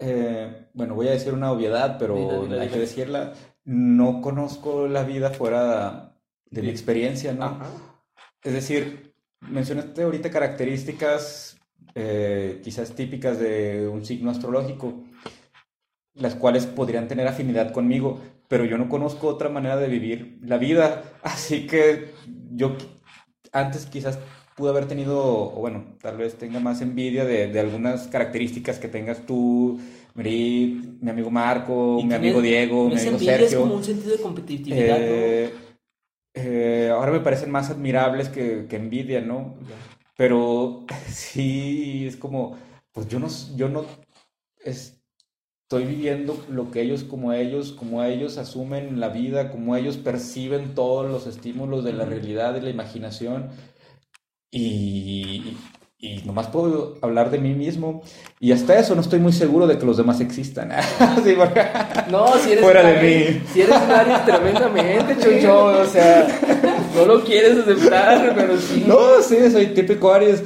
Eh, 0.00 0.68
bueno, 0.74 0.94
voy 0.94 1.08
a 1.08 1.10
decir 1.10 1.32
una 1.34 1.50
obviedad, 1.50 1.96
pero 1.98 2.48
hay 2.52 2.68
que 2.68 2.78
decirla. 2.78 3.32
No 3.64 4.20
conozco 4.20 4.86
la 4.86 5.02
vida 5.02 5.30
fuera 5.30 6.14
de 6.48 6.62
mi 6.62 6.68
experiencia, 6.68 7.32
¿no? 7.32 7.46
Ajá. 7.46 7.66
Es 8.44 8.52
decir, 8.52 9.12
mencionaste 9.40 10.04
ahorita 10.04 10.30
características 10.30 11.57
eh, 12.00 12.60
quizás 12.62 12.94
típicas 12.94 13.40
de 13.40 13.88
un 13.88 14.04
signo 14.04 14.30
astrológico, 14.30 15.02
las 16.14 16.36
cuales 16.36 16.64
podrían 16.66 17.08
tener 17.08 17.26
afinidad 17.26 17.72
conmigo, 17.72 18.20
pero 18.46 18.64
yo 18.64 18.78
no 18.78 18.88
conozco 18.88 19.26
otra 19.26 19.48
manera 19.48 19.76
de 19.76 19.88
vivir 19.88 20.38
la 20.42 20.58
vida, 20.58 21.02
así 21.22 21.66
que 21.66 22.12
yo 22.52 22.76
antes 23.52 23.86
quizás 23.86 24.18
pude 24.56 24.70
haber 24.70 24.86
tenido, 24.86 25.18
o 25.24 25.60
bueno, 25.60 25.96
tal 26.00 26.16
vez 26.16 26.36
tenga 26.38 26.60
más 26.60 26.80
envidia 26.82 27.24
de, 27.24 27.48
de 27.48 27.60
algunas 27.60 28.06
características 28.08 28.78
que 28.78 28.88
tengas 28.88 29.26
tú, 29.26 29.80
Merit, 30.14 31.00
mi 31.00 31.10
amigo 31.10 31.30
Marco, 31.30 32.00
mi 32.04 32.14
amigo 32.14 32.40
Diego, 32.40 32.90
mi 32.90 32.98
amigo 32.98 33.16
envidia 33.16 33.34
es 33.36 33.50
Sergio. 33.50 33.60
como 33.62 33.74
un 33.74 33.84
sentido 33.84 34.12
de 34.16 34.22
competitividad, 34.22 34.98
Eh, 35.00 35.50
eh, 36.34 36.90
ahora 36.92 37.10
me 37.12 37.20
parecen 37.20 37.50
más 37.50 37.70
admirables 37.70 38.28
que, 38.28 38.66
que 38.68 38.76
envidia, 38.76 39.20
¿no? 39.20 39.56
Pero 40.18 40.84
sí 41.08 42.04
es 42.06 42.16
como, 42.16 42.58
pues 42.92 43.06
yo 43.06 43.20
no, 43.20 43.28
yo 43.54 43.68
no 43.68 43.84
estoy 44.64 45.84
viviendo 45.84 46.44
lo 46.50 46.72
que 46.72 46.82
ellos, 46.82 47.04
como 47.04 47.32
ellos, 47.32 47.70
como 47.70 48.02
ellos 48.02 48.36
asumen 48.36 48.98
la 48.98 49.10
vida, 49.10 49.50
como 49.52 49.76
ellos 49.76 49.96
perciben 49.96 50.74
todos 50.74 51.08
los 51.08 51.28
estímulos 51.28 51.84
de 51.84 51.92
la 51.92 52.04
realidad, 52.04 52.52
de 52.52 52.62
la 52.62 52.70
imaginación. 52.70 53.50
Y, 54.50 55.56
y 55.98 56.22
nomás 56.24 56.48
puedo 56.48 56.96
hablar 57.00 57.30
de 57.30 57.38
mí 57.38 57.54
mismo. 57.54 58.02
Y 58.40 58.50
hasta 58.50 58.76
eso 58.76 58.96
no 58.96 59.02
estoy 59.02 59.20
muy 59.20 59.32
seguro 59.32 59.68
de 59.68 59.78
que 59.78 59.86
los 59.86 59.98
demás 59.98 60.20
existan. 60.20 60.72
Sí, 61.24 61.34
porque- 61.36 61.64
No, 62.10 62.36
si 62.38 62.52
eres 62.52 62.64
Fuera 62.64 62.82
de 62.82 63.02
mí. 63.02 63.42
Si 63.52 63.60
eres 63.60 63.76
un 63.76 63.90
Aries 63.92 64.24
tremendamente, 64.24 65.16
Chucho, 65.22 65.64
o 65.82 65.84
sea, 65.84 66.26
no 66.94 67.04
lo 67.06 67.24
quieres 67.24 67.58
aceptar, 67.58 68.32
pero 68.34 68.56
sí. 68.58 68.84
No, 68.86 69.20
sí, 69.22 69.50
soy 69.50 69.66
típico 69.68 70.12
Aries, 70.12 70.42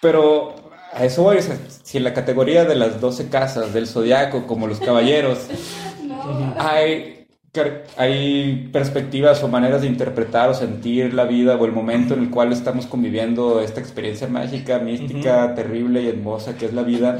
pero 0.00 0.54
a 0.92 1.04
eso 1.04 1.22
voy, 1.22 1.38
o 1.38 1.42
sea, 1.42 1.58
si 1.82 1.98
en 1.98 2.04
la 2.04 2.14
categoría 2.14 2.64
de 2.64 2.74
las 2.74 3.00
12 3.00 3.28
casas 3.28 3.72
del 3.74 3.86
zodiaco, 3.86 4.46
como 4.46 4.66
los 4.66 4.80
caballeros, 4.80 5.38
No. 6.06 6.54
hay, 6.58 7.26
hay 7.96 8.68
perspectivas 8.72 9.42
o 9.42 9.48
maneras 9.48 9.82
de 9.82 9.86
interpretar 9.88 10.48
o 10.50 10.54
sentir 10.54 11.12
la 11.14 11.24
vida 11.24 11.56
o 11.56 11.64
el 11.66 11.72
momento 11.72 12.14
en 12.14 12.20
el 12.20 12.30
cual 12.30 12.52
estamos 12.52 12.86
conviviendo 12.86 13.60
esta 13.60 13.80
experiencia 13.80 14.26
mágica, 14.26 14.78
mística, 14.78 15.54
terrible 15.54 16.02
y 16.02 16.08
hermosa 16.08 16.56
que 16.56 16.66
es 16.66 16.72
la 16.72 16.82
vida, 16.82 17.18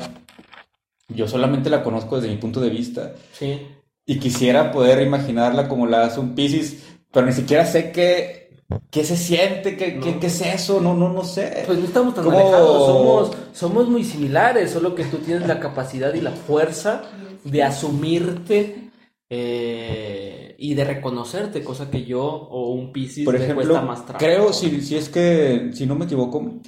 yo 1.09 1.29
solamente 1.29 1.71
la 1.71 1.83
conozco 1.83 2.17
desde 2.21 2.35
mi 2.35 2.41
punto 2.41 2.61
de 2.61 2.71
vista 2.71 3.13
Sí. 3.33 3.67
y 4.07 4.19
quisiera 4.19 4.71
poder 4.73 5.03
imaginarla 5.03 5.69
como 5.69 5.87
la 5.87 6.05
hace 6.05 6.21
un 6.21 6.35
Piscis, 6.35 6.88
pero 7.13 7.27
ni 7.27 7.33
siquiera 7.33 7.65
sé 7.67 7.91
qué, 7.93 8.51
qué 8.91 9.05
se 9.05 9.17
siente, 9.17 9.77
qué, 9.77 9.99
qué- 10.01 10.13
No. 10.13 10.21
qué 10.21 10.27
es 10.27 10.41
eso, 10.43 10.81
no, 10.81 10.95
no, 10.95 11.13
no 11.13 11.25
sé. 11.25 11.63
Pues 11.67 11.79
no 11.79 11.85
estamos 11.87 12.15
tan 12.15 12.25
¿Cómo? 12.25 12.39
alejados, 12.39 12.87
somos, 12.87 13.37
somos 13.53 13.89
muy 13.89 14.05
similares, 14.05 14.71
solo 14.71 14.95
que 14.95 15.05
tú 15.05 15.19
tienes 15.19 15.47
la 15.49 15.59
capacidad 15.61 16.13
y 16.15 16.21
la 16.21 16.33
fuerza 16.33 17.03
de 17.45 17.63
asumirte 17.63 18.91
eh, 19.31 20.55
y 20.59 20.75
de 20.75 20.85
reconocerte, 20.85 21.63
cosa 21.63 21.91
que 21.91 22.05
yo 22.05 22.23
o 22.25 22.73
un 22.73 22.93
Piscis 22.93 23.25
Por 23.25 23.37
ejemplo, 23.37 23.57
cuesta 23.67 23.83
más 23.83 24.05
trabajo. 24.05 24.19
creo, 24.25 24.53
si, 24.53 24.81
si 24.81 24.97
es 24.97 25.09
que, 25.09 25.71
si 25.73 25.87
no 25.87 25.95
me 25.95 26.05
equivoco, 26.07 26.61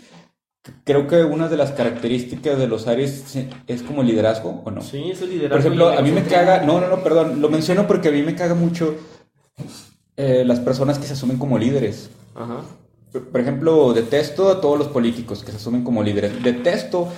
creo 0.85 1.07
que 1.07 1.23
una 1.25 1.49
de 1.49 1.57
las 1.57 1.73
características 1.73 2.59
de 2.59 2.67
los 2.67 2.87
Aries 2.87 3.37
es 3.67 3.83
como 3.83 4.03
el 4.03 4.09
liderazgo, 4.09 4.63
¿o 4.65 4.71
no? 4.71 4.81
Sí, 4.83 5.11
es 5.11 5.21
el 5.23 5.31
liderazgo. 5.31 5.51
Por 5.57 5.61
ejemplo, 5.61 5.89
a 5.91 6.03
mí 6.03 6.11
me 6.13 6.23
caga, 6.23 6.63
no, 6.63 6.81
no, 6.81 6.89
no, 6.89 7.03
perdón, 7.03 7.41
lo 7.41 7.49
menciono 7.49 7.87
porque 7.87 8.09
a 8.09 8.13
mí 8.13 8.23
me 8.23 8.35
caga 8.35 8.55
mucho 8.55 8.95
eh, 10.21 10.45
las 10.45 10.61
personas 10.61 10.99
que 10.99 11.07
se 11.07 11.15
asumen 11.15 11.39
como 11.39 11.59
líderes. 11.59 12.11
Ajá. 12.35 12.61
Por 13.33 13.41
ejemplo, 13.41 13.93
detesto 13.93 14.51
a 14.51 14.61
todos 14.61 14.79
los 14.79 14.87
políticos 14.89 15.43
que 15.43 15.51
se 15.51 15.57
asumen 15.57 15.83
como 15.83 16.01
líderes. 16.03 16.43
Detesto, 16.45 17.09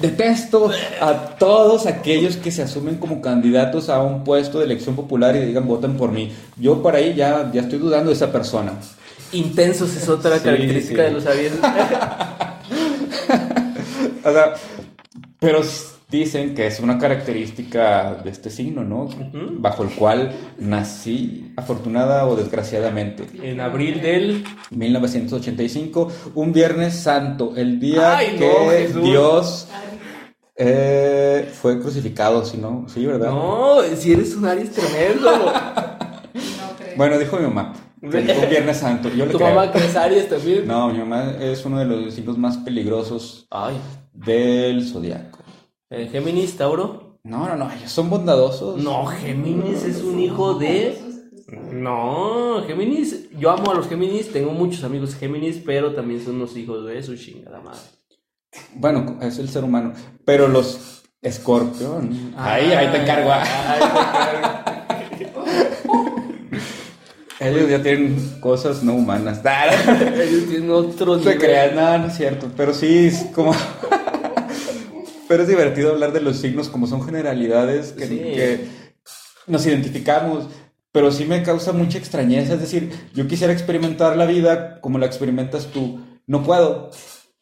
detesto 0.00 0.70
a 1.02 1.12
todos 1.38 1.84
aquellos 1.86 2.36
que 2.38 2.50
se 2.50 2.62
asumen 2.62 2.96
como 2.96 3.20
candidatos 3.20 3.90
a 3.90 4.00
un 4.02 4.24
puesto 4.24 4.58
de 4.60 4.64
elección 4.64 4.96
popular 4.96 5.36
y 5.36 5.40
digan 5.40 5.68
voten 5.68 5.98
por 5.98 6.12
mí. 6.12 6.32
Yo 6.56 6.80
por 6.82 6.94
ahí 6.96 7.14
ya, 7.14 7.50
ya 7.52 7.60
estoy 7.60 7.78
dudando 7.78 8.08
de 8.08 8.16
esa 8.16 8.32
persona. 8.32 8.72
Intensos 9.32 9.94
es 9.96 10.08
otra 10.08 10.38
Sí, 10.38 10.44
característica 10.44 11.02
sí. 11.02 11.08
de 11.08 11.10
los 11.10 11.26
Aries. 11.26 11.52
O 14.26 14.32
sea, 14.32 14.54
pero 15.38 15.60
dicen 16.14 16.54
que 16.54 16.66
es 16.66 16.80
una 16.80 16.98
característica 16.98 18.14
de 18.22 18.30
este 18.30 18.50
signo, 18.50 18.84
¿no? 18.84 19.08
Bajo 19.58 19.82
el 19.82 19.90
cual 19.90 20.32
nací, 20.58 21.52
afortunada 21.56 22.26
o 22.26 22.36
desgraciadamente. 22.36 23.24
En 23.42 23.60
abril 23.60 24.00
del... 24.00 24.44
1985, 24.70 26.12
un 26.34 26.52
Viernes 26.52 26.94
Santo, 26.94 27.54
el 27.56 27.78
día 27.80 28.18
Ay, 28.18 28.36
que. 28.38 28.88
Dios 29.00 29.68
eh, 30.56 31.50
fue 31.52 31.80
crucificado, 31.80 32.44
¿sí, 32.44 32.58
no? 32.58 32.86
Sí, 32.88 33.04
¿verdad? 33.04 33.30
No, 33.30 33.78
si 33.96 34.12
eres 34.12 34.34
un 34.34 34.46
Aries 34.46 34.70
tremendo. 34.70 35.30
Bueno, 36.96 37.18
dijo 37.18 37.36
mi 37.38 37.42
mamá, 37.42 37.72
un 38.00 38.10
Viernes 38.10 38.76
Santo, 38.76 39.08
yo 39.08 39.26
le 39.26 39.32
tu 39.32 39.38
creo. 39.38 39.50
mamá 39.50 39.72
que 39.72 39.78
es 39.78 39.96
Aries 39.96 40.28
también. 40.28 40.64
No, 40.64 40.88
mi 40.92 40.98
mamá 40.98 41.32
es 41.40 41.64
uno 41.64 41.80
de 41.80 41.86
los 41.86 42.14
signos 42.14 42.38
más 42.38 42.56
peligrosos 42.58 43.48
Ay, 43.50 43.74
del 44.12 44.86
zodiaco. 44.86 45.40
¿El 45.90 46.08
Géminis, 46.08 46.56
Tauro? 46.56 47.18
No, 47.24 47.48
no, 47.48 47.56
no, 47.56 47.70
ellos 47.72 47.90
son 47.90 48.10
bondadosos. 48.10 48.82
No, 48.82 49.06
Géminis 49.06 49.82
es 49.84 50.02
un 50.02 50.20
hijo 50.20 50.54
de... 50.54 50.98
No, 51.72 52.62
Géminis, 52.66 53.30
yo 53.38 53.50
amo 53.50 53.70
a 53.70 53.74
los 53.74 53.88
Géminis, 53.88 54.32
tengo 54.32 54.52
muchos 54.52 54.82
amigos 54.84 55.14
Géminis, 55.14 55.60
pero 55.64 55.94
también 55.94 56.22
son 56.24 56.36
unos 56.36 56.56
hijos 56.56 56.86
de 56.86 57.02
su 57.02 57.16
chingada 57.16 57.60
madre. 57.60 57.80
Bueno, 58.74 59.18
es 59.22 59.38
el 59.38 59.48
ser 59.48 59.64
humano, 59.64 59.92
pero 60.24 60.48
los 60.48 61.02
escorpión. 61.22 62.34
Ahí, 62.36 62.72
ahí 62.72 62.88
te 62.88 63.02
encargo. 63.02 63.30
ah. 63.32 64.86
Ahí 64.88 65.18
te 65.18 65.24
encargo. 65.24 65.44
Ellos 67.40 67.68
ya 67.68 67.82
tienen 67.82 68.38
cosas 68.40 68.82
no 68.82 68.94
humanas. 68.94 69.40
Ellos 69.44 70.46
tienen 70.48 70.70
otro 70.70 71.16
No 71.16 71.18
nivel. 71.18 71.38
creas, 71.38 71.74
no, 71.74 71.98
no 71.98 72.06
es 72.06 72.16
cierto. 72.16 72.48
Pero 72.56 72.72
sí, 72.72 73.06
es 73.08 73.26
como. 73.34 73.52
pero 75.34 75.42
es 75.42 75.48
divertido 75.48 75.90
hablar 75.90 76.12
de 76.12 76.20
los 76.20 76.36
signos 76.36 76.68
como 76.68 76.86
son 76.86 77.02
generalidades 77.02 77.90
que, 77.92 78.06
Sí. 78.06 78.18
que 78.18 78.68
nos 79.48 79.66
identificamos. 79.66 80.46
Pero 80.92 81.10
sí 81.10 81.24
me 81.24 81.42
causa 81.42 81.72
mucha 81.72 81.98
extrañeza. 81.98 82.54
Es 82.54 82.60
decir, 82.60 82.92
yo 83.12 83.26
quisiera 83.26 83.52
experimentar 83.52 84.16
la 84.16 84.26
vida 84.26 84.80
como 84.80 84.96
la 84.98 85.06
experimentas 85.06 85.66
tú. 85.72 85.98
No 86.28 86.44
puedo. 86.44 86.90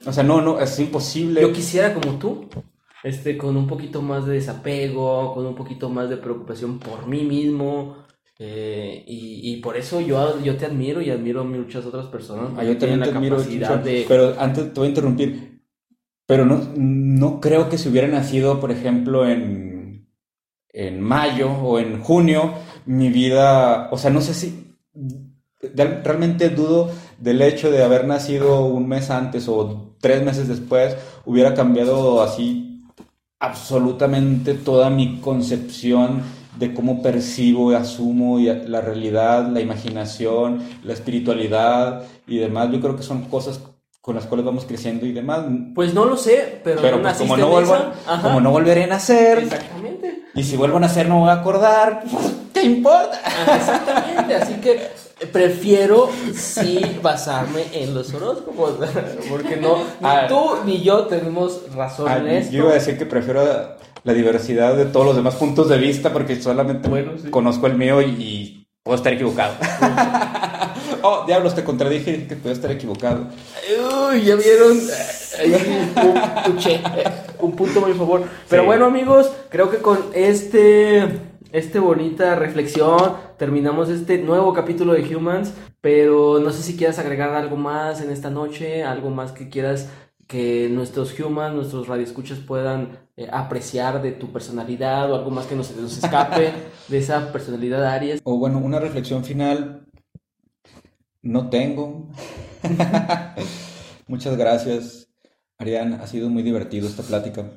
O 0.06 0.12
sea, 0.14 0.23
no, 0.24 0.40
no, 0.40 0.59
es 0.59 0.78
imposible. 0.78 1.43
Yo 1.43 1.52
quisiera 1.52 1.93
como 1.93 2.19
tú, 2.19 2.48
este, 3.05 3.36
con 3.36 3.59
un 3.59 3.66
poquito 3.66 4.01
más 4.01 4.24
de 4.24 4.32
desapego, 4.36 5.35
con 5.35 5.44
un 5.44 5.55
poquito 5.55 5.90
más 5.90 6.09
de 6.09 6.16
preocupación 6.16 6.78
por 6.78 7.06
mí 7.06 7.24
mismo. 7.24 7.98
eh, 8.39 9.05
y, 9.06 9.52
y 9.52 9.60
por 9.60 9.77
eso 9.77 10.01
yo, 10.01 10.43
yo 10.43 10.56
te 10.56 10.64
admiro 10.64 11.02
y 11.02 11.10
admiro 11.10 11.43
a 11.43 11.44
muchas 11.44 11.85
otras 11.85 12.06
personas. 12.06 12.52
Ah, 12.56 12.64
yo 12.64 12.78
también 12.78 13.02
te 13.02 13.10
admiro, 13.10 13.36
de... 13.40 14.06
pero 14.09 14.35
antes 14.40 14.73
te 14.73 14.81
voy 14.81 14.86
a 14.86 14.89
interrumpir. 14.89 15.51
Pero 16.27 16.44
no, 16.47 16.61
no 16.77 17.40
creo 17.40 17.69
que 17.69 17.78
si 17.78 17.89
hubiera 17.89 18.09
nacido, 18.09 18.61
por 18.61 18.70
ejemplo, 18.70 19.28
en, 19.28 20.09
en 20.73 21.01
mayo 21.01 21.51
o 21.53 21.78
en 21.78 22.01
junio, 22.01 22.55
mi 22.86 23.11
vida, 23.11 23.89
o 23.90 23.99
sea, 23.99 24.11
no 24.11 24.20
sé 24.20 24.35
si 24.35 24.77
realmente 25.74 26.49
dudo 26.51 26.90
del 27.19 27.43
hecho 27.43 27.70
de 27.70 27.85
haber 27.85 28.07
nacido 28.07 28.66
un 28.66 28.89
mes 28.89 29.11
antes 29.11 29.49
o 29.49 29.97
tres 30.01 30.24
meses 30.24 30.49
después, 30.49 30.97
hubiera 31.24 31.55
cambiado 31.55 32.23
así 32.23 32.85
absolutamente 33.39 34.55
toda 34.55 34.90
mi 34.90 35.20
concepción 35.20 36.23
de 36.59 36.74
cómo 36.74 37.03
percibo 37.03 37.73
y 37.73 37.74
asumo 37.74 38.39
la 38.39 38.81
realidad, 38.81 39.49
la 39.49 39.61
imaginación, 39.61 40.62
la 40.85 40.93
espiritualidad 40.93 42.05
y 42.27 42.39
demás. 42.39 42.70
Yo 42.70 42.81
creo 42.81 42.97
que 42.97 43.03
son 43.03 43.23
cosas 43.24 43.61
con 44.02 44.14
las 44.16 44.26
cuales 44.26 44.44
vamos 44.44 44.64
creciendo 44.66 45.06
y 45.06 45.12
demás. 45.12 45.44
Pues 45.74 45.94
no 45.94 46.04
lo 46.04 46.16
sé, 46.16 46.60
pero, 46.64 46.82
Pero 46.82 47.00
pues, 47.00 47.16
como, 47.18 47.36
no. 47.36 47.56
Ajá. 47.58 48.20
como 48.22 48.40
no 48.40 48.50
volveré 48.50 48.84
a 48.84 48.88
nacer, 48.88 49.38
Exactamente. 49.38 50.24
y 50.34 50.42
si 50.42 50.56
vuelvo 50.56 50.76
a 50.78 50.80
nacer 50.80 51.08
no 51.08 51.14
me 51.14 51.20
voy 51.22 51.30
a 51.30 51.34
acordar, 51.34 52.02
pues, 52.10 52.32
¿qué 52.52 52.62
importa? 52.64 53.20
Ajá, 53.24 53.56
Exactamente, 53.56 54.34
así 54.34 54.54
que 54.54 54.90
prefiero 55.30 56.10
sí 56.34 56.98
basarme 57.00 57.62
en 57.72 57.94
los 57.94 58.12
horóscopos, 58.12 58.74
porque 59.30 59.56
no, 59.56 59.76
ni 59.76 59.84
Ah. 60.02 60.26
tú 60.28 60.56
ni 60.66 60.82
yo 60.82 61.06
tenemos 61.06 61.60
razón 61.76 62.08
Ah, 62.10 62.18
en 62.18 62.26
esto. 62.26 62.52
yo 62.52 62.62
iba 62.64 62.70
a 62.72 62.74
decir 62.74 62.98
que 62.98 63.06
prefiero 63.06 63.44
la 64.02 64.12
diversidad 64.12 64.74
de 64.74 64.86
todos 64.86 65.06
los 65.06 65.14
demás 65.14 65.36
puntos 65.36 65.68
de 65.68 65.78
vista 65.78 66.12
porque 66.12 66.42
solamente 66.42 66.88
Bueno, 66.88 67.12
sí. 67.22 67.30
conozco 67.30 67.68
el 67.68 67.76
mío 67.76 68.02
y, 68.02 68.06
y 68.06 68.66
puedo 68.82 68.96
estar 68.96 69.12
equivocado. 69.12 69.54
Oh, 71.02 71.24
diablos, 71.26 71.54
te 71.54 71.64
contradije 71.64 72.12
dije 72.12 72.26
que 72.28 72.36
puedo 72.36 72.54
estar 72.54 72.70
equivocado. 72.70 73.26
Uy, 74.10 74.22
ya 74.24 74.36
vieron. 74.36 74.72
Un, 74.72 76.44
tuché, 76.44 76.74
eh, 76.74 77.04
un 77.40 77.56
punto 77.56 77.80
muy 77.80 77.92
a 77.92 77.94
favor. 77.94 78.22
Pero 78.48 78.62
Sí. 78.62 78.66
bueno, 78.66 78.86
amigos, 78.86 79.30
creo 79.48 79.70
que 79.70 79.78
con 79.78 79.98
este, 80.14 81.20
este 81.52 81.78
bonita 81.78 82.34
reflexión 82.36 83.14
terminamos 83.38 83.88
este 83.88 84.18
nuevo 84.18 84.52
capítulo 84.52 84.92
de 84.94 85.16
Humans. 85.16 85.52
Pero 85.80 86.38
no 86.38 86.50
sé 86.52 86.62
si 86.62 86.76
quieras 86.76 86.98
agregar 87.00 87.30
algo 87.34 87.56
más 87.56 88.00
en 88.00 88.10
esta 88.10 88.30
noche, 88.30 88.84
algo 88.84 89.10
más 89.10 89.32
que 89.32 89.48
quieras 89.48 89.88
que 90.28 90.68
nuestros 90.70 91.18
humans, 91.18 91.54
nuestros 91.54 91.88
radioescuchas 91.88 92.38
puedan 92.38 93.00
eh, 93.16 93.28
apreciar 93.30 94.00
de 94.00 94.12
tu 94.12 94.32
personalidad 94.32 95.10
o 95.10 95.16
algo 95.16 95.30
más 95.30 95.46
que 95.46 95.56
nos, 95.56 95.76
nos 95.76 95.98
escape 95.98 96.52
de 96.88 96.98
esa 96.98 97.32
personalidad 97.32 97.84
Aries. 97.84 98.20
O 98.24 98.38
bueno, 98.38 98.58
una 98.58 98.78
reflexión 98.78 99.24
final. 99.24 99.81
No 101.23 101.51
tengo. 101.51 102.09
Muchas 104.09 104.36
gracias, 104.36 105.09
Arián. 105.57 105.94
Ha 105.94 106.07
sido 106.09 106.28
muy 106.28 106.43
divertido 106.43 106.89
esta 106.89 107.05
plática. 107.05 107.49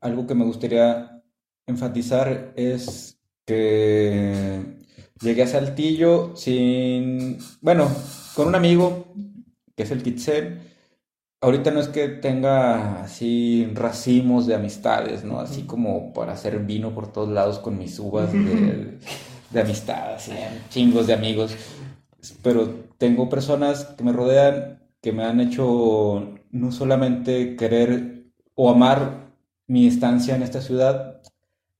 Algo 0.00 0.26
que 0.26 0.34
me 0.34 0.44
gustaría 0.44 1.22
enfatizar 1.66 2.54
es 2.56 3.20
que 3.44 4.78
llegué 5.20 5.42
a 5.42 5.46
Saltillo 5.46 6.34
sin, 6.34 7.38
bueno, 7.60 7.90
con 8.34 8.48
un 8.48 8.54
amigo 8.54 9.12
que 9.76 9.82
es 9.82 9.90
el 9.90 10.02
Kitzel. 10.02 10.60
Ahorita 11.42 11.70
no 11.70 11.80
es 11.80 11.88
que 11.88 12.08
tenga 12.08 13.02
así 13.02 13.70
racimos 13.74 14.46
de 14.46 14.54
amistades, 14.54 15.22
¿no? 15.24 15.38
Así 15.40 15.64
como 15.64 16.14
para 16.14 16.32
hacer 16.32 16.58
vino 16.60 16.94
por 16.94 17.12
todos 17.12 17.28
lados 17.28 17.58
con 17.58 17.76
mis 17.76 17.98
uvas 17.98 18.32
de, 18.32 18.98
de 19.50 19.60
amistad, 19.60 20.14
así, 20.14 20.32
chingos 20.70 21.06
de 21.06 21.12
amigos. 21.12 21.54
Pero 22.42 22.86
tengo 22.98 23.28
personas 23.28 23.84
que 23.84 24.04
me 24.04 24.12
rodean 24.12 24.80
que 25.00 25.12
me 25.12 25.24
han 25.24 25.40
hecho 25.40 26.34
no 26.50 26.72
solamente 26.72 27.56
querer 27.56 28.24
o 28.54 28.70
amar 28.70 29.26
mi 29.66 29.86
estancia 29.86 30.34
en 30.34 30.42
esta 30.42 30.60
ciudad 30.60 31.20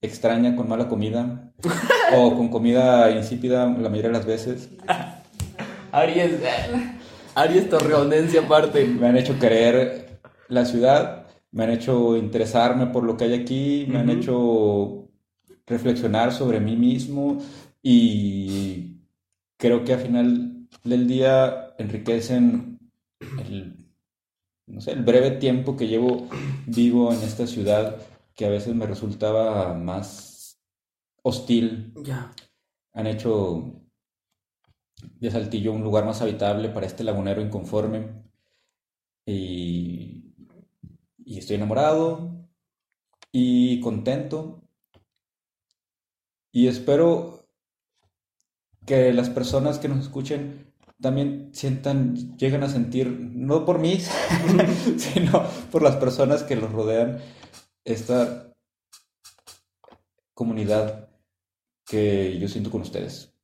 extraña 0.00 0.54
con 0.56 0.68
mala 0.68 0.88
comida 0.88 1.52
o 2.16 2.36
con 2.36 2.48
comida 2.48 3.10
insípida 3.10 3.66
la 3.66 3.88
mayoría 3.88 4.10
de 4.10 4.18
las 4.18 4.26
veces, 4.26 4.68
Aries, 5.92 6.32
Aries 7.34 7.68
torreonense 7.68 8.38
aparte. 8.38 8.84
me 8.86 9.08
han 9.08 9.16
hecho 9.16 9.38
querer 9.38 10.20
la 10.48 10.64
ciudad, 10.64 11.26
me 11.52 11.64
han 11.64 11.70
hecho 11.70 12.16
interesarme 12.16 12.86
por 12.86 13.04
lo 13.04 13.16
que 13.16 13.24
hay 13.24 13.34
aquí, 13.34 13.86
me 13.88 14.00
han 14.00 14.10
hecho 14.10 15.08
reflexionar 15.66 16.32
sobre 16.32 16.60
mí 16.60 16.76
mismo 16.76 17.38
y 17.82 18.95
creo 19.56 19.84
que 19.84 19.94
al 19.94 20.00
final 20.00 20.68
del 20.84 21.06
día 21.06 21.74
enriquecen 21.78 22.78
el, 23.38 23.86
no 24.66 24.80
sé, 24.80 24.92
el 24.92 25.02
breve 25.02 25.32
tiempo 25.32 25.76
que 25.76 25.88
llevo 25.88 26.28
vivo 26.66 27.12
en 27.12 27.20
esta 27.22 27.46
ciudad 27.46 27.96
que 28.34 28.46
a 28.46 28.50
veces 28.50 28.74
me 28.74 28.86
resultaba 28.86 29.74
más 29.74 30.60
hostil. 31.22 31.92
Ya. 32.02 32.32
Han 32.92 33.06
hecho 33.06 33.82
de 35.18 35.30
Saltillo 35.30 35.72
un 35.72 35.82
lugar 35.82 36.04
más 36.04 36.20
habitable 36.22 36.68
para 36.68 36.86
este 36.86 37.04
lagunero 37.04 37.40
inconforme. 37.40 38.24
Y, 39.24 40.34
y 41.24 41.38
estoy 41.38 41.56
enamorado 41.56 42.48
y 43.32 43.80
contento. 43.80 44.62
Y 46.52 46.68
espero 46.68 47.35
que 48.86 49.12
las 49.12 49.30
personas 49.30 49.78
que 49.78 49.88
nos 49.88 50.00
escuchen 50.00 50.72
también 51.00 51.50
sientan, 51.52 52.36
lleguen 52.36 52.62
a 52.62 52.68
sentir, 52.68 53.08
no 53.08 53.64
por 53.64 53.78
mí, 53.78 53.98
sino 54.96 55.44
por 55.70 55.82
las 55.82 55.96
personas 55.96 56.42
que 56.42 56.56
los 56.56 56.72
rodean, 56.72 57.18
esta 57.84 58.54
comunidad 60.34 61.10
que 61.86 62.38
yo 62.38 62.48
siento 62.48 62.70
con 62.70 62.82
ustedes 62.82 63.36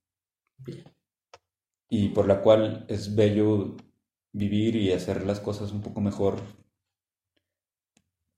y 1.95 2.09
por 2.09 2.27
la 2.27 2.41
cual 2.41 2.87
es 2.89 3.15
bello 3.15 3.77
vivir 4.33 4.77
y 4.77 4.93
hacer 4.93 5.27
las 5.27 5.41
cosas 5.41 5.73
un 5.73 5.83
poco 5.83 6.01
mejor. 6.01 6.41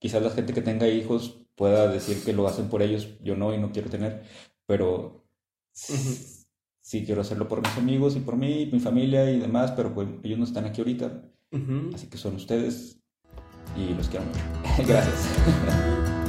Quizás 0.00 0.22
la 0.24 0.30
gente 0.30 0.52
que 0.52 0.60
tenga 0.60 0.88
hijos 0.88 1.38
pueda 1.54 1.86
decir 1.86 2.24
que 2.24 2.32
lo 2.32 2.48
hacen 2.48 2.68
por 2.68 2.82
ellos, 2.82 3.16
yo 3.22 3.36
no 3.36 3.54
y 3.54 3.58
no 3.58 3.70
quiero 3.70 3.88
tener, 3.90 4.24
pero. 4.66 5.24
Sí 6.84 7.02
quiero 7.06 7.22
hacerlo 7.22 7.48
por 7.48 7.62
mis 7.62 7.76
amigos 7.78 8.14
y 8.14 8.20
por 8.20 8.36
mí, 8.36 8.68
mi 8.70 8.78
familia 8.78 9.30
y 9.30 9.38
demás, 9.38 9.72
pero 9.72 9.94
pues 9.94 10.06
ellos 10.22 10.38
no 10.38 10.44
están 10.44 10.66
aquí 10.66 10.82
ahorita, 10.82 11.22
Ujú. 11.50 11.90
así 11.94 12.08
que 12.08 12.18
son 12.18 12.34
ustedes 12.36 13.00
y 13.74 13.94
los 13.94 14.06
quiero 14.08 14.26
mucho. 14.26 14.40
Gracias. 14.86 15.28